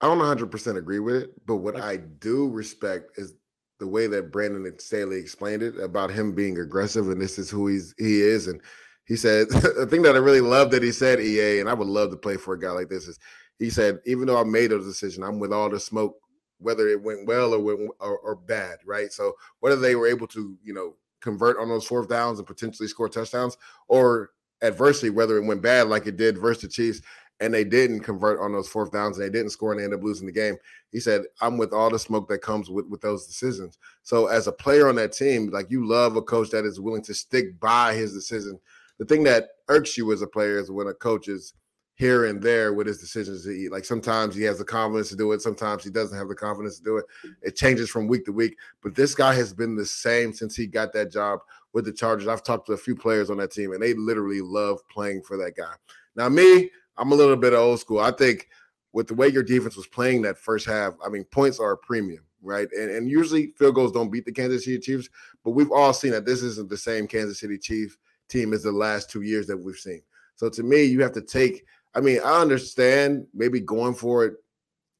I 0.00 0.06
don't 0.06 0.18
100% 0.18 0.78
agree 0.78 0.98
with 0.98 1.16
it, 1.16 1.46
but 1.46 1.56
what 1.56 1.76
Okay. 1.76 1.84
I 1.84 1.96
do 1.98 2.48
respect 2.48 3.18
is 3.18 3.34
the 3.78 3.86
way 3.86 4.06
that 4.06 4.32
Brandon 4.32 4.78
Staley 4.78 5.18
explained 5.18 5.62
it 5.62 5.78
about 5.78 6.10
him 6.10 6.32
being 6.34 6.58
aggressive 6.58 7.10
and 7.10 7.20
this 7.20 7.38
is 7.38 7.50
who 7.50 7.66
he's 7.66 7.94
he 7.98 8.20
is 8.20 8.46
and 8.46 8.60
he 9.06 9.16
said 9.16 9.48
the 9.50 9.86
thing 9.86 10.02
that 10.02 10.14
I 10.14 10.18
really 10.18 10.40
love 10.40 10.70
that 10.70 10.82
he 10.82 10.92
said 10.92 11.20
EA 11.20 11.60
and 11.60 11.68
I 11.68 11.74
would 11.74 11.88
love 11.88 12.10
to 12.10 12.16
play 12.16 12.36
for 12.36 12.54
a 12.54 12.60
guy 12.60 12.70
like 12.70 12.88
this 12.88 13.08
is 13.08 13.18
he 13.58 13.70
said 13.70 14.00
even 14.04 14.26
though 14.26 14.38
I 14.38 14.44
made 14.44 14.72
a 14.72 14.78
decision 14.78 15.22
I'm 15.22 15.38
with 15.38 15.52
all 15.52 15.70
the 15.70 15.80
smoke 15.80 16.16
whether 16.60 16.88
it 16.88 17.02
went 17.02 17.26
well 17.26 17.52
or 17.54 17.60
went 17.60 17.90
or, 18.00 18.18
or 18.18 18.36
bad 18.36 18.78
right 18.86 19.12
so 19.12 19.34
whether 19.60 19.76
they 19.76 19.96
were 19.96 20.06
able 20.06 20.26
to 20.26 20.56
you 20.62 20.72
know 20.72 20.94
convert 21.20 21.58
on 21.58 21.68
those 21.68 21.86
fourth 21.86 22.08
downs 22.08 22.38
and 22.38 22.46
potentially 22.46 22.88
score 22.88 23.08
touchdowns 23.08 23.56
or 23.88 24.30
adversely 24.62 25.10
whether 25.10 25.36
it 25.36 25.44
went 25.44 25.62
bad 25.62 25.88
like 25.88 26.06
it 26.06 26.16
did 26.16 26.38
versus 26.38 26.62
the 26.62 26.68
Chiefs 26.68 27.02
and 27.40 27.54
they 27.54 27.64
didn't 27.64 28.00
convert 28.00 28.38
on 28.38 28.52
those 28.52 28.68
fourth 28.68 28.92
downs 28.92 29.18
and 29.18 29.26
they 29.26 29.30
didn't 29.30 29.50
score 29.50 29.72
and 29.72 29.80
they 29.80 29.94
up 29.94 30.02
losing 30.02 30.26
the 30.26 30.32
game. 30.32 30.56
He 30.92 31.00
said, 31.00 31.22
I'm 31.40 31.56
with 31.56 31.72
all 31.72 31.90
the 31.90 31.98
smoke 31.98 32.28
that 32.28 32.42
comes 32.42 32.68
with, 32.68 32.86
with 32.86 33.00
those 33.00 33.26
decisions. 33.26 33.78
So 34.02 34.26
as 34.26 34.46
a 34.46 34.52
player 34.52 34.88
on 34.88 34.96
that 34.96 35.12
team, 35.12 35.48
like 35.50 35.70
you 35.70 35.88
love 35.88 36.16
a 36.16 36.22
coach 36.22 36.50
that 36.50 36.66
is 36.66 36.80
willing 36.80 37.02
to 37.04 37.14
stick 37.14 37.58
by 37.58 37.94
his 37.94 38.12
decision. 38.12 38.60
The 38.98 39.06
thing 39.06 39.22
that 39.24 39.48
irks 39.68 39.96
you 39.96 40.12
as 40.12 40.20
a 40.20 40.26
player 40.26 40.58
is 40.58 40.70
when 40.70 40.88
a 40.88 40.94
coach 40.94 41.28
is 41.28 41.54
here 42.00 42.24
and 42.24 42.40
there 42.40 42.72
with 42.72 42.86
his 42.86 42.96
decisions 42.96 43.44
to 43.44 43.50
eat. 43.50 43.70
Like 43.70 43.84
sometimes 43.84 44.34
he 44.34 44.42
has 44.44 44.56
the 44.56 44.64
confidence 44.64 45.10
to 45.10 45.16
do 45.16 45.32
it, 45.32 45.42
sometimes 45.42 45.84
he 45.84 45.90
doesn't 45.90 46.16
have 46.16 46.28
the 46.28 46.34
confidence 46.34 46.78
to 46.78 46.82
do 46.82 46.96
it. 46.96 47.04
It 47.42 47.56
changes 47.56 47.90
from 47.90 48.08
week 48.08 48.24
to 48.24 48.32
week. 48.32 48.56
But 48.82 48.94
this 48.94 49.14
guy 49.14 49.34
has 49.34 49.52
been 49.52 49.76
the 49.76 49.84
same 49.84 50.32
since 50.32 50.56
he 50.56 50.66
got 50.66 50.94
that 50.94 51.12
job 51.12 51.40
with 51.74 51.84
the 51.84 51.92
Chargers. 51.92 52.26
I've 52.26 52.42
talked 52.42 52.66
to 52.68 52.72
a 52.72 52.78
few 52.78 52.96
players 52.96 53.28
on 53.28 53.36
that 53.36 53.52
team 53.52 53.72
and 53.72 53.82
they 53.82 53.92
literally 53.92 54.40
love 54.40 54.80
playing 54.88 55.24
for 55.24 55.36
that 55.36 55.56
guy. 55.56 55.74
Now, 56.16 56.30
me, 56.30 56.70
I'm 56.96 57.12
a 57.12 57.14
little 57.14 57.36
bit 57.36 57.52
old 57.52 57.80
school. 57.80 58.00
I 58.00 58.12
think 58.12 58.48
with 58.94 59.06
the 59.06 59.14
way 59.14 59.28
your 59.28 59.42
defense 59.42 59.76
was 59.76 59.86
playing 59.86 60.22
that 60.22 60.38
first 60.38 60.66
half, 60.66 60.94
I 61.04 61.10
mean, 61.10 61.24
points 61.24 61.60
are 61.60 61.72
a 61.72 61.76
premium, 61.76 62.24
right? 62.40 62.68
And, 62.72 62.90
and 62.90 63.10
usually 63.10 63.48
field 63.58 63.74
goals 63.74 63.92
don't 63.92 64.10
beat 64.10 64.24
the 64.24 64.32
Kansas 64.32 64.64
City 64.64 64.78
Chiefs, 64.78 65.10
but 65.44 65.50
we've 65.50 65.70
all 65.70 65.92
seen 65.92 66.12
that 66.12 66.24
this 66.24 66.42
isn't 66.42 66.70
the 66.70 66.78
same 66.78 67.06
Kansas 67.06 67.40
City 67.40 67.58
Chief 67.58 67.98
team 68.30 68.54
as 68.54 68.62
the 68.62 68.72
last 68.72 69.10
two 69.10 69.20
years 69.20 69.46
that 69.48 69.56
we've 69.58 69.76
seen. 69.76 70.00
So 70.36 70.48
to 70.48 70.62
me, 70.62 70.84
you 70.84 71.02
have 71.02 71.12
to 71.12 71.20
take, 71.20 71.66
I 71.94 72.00
mean, 72.00 72.20
I 72.24 72.40
understand 72.40 73.26
maybe 73.34 73.60
going 73.60 73.94
for 73.94 74.24
it 74.24 74.34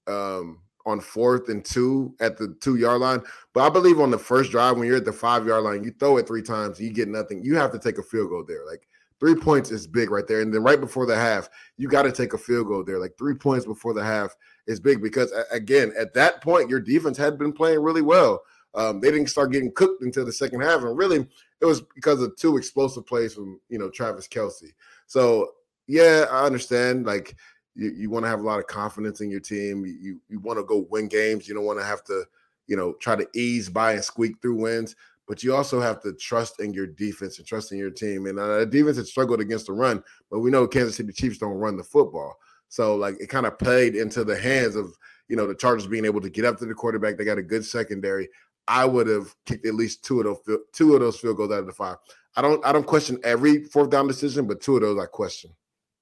um, 0.06 0.60
on 0.86 1.00
fourth 1.00 1.48
and 1.48 1.64
two 1.64 2.14
at 2.20 2.36
the 2.36 2.56
two 2.60 2.76
yard 2.76 3.00
line, 3.00 3.22
but 3.52 3.64
I 3.64 3.70
believe 3.70 4.00
on 4.00 4.10
the 4.10 4.18
first 4.18 4.50
drive, 4.50 4.76
when 4.76 4.86
you're 4.86 4.96
at 4.96 5.04
the 5.04 5.12
five 5.12 5.46
yard 5.46 5.64
line, 5.64 5.84
you 5.84 5.92
throw 5.98 6.16
it 6.16 6.26
three 6.26 6.42
times, 6.42 6.80
you 6.80 6.92
get 6.92 7.08
nothing. 7.08 7.42
You 7.44 7.56
have 7.56 7.72
to 7.72 7.78
take 7.78 7.98
a 7.98 8.02
field 8.02 8.30
goal 8.30 8.44
there. 8.46 8.66
Like 8.66 8.88
three 9.20 9.34
points 9.34 9.70
is 9.70 9.86
big 9.86 10.10
right 10.10 10.26
there. 10.26 10.40
And 10.40 10.52
then 10.52 10.62
right 10.62 10.80
before 10.80 11.06
the 11.06 11.14
half, 11.14 11.48
you 11.76 11.88
got 11.88 12.02
to 12.02 12.12
take 12.12 12.32
a 12.32 12.38
field 12.38 12.66
goal 12.66 12.82
there. 12.82 12.98
Like 12.98 13.16
three 13.18 13.34
points 13.34 13.66
before 13.66 13.94
the 13.94 14.02
half 14.02 14.34
is 14.66 14.80
big 14.80 15.02
because 15.02 15.32
again, 15.52 15.92
at 15.96 16.14
that 16.14 16.40
point, 16.40 16.70
your 16.70 16.80
defense 16.80 17.18
had 17.18 17.38
been 17.38 17.52
playing 17.52 17.80
really 17.80 18.02
well. 18.02 18.42
Um, 18.74 19.00
they 19.00 19.10
didn't 19.10 19.28
start 19.28 19.52
getting 19.52 19.72
cooked 19.72 20.02
until 20.02 20.24
the 20.24 20.32
second 20.32 20.60
half, 20.60 20.82
and 20.82 20.96
really, 20.96 21.26
it 21.60 21.64
was 21.64 21.82
because 21.94 22.22
of 22.22 22.36
two 22.36 22.56
explosive 22.56 23.04
plays 23.04 23.34
from 23.34 23.60
you 23.68 23.78
know 23.78 23.90
Travis 23.90 24.28
Kelce. 24.28 24.72
So 25.06 25.50
yeah, 25.90 26.26
I 26.30 26.44
understand. 26.44 27.04
Like 27.04 27.34
you, 27.74 27.90
you 27.90 28.10
want 28.10 28.24
to 28.24 28.28
have 28.28 28.38
a 28.38 28.44
lot 28.44 28.60
of 28.60 28.68
confidence 28.68 29.20
in 29.20 29.28
your 29.28 29.40
team. 29.40 29.84
You 29.84 30.20
you, 30.28 30.38
want 30.38 30.58
to 30.58 30.64
go 30.64 30.86
win 30.88 31.08
games. 31.08 31.48
You 31.48 31.54
don't 31.54 31.64
want 31.64 31.80
to 31.80 31.84
have 31.84 32.04
to 32.04 32.24
you 32.68 32.76
know 32.76 32.92
try 33.00 33.16
to 33.16 33.26
ease 33.34 33.68
by 33.68 33.94
and 33.94 34.04
squeak 34.04 34.40
through 34.40 34.54
wins. 34.54 34.94
But 35.26 35.42
you 35.42 35.54
also 35.54 35.80
have 35.80 36.00
to 36.02 36.12
trust 36.12 36.60
in 36.60 36.72
your 36.72 36.86
defense 36.86 37.38
and 37.38 37.46
trust 37.46 37.72
in 37.72 37.78
your 37.78 37.90
team. 37.90 38.26
And 38.26 38.38
uh, 38.38 38.58
the 38.58 38.66
defense 38.66 38.96
had 38.96 39.06
struggled 39.06 39.40
against 39.40 39.66
the 39.66 39.72
run, 39.72 40.02
but 40.30 40.40
we 40.40 40.50
know 40.50 40.66
Kansas 40.66 40.96
City 40.96 41.12
Chiefs 41.12 41.38
don't 41.38 41.58
run 41.58 41.76
the 41.76 41.84
football. 41.84 42.36
So 42.68 42.94
like 42.94 43.20
it 43.20 43.28
kind 43.28 43.46
of 43.46 43.58
played 43.58 43.96
into 43.96 44.22
the 44.22 44.38
hands 44.38 44.76
of 44.76 44.94
you 45.28 45.34
know 45.34 45.48
the 45.48 45.56
Chargers 45.56 45.88
being 45.88 46.04
able 46.04 46.20
to 46.20 46.30
get 46.30 46.44
up 46.44 46.56
to 46.58 46.66
the 46.66 46.74
quarterback. 46.74 47.18
They 47.18 47.24
got 47.24 47.38
a 47.38 47.42
good 47.42 47.64
secondary. 47.64 48.28
I 48.68 48.84
would 48.84 49.08
have 49.08 49.34
kicked 49.44 49.66
at 49.66 49.74
least 49.74 50.04
two 50.04 50.20
of 50.20 50.38
those 50.46 50.58
two 50.72 50.94
of 50.94 51.00
those 51.00 51.18
field 51.18 51.36
goals 51.36 51.50
out 51.50 51.58
of 51.58 51.66
the 51.66 51.72
five. 51.72 51.96
I 52.36 52.42
don't 52.42 52.64
I 52.64 52.70
don't 52.70 52.86
question 52.86 53.18
every 53.24 53.64
fourth 53.64 53.90
down 53.90 54.06
decision, 54.06 54.46
but 54.46 54.60
two 54.60 54.76
of 54.76 54.82
those 54.82 55.00
I 55.00 55.06
question. 55.06 55.50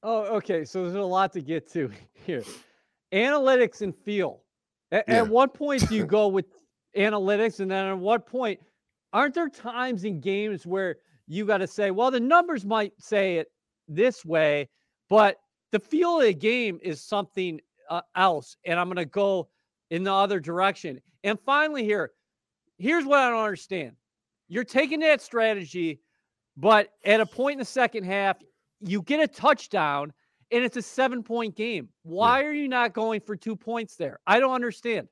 Oh, 0.02 0.36
okay. 0.36 0.64
So 0.64 0.82
there's 0.82 0.94
a 0.94 1.02
lot 1.02 1.32
to 1.32 1.40
get 1.40 1.70
to 1.72 1.90
here. 2.26 2.44
Analytics 3.12 3.82
and 3.82 3.94
feel. 3.94 4.42
At, 4.92 5.04
yeah. 5.08 5.16
at 5.16 5.28
what 5.28 5.54
point 5.54 5.88
do 5.88 5.94
you 5.94 6.06
go 6.18 6.28
with 6.28 6.46
analytics, 6.96 7.60
and 7.60 7.70
then 7.70 7.86
at 7.86 7.98
what 7.98 8.26
point 8.26 8.60
aren't 9.12 9.34
there 9.34 9.48
times 9.48 10.04
in 10.04 10.20
games 10.20 10.66
where 10.66 10.96
you 11.26 11.44
got 11.44 11.58
to 11.58 11.66
say, 11.66 11.90
well, 11.90 12.10
the 12.10 12.20
numbers 12.20 12.64
might 12.64 12.92
say 12.98 13.36
it 13.36 13.48
this 13.86 14.24
way, 14.24 14.68
but 15.08 15.36
the 15.72 15.78
feel 15.78 16.18
of 16.18 16.26
the 16.26 16.34
game 16.34 16.78
is 16.82 17.02
something 17.02 17.60
uh, 17.90 18.00
else, 18.16 18.56
and 18.64 18.78
I'm 18.78 18.86
going 18.86 18.96
to 18.96 19.04
go 19.04 19.48
in 19.90 20.04
the 20.04 20.12
other 20.12 20.40
direction. 20.40 21.00
And 21.24 21.38
finally, 21.40 21.84
here, 21.84 22.12
here's 22.78 23.04
what 23.04 23.18
I 23.18 23.30
don't 23.30 23.40
understand: 23.40 23.96
you're 24.48 24.64
taking 24.64 25.00
that 25.00 25.20
strategy, 25.20 26.00
but 26.56 26.90
at 27.04 27.20
a 27.20 27.26
point 27.26 27.54
in 27.54 27.58
the 27.58 27.64
second 27.64 28.04
half, 28.04 28.38
you 28.80 29.02
get 29.02 29.20
a 29.20 29.28
touchdown, 29.28 30.12
and 30.50 30.64
it's 30.64 30.76
a 30.76 30.82
seven 30.82 31.22
point 31.22 31.56
game. 31.56 31.88
Why 32.02 32.40
yeah. 32.40 32.46
are 32.46 32.52
you 32.52 32.68
not 32.68 32.92
going 32.92 33.20
for 33.20 33.36
two 33.36 33.56
points 33.56 33.96
there? 33.96 34.18
I 34.26 34.40
don't 34.40 34.54
understand. 34.54 35.08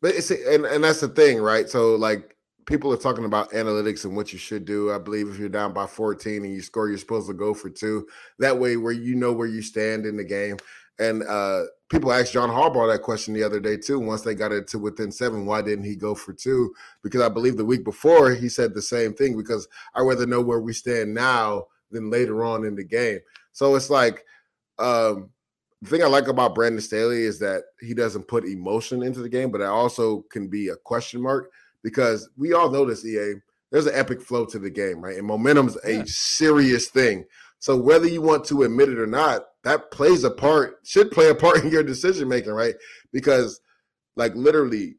But 0.00 0.14
it's 0.14 0.30
and, 0.30 0.64
and 0.66 0.84
that's 0.84 1.00
the 1.00 1.08
thing, 1.08 1.38
right? 1.38 1.68
So 1.68 1.94
like 1.94 2.36
people 2.66 2.92
are 2.92 2.98
talking 2.98 3.24
about 3.24 3.50
analytics 3.52 4.04
and 4.04 4.16
what 4.16 4.32
you 4.32 4.38
should 4.38 4.64
do. 4.64 4.92
I 4.92 4.98
believe 4.98 5.28
if 5.28 5.38
you're 5.38 5.48
down 5.48 5.72
by 5.72 5.86
14 5.86 6.44
and 6.44 6.52
you 6.52 6.62
score, 6.62 6.88
you're 6.88 6.98
supposed 6.98 7.28
to 7.28 7.34
go 7.34 7.54
for 7.54 7.70
two. 7.70 8.06
That 8.38 8.58
way, 8.58 8.76
where 8.76 8.92
you 8.92 9.14
know 9.14 9.32
where 9.32 9.46
you 9.46 9.62
stand 9.62 10.06
in 10.06 10.16
the 10.16 10.24
game. 10.24 10.56
And 10.98 11.24
uh, 11.24 11.62
people 11.88 12.12
asked 12.12 12.32
John 12.32 12.50
Harbaugh 12.50 12.92
that 12.92 13.02
question 13.02 13.34
the 13.34 13.42
other 13.42 13.60
day 13.60 13.76
too. 13.76 13.98
Once 13.98 14.22
they 14.22 14.34
got 14.34 14.52
it 14.52 14.68
to 14.68 14.78
within 14.78 15.10
seven, 15.10 15.44
why 15.44 15.60
didn't 15.60 15.84
he 15.84 15.96
go 15.96 16.14
for 16.14 16.32
two? 16.32 16.72
Because 17.02 17.20
I 17.20 17.28
believe 17.28 17.56
the 17.56 17.64
week 17.64 17.84
before 17.84 18.32
he 18.32 18.48
said 18.48 18.74
the 18.74 18.82
same 18.82 19.12
thing. 19.12 19.36
Because 19.36 19.66
I 19.94 20.02
rather 20.02 20.26
know 20.26 20.40
where 20.40 20.60
we 20.60 20.72
stand 20.72 21.12
now 21.12 21.66
than 21.94 22.10
later 22.10 22.44
on 22.44 22.64
in 22.64 22.74
the 22.74 22.84
game. 22.84 23.20
So 23.52 23.74
it's 23.76 23.88
like 23.88 24.24
um, 24.78 25.30
the 25.80 25.90
thing 25.90 26.02
I 26.02 26.06
like 26.06 26.28
about 26.28 26.54
Brandon 26.54 26.80
Staley 26.80 27.22
is 27.22 27.38
that 27.38 27.62
he 27.80 27.94
doesn't 27.94 28.28
put 28.28 28.44
emotion 28.44 29.02
into 29.02 29.20
the 29.20 29.28
game, 29.28 29.50
but 29.50 29.60
it 29.60 29.66
also 29.66 30.22
can 30.30 30.48
be 30.48 30.68
a 30.68 30.76
question 30.76 31.22
mark 31.22 31.50
because 31.82 32.28
we 32.36 32.52
all 32.52 32.70
know 32.70 32.84
this, 32.84 33.04
EA. 33.04 33.34
There's 33.70 33.86
an 33.86 33.94
epic 33.94 34.22
flow 34.22 34.44
to 34.46 34.58
the 34.58 34.70
game, 34.70 35.00
right? 35.00 35.16
And 35.16 35.26
momentum's 35.26 35.76
a 35.84 36.06
serious 36.06 36.88
thing. 36.88 37.24
So 37.58 37.76
whether 37.76 38.06
you 38.06 38.22
want 38.22 38.44
to 38.46 38.62
admit 38.62 38.90
it 38.90 38.98
or 38.98 39.06
not, 39.06 39.46
that 39.62 39.90
plays 39.90 40.24
a 40.24 40.30
part, 40.30 40.80
should 40.84 41.10
play 41.10 41.28
a 41.28 41.34
part 41.34 41.58
in 41.64 41.70
your 41.70 41.82
decision 41.82 42.28
making, 42.28 42.52
right? 42.52 42.74
Because 43.12 43.60
like 44.16 44.34
literally 44.34 44.96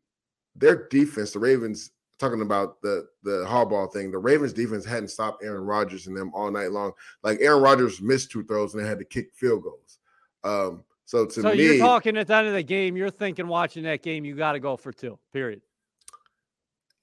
their 0.55 0.87
defense, 0.87 1.31
the 1.31 1.39
Ravens 1.39 1.91
talking 2.19 2.41
about 2.41 2.81
the 2.81 3.07
the 3.23 3.45
Harbaugh 3.47 3.91
thing, 3.91 4.11
the 4.11 4.17
Ravens 4.17 4.53
defense 4.53 4.85
hadn't 4.85 5.09
stopped 5.09 5.43
Aaron 5.43 5.63
Rodgers 5.63 6.07
and 6.07 6.15
them 6.15 6.31
all 6.33 6.51
night 6.51 6.71
long. 6.71 6.93
Like 7.23 7.39
Aaron 7.41 7.61
Rodgers 7.61 8.01
missed 8.01 8.31
two 8.31 8.43
throws 8.43 8.73
and 8.73 8.83
they 8.83 8.87
had 8.87 8.99
to 8.99 9.05
kick 9.05 9.33
field 9.33 9.63
goals. 9.63 9.99
Um, 10.43 10.83
so 11.05 11.25
to 11.25 11.41
so 11.41 11.53
me, 11.53 11.63
you're 11.63 11.77
talking 11.77 12.17
at 12.17 12.27
the 12.27 12.35
end 12.35 12.47
of 12.47 12.53
the 12.53 12.63
game, 12.63 12.97
you're 12.97 13.09
thinking 13.09 13.47
watching 13.47 13.83
that 13.83 14.01
game, 14.01 14.25
you 14.25 14.35
got 14.35 14.53
to 14.53 14.59
go 14.59 14.75
for 14.75 14.91
two. 14.91 15.19
Period. 15.33 15.61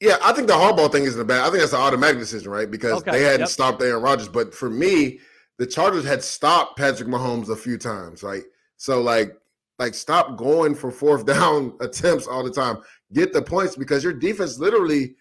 Yeah, 0.00 0.16
I 0.20 0.32
think 0.32 0.48
the 0.48 0.54
Harbaugh 0.54 0.90
thing 0.90 1.04
isn't 1.04 1.26
bad. 1.28 1.42
I 1.42 1.44
think 1.44 1.60
that's 1.60 1.72
an 1.72 1.80
automatic 1.80 2.18
decision, 2.18 2.50
right? 2.50 2.68
Because 2.68 2.94
okay, 2.94 3.12
they 3.12 3.22
hadn't 3.22 3.40
yep. 3.40 3.48
stopped 3.48 3.80
Aaron 3.80 4.02
Rodgers. 4.02 4.26
But 4.26 4.52
for 4.52 4.68
me, 4.68 5.20
the 5.58 5.66
Chargers 5.66 6.04
had 6.04 6.24
stopped 6.24 6.76
Patrick 6.76 7.08
Mahomes 7.08 7.50
a 7.50 7.56
few 7.56 7.78
times, 7.78 8.24
right? 8.24 8.42
So 8.78 9.00
like, 9.00 9.36
like 9.78 9.94
stop 9.94 10.36
going 10.36 10.74
for 10.74 10.90
fourth 10.90 11.24
down 11.38 11.74
attempts 11.80 12.26
all 12.26 12.42
the 12.42 12.50
time. 12.50 12.78
Get 13.12 13.32
the 13.32 13.42
points 13.42 13.76
because 13.76 14.02
your 14.02 14.12
defense 14.12 14.58
literally, 14.58 15.16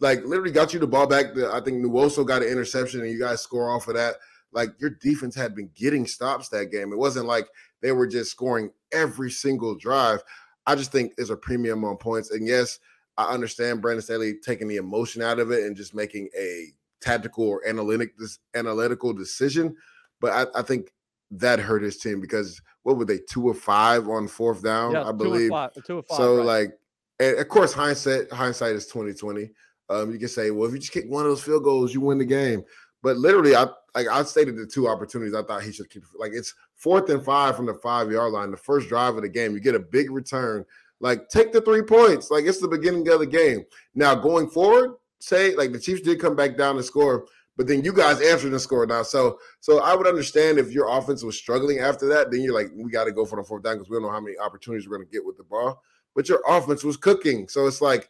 like, 0.00 0.24
literally 0.24 0.52
got 0.52 0.74
you 0.74 0.80
the 0.80 0.86
ball 0.86 1.06
back. 1.06 1.26
I 1.36 1.60
think 1.60 1.84
Nwosu 1.84 2.26
got 2.26 2.42
an 2.42 2.48
interception, 2.48 3.00
and 3.00 3.10
you 3.10 3.18
guys 3.18 3.40
score 3.40 3.70
off 3.70 3.88
of 3.88 3.94
that. 3.94 4.16
Like 4.52 4.70
your 4.78 4.90
defense 4.90 5.34
had 5.34 5.54
been 5.54 5.70
getting 5.74 6.06
stops 6.06 6.48
that 6.48 6.72
game. 6.72 6.92
It 6.92 6.98
wasn't 6.98 7.26
like 7.26 7.46
they 7.82 7.92
were 7.92 8.06
just 8.06 8.30
scoring 8.30 8.70
every 8.90 9.30
single 9.30 9.74
drive. 9.74 10.22
I 10.66 10.74
just 10.74 10.90
think 10.90 11.14
there's 11.14 11.30
a 11.30 11.36
premium 11.36 11.84
on 11.84 11.98
points. 11.98 12.30
And 12.30 12.46
yes, 12.46 12.78
I 13.18 13.32
understand 13.32 13.82
Brandon 13.82 14.02
Staley 14.02 14.34
taking 14.42 14.66
the 14.66 14.76
emotion 14.76 15.22
out 15.22 15.38
of 15.38 15.50
it 15.50 15.64
and 15.64 15.76
just 15.76 15.94
making 15.94 16.30
a 16.36 16.68
tactical 17.00 17.46
or 17.46 17.68
analytic 17.68 18.16
this 18.18 18.38
analytical 18.54 19.12
decision. 19.12 19.76
But 20.20 20.32
I, 20.32 20.60
I, 20.60 20.62
think 20.62 20.90
that 21.30 21.58
hurt 21.58 21.82
his 21.82 21.98
team 21.98 22.20
because 22.20 22.60
what 22.82 22.96
were 22.96 23.04
they 23.04 23.18
two 23.28 23.50
of 23.50 23.58
five 23.58 24.08
on 24.08 24.26
fourth 24.26 24.62
down? 24.62 24.92
Yeah, 24.92 25.04
I 25.04 25.12
believe. 25.12 25.50
Two 25.50 25.54
of 25.54 25.74
five, 25.74 25.84
two 25.84 26.02
five, 26.02 26.16
so 26.16 26.36
right. 26.38 26.46
like, 26.46 26.78
and 27.20 27.38
of 27.38 27.48
course, 27.48 27.72
hindsight 27.72 28.30
hindsight 28.30 28.74
is 28.74 28.86
twenty 28.86 29.14
twenty. 29.14 29.50
Um, 29.88 30.12
you 30.12 30.18
can 30.18 30.28
say, 30.28 30.50
well, 30.50 30.66
if 30.68 30.72
you 30.72 30.80
just 30.80 30.92
kick 30.92 31.04
one 31.08 31.24
of 31.24 31.30
those 31.30 31.42
field 31.42 31.62
goals, 31.62 31.94
you 31.94 32.00
win 32.00 32.18
the 32.18 32.24
game. 32.24 32.64
But 33.02 33.18
literally, 33.18 33.54
I 33.54 33.66
like 33.94 34.08
I 34.08 34.22
stated 34.24 34.56
the 34.56 34.66
two 34.66 34.88
opportunities 34.88 35.34
I 35.34 35.42
thought 35.42 35.62
he 35.62 35.72
should 35.72 35.90
keep. 35.90 36.02
Like 36.18 36.32
it's 36.34 36.54
fourth 36.74 37.08
and 37.08 37.24
five 37.24 37.56
from 37.56 37.66
the 37.66 37.74
five 37.74 38.10
yard 38.10 38.32
line, 38.32 38.50
the 38.50 38.56
first 38.56 38.88
drive 38.88 39.16
of 39.16 39.22
the 39.22 39.28
game. 39.28 39.54
You 39.54 39.60
get 39.60 39.74
a 39.74 39.80
big 39.80 40.10
return. 40.10 40.64
Like 41.00 41.28
take 41.28 41.52
the 41.52 41.60
three 41.60 41.82
points. 41.82 42.30
Like 42.30 42.44
it's 42.44 42.60
the 42.60 42.68
beginning 42.68 43.08
of 43.08 43.20
the 43.20 43.26
game. 43.26 43.64
Now 43.94 44.14
going 44.14 44.48
forward, 44.48 44.96
say 45.20 45.54
like 45.54 45.72
the 45.72 45.80
Chiefs 45.80 46.00
did 46.02 46.20
come 46.20 46.34
back 46.34 46.56
down 46.56 46.76
to 46.76 46.82
score, 46.82 47.26
but 47.56 47.66
then 47.66 47.84
you 47.84 47.92
guys 47.92 48.20
answered 48.20 48.50
the 48.50 48.58
score 48.58 48.86
now. 48.86 49.02
So 49.02 49.38
so 49.60 49.80
I 49.80 49.94
would 49.94 50.06
understand 50.06 50.58
if 50.58 50.72
your 50.72 50.88
offense 50.88 51.22
was 51.22 51.38
struggling 51.38 51.78
after 51.78 52.08
that, 52.08 52.30
then 52.30 52.40
you're 52.40 52.54
like, 52.54 52.70
we 52.74 52.90
got 52.90 53.04
to 53.04 53.12
go 53.12 53.24
for 53.24 53.36
the 53.36 53.44
fourth 53.44 53.62
down 53.62 53.76
because 53.76 53.88
we 53.88 53.96
don't 53.96 54.02
know 54.02 54.10
how 54.10 54.20
many 54.20 54.36
opportunities 54.38 54.88
we're 54.88 54.96
going 54.96 55.06
to 55.06 55.12
get 55.12 55.24
with 55.24 55.36
the 55.36 55.44
ball. 55.44 55.82
But 56.16 56.28
your 56.28 56.40
offense 56.48 56.82
was 56.82 56.96
cooking. 56.96 57.46
So 57.46 57.66
it's 57.66 57.80
like 57.80 58.08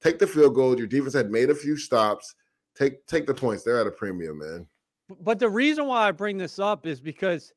take 0.00 0.20
the 0.20 0.26
field 0.26 0.54
goal. 0.54 0.78
Your 0.78 0.86
defense 0.86 1.14
had 1.14 1.30
made 1.30 1.50
a 1.50 1.54
few 1.54 1.76
stops. 1.76 2.34
Take 2.76 3.04
take 3.06 3.26
the 3.26 3.34
points. 3.34 3.64
They're 3.64 3.80
at 3.80 3.86
a 3.88 3.90
premium, 3.90 4.38
man. 4.38 4.66
But 5.20 5.40
the 5.40 5.48
reason 5.48 5.86
why 5.86 6.06
I 6.06 6.12
bring 6.12 6.38
this 6.38 6.58
up 6.58 6.86
is 6.86 7.00
because 7.00 7.52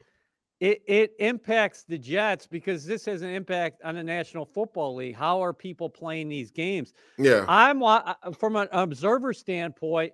it, 0.62 0.84
it 0.88 1.14
impacts 1.20 1.84
the 1.84 1.98
Jets 1.98 2.48
because 2.48 2.86
this 2.86 3.06
has 3.06 3.24
an 3.24 3.30
impact 3.30 3.82
on 3.84 3.96
the 3.96 4.04
National 4.04 4.46
Football 4.46 4.96
League. 4.96 5.16
How 5.16 5.44
are 5.44 5.54
people 5.54 5.89
playing 5.89 6.30
these 6.30 6.52
games? 6.52 6.94
Yeah. 7.18 7.46
I'm 7.48 7.84
uh, 7.84 8.14
from 8.38 8.56
an 8.56 8.68
observer 8.72 9.34
standpoint, 9.34 10.14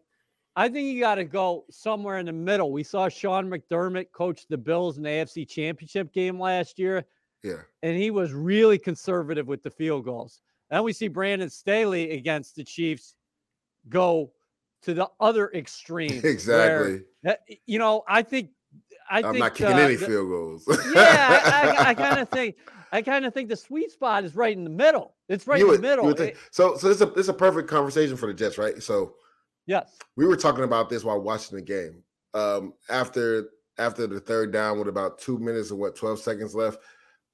I 0.56 0.70
think 0.70 0.88
you 0.88 1.02
got 1.02 1.16
to 1.16 1.26
go 1.26 1.66
somewhere 1.70 2.18
in 2.18 2.26
the 2.26 2.34
middle. 2.34 2.72
We 2.72 2.84
saw 2.84 3.10
Sean 3.10 3.48
McDermott 3.48 4.12
coach 4.14 4.48
the 4.50 4.58
Bills 4.58 4.98
in 4.98 5.04
the 5.04 5.10
AFC 5.10 5.48
Championship 5.48 6.14
game 6.14 6.40
last 6.40 6.80
year. 6.80 7.06
Yeah. 7.44 7.62
And 7.84 7.98
he 7.98 8.12
was 8.12 8.34
really 8.34 8.78
conservative 8.78 9.48
with 9.48 9.64
the 9.64 9.70
field 9.70 10.06
goals. 10.06 10.42
Then 10.70 10.84
we 10.84 10.94
see 10.94 11.08
Brandon 11.08 11.50
Staley 11.50 12.12
against 12.12 12.56
the 12.56 12.64
Chiefs 12.64 13.16
go 13.90 14.32
to 14.84 14.94
the 14.94 15.10
other 15.20 15.52
extreme. 15.54 16.22
Exactly. 16.24 17.02
Where, 17.22 17.38
you 17.66 17.80
know, 17.80 18.04
I 18.08 18.22
think 18.22 18.50
I 19.10 19.20
am 19.20 19.32
think, 19.32 19.40
not 19.40 19.56
kicking 19.56 19.76
uh, 19.76 19.80
any 19.80 19.96
field 19.96 20.30
goals. 20.30 20.66
yeah, 20.94 21.42
I, 21.78 21.86
I, 21.86 21.90
I 21.90 21.94
kind 21.94 22.20
of 22.20 22.30
think 22.30 22.58
I 22.92 23.02
kind 23.02 23.26
of 23.26 23.34
think 23.34 23.50
the 23.50 23.56
sweet 23.56 23.92
spot 23.92 24.24
is 24.24 24.36
right 24.36 24.56
in 24.56 24.64
the 24.64 24.70
middle. 24.70 25.16
It's 25.30 25.48
right 25.48 25.62
in 25.62 25.68
the 25.68 25.80
middle. 25.80 26.14
Think, 26.14 26.38
so, 26.52 26.78
so 26.78 26.90
it's 26.90 27.02
a 27.02 27.12
it's 27.14 27.28
a 27.28 27.34
perfect 27.34 27.70
conversation 27.70 28.18
for 28.18 28.28
the 28.28 28.34
Jets, 28.34 28.58
right? 28.58 28.82
So, 28.82 29.16
yes, 29.66 29.98
we 30.16 30.26
were 30.26 30.38
talking 30.38 30.64
about 30.64 30.90
this 30.90 31.04
while 31.04 31.20
watching 31.22 31.58
the 31.58 31.64
game. 31.64 32.04
Um, 32.34 32.74
after 32.90 33.50
after 33.78 34.08
the 34.08 34.20
third 34.20 34.52
down, 34.52 34.80
with 34.80 34.88
about 34.88 35.20
two 35.20 35.38
minutes 35.38 35.72
and 35.72 35.80
what 35.80 35.96
twelve 35.96 36.20
seconds 36.20 36.56
left, 36.56 36.80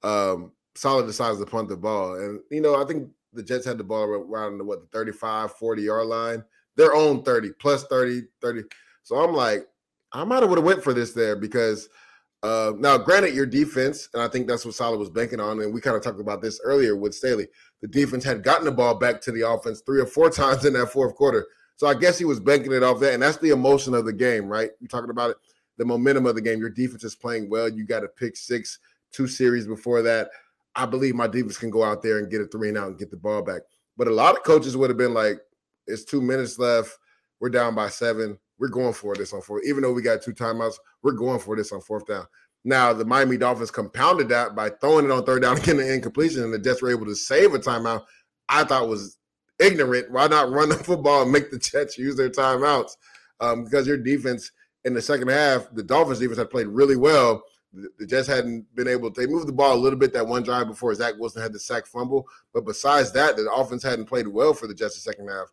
um, 0.04 0.52
Saleh 0.74 1.06
decides 1.06 1.38
to 1.38 1.46
punt 1.46 1.68
the 1.68 1.76
ball, 1.76 2.14
and 2.14 2.40
you 2.50 2.60
know 2.60 2.80
I 2.80 2.84
think 2.84 3.08
the 3.32 3.42
Jets 3.42 3.66
had 3.66 3.78
the 3.78 3.84
ball 3.84 4.04
around 4.04 4.58
the 4.58 4.64
what 4.64 4.80
the 4.80 4.86
35, 4.96 5.52
40 5.52 5.82
yard 5.82 6.06
line, 6.06 6.44
their 6.76 6.94
own 6.94 7.22
30 7.22 7.50
plus 7.58 7.84
30, 7.84 8.22
30. 8.40 8.62
So 9.02 9.16
I'm 9.16 9.34
like, 9.34 9.66
I 10.12 10.24
might 10.24 10.42
have 10.42 10.48
would 10.48 10.58
have 10.58 10.64
went 10.64 10.82
for 10.82 10.94
this 10.94 11.12
there 11.12 11.36
because 11.36 11.88
uh, 12.44 12.74
now, 12.78 12.98
granted, 12.98 13.34
your 13.34 13.46
defense, 13.46 14.10
and 14.12 14.22
I 14.22 14.28
think 14.28 14.46
that's 14.46 14.66
what 14.66 14.74
Saleh 14.74 14.98
was 14.98 15.08
banking 15.08 15.40
on, 15.40 15.62
and 15.62 15.72
we 15.72 15.80
kind 15.80 15.96
of 15.96 16.02
talked 16.02 16.20
about 16.20 16.42
this 16.42 16.60
earlier 16.62 16.94
with 16.94 17.14
Staley. 17.14 17.48
The 17.80 17.88
defense 17.88 18.22
had 18.22 18.42
gotten 18.42 18.66
the 18.66 18.70
ball 18.70 18.96
back 18.96 19.22
to 19.22 19.32
the 19.32 19.48
offense 19.48 19.80
three 19.80 19.98
or 19.98 20.06
four 20.06 20.28
times 20.30 20.66
in 20.66 20.74
that 20.74 20.92
fourth 20.92 21.14
quarter. 21.14 21.46
So 21.76 21.86
I 21.86 21.94
guess 21.94 22.18
he 22.18 22.26
was 22.26 22.40
banking 22.40 22.72
it 22.72 22.82
off 22.82 23.00
that, 23.00 23.14
and 23.14 23.22
that's 23.22 23.38
the 23.38 23.48
emotion 23.48 23.94
of 23.94 24.04
the 24.04 24.12
game, 24.12 24.46
right? 24.46 24.70
You're 24.78 24.88
talking 24.88 25.08
about 25.08 25.30
it, 25.30 25.36
the 25.78 25.86
momentum 25.86 26.26
of 26.26 26.34
the 26.34 26.42
game. 26.42 26.60
Your 26.60 26.68
defense 26.68 27.02
is 27.02 27.14
playing 27.14 27.48
well. 27.48 27.66
You 27.66 27.86
got 27.86 28.04
a 28.04 28.08
pick 28.08 28.36
six, 28.36 28.78
two 29.14 29.26
series 29.26 29.66
before 29.66 30.02
that. 30.02 30.30
I 30.76 30.86
believe 30.86 31.14
my 31.14 31.28
defense 31.28 31.56
can 31.56 31.70
go 31.70 31.84
out 31.84 32.02
there 32.02 32.18
and 32.18 32.30
get 32.30 32.40
a 32.40 32.46
three 32.46 32.68
and 32.68 32.78
out 32.78 32.88
and 32.88 32.98
get 32.98 33.10
the 33.10 33.16
ball 33.16 33.42
back. 33.42 33.62
But 33.96 34.08
a 34.08 34.12
lot 34.12 34.36
of 34.36 34.42
coaches 34.42 34.76
would 34.76 34.90
have 34.90 34.96
been 34.96 35.14
like, 35.14 35.38
"It's 35.86 36.04
two 36.04 36.20
minutes 36.20 36.58
left. 36.58 36.98
We're 37.40 37.50
down 37.50 37.74
by 37.74 37.88
seven 37.88 38.38
we're 38.58 38.68
going 38.68 38.92
for 38.92 39.14
this 39.14 39.32
on 39.32 39.42
fourth. 39.42 39.64
Even 39.66 39.82
though 39.82 39.92
we 39.92 40.02
got 40.02 40.22
two 40.22 40.32
timeouts, 40.32 40.76
we're 41.02 41.12
going 41.12 41.40
for 41.40 41.56
this 41.56 41.72
on 41.72 41.80
fourth 41.80 42.06
down. 42.06 42.26
Now 42.64 42.92
the 42.92 43.04
Miami 43.04 43.36
Dolphins 43.36 43.70
compounded 43.70 44.28
that 44.30 44.54
by 44.54 44.70
throwing 44.70 45.04
it 45.04 45.10
on 45.10 45.24
third 45.24 45.42
down 45.42 45.56
getting 45.62 45.80
an 45.80 45.90
incompletion, 45.90 46.42
and 46.42 46.52
the 46.52 46.58
Jets 46.58 46.82
were 46.82 46.90
able 46.90 47.06
to 47.06 47.14
save 47.14 47.54
a 47.54 47.58
timeout. 47.58 48.04
I 48.48 48.64
thought 48.64 48.88
was 48.88 49.18
ignorant. 49.58 50.10
Why 50.10 50.26
not 50.26 50.50
run 50.50 50.68
the 50.68 50.76
football 50.76 51.22
and 51.22 51.32
make 51.32 51.50
the 51.50 51.58
Jets 51.58 51.98
use 51.98 52.16
their 52.16 52.30
timeouts? 52.30 52.92
Um, 53.40 53.64
because 53.64 53.86
your 53.86 53.96
defense 53.96 54.50
in 54.84 54.94
the 54.94 55.02
second 55.02 55.28
half, 55.28 55.68
the 55.74 55.82
Dolphins 55.82 56.20
defense 56.20 56.38
had 56.38 56.50
played 56.50 56.68
really 56.68 56.96
well. 56.96 57.42
The, 57.98 58.06
Jets 58.06 58.28
hadn't 58.28 58.72
been 58.74 58.88
able. 58.88 59.10
They 59.10 59.26
moved 59.26 59.48
the 59.48 59.52
ball 59.52 59.74
a 59.74 59.78
little 59.78 59.98
bit 59.98 60.12
that 60.12 60.26
one 60.26 60.42
drive 60.42 60.68
before 60.68 60.94
Zach 60.94 61.14
Wilson 61.18 61.42
had 61.42 61.52
the 61.52 61.58
sack 61.58 61.86
fumble, 61.86 62.28
but 62.52 62.64
besides 62.64 63.12
that, 63.12 63.36
the 63.36 63.50
offense 63.50 63.82
hadn't 63.82 64.06
played 64.06 64.28
well 64.28 64.54
for 64.54 64.66
the 64.66 64.74
Jets 64.74 64.94
the 64.94 65.00
second 65.00 65.28
half. 65.28 65.48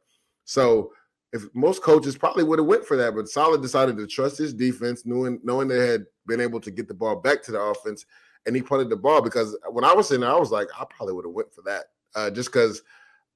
So 0.45 0.91
if 1.33 1.43
most 1.53 1.81
coaches 1.81 2.17
probably 2.17 2.43
would 2.43 2.59
have 2.59 2.67
went 2.67 2.85
for 2.85 2.97
that, 2.97 3.15
but 3.15 3.29
Saleh 3.29 3.61
decided 3.61 3.97
to 3.97 4.07
trust 4.07 4.37
his 4.37 4.53
defense, 4.53 5.05
knowing 5.05 5.39
knowing 5.43 5.67
they 5.67 5.87
had 5.87 6.05
been 6.27 6.41
able 6.41 6.59
to 6.59 6.71
get 6.71 6.87
the 6.87 6.93
ball 6.93 7.15
back 7.15 7.41
to 7.43 7.51
the 7.51 7.59
offense, 7.59 8.05
and 8.45 8.55
he 8.55 8.61
punted 8.61 8.89
the 8.89 8.97
ball 8.97 9.21
because 9.21 9.57
when 9.71 9.85
I 9.85 9.93
was 9.93 10.07
sitting 10.07 10.21
there, 10.21 10.31
I 10.31 10.39
was 10.39 10.51
like, 10.51 10.67
I 10.77 10.85
probably 10.89 11.15
would 11.15 11.25
have 11.25 11.33
went 11.33 11.53
for 11.53 11.61
that, 11.63 11.85
uh, 12.15 12.29
just 12.29 12.51
because 12.51 12.81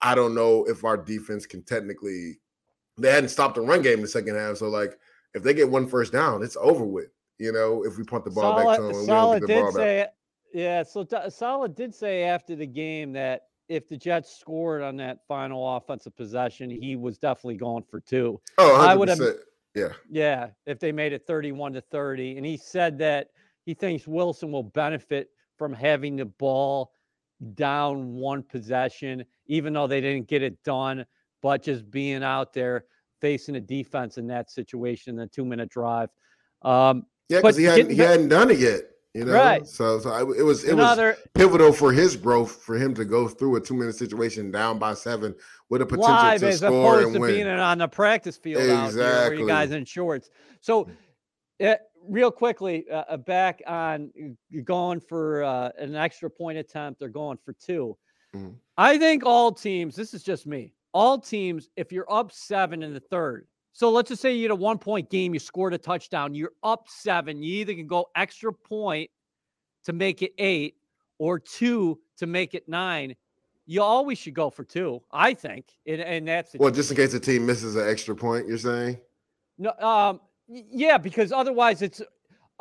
I 0.01 0.13
don't 0.13 0.35
know 0.35 0.65
if 0.65 0.83
our 0.83 0.97
defense 0.97 1.45
can 1.45 1.63
technically. 1.63 2.39
They 2.97 3.11
hadn't 3.11 3.29
stopped 3.29 3.55
the 3.55 3.61
run 3.61 3.81
game 3.81 3.95
in 3.95 4.01
the 4.01 4.07
second 4.07 4.35
half, 4.35 4.57
so 4.57 4.69
like 4.69 4.97
if 5.33 5.43
they 5.43 5.53
get 5.53 5.69
one 5.69 5.87
first 5.87 6.13
down, 6.13 6.43
it's 6.43 6.57
over 6.59 6.85
with. 6.85 7.09
You 7.39 7.51
know, 7.51 7.83
if 7.83 7.97
we 7.97 8.03
punt 8.03 8.23
the 8.25 8.31
ball 8.31 8.55
back 8.55 8.77
to 8.77 8.87
and 8.87 8.97
we 8.97 9.05
don't 9.05 9.33
get 9.39 9.41
the 9.41 9.47
did 9.47 9.61
ball 9.61 9.73
back. 9.73 10.13
yeah. 10.53 10.83
So 10.83 11.05
Saleh 11.29 11.75
did 11.75 11.93
say 11.93 12.23
after 12.23 12.55
the 12.55 12.65
game 12.65 13.11
that 13.13 13.43
if 13.67 13.87
the 13.89 13.97
Jets 13.97 14.37
scored 14.37 14.81
on 14.81 14.95
that 14.97 15.19
final 15.27 15.75
offensive 15.75 16.15
possession, 16.15 16.69
he 16.69 16.95
was 16.95 17.17
definitely 17.17 17.55
going 17.57 17.83
for 17.89 17.99
two. 17.99 18.39
Oh, 18.57 18.75
I 18.75 18.95
100%. 18.95 18.99
would 18.99 19.09
have- 19.09 19.19
Yeah. 19.73 19.93
Yeah, 20.09 20.49
if 20.65 20.79
they 20.79 20.91
made 20.93 21.11
it 21.13 21.25
31 21.27 21.73
to 21.73 21.81
30. 21.81 22.37
And 22.37 22.45
he 22.45 22.55
said 22.57 22.97
that 22.99 23.31
he 23.65 23.73
thinks 23.73 24.07
Wilson 24.07 24.51
will 24.51 24.63
benefit 24.63 25.31
from 25.57 25.73
having 25.73 26.15
the 26.15 26.25
ball 26.25 26.93
down 27.55 28.13
one 28.15 28.43
possession, 28.43 29.25
even 29.47 29.73
though 29.73 29.87
they 29.87 29.99
didn't 29.99 30.27
get 30.27 30.41
it 30.41 30.61
done, 30.63 31.05
but 31.41 31.61
just 31.63 31.89
being 31.91 32.23
out 32.23 32.53
there 32.53 32.85
facing 33.19 33.55
a 33.55 33.61
defense 33.61 34.17
in 34.17 34.27
that 34.27 34.49
situation, 34.49 35.15
the 35.17 35.27
two 35.27 35.43
minute 35.43 35.69
drive. 35.69 36.09
Um, 36.61 37.05
Yeah, 37.29 37.39
because 37.39 37.57
he 37.57 37.63
hadn't 37.63 37.89
he 37.91 37.97
hadn't 37.97 38.29
done 38.29 38.51
it 38.51 38.59
yet. 38.59 38.81
You 39.13 39.23
know, 39.23 39.33
Right. 39.33 39.65
So 39.65 39.99
so 39.99 40.09
I, 40.09 40.21
it 40.21 40.43
was 40.43 40.63
it 40.65 40.73
was 40.75 41.15
pivotal 41.33 41.71
for 41.71 41.93
his 41.93 42.15
growth 42.17 42.51
for 42.63 42.75
him 42.75 42.93
to 42.95 43.05
go 43.05 43.27
through 43.27 43.55
a 43.55 43.61
two 43.61 43.73
minute 43.73 43.95
situation 43.95 44.51
down 44.51 44.77
by 44.77 44.93
seven 44.93 45.33
with 45.69 45.81
a 45.81 45.85
potential 45.85 46.11
live 46.11 46.41
to 46.41 46.47
as 46.49 46.57
score 46.57 46.99
opposed 46.99 47.05
and 47.05 47.13
to 47.15 47.19
win. 47.21 47.31
being 47.33 47.47
on 47.47 47.77
the 47.77 47.87
practice 47.87 48.35
field 48.37 48.61
out 48.61 48.65
there 48.65 48.73
where 48.73 48.85
Exactly. 48.87 49.37
you 49.39 49.47
guys 49.47 49.71
in 49.71 49.85
shorts. 49.85 50.29
So, 50.59 50.89
uh, 51.65 51.75
real 52.07 52.29
quickly, 52.29 52.85
uh, 52.91 53.03
uh, 53.09 53.17
back 53.17 53.61
on 53.65 54.11
going 54.65 54.99
for 54.99 55.43
uh, 55.43 55.69
an 55.79 55.95
extra 55.95 56.29
point 56.29 56.57
attempt 56.57 57.01
or 57.01 57.07
going 57.09 57.37
for 57.43 57.53
2 57.53 57.97
Mhm. 58.35 58.55
I 58.77 58.97
think 58.97 59.25
all 59.25 59.53
teams. 59.53 59.95
This 59.95 60.13
is 60.13 60.23
just 60.23 60.45
me. 60.45 60.73
All 60.93 61.17
teams, 61.17 61.69
if 61.77 61.93
you're 61.93 62.11
up 62.11 62.33
seven 62.33 62.83
in 62.83 62.93
the 62.93 62.99
third. 62.99 63.47
So 63.75 63.91
let's 63.91 64.07
just 64.07 64.21
say 64.21 64.33
you 64.33 64.43
had 64.43 64.51
a 64.51 64.55
one 64.55 64.77
point 64.77 65.09
game, 65.09 65.33
you 65.33 65.39
scored 65.41 65.73
a 65.73 65.77
touchdown, 65.77 66.33
you're 66.33 66.53
up 66.63 66.85
seven. 66.87 67.43
You 67.43 67.55
either 67.55 67.73
can 67.73 67.87
go 67.87 68.07
extra 68.15 68.53
point 68.53 69.09
to 69.83 69.91
make 69.91 70.21
it 70.21 70.31
eight 70.37 70.77
or 71.17 71.39
two 71.39 71.99
to 72.15 72.25
make 72.25 72.53
it 72.53 72.69
nine. 72.69 73.17
You 73.65 73.81
always 73.81 74.17
should 74.17 74.33
go 74.33 74.49
for 74.49 74.63
two, 74.63 75.01
I 75.11 75.33
think. 75.33 75.65
And, 75.85 75.99
in 75.99 76.23
that 76.23 76.47
Well, 76.57 76.71
just 76.71 76.89
in 76.89 76.95
case 76.95 77.11
the 77.11 77.19
team 77.19 77.45
misses 77.45 77.75
an 77.75 77.85
extra 77.85 78.15
point, 78.15 78.47
you're 78.47 78.57
saying? 78.57 78.97
no, 79.57 79.71
um, 79.81 80.21
yeah, 80.47 80.97
because 80.97 81.33
otherwise 81.33 81.81
it's 81.81 82.01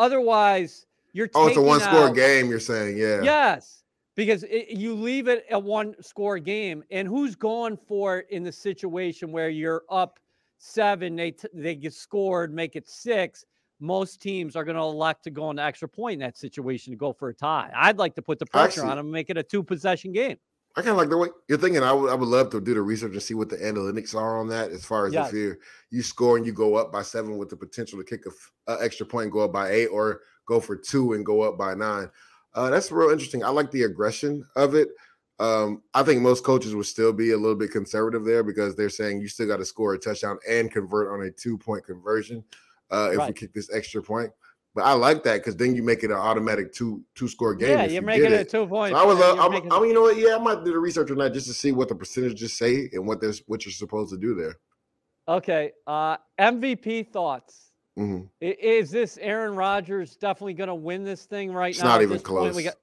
otherwise 0.00 0.84
you're 1.12 1.30
Oh, 1.36 1.46
it's 1.46 1.56
a 1.56 1.62
one 1.62 1.78
score 1.78 2.10
game. 2.10 2.50
You're 2.50 2.58
saying, 2.58 2.98
yeah. 2.98 3.22
Yes, 3.22 3.84
because 4.16 4.42
it, 4.42 4.70
you 4.70 4.94
leave 4.96 5.28
it 5.28 5.46
a 5.52 5.60
one 5.60 5.94
score 6.02 6.40
game, 6.40 6.82
and 6.90 7.06
who's 7.06 7.36
going 7.36 7.76
for 7.76 8.18
it 8.18 8.26
in 8.30 8.42
the 8.42 8.50
situation 8.50 9.30
where 9.30 9.48
you're 9.48 9.84
up 9.88 10.18
seven, 10.64 11.14
they 11.16 11.32
t- 11.32 11.48
they 11.52 11.74
get 11.74 11.92
scored, 11.92 12.52
make 12.52 12.76
it 12.76 12.88
six. 12.88 13.44
Most 13.80 14.22
teams 14.22 14.56
are 14.56 14.64
going 14.64 14.76
to 14.76 14.82
elect 14.82 15.24
to 15.24 15.30
go 15.30 15.50
into 15.50 15.62
extra 15.62 15.88
point 15.88 16.14
in 16.14 16.20
that 16.20 16.38
situation 16.38 16.92
to 16.92 16.96
go 16.96 17.12
for 17.12 17.28
a 17.28 17.34
tie. 17.34 17.70
I'd 17.74 17.98
like 17.98 18.14
to 18.14 18.22
put 18.22 18.38
the 18.38 18.46
pressure 18.46 18.82
on 18.82 18.96
them, 18.96 19.06
and 19.06 19.12
make 19.12 19.30
it 19.30 19.36
a 19.36 19.42
two 19.42 19.62
possession 19.62 20.12
game. 20.12 20.38
I 20.76 20.80
kind 20.80 20.90
of 20.92 20.96
like 20.96 21.08
the 21.10 21.18
way 21.18 21.28
you're 21.48 21.58
thinking. 21.58 21.82
I 21.82 21.92
would, 21.92 22.10
I 22.10 22.14
would 22.14 22.28
love 22.28 22.50
to 22.50 22.60
do 22.60 22.74
the 22.74 22.82
research 22.82 23.12
and 23.12 23.22
see 23.22 23.34
what 23.34 23.48
the 23.48 23.56
analytics 23.58 24.14
are 24.14 24.38
on 24.40 24.48
that. 24.48 24.70
As 24.70 24.84
far 24.84 25.06
as 25.06 25.12
Yes. 25.12 25.28
if 25.28 25.34
you 25.34 25.56
you 25.90 26.02
score 26.02 26.36
and 26.36 26.44
you 26.46 26.52
go 26.52 26.76
up 26.76 26.90
by 26.92 27.02
seven 27.02 27.36
with 27.38 27.48
the 27.50 27.56
potential 27.56 27.98
to 27.98 28.04
kick 28.04 28.24
a 28.26 28.72
a 28.72 28.82
extra 28.82 29.06
point, 29.06 29.24
and 29.24 29.32
go 29.32 29.40
up 29.40 29.52
by 29.52 29.70
eight, 29.70 29.86
or 29.88 30.22
go 30.46 30.60
for 30.60 30.76
two 30.76 31.12
and 31.12 31.24
go 31.26 31.42
up 31.42 31.58
by 31.58 31.74
nine. 31.74 32.10
Uh, 32.54 32.70
that's 32.70 32.90
real 32.90 33.10
interesting. 33.10 33.44
I 33.44 33.48
like 33.50 33.70
the 33.70 33.82
aggression 33.82 34.44
of 34.56 34.74
it. 34.74 34.88
Um, 35.40 35.82
I 35.92 36.02
think 36.04 36.22
most 36.22 36.44
coaches 36.44 36.74
would 36.74 36.86
still 36.86 37.12
be 37.12 37.32
a 37.32 37.36
little 37.36 37.56
bit 37.56 37.72
conservative 37.72 38.24
there 38.24 38.42
because 38.44 38.76
they're 38.76 38.88
saying 38.88 39.20
you 39.20 39.28
still 39.28 39.48
got 39.48 39.56
to 39.56 39.64
score 39.64 39.94
a 39.94 39.98
touchdown 39.98 40.38
and 40.48 40.70
convert 40.70 41.12
on 41.12 41.26
a 41.26 41.30
two 41.30 41.58
point 41.58 41.84
conversion 41.84 42.44
uh, 42.90 43.10
if 43.12 43.26
we 43.26 43.32
kick 43.32 43.52
this 43.52 43.72
extra 43.74 44.02
point. 44.02 44.30
But 44.76 44.84
I 44.84 44.92
like 44.92 45.22
that 45.24 45.36
because 45.36 45.56
then 45.56 45.74
you 45.76 45.82
make 45.84 46.02
it 46.02 46.10
an 46.10 46.16
automatic 46.16 46.72
two 46.72 47.02
two 47.14 47.28
score 47.28 47.54
game. 47.54 47.70
yeah, 47.70 47.84
you're 47.84 47.92
you 47.94 48.02
making 48.02 48.32
it 48.32 48.48
two 48.48 48.66
point. 48.66 48.92
So 48.94 48.98
I 48.98 49.04
love. 49.04 49.36
you're 49.36 49.44
I'm, 49.44 49.52
making- 49.52 49.72
I 49.72 49.78
mean, 49.78 49.88
you 49.88 49.94
know 49.94 50.02
what? 50.02 50.16
Yeah, 50.16 50.36
I 50.36 50.38
might 50.38 50.64
do 50.64 50.72
the 50.72 50.78
research 50.78 51.10
on 51.10 51.18
that 51.18 51.32
just 51.32 51.46
to 51.46 51.52
see 51.54 51.72
what 51.72 51.88
the 51.88 51.94
percentages 51.94 52.52
say 52.56 52.88
and 52.92 53.06
what 53.06 53.20
there's 53.20 53.42
what 53.46 53.64
you're 53.64 53.72
supposed 53.72 54.12
to 54.12 54.18
do 54.18 54.34
there. 54.34 54.56
okay, 55.28 55.72
uh, 55.86 56.16
MVP 56.38 57.08
thoughts. 57.12 57.70
Mhm. 57.98 58.28
Is 58.40 58.90
this 58.90 59.16
Aaron 59.20 59.54
Rodgers 59.54 60.16
definitely 60.16 60.54
going 60.54 60.68
to 60.68 60.74
win 60.74 61.04
this 61.04 61.26
thing 61.26 61.52
right 61.52 61.66
now? 61.66 61.68
It's 61.68 61.78
now? 61.82 61.88
not 61.90 62.02
even 62.02 62.14
this 62.14 62.22
close. 62.22 62.62
got 62.62 62.74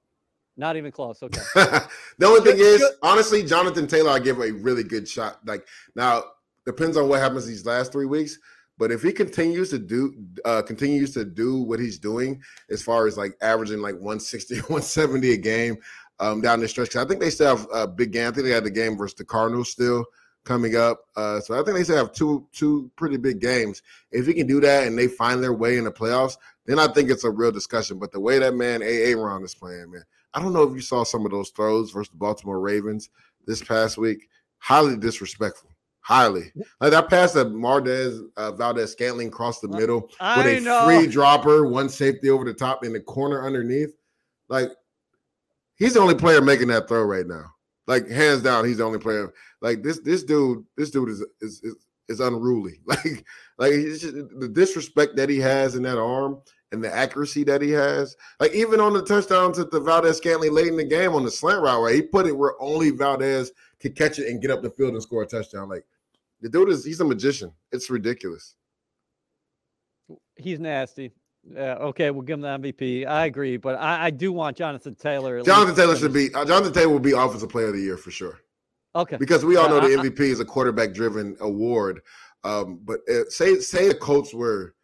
not 0.56 0.76
even 0.76 0.92
close. 0.92 1.22
Okay. 1.22 1.40
the 1.54 2.26
only 2.26 2.40
thing 2.40 2.56
Good- 2.56 2.66
is, 2.66 2.80
good. 2.80 2.92
honestly, 3.02 3.42
Jonathan 3.42 3.86
Taylor, 3.86 4.10
I 4.10 4.18
give 4.18 4.38
a 4.40 4.52
really 4.52 4.84
good 4.84 5.08
shot. 5.08 5.38
Like 5.46 5.66
now, 5.94 6.24
depends 6.66 6.96
on 6.96 7.08
what 7.08 7.20
happens 7.20 7.46
these 7.46 7.66
last 7.66 7.92
three 7.92 8.06
weeks. 8.06 8.38
But 8.78 8.90
if 8.90 9.02
he 9.02 9.12
continues 9.12 9.70
to 9.70 9.78
do, 9.78 10.14
uh, 10.44 10.62
continues 10.62 11.12
to 11.14 11.24
do 11.24 11.62
what 11.62 11.78
he's 11.78 11.98
doing, 11.98 12.42
as 12.70 12.82
far 12.82 13.06
as 13.06 13.16
like 13.16 13.36
averaging 13.40 13.80
like 13.80 13.94
160, 13.94 14.54
170 14.60 15.32
a 15.32 15.36
game 15.36 15.76
um, 16.18 16.40
down 16.40 16.60
the 16.60 16.68
stretch, 16.68 16.96
I 16.96 17.04
think 17.04 17.20
they 17.20 17.30
still 17.30 17.56
have 17.56 17.66
a 17.72 17.86
big 17.86 18.12
game. 18.12 18.28
I 18.28 18.30
think 18.32 18.44
they 18.44 18.50
had 18.52 18.64
the 18.64 18.70
game 18.70 18.96
versus 18.96 19.14
the 19.14 19.24
Cardinals 19.24 19.70
still 19.70 20.04
coming 20.44 20.74
up. 20.76 21.04
Uh, 21.16 21.40
so 21.40 21.54
I 21.54 21.62
think 21.64 21.76
they 21.76 21.84
still 21.84 21.96
have 21.96 22.12
two 22.12 22.48
two 22.52 22.90
pretty 22.96 23.16
big 23.16 23.40
games. 23.40 23.82
If 24.10 24.26
he 24.26 24.34
can 24.34 24.46
do 24.46 24.60
that 24.60 24.86
and 24.86 24.98
they 24.98 25.06
find 25.06 25.42
their 25.42 25.52
way 25.52 25.76
in 25.76 25.84
the 25.84 25.92
playoffs, 25.92 26.36
then 26.66 26.78
I 26.78 26.88
think 26.88 27.10
it's 27.10 27.24
a 27.24 27.30
real 27.30 27.52
discussion. 27.52 27.98
But 27.98 28.12
the 28.12 28.20
way 28.20 28.38
that 28.38 28.54
man 28.54 28.82
A. 28.82 29.14
Ron 29.14 29.44
is 29.44 29.54
playing, 29.54 29.90
man, 29.92 30.02
I 30.34 30.40
don't 30.40 30.52
know 30.52 30.62
if 30.62 30.74
you 30.74 30.80
saw 30.80 31.04
some 31.04 31.24
of 31.24 31.32
those 31.32 31.50
throws 31.50 31.90
versus 31.90 32.10
the 32.10 32.16
Baltimore 32.16 32.60
Ravens 32.60 33.10
this 33.46 33.62
past 33.62 33.98
week. 33.98 34.28
Highly 34.58 34.96
disrespectful. 34.96 35.70
Highly. 36.00 36.52
Like 36.80 36.90
that 36.90 37.08
pass 37.08 37.32
that 37.32 37.48
Mardez 37.48 38.20
uh, 38.36 38.52
Valdes-Scantling 38.52 39.30
crossed 39.30 39.62
the 39.62 39.68
middle 39.68 40.00
with 40.36 40.46
a 40.46 40.60
know. 40.60 40.84
free 40.84 41.06
dropper, 41.06 41.66
one 41.66 41.88
safety 41.88 42.28
over 42.28 42.44
the 42.44 42.54
top 42.54 42.84
in 42.84 42.92
the 42.92 43.00
corner 43.00 43.46
underneath. 43.46 43.94
Like 44.48 44.70
he's 45.76 45.94
the 45.94 46.00
only 46.00 46.16
player 46.16 46.40
making 46.40 46.68
that 46.68 46.88
throw 46.88 47.04
right 47.04 47.26
now. 47.26 47.44
Like 47.86 48.08
hands 48.08 48.42
down, 48.42 48.64
he's 48.64 48.78
the 48.78 48.84
only 48.84 48.98
player. 48.98 49.32
Like 49.60 49.82
this, 49.82 50.00
this 50.00 50.24
dude, 50.24 50.64
this 50.76 50.90
dude 50.90 51.08
is 51.08 51.24
is 51.40 51.62
is, 51.62 51.76
is 52.08 52.20
unruly. 52.20 52.80
Like 52.86 53.24
like 53.58 53.72
he's 53.72 54.00
just, 54.00 54.14
the 54.14 54.48
disrespect 54.48 55.14
that 55.16 55.28
he 55.28 55.38
has 55.38 55.76
in 55.76 55.82
that 55.84 55.98
arm 55.98 56.40
and 56.72 56.82
the 56.82 56.92
accuracy 56.94 57.44
that 57.44 57.62
he 57.62 57.70
has. 57.70 58.16
Like 58.40 58.52
even 58.54 58.80
on 58.80 58.92
the 58.94 59.02
touchdowns 59.04 59.58
at 59.58 59.70
the 59.70 59.80
Valdes-Scantling 59.80 60.52
late 60.52 60.66
in 60.68 60.76
the 60.76 60.84
game 60.84 61.12
on 61.14 61.22
the 61.24 61.30
slant 61.30 61.62
route, 61.62 61.80
where 61.80 61.92
he 61.92 62.02
put 62.02 62.26
it 62.26 62.36
where 62.36 62.54
only 62.60 62.90
Valdes 62.90 63.52
could 63.80 63.94
catch 63.96 64.18
it 64.18 64.28
and 64.28 64.40
get 64.42 64.50
up 64.50 64.62
the 64.62 64.70
field 64.70 64.94
and 64.94 65.02
score 65.02 65.22
a 65.22 65.26
touchdown. 65.26 65.68
Like 65.68 65.84
the 66.40 66.48
dude 66.48 66.70
is 66.70 66.84
he's 66.84 67.00
a 67.00 67.04
magician. 67.04 67.52
It's 67.70 67.90
ridiculous. 67.90 68.56
He's 70.36 70.58
nasty. 70.58 71.12
Yeah, 71.44 71.74
okay, 71.74 72.10
we'll 72.10 72.22
give 72.22 72.34
him 72.34 72.40
the 72.42 72.48
MVP. 72.72 73.06
I 73.06 73.26
agree, 73.26 73.56
but 73.56 73.74
I, 73.74 74.06
I 74.06 74.10
do 74.10 74.32
want 74.32 74.56
Jonathan 74.56 74.94
Taylor. 74.94 75.42
Jonathan 75.42 75.74
Taylor 75.74 75.96
should 75.96 76.12
be 76.12 76.32
uh, 76.34 76.44
Jonathan 76.44 76.72
Taylor 76.72 76.92
will 76.92 77.00
be 77.00 77.12
offensive 77.12 77.48
player 77.48 77.66
of 77.66 77.74
the 77.74 77.80
year 77.80 77.96
for 77.96 78.10
sure. 78.12 78.38
okay. 78.94 79.16
because 79.16 79.44
we 79.44 79.56
all 79.56 79.68
know 79.68 79.76
Yeah, 79.86 79.96
the 79.96 80.02
I- 80.02 80.10
MVP 80.10 80.20
is 80.20 80.40
a 80.40 80.44
quarterback 80.44 80.94
driven 80.94 81.36
award. 81.40 82.00
Um, 82.44 82.80
but 82.84 83.00
uh, 83.08 83.28
say 83.28 83.58
say 83.58 83.88
the 83.88 83.94
Colts 83.94 84.32
were 84.32 84.74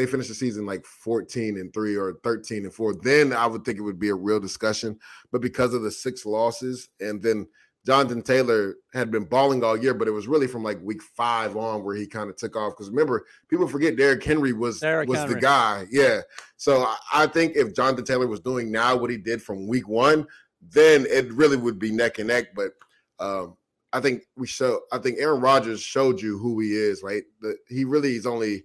they 0.00 0.06
finished 0.06 0.30
the 0.30 0.34
season 0.34 0.64
like 0.64 0.86
14 0.86 1.58
and 1.58 1.74
3 1.74 1.96
or 1.96 2.14
13 2.24 2.64
and 2.64 2.72
4, 2.72 2.94
then 3.02 3.34
I 3.34 3.46
would 3.46 3.66
think 3.66 3.76
it 3.76 3.82
would 3.82 3.98
be 3.98 4.08
a 4.08 4.14
real 4.14 4.40
discussion. 4.40 4.98
But 5.30 5.42
because 5.42 5.74
of 5.74 5.82
the 5.82 5.90
six 5.90 6.24
losses, 6.24 6.88
and 7.00 7.22
then 7.22 7.46
Jonathan 7.84 8.22
Taylor 8.22 8.76
had 8.94 9.10
been 9.10 9.24
balling 9.24 9.62
all 9.62 9.76
year, 9.76 9.92
but 9.92 10.08
it 10.08 10.12
was 10.12 10.26
really 10.26 10.46
from 10.46 10.62
like 10.62 10.80
week 10.82 11.02
five 11.02 11.54
on 11.54 11.84
where 11.84 11.94
he 11.94 12.06
kind 12.06 12.30
of 12.30 12.36
took 12.36 12.56
off. 12.56 12.72
Because 12.72 12.88
remember, 12.88 13.26
people 13.48 13.68
forget 13.68 13.96
Derrick 13.96 14.24
Henry 14.24 14.54
was 14.54 14.80
Derrick 14.80 15.06
was 15.06 15.18
Henry. 15.18 15.34
the 15.34 15.40
guy. 15.40 15.84
Yeah. 15.90 16.20
So 16.56 16.80
I, 16.80 16.96
I 17.12 17.26
think 17.26 17.56
if 17.56 17.74
Jonathan 17.74 18.06
Taylor 18.06 18.26
was 18.26 18.40
doing 18.40 18.72
now 18.72 18.96
what 18.96 19.10
he 19.10 19.18
did 19.18 19.42
from 19.42 19.68
week 19.68 19.86
one, 19.86 20.26
then 20.62 21.04
it 21.10 21.30
really 21.34 21.58
would 21.58 21.78
be 21.78 21.90
neck 21.90 22.18
and 22.18 22.28
neck. 22.28 22.54
But 22.54 22.72
um, 23.18 23.58
I 23.92 24.00
think 24.00 24.22
we 24.34 24.46
show. 24.46 24.80
I 24.92 24.96
think 24.98 25.18
Aaron 25.18 25.42
Rodgers 25.42 25.82
showed 25.82 26.22
you 26.22 26.38
who 26.38 26.58
he 26.60 26.72
is. 26.72 27.02
Right, 27.02 27.24
the, 27.42 27.56
he 27.68 27.84
really 27.84 28.16
is 28.16 28.24
only 28.24 28.64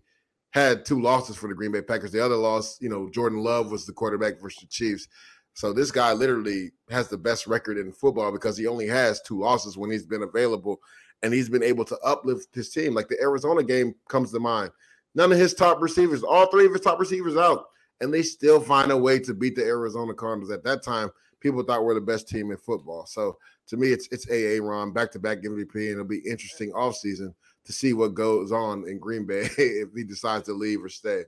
had 0.56 0.86
two 0.86 1.01
losses 1.01 1.36
for 1.36 1.49
the 1.49 1.53
Green 1.53 1.74
Bay 1.74 1.82
Packers. 1.82 2.14
The 2.14 2.24
other 2.24 2.38
loss, 2.38 2.82
you 2.82 2.88
know, 2.88 3.10
Jordan 3.10 3.39
Love 3.39 3.72
was 3.72 3.86
the 3.86 3.91
quarterback 3.91 4.39
versus 4.39 4.62
the 4.62 4.68
Chiefs. 4.68 5.10
So 5.53 5.74
this 5.74 5.91
guy 5.91 6.14
literally 6.14 6.72
has 6.89 7.10
the 7.10 7.18
best 7.18 7.45
record 7.45 7.78
in 7.78 7.91
football 7.91 8.32
because 8.32 8.58
he 8.58 8.66
only 8.66 8.88
has 8.88 9.22
two 9.22 9.38
losses 9.38 9.78
when 9.78 9.91
he's 9.91 10.06
been 10.06 10.24
available, 10.24 10.80
and 11.24 11.34
he's 11.34 11.49
been 11.49 11.62
able 11.62 11.84
to 11.84 11.97
uplift 12.06 12.56
his 12.56 12.70
team. 12.70 12.93
Like 12.93 13.10
the 13.10 13.22
Arizona 13.22 13.64
game 13.64 13.95
comes 14.08 14.32
to 14.32 14.39
mind. 14.39 14.72
None 15.14 15.34
of 15.34 15.38
his 15.38 15.53
top 15.53 15.82
receivers, 15.82 16.24
all 16.24 16.47
three 16.47 16.66
of 16.66 16.72
his 16.72 16.82
top 16.82 16.99
receivers 16.99 17.36
out, 17.36 17.66
and 17.99 18.14
they 18.14 18.22
still 18.22 18.62
find 18.62 18.91
a 18.91 18.97
way 18.97 19.20
to 19.20 19.34
beat 19.34 19.58
the 19.58 19.64
Arizona 19.64 20.14
Cardinals. 20.14 20.51
At 20.51 20.64
that 20.64 20.84
time, 20.84 21.10
people 21.41 21.64
thought 21.64 21.84
we're 21.84 21.95
the 21.95 22.01
best 22.01 22.30
team 22.30 22.51
in 22.51 22.58
football. 22.58 23.06
So 23.06 23.38
to 23.68 23.78
me, 23.78 23.89
it's 23.89 24.08
it's 24.10 24.30
AA 24.30 24.66
Ron 24.66 24.93
back 24.93 25.12
to 25.12 25.20
back 25.20 25.39
MVP, 25.39 25.76
and 25.76 25.91
it'll 25.91 26.06
be 26.06 26.20
interesting 26.20 26.72
offseason 26.72 27.34
to 27.66 27.74
see 27.74 27.93
what 27.93 28.13
goes 28.13 28.51
on 28.51 28.88
in 28.88 28.99
Green 28.99 29.26
Bay 29.26 29.49
if 29.57 29.89
he 29.95 30.03
decides 30.03 30.45
to 30.45 30.53
leave 30.53 30.84
or 30.84 30.89
stay. 30.89 31.24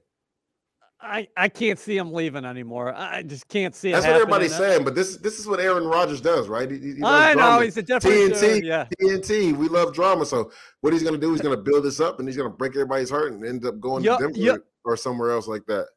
I, 0.99 1.27
I 1.38 1.47
can't 1.47 1.77
see 1.77 1.95
him 1.95 2.11
leaving 2.11 2.43
anymore. 2.43 2.93
I 2.95 3.21
just 3.21 3.47
can't 3.47 3.75
see 3.75 3.89
it. 3.89 3.93
That's 3.93 4.07
what 4.07 4.15
everybody's 4.15 4.55
saying, 4.55 4.83
but 4.83 4.95
this 4.95 5.17
this 5.17 5.39
is 5.39 5.45
what 5.45 5.59
Aaron 5.59 5.85
Rodgers 5.85 6.21
does, 6.21 6.47
right? 6.47 6.69
He, 6.69 6.79
he 6.79 7.03
I 7.03 7.35
know 7.35 7.41
drama. 7.41 7.65
he's 7.65 7.77
a 7.77 7.83
different 7.83 8.33
TNT. 8.33 8.63
yeah. 8.63 8.88
TNT. 8.99 9.55
We 9.55 9.67
love 9.67 9.93
drama. 9.93 10.25
So 10.25 10.51
what 10.81 10.93
he's 10.93 11.03
going 11.03 11.13
to 11.13 11.21
do? 11.21 11.31
He's 11.31 11.41
going 11.41 11.55
to 11.55 11.61
build 11.61 11.83
this 11.83 11.99
up, 11.99 12.17
and 12.19 12.27
he's 12.27 12.35
going 12.35 12.49
to 12.49 12.55
break 12.55 12.71
everybody's 12.71 13.11
heart 13.11 13.31
and 13.31 13.45
end 13.45 13.63
up 13.63 13.79
going 13.79 14.03
yep, 14.03 14.17
to 14.17 14.25
Denver 14.25 14.39
yep. 14.39 14.61
or 14.85 14.97
somewhere 14.97 15.29
else 15.29 15.47
like 15.47 15.67
that. 15.67 15.88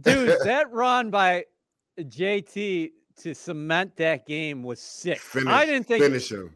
Dude, 0.00 0.36
that 0.44 0.70
run 0.70 1.10
by 1.10 1.44
JT 1.98 2.92
to 3.22 3.34
cement 3.34 3.96
that 3.96 4.26
game 4.26 4.62
was 4.62 4.80
sick. 4.80 5.18
Finish, 5.18 5.52
I 5.52 5.66
didn't 5.66 5.88
think 5.88 6.04
finish 6.04 6.30
him. 6.30 6.54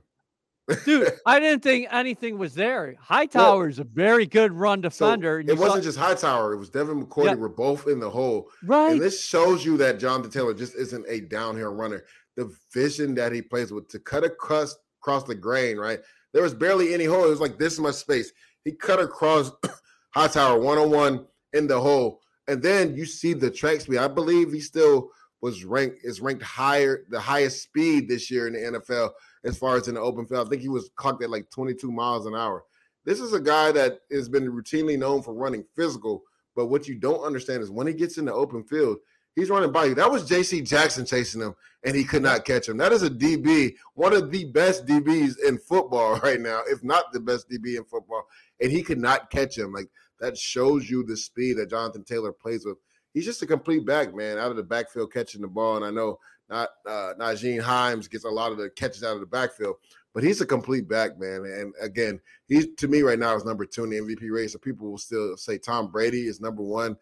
Dude, 0.84 1.12
I 1.26 1.40
didn't 1.40 1.62
think 1.62 1.88
anything 1.90 2.38
was 2.38 2.54
there. 2.54 2.94
Hightower 3.00 3.68
is 3.68 3.78
a 3.78 3.84
very 3.84 4.26
good 4.26 4.52
run 4.52 4.80
defender. 4.80 5.42
So 5.46 5.52
it 5.52 5.58
wasn't 5.58 5.84
saw- 5.84 5.88
just 5.88 5.98
Hightower; 5.98 6.52
it 6.52 6.58
was 6.58 6.70
Devin 6.70 7.04
McCourty. 7.04 7.26
Yep. 7.26 7.38
We're 7.38 7.48
both 7.48 7.86
in 7.86 8.00
the 8.00 8.10
hole, 8.10 8.50
right? 8.64 8.92
And 8.92 9.00
this 9.00 9.24
shows 9.24 9.64
you 9.64 9.76
that 9.78 9.98
Jonathan 9.98 10.30
Taylor 10.30 10.54
just 10.54 10.74
isn't 10.74 11.04
a 11.08 11.20
downhill 11.20 11.74
runner. 11.74 12.04
The 12.36 12.54
vision 12.72 13.14
that 13.16 13.32
he 13.32 13.42
plays 13.42 13.72
with 13.72 13.88
to 13.88 13.98
cut 13.98 14.24
across 14.24 14.76
across 15.00 15.24
the 15.24 15.34
grain, 15.34 15.76
right? 15.76 16.00
There 16.32 16.42
was 16.42 16.54
barely 16.54 16.94
any 16.94 17.04
hole. 17.04 17.24
It 17.24 17.30
was 17.30 17.40
like 17.40 17.58
this 17.58 17.78
much 17.78 17.96
space. 17.96 18.32
He 18.64 18.72
cut 18.72 19.00
across 19.00 19.50
Hightower 20.14 20.60
one 20.60 20.78
on 20.78 20.90
one 20.90 21.26
in 21.52 21.66
the 21.66 21.80
hole, 21.80 22.20
and 22.48 22.62
then 22.62 22.96
you 22.96 23.06
see 23.06 23.32
the 23.32 23.50
track 23.50 23.80
speed. 23.80 23.98
I 23.98 24.08
believe 24.08 24.52
he 24.52 24.60
still 24.60 25.10
was 25.42 25.64
ranked 25.64 26.04
is 26.04 26.20
ranked 26.20 26.42
higher, 26.42 27.04
the 27.08 27.20
highest 27.20 27.62
speed 27.62 28.08
this 28.08 28.30
year 28.30 28.46
in 28.46 28.52
the 28.52 28.78
NFL 28.78 29.10
as 29.44 29.58
far 29.58 29.76
as 29.76 29.88
in 29.88 29.94
the 29.94 30.00
open 30.00 30.26
field. 30.26 30.46
I 30.46 30.50
think 30.50 30.62
he 30.62 30.68
was 30.68 30.90
clocked 30.96 31.22
at 31.22 31.30
like 31.30 31.50
22 31.50 31.90
miles 31.90 32.26
an 32.26 32.34
hour. 32.34 32.64
This 33.04 33.20
is 33.20 33.32
a 33.32 33.40
guy 33.40 33.72
that 33.72 34.00
has 34.12 34.28
been 34.28 34.50
routinely 34.50 34.98
known 34.98 35.22
for 35.22 35.32
running 35.32 35.64
physical, 35.74 36.22
but 36.54 36.66
what 36.66 36.86
you 36.86 36.96
don't 36.96 37.24
understand 37.24 37.62
is 37.62 37.70
when 37.70 37.86
he 37.86 37.94
gets 37.94 38.18
in 38.18 38.26
the 38.26 38.34
open 38.34 38.62
field, 38.64 38.98
he's 39.34 39.48
running 39.48 39.72
by 39.72 39.86
you. 39.86 39.94
That 39.94 40.10
was 40.10 40.28
J.C. 40.28 40.60
Jackson 40.60 41.06
chasing 41.06 41.40
him, 41.40 41.54
and 41.84 41.96
he 41.96 42.04
could 42.04 42.22
not 42.22 42.44
catch 42.44 42.68
him. 42.68 42.76
That 42.76 42.92
is 42.92 43.02
a 43.02 43.10
DB, 43.10 43.74
one 43.94 44.12
of 44.12 44.30
the 44.30 44.44
best 44.44 44.86
DBs 44.86 45.36
in 45.46 45.58
football 45.58 46.16
right 46.22 46.40
now, 46.40 46.60
if 46.66 46.84
not 46.84 47.12
the 47.12 47.20
best 47.20 47.48
DB 47.48 47.76
in 47.76 47.84
football, 47.84 48.26
and 48.60 48.70
he 48.70 48.82
could 48.82 48.98
not 48.98 49.30
catch 49.30 49.56
him. 49.56 49.72
Like 49.72 49.88
that 50.20 50.36
shows 50.36 50.90
you 50.90 51.02
the 51.02 51.16
speed 51.16 51.56
that 51.56 51.70
Jonathan 51.70 52.04
Taylor 52.04 52.32
plays 52.32 52.66
with. 52.66 52.76
He's 53.14 53.24
just 53.24 53.42
a 53.42 53.46
complete 53.46 53.84
back, 53.86 54.14
man, 54.14 54.38
out 54.38 54.50
of 54.50 54.56
the 54.56 54.62
backfield 54.62 55.12
catching 55.12 55.40
the 55.40 55.48
ball. 55.48 55.76
And 55.76 55.84
I 55.84 55.90
know 55.90 56.18
not 56.50 56.68
uh, 56.86 57.14
Nyheim 57.18 57.60
Hines 57.60 58.08
gets 58.08 58.24
a 58.24 58.28
lot 58.28 58.52
of 58.52 58.58
the 58.58 58.70
catches 58.70 59.04
out 59.04 59.14
of 59.14 59.20
the 59.20 59.26
backfield, 59.26 59.76
but 60.12 60.22
he's 60.24 60.40
a 60.40 60.46
complete 60.46 60.88
back, 60.88 61.18
man. 61.18 61.44
And 61.44 61.72
again, 61.80 62.20
he's 62.46 62.74
to 62.76 62.88
me 62.88 63.02
right 63.02 63.18
now 63.18 63.34
is 63.36 63.44
number 63.44 63.64
two 63.64 63.84
in 63.84 63.90
the 63.90 63.98
MVP 63.98 64.30
race. 64.30 64.52
So 64.52 64.58
people 64.58 64.90
will 64.90 64.98
still 64.98 65.36
say 65.36 65.58
Tom 65.58 65.90
Brady 65.90 66.26
is 66.26 66.40
number 66.40 66.62
one. 66.62 66.96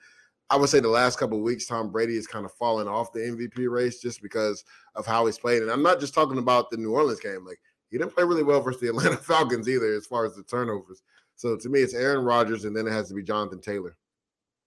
I 0.51 0.57
would 0.57 0.69
say 0.71 0.81
the 0.81 0.89
last 0.89 1.19
couple 1.19 1.41
weeks, 1.41 1.67
Tom 1.67 1.91
Brady 1.91 2.17
is 2.17 2.27
kind 2.27 2.47
of 2.47 2.53
falling 2.53 2.89
off 2.89 3.13
the 3.13 3.21
MVP 3.21 3.69
race 3.71 4.01
just 4.01 4.23
because 4.23 4.65
of 4.95 5.05
how 5.05 5.27
he's 5.27 5.39
played. 5.39 5.63
And 5.63 5.71
I'm 5.71 5.83
not 5.83 6.01
just 6.01 6.15
talking 6.15 6.39
about 6.39 6.71
the 6.71 6.79
New 6.79 6.93
Orleans 6.93 7.21
game. 7.21 7.45
Like 7.45 7.61
he 7.91 7.99
didn't 7.99 8.15
play 8.15 8.25
really 8.25 8.43
well 8.43 8.61
versus 8.61 8.81
the 8.81 8.89
Atlanta 8.91 9.17
Falcons 9.17 9.69
either, 9.69 9.95
as 9.95 10.07
far 10.07 10.25
as 10.25 10.35
the 10.35 10.43
turnovers. 10.43 11.03
So 11.37 11.57
to 11.57 11.69
me, 11.69 11.81
it's 11.81 11.95
Aaron 11.95 12.25
Rodgers, 12.25 12.65
and 12.65 12.77
then 12.77 12.87
it 12.87 12.93
has 12.93 13.09
to 13.09 13.15
be 13.15 13.23
Jonathan 13.23 13.61
Taylor. 13.61 13.97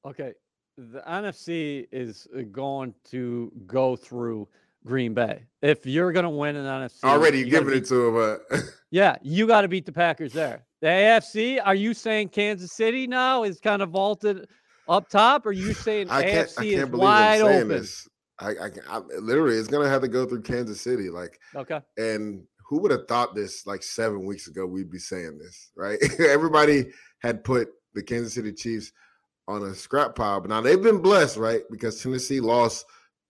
Okay, 0.05 0.33
the 0.77 1.01
NFC 1.01 1.87
is 1.91 2.27
uh, 2.35 2.41
going 2.51 2.93
to 3.09 3.51
go 3.67 3.95
through 3.95 4.47
Green 4.85 5.13
Bay. 5.13 5.43
If 5.61 5.85
you're 5.85 6.11
going 6.11 6.23
to 6.23 6.29
win 6.29 6.55
an 6.55 6.65
NFC, 6.65 7.03
already 7.03 7.39
you 7.39 7.45
giving 7.45 7.69
beat, 7.69 7.83
it 7.83 7.85
to 7.87 8.07
him. 8.07 8.39
Uh... 8.51 8.57
yeah, 8.91 9.17
you 9.21 9.47
got 9.47 9.61
to 9.61 9.67
beat 9.67 9.85
the 9.85 9.91
Packers 9.91 10.33
there. 10.33 10.65
The 10.81 10.87
AFC, 10.87 11.61
are 11.63 11.75
you 11.75 11.93
saying 11.93 12.29
Kansas 12.29 12.73
City 12.73 13.05
now 13.05 13.43
is 13.43 13.59
kind 13.59 13.81
of 13.81 13.89
vaulted 13.89 14.47
up 14.87 15.09
top, 15.09 15.45
or 15.45 15.49
are 15.49 15.53
you 15.53 15.73
saying 15.73 16.09
I 16.09 16.23
can't, 16.23 16.49
AFC 16.49 16.57
I 16.57 16.61
can't 16.61 16.73
is 16.73 16.89
believe 16.89 17.03
wide 17.03 17.41
I'm 17.41 17.47
saying 17.47 17.57
open? 17.57 17.69
This. 17.69 18.07
I, 18.39 18.49
I, 18.49 18.69
I 18.89 18.97
literally, 19.19 19.57
it's 19.57 19.67
going 19.67 19.85
to 19.85 19.89
have 19.89 20.01
to 20.01 20.07
go 20.07 20.25
through 20.25 20.41
Kansas 20.41 20.81
City. 20.81 21.09
Like, 21.09 21.39
okay, 21.55 21.81
and 21.97 22.43
who 22.67 22.79
would 22.79 22.91
have 22.91 23.07
thought 23.07 23.35
this 23.35 23.67
like 23.67 23.83
seven 23.83 24.25
weeks 24.25 24.47
ago? 24.47 24.65
We'd 24.65 24.89
be 24.89 24.97
saying 24.97 25.37
this, 25.37 25.71
right? 25.75 25.99
Everybody 26.19 26.87
had 27.19 27.43
put 27.43 27.69
the 27.93 28.01
Kansas 28.01 28.33
City 28.33 28.51
Chiefs 28.51 28.91
on 29.47 29.61
a 29.63 29.75
scrap 29.75 30.15
pile, 30.15 30.41
but 30.41 30.49
now 30.49 30.61
they've 30.61 30.81
been 30.81 31.01
blessed, 31.01 31.37
right? 31.37 31.61
Because 31.69 32.01
Tennessee 32.01 32.39
lost 32.39 32.85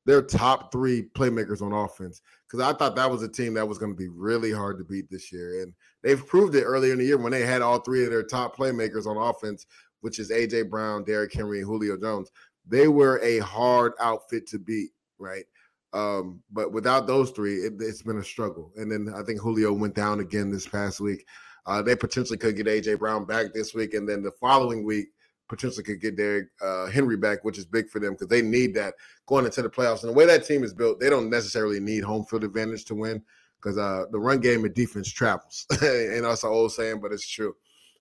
their 0.06 0.22
top 0.22 0.72
three 0.72 1.04
playmakers 1.16 1.62
on 1.62 1.74
offense. 1.74 2.22
Because 2.48 2.66
I 2.66 2.78
thought 2.78 2.96
that 2.96 3.10
was 3.10 3.24
a 3.24 3.30
team 3.30 3.54
that 3.54 3.68
was 3.68 3.78
going 3.78 3.92
to 3.92 3.98
be 3.98 4.10
really 4.10 4.52
hard 4.52 4.78
to 4.80 4.84
beat 4.84 5.10
this 5.10 5.32
year. 5.32 5.62
And 5.62 5.74
they've 6.02 6.26
proved 6.26 6.56
it 6.56 6.64
earlier 6.64 6.94
in 6.94 7.00
the 7.00 7.06
year 7.06 7.18
when 7.18 7.32
they 7.32 7.46
had 7.46 7.62
all 7.62 7.80
three 7.80 8.04
of 8.04 8.12
their 8.12 8.24
top 8.24 8.56
playmakers 8.56 9.06
on 9.06 9.18
offense, 9.18 9.66
which 10.02 10.20
is 10.20 10.32
AJ 10.32 10.70
Brown, 10.70 11.04
Derrick 11.04 11.34
Henry, 11.34 11.60
and 11.60 11.68
Julio 11.68 11.98
Jones. 11.98 12.32
They 12.68 12.88
were 12.88 13.20
a 13.24 13.40
hard 13.40 13.94
outfit 14.00 14.48
to 14.48 14.60
beat, 14.60 14.92
right? 15.18 15.46
Um, 15.94 16.42
but 16.52 16.72
without 16.72 17.08
those 17.08 17.32
three, 17.32 17.56
it, 17.56 17.74
has 17.82 18.02
been 18.02 18.18
a 18.18 18.24
struggle. 18.24 18.72
And 18.76 18.92
then 18.92 19.14
I 19.16 19.24
think 19.24 19.40
Julio 19.40 19.74
went 19.74 19.96
down 19.96 20.20
again 20.20 20.52
this 20.52 20.68
past 20.68 21.00
week. 21.00 21.26
Uh, 21.66 21.82
they 21.82 21.96
potentially 21.96 22.38
could 22.38 22.56
get 22.56 22.66
AJ 22.66 23.00
Brown 23.00 23.26
back 23.26 23.54
this 23.54 23.74
week, 23.74 23.94
and 23.94 24.08
then 24.08 24.24
the 24.24 24.32
following 24.32 24.84
week 24.84 25.10
potentially 25.52 25.84
could 25.84 26.00
get 26.00 26.16
Derrick 26.16 26.48
uh, 26.62 26.88
Henry 26.88 27.18
back, 27.18 27.44
which 27.44 27.58
is 27.58 27.66
big 27.66 27.90
for 27.90 28.00
them 28.00 28.14
because 28.14 28.30
they 28.30 28.42
need 28.42 28.74
that 28.74 28.94
going 29.28 29.44
into 29.44 29.62
the 29.62 29.70
playoffs. 29.70 30.02
And 30.02 30.10
the 30.10 30.16
way 30.16 30.26
that 30.26 30.46
team 30.46 30.64
is 30.64 30.74
built, 30.74 31.02
they 31.02 31.10
don't 31.10 31.30
necessarily 31.30 31.82
need 31.82 32.06
home 32.06 32.24
field 32.24 32.46
advantage 32.46 32.86
to 32.86 32.96
win 32.96 33.22
because 33.58 33.78
uh, 33.78 34.06
the 34.12 34.18
run 34.18 34.40
game 34.40 34.64
and 34.64 34.74
defense 34.74 35.12
travels. 35.12 35.66
and 35.82 36.24
that's 36.24 36.46
an 36.46 36.50
old 36.50 36.72
saying, 36.72 37.02
but 37.02 37.12
it's 37.12 37.28
true. 37.28 37.54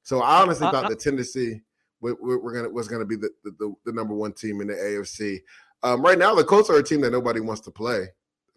So 0.05 0.23
I 0.23 0.43
honestly 0.43 0.69
uh, 0.69 0.71
thought 0.71 0.85
uh, 0.85 0.91
that 0.91 1.01
Tennessee 1.01 1.61
we're, 2.01 2.15
we're, 2.21 2.55
gonna 2.55 2.71
was 2.71 2.87
gonna 2.87 3.05
be 3.05 3.17
the, 3.17 3.31
the, 3.43 3.75
the 3.85 3.93
number 3.93 4.15
one 4.15 4.33
team 4.33 4.61
in 4.61 4.69
the 4.69 4.75
AFC. 4.75 5.41
Um, 5.83 6.03
right 6.03 6.19
now, 6.19 6.37
the 6.37 6.45
Colts 6.45 6.71
are 6.71 6.79
a 6.79 6.85
team 6.85 7.01
that 7.01 7.11
nobody 7.11 7.41
wants 7.41 7.63
to 7.63 7.73
play. 7.73 8.07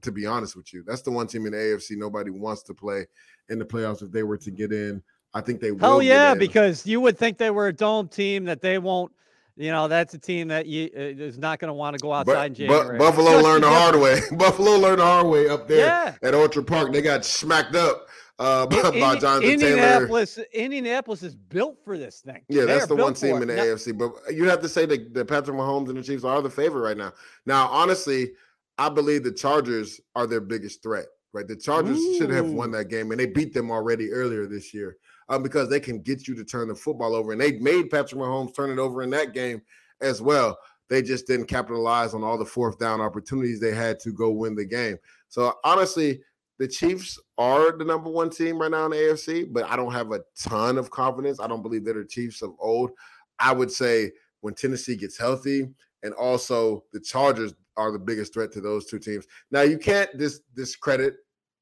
To 0.04 0.12
be 0.12 0.26
honest 0.26 0.56
with 0.56 0.72
you, 0.74 0.84
that's 0.86 1.02
the 1.02 1.12
one 1.12 1.28
team 1.28 1.46
in 1.46 1.54
the 1.54 1.58
AFC 1.58 1.98
nobody 1.98 2.30
wants 2.30 2.62
to 2.64 2.74
play 2.74 3.08
in 3.50 3.58
the 3.58 3.66
playoffs 3.66 4.04
if 4.04 4.12
they 4.12 4.24
were 4.24 4.38
to 4.38 4.52
get 4.52 4.72
in. 4.72 5.02
I 5.34 5.42
think 5.42 5.62
they 5.62 5.72
will. 5.72 5.80
Hell 5.80 6.04
yeah, 6.04 6.36
because 6.36 6.86
you 6.86 7.02
would 7.02 7.18
think 7.18 7.38
they 7.38 7.50
were 7.50 7.68
a 7.68 7.74
dome 7.74 8.08
team 8.08 8.46
that 8.46 8.62
they 8.62 8.78
won't. 8.78 9.12
You 9.56 9.72
know, 9.72 9.88
that's 9.88 10.16
a 10.16 10.18
team 10.18 10.48
that 10.48 10.66
you 10.66 10.90
uh, 10.96 11.00
is 11.00 11.38
not 11.38 11.60
going 11.60 11.70
to 11.70 11.76
want 11.76 11.96
to 11.96 12.02
go 12.02 12.12
outside 12.12 12.34
but, 12.34 12.46
in 12.48 12.54
January. 12.56 12.98
But 12.98 13.06
Buffalo 13.06 13.32
Just 13.34 13.44
learned 13.46 13.64
the 13.64 13.70
hard 13.70 13.96
way. 13.96 14.20
Buffalo 14.32 14.78
learned 14.78 15.00
the 15.00 15.06
hard 15.06 15.28
way 15.28 15.48
up 15.48 15.68
there 15.68 15.86
yeah. 15.86 16.16
at 16.28 16.34
Orchard 16.34 16.66
Park. 16.66 16.92
They 16.92 17.04
got 17.04 17.24
smacked 17.24 17.76
up 17.76 18.08
uh, 18.40 18.66
by, 18.68 18.90
in, 18.90 19.00
by 19.00 19.16
Jonathan 19.16 19.52
Indianapolis, 19.52 20.36
Taylor. 20.36 20.48
Indianapolis 20.54 21.22
is 21.22 21.36
built 21.36 21.78
for 21.86 22.00
this 22.00 22.22
thing. 22.22 22.42
Yeah, 22.50 22.62
they 22.62 22.68
that's 22.68 22.88
the 22.88 22.96
one 22.96 23.14
team 23.14 23.44
in 23.44 23.48
the 23.48 23.56
now, 23.56 23.64
AFC. 23.64 23.96
But 23.96 24.34
you 24.34 24.50
have 24.50 24.62
to 24.62 24.70
say 24.70 24.88
that, 24.88 25.14
that 25.14 25.26
Patrick 25.26 25.56
Mahomes 25.56 25.90
and 25.90 25.98
the 25.98 26.04
Chiefs 26.04 26.24
are 26.24 26.42
the 26.42 26.50
favorite 26.50 26.82
right 26.82 26.98
now. 26.98 27.14
Now, 27.46 27.68
honestly, 27.68 28.32
I 28.80 28.90
believe 28.90 29.24
the 29.24 29.32
Chargers 29.32 30.02
are 30.16 30.26
their 30.26 30.42
biggest 30.42 30.82
threat. 30.82 31.06
Right, 31.32 31.48
the 31.48 31.56
Chargers 31.56 31.98
Ooh. 31.98 32.18
should 32.20 32.30
have 32.30 32.48
won 32.48 32.70
that 32.72 32.90
game, 32.90 33.10
and 33.10 33.20
they 33.20 33.26
beat 33.26 33.56
them 33.56 33.72
already 33.72 34.12
earlier 34.12 34.46
this 34.46 34.72
year 34.72 34.98
um, 35.34 35.44
because 35.44 35.70
they 35.70 35.80
can 35.80 36.00
get 36.00 36.28
you 36.28 36.36
to 36.36 36.44
turn 36.44 36.68
the 36.68 36.76
football 36.76 37.16
over. 37.16 37.32
And 37.32 37.42
they 37.42 37.54
made 37.54 37.90
Patrick 37.90 38.22
Mahomes 38.22 38.56
turn 38.56 38.70
it 38.70 38.80
over 38.80 39.02
in 39.02 39.10
that 39.12 39.34
game 39.34 39.62
as 40.02 40.22
well. 40.22 40.58
They 40.90 41.02
just 41.02 41.28
didn't 41.28 41.48
capitalize 41.48 42.14
on 42.14 42.24
all 42.24 42.38
the 42.38 42.46
fourth 42.46 42.78
down 42.78 43.02
opportunities 43.02 43.60
they 43.60 43.74
had 43.74 44.00
to 44.02 44.12
go 44.12 44.32
win 44.32 44.56
the 44.56 44.66
game. 44.66 44.98
So 45.30 45.54
honestly, 45.64 46.22
the 46.60 46.68
Chiefs 46.68 47.20
are 47.38 47.76
the 47.76 47.86
number 47.86 48.10
one 48.10 48.30
team 48.30 48.60
right 48.60 48.70
now 48.70 48.86
in 48.86 48.92
the 48.92 48.98
AFC, 48.98 49.52
but 49.52 49.64
I 49.64 49.76
don't 49.76 49.92
have 49.92 50.12
a 50.12 50.22
ton 50.38 50.78
of 50.78 50.92
confidence. 50.92 51.40
I 51.40 51.48
don't 51.48 51.64
believe 51.64 51.84
they're 51.84 51.96
the 51.96 52.06
Chiefs 52.06 52.42
of 52.42 52.54
old. 52.60 52.92
I 53.40 53.52
would 53.54 53.72
say 53.72 54.12
when 54.42 54.54
Tennessee 54.54 54.96
gets 54.96 55.18
healthy, 55.18 55.68
and 56.04 56.14
also 56.14 56.84
the 56.92 57.00
Chargers 57.00 57.54
are 57.78 57.92
the 57.92 57.98
biggest 57.98 58.34
threat 58.34 58.52
to 58.52 58.62
those 58.62 58.86
two 58.86 59.00
teams. 59.00 59.26
Now 59.52 59.62
you 59.62 59.78
can't 59.78 60.16
dis- 60.18 60.42
discredit 60.56 61.16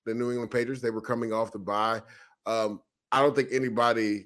the 0.05 0.13
New 0.13 0.32
England 0.32 0.51
Patriots. 0.51 0.82
They 0.82 0.89
were 0.89 0.99
coming 0.99 1.32
off 1.32 1.51
the 1.51 1.59
bye. 1.59 2.01
Um, 2.45 2.82
I 3.12 3.22
don't 3.22 3.36
think 3.36 3.49
anybody 3.51 4.26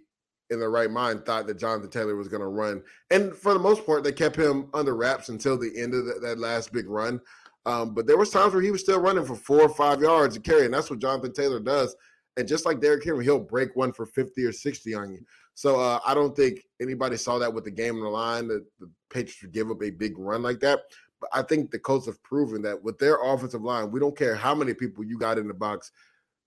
in 0.49 0.59
their 0.59 0.69
right 0.69 0.91
mind 0.91 1.25
thought 1.25 1.47
that 1.47 1.59
Jonathan 1.59 1.89
Taylor 1.89 2.15
was 2.15 2.27
going 2.27 2.41
to 2.41 2.47
run. 2.47 2.83
And 3.09 3.35
for 3.35 3.53
the 3.53 3.59
most 3.59 3.85
part, 3.85 4.03
they 4.03 4.11
kept 4.11 4.35
him 4.35 4.69
under 4.73 4.95
wraps 4.95 5.29
until 5.29 5.57
the 5.57 5.71
end 5.75 5.93
of 5.93 6.05
the, 6.05 6.19
that 6.21 6.39
last 6.39 6.71
big 6.71 6.87
run. 6.87 7.19
Um, 7.65 7.95
but 7.95 8.05
there 8.05 8.17
was 8.17 8.29
times 8.29 8.53
where 8.53 8.61
he 8.61 8.69
was 8.69 8.81
still 8.81 8.99
running 8.99 9.25
for 9.25 9.35
four 9.35 9.61
or 9.61 9.69
five 9.69 10.01
yards 10.01 10.35
to 10.35 10.41
carry, 10.41 10.65
and 10.65 10.73
that's 10.73 10.89
what 10.89 10.99
Jonathan 10.99 11.33
Taylor 11.33 11.59
does. 11.59 11.95
And 12.37 12.47
just 12.47 12.65
like 12.65 12.79
Derrick 12.79 13.03
Henry, 13.03 13.23
he'll 13.23 13.39
break 13.39 13.75
one 13.75 13.91
for 13.91 14.05
50 14.05 14.43
or 14.43 14.51
60 14.51 14.93
on 14.93 15.13
you. 15.13 15.25
So 15.55 15.79
uh, 15.79 15.99
I 16.05 16.13
don't 16.13 16.35
think 16.35 16.59
anybody 16.81 17.17
saw 17.17 17.39
that 17.39 17.53
with 17.53 17.63
the 17.63 17.71
game 17.71 17.95
on 17.95 18.03
the 18.03 18.09
line 18.09 18.47
that 18.49 18.65
the 18.79 18.91
Patriots 19.09 19.41
would 19.41 19.53
give 19.53 19.71
up 19.71 19.81
a 19.81 19.89
big 19.89 20.17
run 20.17 20.43
like 20.43 20.59
that. 20.59 20.81
But 21.21 21.29
I 21.33 21.41
think 21.41 21.71
the 21.71 21.79
Colts 21.79 22.05
have 22.07 22.21
proven 22.23 22.61
that 22.63 22.83
with 22.83 22.99
their 22.99 23.23
offensive 23.23 23.63
line, 23.63 23.89
we 23.89 24.01
don't 24.01 24.17
care 24.17 24.35
how 24.35 24.53
many 24.53 24.73
people 24.73 25.05
you 25.05 25.17
got 25.17 25.37
in 25.37 25.47
the 25.47 25.53
box. 25.53 25.91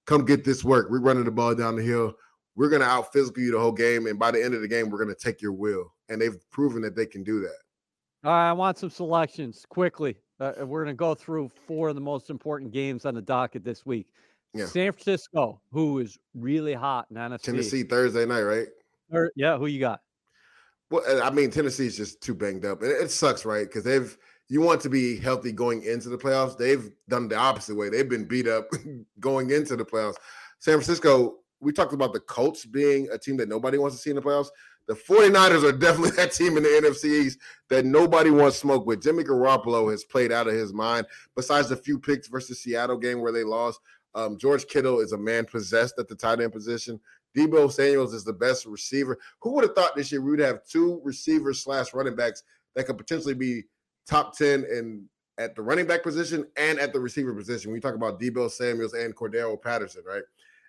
Come 0.06 0.26
get 0.26 0.44
this 0.44 0.62
work. 0.62 0.88
We're 0.90 1.00
running 1.00 1.24
the 1.24 1.30
ball 1.30 1.54
down 1.54 1.76
the 1.76 1.82
hill 1.82 2.14
we're 2.58 2.68
going 2.68 2.82
to 2.82 2.88
out 2.88 3.12
physical 3.12 3.40
you 3.40 3.52
the 3.52 3.58
whole 3.58 3.72
game. 3.72 4.08
And 4.08 4.18
by 4.18 4.32
the 4.32 4.44
end 4.44 4.52
of 4.52 4.60
the 4.60 4.68
game, 4.68 4.90
we're 4.90 4.98
going 4.98 5.14
to 5.14 5.24
take 5.24 5.40
your 5.40 5.52
will. 5.52 5.94
And 6.08 6.20
they've 6.20 6.36
proven 6.50 6.82
that 6.82 6.96
they 6.96 7.06
can 7.06 7.22
do 7.22 7.38
that. 7.40 7.56
All 8.24 8.32
right, 8.32 8.50
I 8.50 8.52
want 8.52 8.76
some 8.76 8.90
selections 8.90 9.64
quickly. 9.68 10.16
Uh, 10.40 10.52
we're 10.64 10.82
going 10.82 10.94
to 10.94 10.98
go 10.98 11.14
through 11.14 11.50
four 11.66 11.90
of 11.90 11.94
the 11.94 12.00
most 12.00 12.30
important 12.30 12.72
games 12.72 13.06
on 13.06 13.14
the 13.14 13.22
docket 13.22 13.64
this 13.64 13.86
week. 13.86 14.08
Yeah. 14.54 14.66
San 14.66 14.90
Francisco, 14.90 15.60
who 15.70 16.00
is 16.00 16.18
really 16.34 16.74
hot 16.74 17.06
in 17.10 17.16
NFC. 17.16 17.42
Tennessee 17.42 17.82
Thursday 17.84 18.26
night, 18.26 18.42
right? 18.42 18.66
Or, 19.12 19.30
yeah, 19.36 19.56
who 19.56 19.66
you 19.66 19.78
got? 19.78 20.00
Well, 20.90 21.22
I 21.22 21.30
mean, 21.30 21.52
Tennessee's 21.52 21.96
just 21.96 22.20
too 22.20 22.34
banged 22.34 22.64
up. 22.64 22.82
It, 22.82 22.88
it 22.88 23.10
sucks, 23.12 23.44
right? 23.44 23.66
Because 23.66 23.84
they've 23.84 24.18
you 24.48 24.62
want 24.62 24.80
to 24.80 24.88
be 24.88 25.18
healthy 25.18 25.52
going 25.52 25.82
into 25.84 26.08
the 26.08 26.16
playoffs. 26.16 26.56
They've 26.56 26.90
done 27.08 27.28
the 27.28 27.36
opposite 27.36 27.76
way. 27.76 27.88
They've 27.88 28.08
been 28.08 28.24
beat 28.24 28.48
up 28.48 28.68
going 29.20 29.50
into 29.50 29.76
the 29.76 29.84
playoffs. 29.84 30.16
San 30.58 30.74
Francisco, 30.74 31.36
we 31.60 31.72
talked 31.72 31.92
about 31.92 32.12
the 32.12 32.20
Colts 32.20 32.64
being 32.64 33.08
a 33.12 33.18
team 33.18 33.36
that 33.38 33.48
nobody 33.48 33.78
wants 33.78 33.96
to 33.96 34.02
see 34.02 34.10
in 34.10 34.16
the 34.16 34.22
playoffs. 34.22 34.48
The 34.86 34.94
49ers 34.94 35.64
are 35.64 35.76
definitely 35.76 36.10
that 36.16 36.32
team 36.32 36.56
in 36.56 36.62
the 36.62 36.68
NFC 36.68 37.26
East 37.26 37.38
that 37.68 37.84
nobody 37.84 38.30
wants 38.30 38.56
smoke 38.56 38.86
with. 38.86 39.02
Jimmy 39.02 39.24
Garoppolo 39.24 39.90
has 39.90 40.04
played 40.04 40.32
out 40.32 40.48
of 40.48 40.54
his 40.54 40.72
mind. 40.72 41.06
Besides 41.36 41.68
the 41.68 41.76
few 41.76 41.98
picks 41.98 42.28
versus 42.28 42.60
Seattle 42.62 42.96
game 42.96 43.20
where 43.20 43.32
they 43.32 43.44
lost, 43.44 43.80
um, 44.14 44.38
George 44.38 44.66
Kittle 44.66 45.00
is 45.00 45.12
a 45.12 45.18
man 45.18 45.44
possessed 45.44 45.98
at 45.98 46.08
the 46.08 46.14
tight 46.14 46.40
end 46.40 46.52
position. 46.52 46.98
Deebo 47.36 47.70
Samuels 47.70 48.14
is 48.14 48.24
the 48.24 48.32
best 48.32 48.64
receiver. 48.64 49.18
Who 49.40 49.52
would 49.52 49.64
have 49.64 49.74
thought 49.74 49.94
this 49.94 50.10
year 50.10 50.22
we 50.22 50.30
would 50.30 50.40
have 50.40 50.64
two 50.64 51.00
receivers 51.04 51.62
slash 51.62 51.92
running 51.92 52.16
backs 52.16 52.42
that 52.74 52.86
could 52.86 52.98
potentially 52.98 53.34
be 53.34 53.64
top 54.06 54.36
10 54.36 54.64
in 54.64 55.08
at 55.38 55.54
the 55.54 55.62
running 55.62 55.86
back 55.86 56.02
position 56.02 56.44
and 56.56 56.78
at 56.80 56.92
the 56.92 56.98
receiver 56.98 57.32
position. 57.32 57.70
We 57.70 57.80
talk 57.80 57.94
about 57.94 58.20
Deebo 58.20 58.50
Samuels 58.50 58.94
and 58.94 59.14
Cordarrelle 59.14 59.60
Patterson, 59.60 60.02
right? 60.04 60.22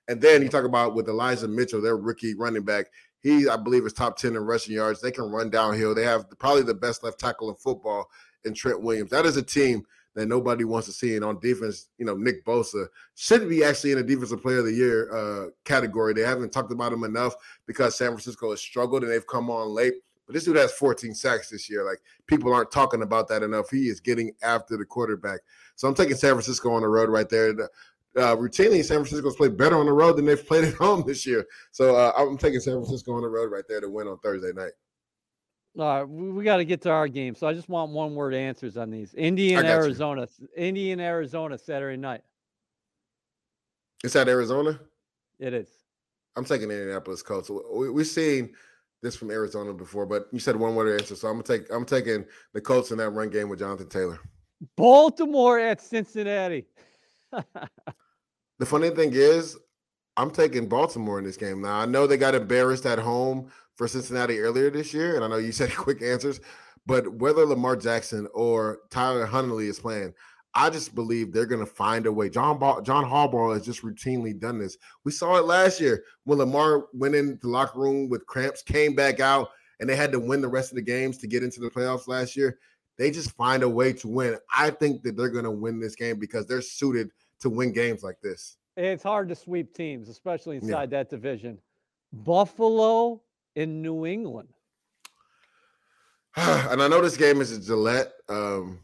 And 0.08 0.22
then 0.22 0.41
you 0.41 0.50
talk 0.50 0.66
about 0.66 0.95
with 0.95 1.08
Elijah 1.08 1.47
Mitchell, 1.47 1.82
their 1.82 1.97
rookie 1.97 2.34
running 2.34 2.64
back. 2.64 2.86
He, 3.22 3.50
I 3.50 3.58
believe, 3.58 3.86
is 3.86 3.93
top 3.93 4.18
10 4.18 4.36
in 4.36 4.45
rushing 4.45 4.76
yards. 4.76 5.02
They 5.02 5.12
can 5.12 5.26
run 5.26 5.50
downhill. 5.50 5.93
They 5.93 6.06
have 6.06 6.26
probably 6.39 6.64
the 6.64 6.74
best 6.74 7.04
left 7.04 7.20
tackle 7.20 7.50
in 7.50 7.56
football 7.56 8.10
in 8.45 8.54
Trent 8.54 8.82
Williams. 8.82 9.12
That 9.12 9.26
is 9.26 9.38
a 9.38 9.43
team 9.43 9.86
that 10.16 10.28
nobody 10.28 10.64
wants 10.64 10.88
to 10.88 10.93
see. 10.93 11.16
And 11.16 11.24
on 11.24 11.39
defense, 11.39 11.88
you 11.97 12.06
know, 12.06 12.16
Nick 12.16 12.45
Bosa 12.45 12.88
should 13.16 13.47
be 13.47 13.64
actually 13.64 13.91
in 13.91 14.00
a 14.00 14.04
defensive 14.04 14.41
player 14.41 14.60
of 14.60 14.66
the 14.66 14.74
year 14.74 15.14
uh, 15.14 15.50
category. 15.66 16.14
They 16.14 16.22
haven't 16.22 16.52
talked 16.52 16.72
about 16.72 16.93
him 16.93 17.04
enough 17.04 17.36
because 17.66 17.97
San 17.97 18.10
Francisco 18.10 18.50
has 18.52 18.62
struggled 18.62 19.04
and 19.04 19.12
they've 19.12 19.28
come 19.28 19.50
on 19.50 19.70
late. 19.70 19.93
But 20.26 20.36
this 20.36 20.43
dude 20.43 20.58
has 20.58 20.72
14 20.74 21.14
sacks 21.16 21.50
this 21.50 21.70
year. 21.70 21.84
Like 21.84 22.00
people 22.28 22.54
aren't 22.54 22.72
talking 22.72 23.02
about 23.02 23.28
that 23.30 23.43
enough. 23.43 23.70
He 23.70 23.88
is 23.88 24.00
getting 24.00 24.32
after 24.43 24.78
the 24.78 24.86
quarterback. 24.86 25.39
So 25.76 25.88
I'm 25.88 25.95
taking 25.95 26.16
San 26.16 26.34
Francisco 26.34 26.72
on 26.72 26.82
the 26.82 26.88
road 26.88 27.10
right 27.10 27.30
there. 27.30 27.54
Uh, 28.18 28.36
routinely, 28.36 28.84
San 28.84 28.97
Francisco's 28.97 29.36
played 29.36 29.55
better 29.55 29.78
on 29.78 29.86
the 29.86 29.93
road 29.93 30.18
than 30.18 30.26
they've 30.26 30.45
played 30.45 30.64
at 30.64 30.74
home 30.74 31.03
this 31.05 31.26
year. 31.26 31.45
So 31.72 31.95
uh, 31.95 32.12
I'm 32.18 32.38
taking 32.38 32.60
San 32.60 32.74
Francisco 32.74 33.14
on 33.14 33.22
the 33.22 33.30
road 33.30 33.51
right 33.51 33.64
there 33.70 33.82
to 33.82 33.89
win 33.89 34.07
on 34.07 34.18
Thursday 34.20 34.51
night. 34.53 34.72
All 35.78 35.86
right, 35.86 36.10
we, 36.10 36.32
we 36.32 36.43
got 36.43 36.57
to 36.57 36.66
get 36.66 36.82
to 36.82 36.89
our 36.89 37.07
game. 37.07 37.36
So 37.36 37.47
I 37.47 37.53
just 37.53 37.70
want 37.70 37.91
one 37.91 38.16
word 38.16 38.34
answers 38.34 38.78
on 38.78 38.89
these. 38.89 39.14
Indian 39.14 39.66
Arizona. 39.66 40.28
Indian 40.57 40.99
Arizona 40.99 41.57
Saturday 41.57 41.97
night. 41.97 42.22
It's 44.03 44.16
at 44.16 44.28
Arizona? 44.28 44.80
It 45.39 45.53
is. 45.53 45.70
I'm 46.36 46.45
taking 46.45 46.72
Indianapolis 46.72 47.22
Colts. 47.22 47.49
We, 47.49 47.89
we've 47.89 48.07
seen 48.07 48.53
this 49.01 49.16
from 49.16 49.32
Arizona 49.32 49.74
before, 49.74 50.05
but 50.05 50.28
you 50.32 50.39
said 50.39 50.55
one 50.55 50.76
word 50.76 50.99
answer. 50.99 51.16
So 51.16 51.28
I'm 51.28 51.41
gonna 51.41 51.43
take 51.60 51.72
I'm 51.72 51.86
taking 51.86 52.26
the 52.53 52.62
Colts 52.62 52.91
in 52.91 52.97
that 52.97 53.12
run 53.12 53.30
game 53.30 53.49
with 53.49 53.60
Jonathan 53.60 53.89
Taylor. 53.89 54.20
Baltimore 54.76 55.60
at 55.60 55.82
Cincinnati. 55.82 56.66
the 57.32 58.65
funny 58.65 58.89
thing 58.89 59.11
is, 59.13 59.57
I'm 60.17 60.32
taking 60.32 60.67
Baltimore 60.67 61.17
in 61.17 61.25
this 61.25 61.38
game. 61.38 61.61
Now 61.61 61.80
I 61.80 61.86
know 61.86 62.05
they 62.05 62.17
got 62.17 62.36
embarrassed 62.36 62.86
at 62.86 62.99
home 62.99 63.51
for 63.75 63.88
Cincinnati 63.88 64.39
earlier 64.39 64.69
this 64.69 64.93
year, 64.93 65.15
and 65.15 65.23
I 65.23 65.27
know 65.27 65.38
you 65.38 65.51
said 65.53 65.75
quick 65.75 66.01
answers, 66.01 66.41
but 66.86 67.07
whether 67.13 67.45
Lamar 67.45 67.75
Jackson 67.75 68.27
or 68.34 68.80
Tyler 68.89 69.25
Huntley 69.25 69.67
is 69.67 69.80
playing, 69.80 70.13
I 70.55 70.69
just 70.69 70.95
believe 70.95 71.32
they're 71.32 71.45
going 71.45 71.65
to 71.65 71.71
find 71.71 72.05
a 72.05 72.11
way. 72.11 72.30
John 72.30 72.57
ba- 72.57 72.82
John 72.84 73.05
Harbaugh 73.05 73.53
has 73.53 73.65
just 73.65 73.84
routinely 73.84 74.38
done 74.38 74.57
this. 74.57 74.77
We 75.05 75.11
saw 75.11 75.38
it 75.38 75.45
last 75.45 75.80
year 75.80 76.03
when 76.23 76.39
Lamar 76.39 76.88
went 76.93 77.15
into 77.15 77.38
the 77.41 77.47
locker 77.47 77.80
room 77.80 78.09
with 78.09 78.25
cramps, 78.25 78.63
came 78.63 78.95
back 78.95 79.19
out, 79.19 79.49
and 79.80 79.89
they 79.89 79.95
had 79.95 80.11
to 80.11 80.19
win 80.19 80.41
the 80.41 80.47
rest 80.47 80.71
of 80.71 80.75
the 80.75 80.82
games 80.82 81.17
to 81.19 81.27
get 81.27 81.43
into 81.43 81.61
the 81.61 81.69
playoffs 81.69 82.07
last 82.07 82.36
year. 82.36 82.57
They 82.97 83.11
just 83.11 83.32
find 83.38 83.63
a 83.63 83.69
way 83.69 83.93
to 83.93 84.07
win. 84.09 84.38
I 84.53 84.71
think 84.71 85.03
that 85.03 85.15
they're 85.15 85.30
going 85.30 85.45
to 85.45 85.51
win 85.51 85.80
this 85.80 85.95
game 85.95 86.19
because 86.19 86.45
they're 86.45 86.61
suited 86.61 87.11
to 87.42 87.50
win 87.50 87.72
games 87.72 88.04
like 88.04 88.20
this. 88.22 88.58
It's 88.78 89.04
hard 89.04 89.30
to 89.30 89.36
sweep 89.36 89.74
teams, 89.74 90.10
especially 90.10 90.58
inside 90.58 90.92
yeah. 90.92 91.00
that 91.00 91.10
division. 91.10 91.60
Buffalo 92.14 93.22
in 93.56 93.82
New 93.82 94.06
England. 94.06 94.50
and 96.36 96.82
I 96.82 96.88
know 96.88 97.02
this 97.02 97.18
game 97.18 97.42
is 97.42 97.52
a 97.52 97.60
Gillette. 97.60 98.14
Um, 98.30 98.80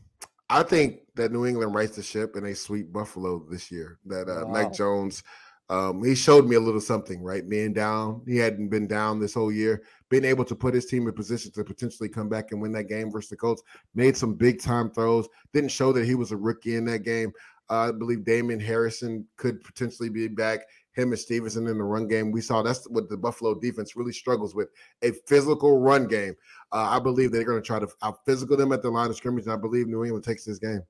I 0.50 0.64
think 0.64 1.00
that 1.16 1.32
New 1.32 1.46
England 1.46 1.74
rights 1.74 1.96
the 1.96 2.04
ship 2.04 2.36
and 2.36 2.46
they 2.46 2.54
sweep 2.54 2.92
Buffalo 2.92 3.46
this 3.50 3.72
year. 3.72 4.00
That 4.06 4.30
uh, 4.30 4.46
wow. 4.46 4.52
Mac 4.52 4.74
Jones, 4.74 5.24
um, 5.70 6.04
he 6.04 6.14
showed 6.14 6.48
me 6.48 6.56
a 6.56 6.60
little 6.60 6.82
something, 6.82 7.24
right? 7.24 7.48
Being 7.48 7.74
down, 7.74 8.22
he 8.28 8.38
hadn't 8.38 8.70
been 8.70 8.88
down 8.88 9.20
this 9.20 9.34
whole 9.34 9.52
year. 9.52 9.84
Being 10.10 10.26
able 10.26 10.46
to 10.46 10.56
put 10.56 10.76
his 10.76 10.86
team 10.86 11.08
in 11.08 11.14
position 11.14 11.52
to 11.54 11.64
potentially 11.64 12.10
come 12.10 12.30
back 12.30 12.52
and 12.52 12.62
win 12.62 12.72
that 12.74 12.90
game 12.90 13.12
versus 13.12 13.30
the 13.30 13.38
Colts. 13.38 13.64
Made 13.96 14.16
some 14.16 14.36
big 14.36 14.62
time 14.62 14.92
throws. 14.92 15.28
Didn't 15.54 15.72
show 15.72 15.92
that 15.94 16.06
he 16.06 16.14
was 16.14 16.32
a 16.32 16.38
rookie 16.38 16.76
in 16.76 16.86
that 16.86 17.00
game. 17.00 17.32
Uh, 17.70 17.90
I 17.90 17.92
believe 17.92 18.26
Damien 18.26 18.60
Harrison 18.60 19.26
could 19.38 19.64
potentially 19.64 20.10
be 20.10 20.28
back. 20.28 20.62
Him 20.94 21.12
and 21.12 21.20
Stevenson 21.20 21.68
in 21.68 21.78
the 21.78 21.84
run 21.84 22.08
game. 22.08 22.32
We 22.32 22.40
saw 22.40 22.62
that's 22.62 22.88
what 22.90 23.10
the 23.10 23.18
Buffalo 23.18 23.54
defense 23.60 23.96
really 23.96 24.14
struggles 24.14 24.56
with 24.56 24.70
a 25.02 25.12
physical 25.28 25.80
run 25.80 26.08
game. 26.08 26.36
Uh, 26.72 26.88
I 26.92 27.00
believe 27.00 27.32
they're 27.32 27.44
going 27.44 27.62
to 27.62 27.66
try 27.66 27.80
to 27.80 27.88
out 28.02 28.20
physical 28.26 28.56
them 28.56 28.72
at 28.72 28.82
the 28.82 28.90
line 28.90 29.10
of 29.10 29.18
scrimmage. 29.18 29.44
And 29.44 29.54
I 29.54 29.58
believe 29.58 29.88
New 29.88 30.04
England 30.06 30.24
takes 30.24 30.46
this 30.46 30.60
game. 30.60 30.82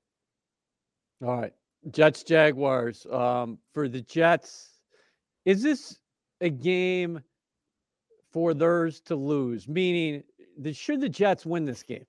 All 1.24 1.40
right. 1.40 1.52
Jets 1.90 2.22
Jaguars. 2.22 3.06
Um, 3.10 3.58
for 3.72 3.88
the 3.88 4.02
Jets, 4.02 4.78
is 5.44 5.62
this 5.62 5.98
a 6.40 6.50
game 6.50 7.20
for 8.32 8.54
theirs 8.54 9.00
to 9.02 9.16
lose? 9.16 9.66
Meaning, 9.66 10.22
the, 10.58 10.72
should 10.72 11.00
the 11.00 11.08
Jets 11.08 11.46
win 11.46 11.64
this 11.64 11.82
game? 11.82 12.06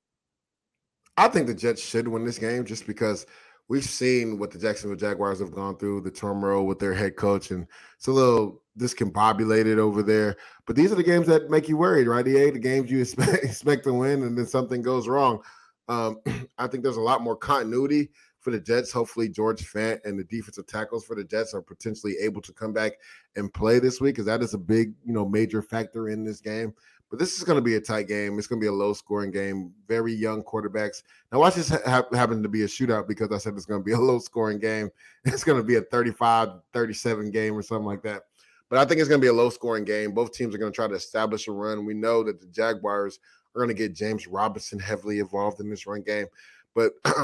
I 1.18 1.28
think 1.28 1.47
the 1.47 1.55
Jets 1.55 1.82
should 1.82 2.07
win 2.07 2.26
this 2.26 2.38
game 2.38 2.63
just 2.63 2.86
because 2.86 3.26
we've 3.70 3.84
seen 3.84 4.39
what 4.39 4.51
the 4.51 4.59
Jacksonville 4.59 4.97
Jaguars 4.97 5.39
have 5.39 5.51
gone 5.51 5.78
through, 5.78 6.01
the 6.01 6.11
turmoil 6.11 6.65
with 6.65 6.80
their 6.80 6.93
head 6.93 7.15
coach, 7.15 7.51
and 7.51 7.68
it's 7.97 8.07
a 8.07 8.11
little 8.11 8.61
discombobulated 8.80 9.78
over 9.78 10.03
there. 10.03 10.38
But 10.65 10.76
these 10.76 10.91
are 10.91 10.95
the 10.95 11.03
games 11.03 11.28
that 11.28 11.49
make 11.49 11.68
you 11.68 11.78
worried, 11.78 12.07
right? 12.07 12.28
EA, 12.28 12.51
the 12.51 12.59
games 12.59 12.91
you 12.91 12.99
expect, 13.01 13.43
expect 13.43 13.84
to 13.86 13.93
win, 13.93 14.24
and 14.24 14.38
then 14.38 14.45
something 14.45 14.82
goes 14.82 15.07
wrong. 15.07 15.41
Um, 15.88 16.20
I 16.57 16.68
think 16.68 16.84
there's 16.84 16.97
a 16.97 17.01
lot 17.01 17.22
more 17.22 17.36
continuity 17.36 18.09
for 18.39 18.51
the 18.51 18.59
Jets. 18.59 18.91
Hopefully, 18.91 19.30
George 19.30 19.61
Fant 19.61 19.99
and 20.05 20.18
the 20.18 20.24
defensive 20.24 20.68
tackles 20.68 21.05
for 21.05 21.15
the 21.15 21.24
Jets 21.24 21.53
are 21.53 21.61
potentially 21.61 22.15
able 22.22 22.41
to 22.41 22.53
come 22.53 22.74
back 22.74 22.93
and 23.36 23.53
play 23.53 23.80
this 23.80 23.99
week 23.99 24.15
because 24.15 24.26
that 24.26 24.41
is 24.41 24.53
a 24.53 24.57
big, 24.57 24.93
you 25.03 25.13
know, 25.13 25.28
major 25.28 25.61
factor 25.61 26.09
in 26.09 26.24
this 26.24 26.39
game. 26.39 26.74
But 27.10 27.20
this 27.20 27.38
is 27.38 27.43
going 27.43 27.58
to 27.58 27.62
be 27.62 27.76
a 27.76 27.82
tight 27.82 28.08
game. 28.08 28.38
It's 28.38 28.47
going 28.47 28.60
to 28.60 28.64
be 28.64 28.68
a 28.70 28.74
low 28.74 28.93
scoring 28.93 29.32
game. 29.32 29.72
Very 29.88 30.14
young 30.14 30.43
quarterbacks. 30.43 31.03
Now, 31.32 31.39
watch 31.39 31.55
this 31.55 31.70
ha- 31.70 32.03
happen 32.12 32.43
to 32.43 32.49
be 32.49 32.64
a 32.64 32.68
shootout 32.68 33.08
because 33.08 33.32
I 33.32 33.38
said 33.38 33.53
it's 33.53 33.66
going 33.66 33.80
to 33.80 33.86
be 33.86 33.93
a 33.93 33.99
low 33.99 34.20
scoring 34.20 34.60
game. 34.60 34.89
It's 35.24 35.43
going 35.43 35.58
to 35.58 35.64
be 35.64 35.76
a 35.76 35.82
35 35.82 36.49
37 36.74 37.32
game 37.32 37.53
or 37.53 37.62
something 37.62 37.86
like 37.86 38.01
that. 38.03 38.24
But 38.70 38.80
I 38.80 38.86
think 38.86 38.99
it's 38.99 39.08
going 39.08 39.22
to 39.22 39.26
be 39.26 39.30
a 39.30 39.34
low 39.34 39.49
scoring 39.49 39.86
game. 39.86 40.12
Both 40.12 40.34
teams 40.34 40.53
are 40.53 40.58
going 40.58 40.72
to 40.72 40.76
try 40.76 40.88
to 40.88 40.95
establish 40.95 41.47
a 41.47 41.51
run. 41.51 41.86
We 41.86 41.93
know 41.93 42.24
that 42.24 42.41
the 42.41 42.47
Jaguars 42.47 43.20
are 43.55 43.60
going 43.60 43.70
to 43.70 43.74
get 43.74 43.95
James 43.95 44.28
Robinson 44.28 44.78
heavily 44.78 45.20
involved 45.20 45.62
in 45.62 45.70
this 45.70 45.88
run 45.88 46.01
game. 46.01 46.28
But 46.76 46.91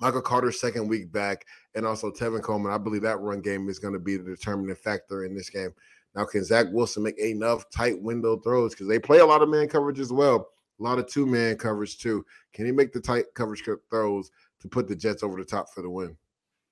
Michael 0.00 0.22
Carter's 0.22 0.60
second 0.60 0.88
week 0.88 1.12
back, 1.12 1.46
and 1.74 1.86
also 1.86 2.10
Tevin 2.10 2.42
Coleman, 2.42 2.72
I 2.72 2.78
believe 2.78 3.02
that 3.02 3.20
run 3.20 3.40
game 3.40 3.68
is 3.68 3.78
going 3.78 3.94
to 3.94 4.00
be 4.00 4.16
the 4.16 4.30
determining 4.30 4.74
factor 4.74 5.24
in 5.24 5.34
this 5.34 5.50
game. 5.50 5.74
Now, 6.14 6.24
can 6.24 6.44
Zach 6.44 6.66
Wilson 6.70 7.02
make 7.02 7.18
enough 7.18 7.68
tight 7.70 8.00
window 8.00 8.38
throws? 8.38 8.72
Because 8.72 8.88
they 8.88 8.98
play 8.98 9.18
a 9.18 9.26
lot 9.26 9.42
of 9.42 9.48
man 9.48 9.68
coverage 9.68 9.98
as 9.98 10.12
well, 10.12 10.50
a 10.78 10.82
lot 10.82 10.98
of 10.98 11.06
two 11.06 11.26
man 11.26 11.56
coverage 11.56 11.98
too. 11.98 12.24
Can 12.52 12.66
he 12.66 12.72
make 12.72 12.92
the 12.92 13.00
tight 13.00 13.26
coverage 13.34 13.64
throws 13.90 14.30
to 14.60 14.68
put 14.68 14.86
the 14.86 14.96
Jets 14.96 15.22
over 15.22 15.36
the 15.36 15.44
top 15.44 15.72
for 15.74 15.82
the 15.82 15.90
win? 15.90 16.16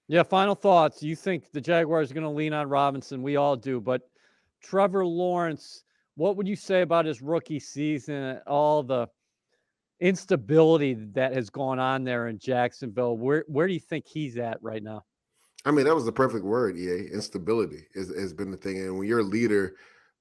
Yeah, 0.08 0.22
final 0.22 0.54
thoughts. 0.54 1.02
You 1.02 1.16
think 1.16 1.50
the 1.52 1.60
Jaguars 1.60 2.10
are 2.10 2.14
going 2.14 2.24
to 2.24 2.30
lean 2.30 2.52
on 2.52 2.68
Robinson? 2.68 3.22
We 3.22 3.36
all 3.36 3.56
do. 3.56 3.80
But 3.80 4.02
Trevor 4.62 5.06
Lawrence, 5.06 5.84
what 6.16 6.36
would 6.36 6.46
you 6.46 6.56
say 6.56 6.82
about 6.82 7.06
his 7.06 7.22
rookie 7.22 7.60
season? 7.60 8.40
All 8.46 8.82
the 8.82 9.08
instability 10.00 10.94
that 10.94 11.32
has 11.32 11.48
gone 11.48 11.78
on 11.78 12.04
there 12.04 12.28
in 12.28 12.38
Jacksonville. 12.38 13.16
Where 13.16 13.44
where 13.46 13.66
do 13.66 13.72
you 13.72 13.80
think 13.80 14.06
he's 14.06 14.36
at 14.36 14.62
right 14.62 14.82
now? 14.82 15.04
I 15.64 15.70
mean, 15.70 15.84
that 15.86 15.94
was 15.94 16.04
the 16.04 16.12
perfect 16.12 16.44
word. 16.44 16.76
EA 16.76 17.08
instability 17.12 17.86
is, 17.94 18.08
has 18.16 18.32
been 18.32 18.50
the 18.50 18.56
thing, 18.56 18.78
and 18.78 18.98
when 18.98 19.06
you're 19.06 19.20
a 19.20 19.24
leader 19.24 19.76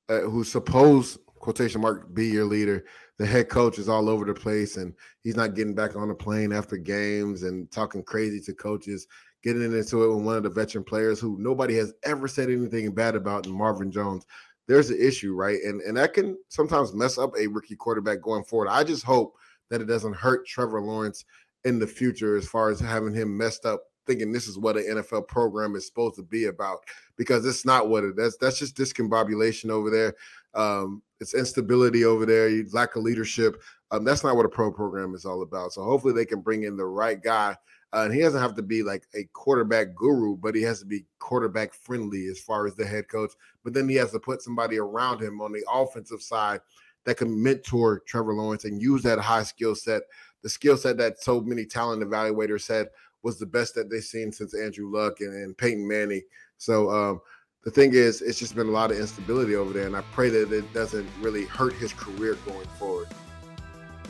uh, 0.10 0.22
who's 0.22 0.52
supposed 0.52 1.20
quotation 1.40 1.82
mark 1.82 2.14
be 2.14 2.28
your 2.28 2.46
leader, 2.46 2.86
the 3.18 3.26
head 3.26 3.50
coach 3.50 3.80
is 3.80 3.90
all 3.90 4.08
over 4.08 4.26
the 4.26 4.34
place, 4.34 4.78
and 4.78 4.94
he's 5.24 5.36
not 5.36 5.56
getting 5.56 5.74
back 5.74 5.96
on 5.96 6.08
the 6.08 6.14
plane 6.14 6.52
after 6.52 6.78
games 6.78 7.44
and 7.44 7.70
talking 7.72 8.04
crazy 8.04 8.40
to 8.42 8.54
coaches, 8.54 9.08
getting 9.44 9.64
into 9.64 10.04
it 10.04 10.16
with 10.16 10.24
one 10.24 10.38
of 10.38 10.44
the 10.44 10.50
veteran 10.50 10.84
players 10.84 11.20
who 11.20 11.38
nobody 11.40 11.76
has 11.76 11.94
ever 12.04 12.28
said 12.28 12.50
anything 12.50 12.94
bad 12.94 13.16
about, 13.16 13.48
in 13.48 13.52
Marvin 13.52 13.92
Jones. 13.92 14.26
There's 14.68 14.92
an 14.92 15.02
issue, 15.02 15.34
right? 15.34 15.60
And 15.64 15.82
and 15.82 15.98
that 15.98 16.14
can 16.14 16.38
sometimes 16.50 16.94
mess 16.94 17.18
up 17.18 17.32
a 17.38 17.48
rookie 17.48 17.76
quarterback 17.76 18.22
going 18.22 18.44
forward. 18.44 18.70
I 18.70 18.84
just 18.84 19.04
hope 19.04 19.36
that 19.70 19.82
it 19.82 19.86
doesn't 19.86 20.16
hurt 20.16 20.46
Trevor 20.46 20.82
Lawrence 20.82 21.26
in 21.64 21.80
the 21.80 21.88
future 21.88 22.36
as 22.38 22.48
far 22.48 22.70
as 22.70 22.80
having 22.80 23.14
him 23.14 23.36
messed 23.36 23.66
up 23.66 23.84
thinking 24.06 24.32
this 24.32 24.48
is 24.48 24.58
what 24.58 24.78
an 24.78 24.98
NFL 24.98 25.28
program 25.28 25.76
is 25.76 25.86
supposed 25.86 26.16
to 26.16 26.24
be 26.24 26.46
about 26.46 26.80
because 27.18 27.46
it's 27.46 27.66
not 27.66 27.90
what 27.90 28.04
it. 28.04 28.16
That's 28.16 28.38
that's 28.38 28.60
just 28.60 28.76
discombobulation 28.76 29.70
over 29.70 29.90
there. 29.90 30.16
Um, 30.54 31.02
it's 31.20 31.34
instability 31.34 32.04
over 32.06 32.26
there. 32.26 32.50
Lack 32.74 32.96
of 32.96 33.04
leadership. 33.04 33.62
Um, 33.92 34.04
that's 34.04 34.24
not 34.24 34.36
what 34.36 34.46
a 34.46 34.50
pro 34.50 34.72
program 34.72 35.14
is 35.14 35.26
all 35.26 35.42
about. 35.42 35.74
So 35.74 35.84
hopefully 35.84 36.14
they 36.14 36.26
can 36.26 36.42
bring 36.42 36.64
in 36.64 36.78
the 36.78 36.86
right 36.86 37.22
guy. 37.22 37.56
Uh, 37.94 38.04
and 38.06 38.14
he 38.14 38.22
doesn't 38.22 38.42
have 38.42 38.56
to 38.56 38.62
be 38.62 38.84
like 38.84 39.04
a 39.16 39.26
quarterback 39.34 39.94
guru, 39.96 40.38
but 40.38 40.56
he 40.56 40.62
has 40.62 40.80
to 40.80 40.86
be 40.86 41.06
quarterback 41.20 41.74
friendly 41.74 42.28
as 42.28 42.40
far 42.40 42.66
as 42.66 42.74
the 42.76 42.86
head 42.86 43.10
coach. 43.10 43.34
But 43.64 43.74
then 43.74 43.90
he 43.90 43.96
has 43.96 44.12
to 44.12 44.20
put 44.20 44.42
somebody 44.42 44.80
around 44.80 45.22
him 45.22 45.42
on 45.42 45.52
the 45.52 45.64
offensive 45.70 46.22
side 46.22 46.62
that 47.06 47.18
can 47.18 47.42
mentor 47.42 48.02
Trevor 48.08 48.34
Lawrence 48.34 48.64
and 48.64 48.82
use 48.82 49.04
that 49.04 49.20
high 49.20 49.44
skill 49.44 49.76
set, 49.76 50.04
the 50.42 50.50
skill 50.50 50.78
set 50.78 50.98
that 50.98 51.22
so 51.22 51.42
many 51.42 51.66
talent 51.66 52.04
evaluators 52.04 52.62
said 52.62 52.88
was 53.24 53.40
the 53.40 53.46
best 53.46 53.76
that 53.76 53.90
they've 53.90 54.04
seen 54.04 54.32
since 54.32 54.54
Andrew 54.54 54.92
Luck 54.92 55.22
and, 55.22 55.34
and 55.34 55.58
Peyton 55.58 55.88
Manning. 55.88 56.22
So 56.58 56.90
um, 56.90 57.22
the 57.64 57.72
thing 57.72 57.94
is, 57.94 58.22
it's 58.22 58.40
just 58.40 58.56
been 58.56 58.68
a 58.68 58.72
lot 58.72 58.92
of 58.92 58.98
instability 58.98 59.56
over 59.56 59.74
there, 59.74 59.86
and 59.86 59.96
I 59.96 60.02
pray 60.12 60.30
that 60.30 60.52
it 60.52 60.74
doesn't 60.74 61.08
really 61.20 61.46
hurt 61.46 61.74
his 61.74 61.94
career 61.94 62.36
going 62.46 62.68
forward. 62.80 63.08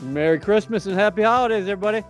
Merry 0.00 0.38
Christmas 0.38 0.86
and 0.86 0.94
happy 0.94 1.22
holidays, 1.22 1.68
everybody. 1.68 2.02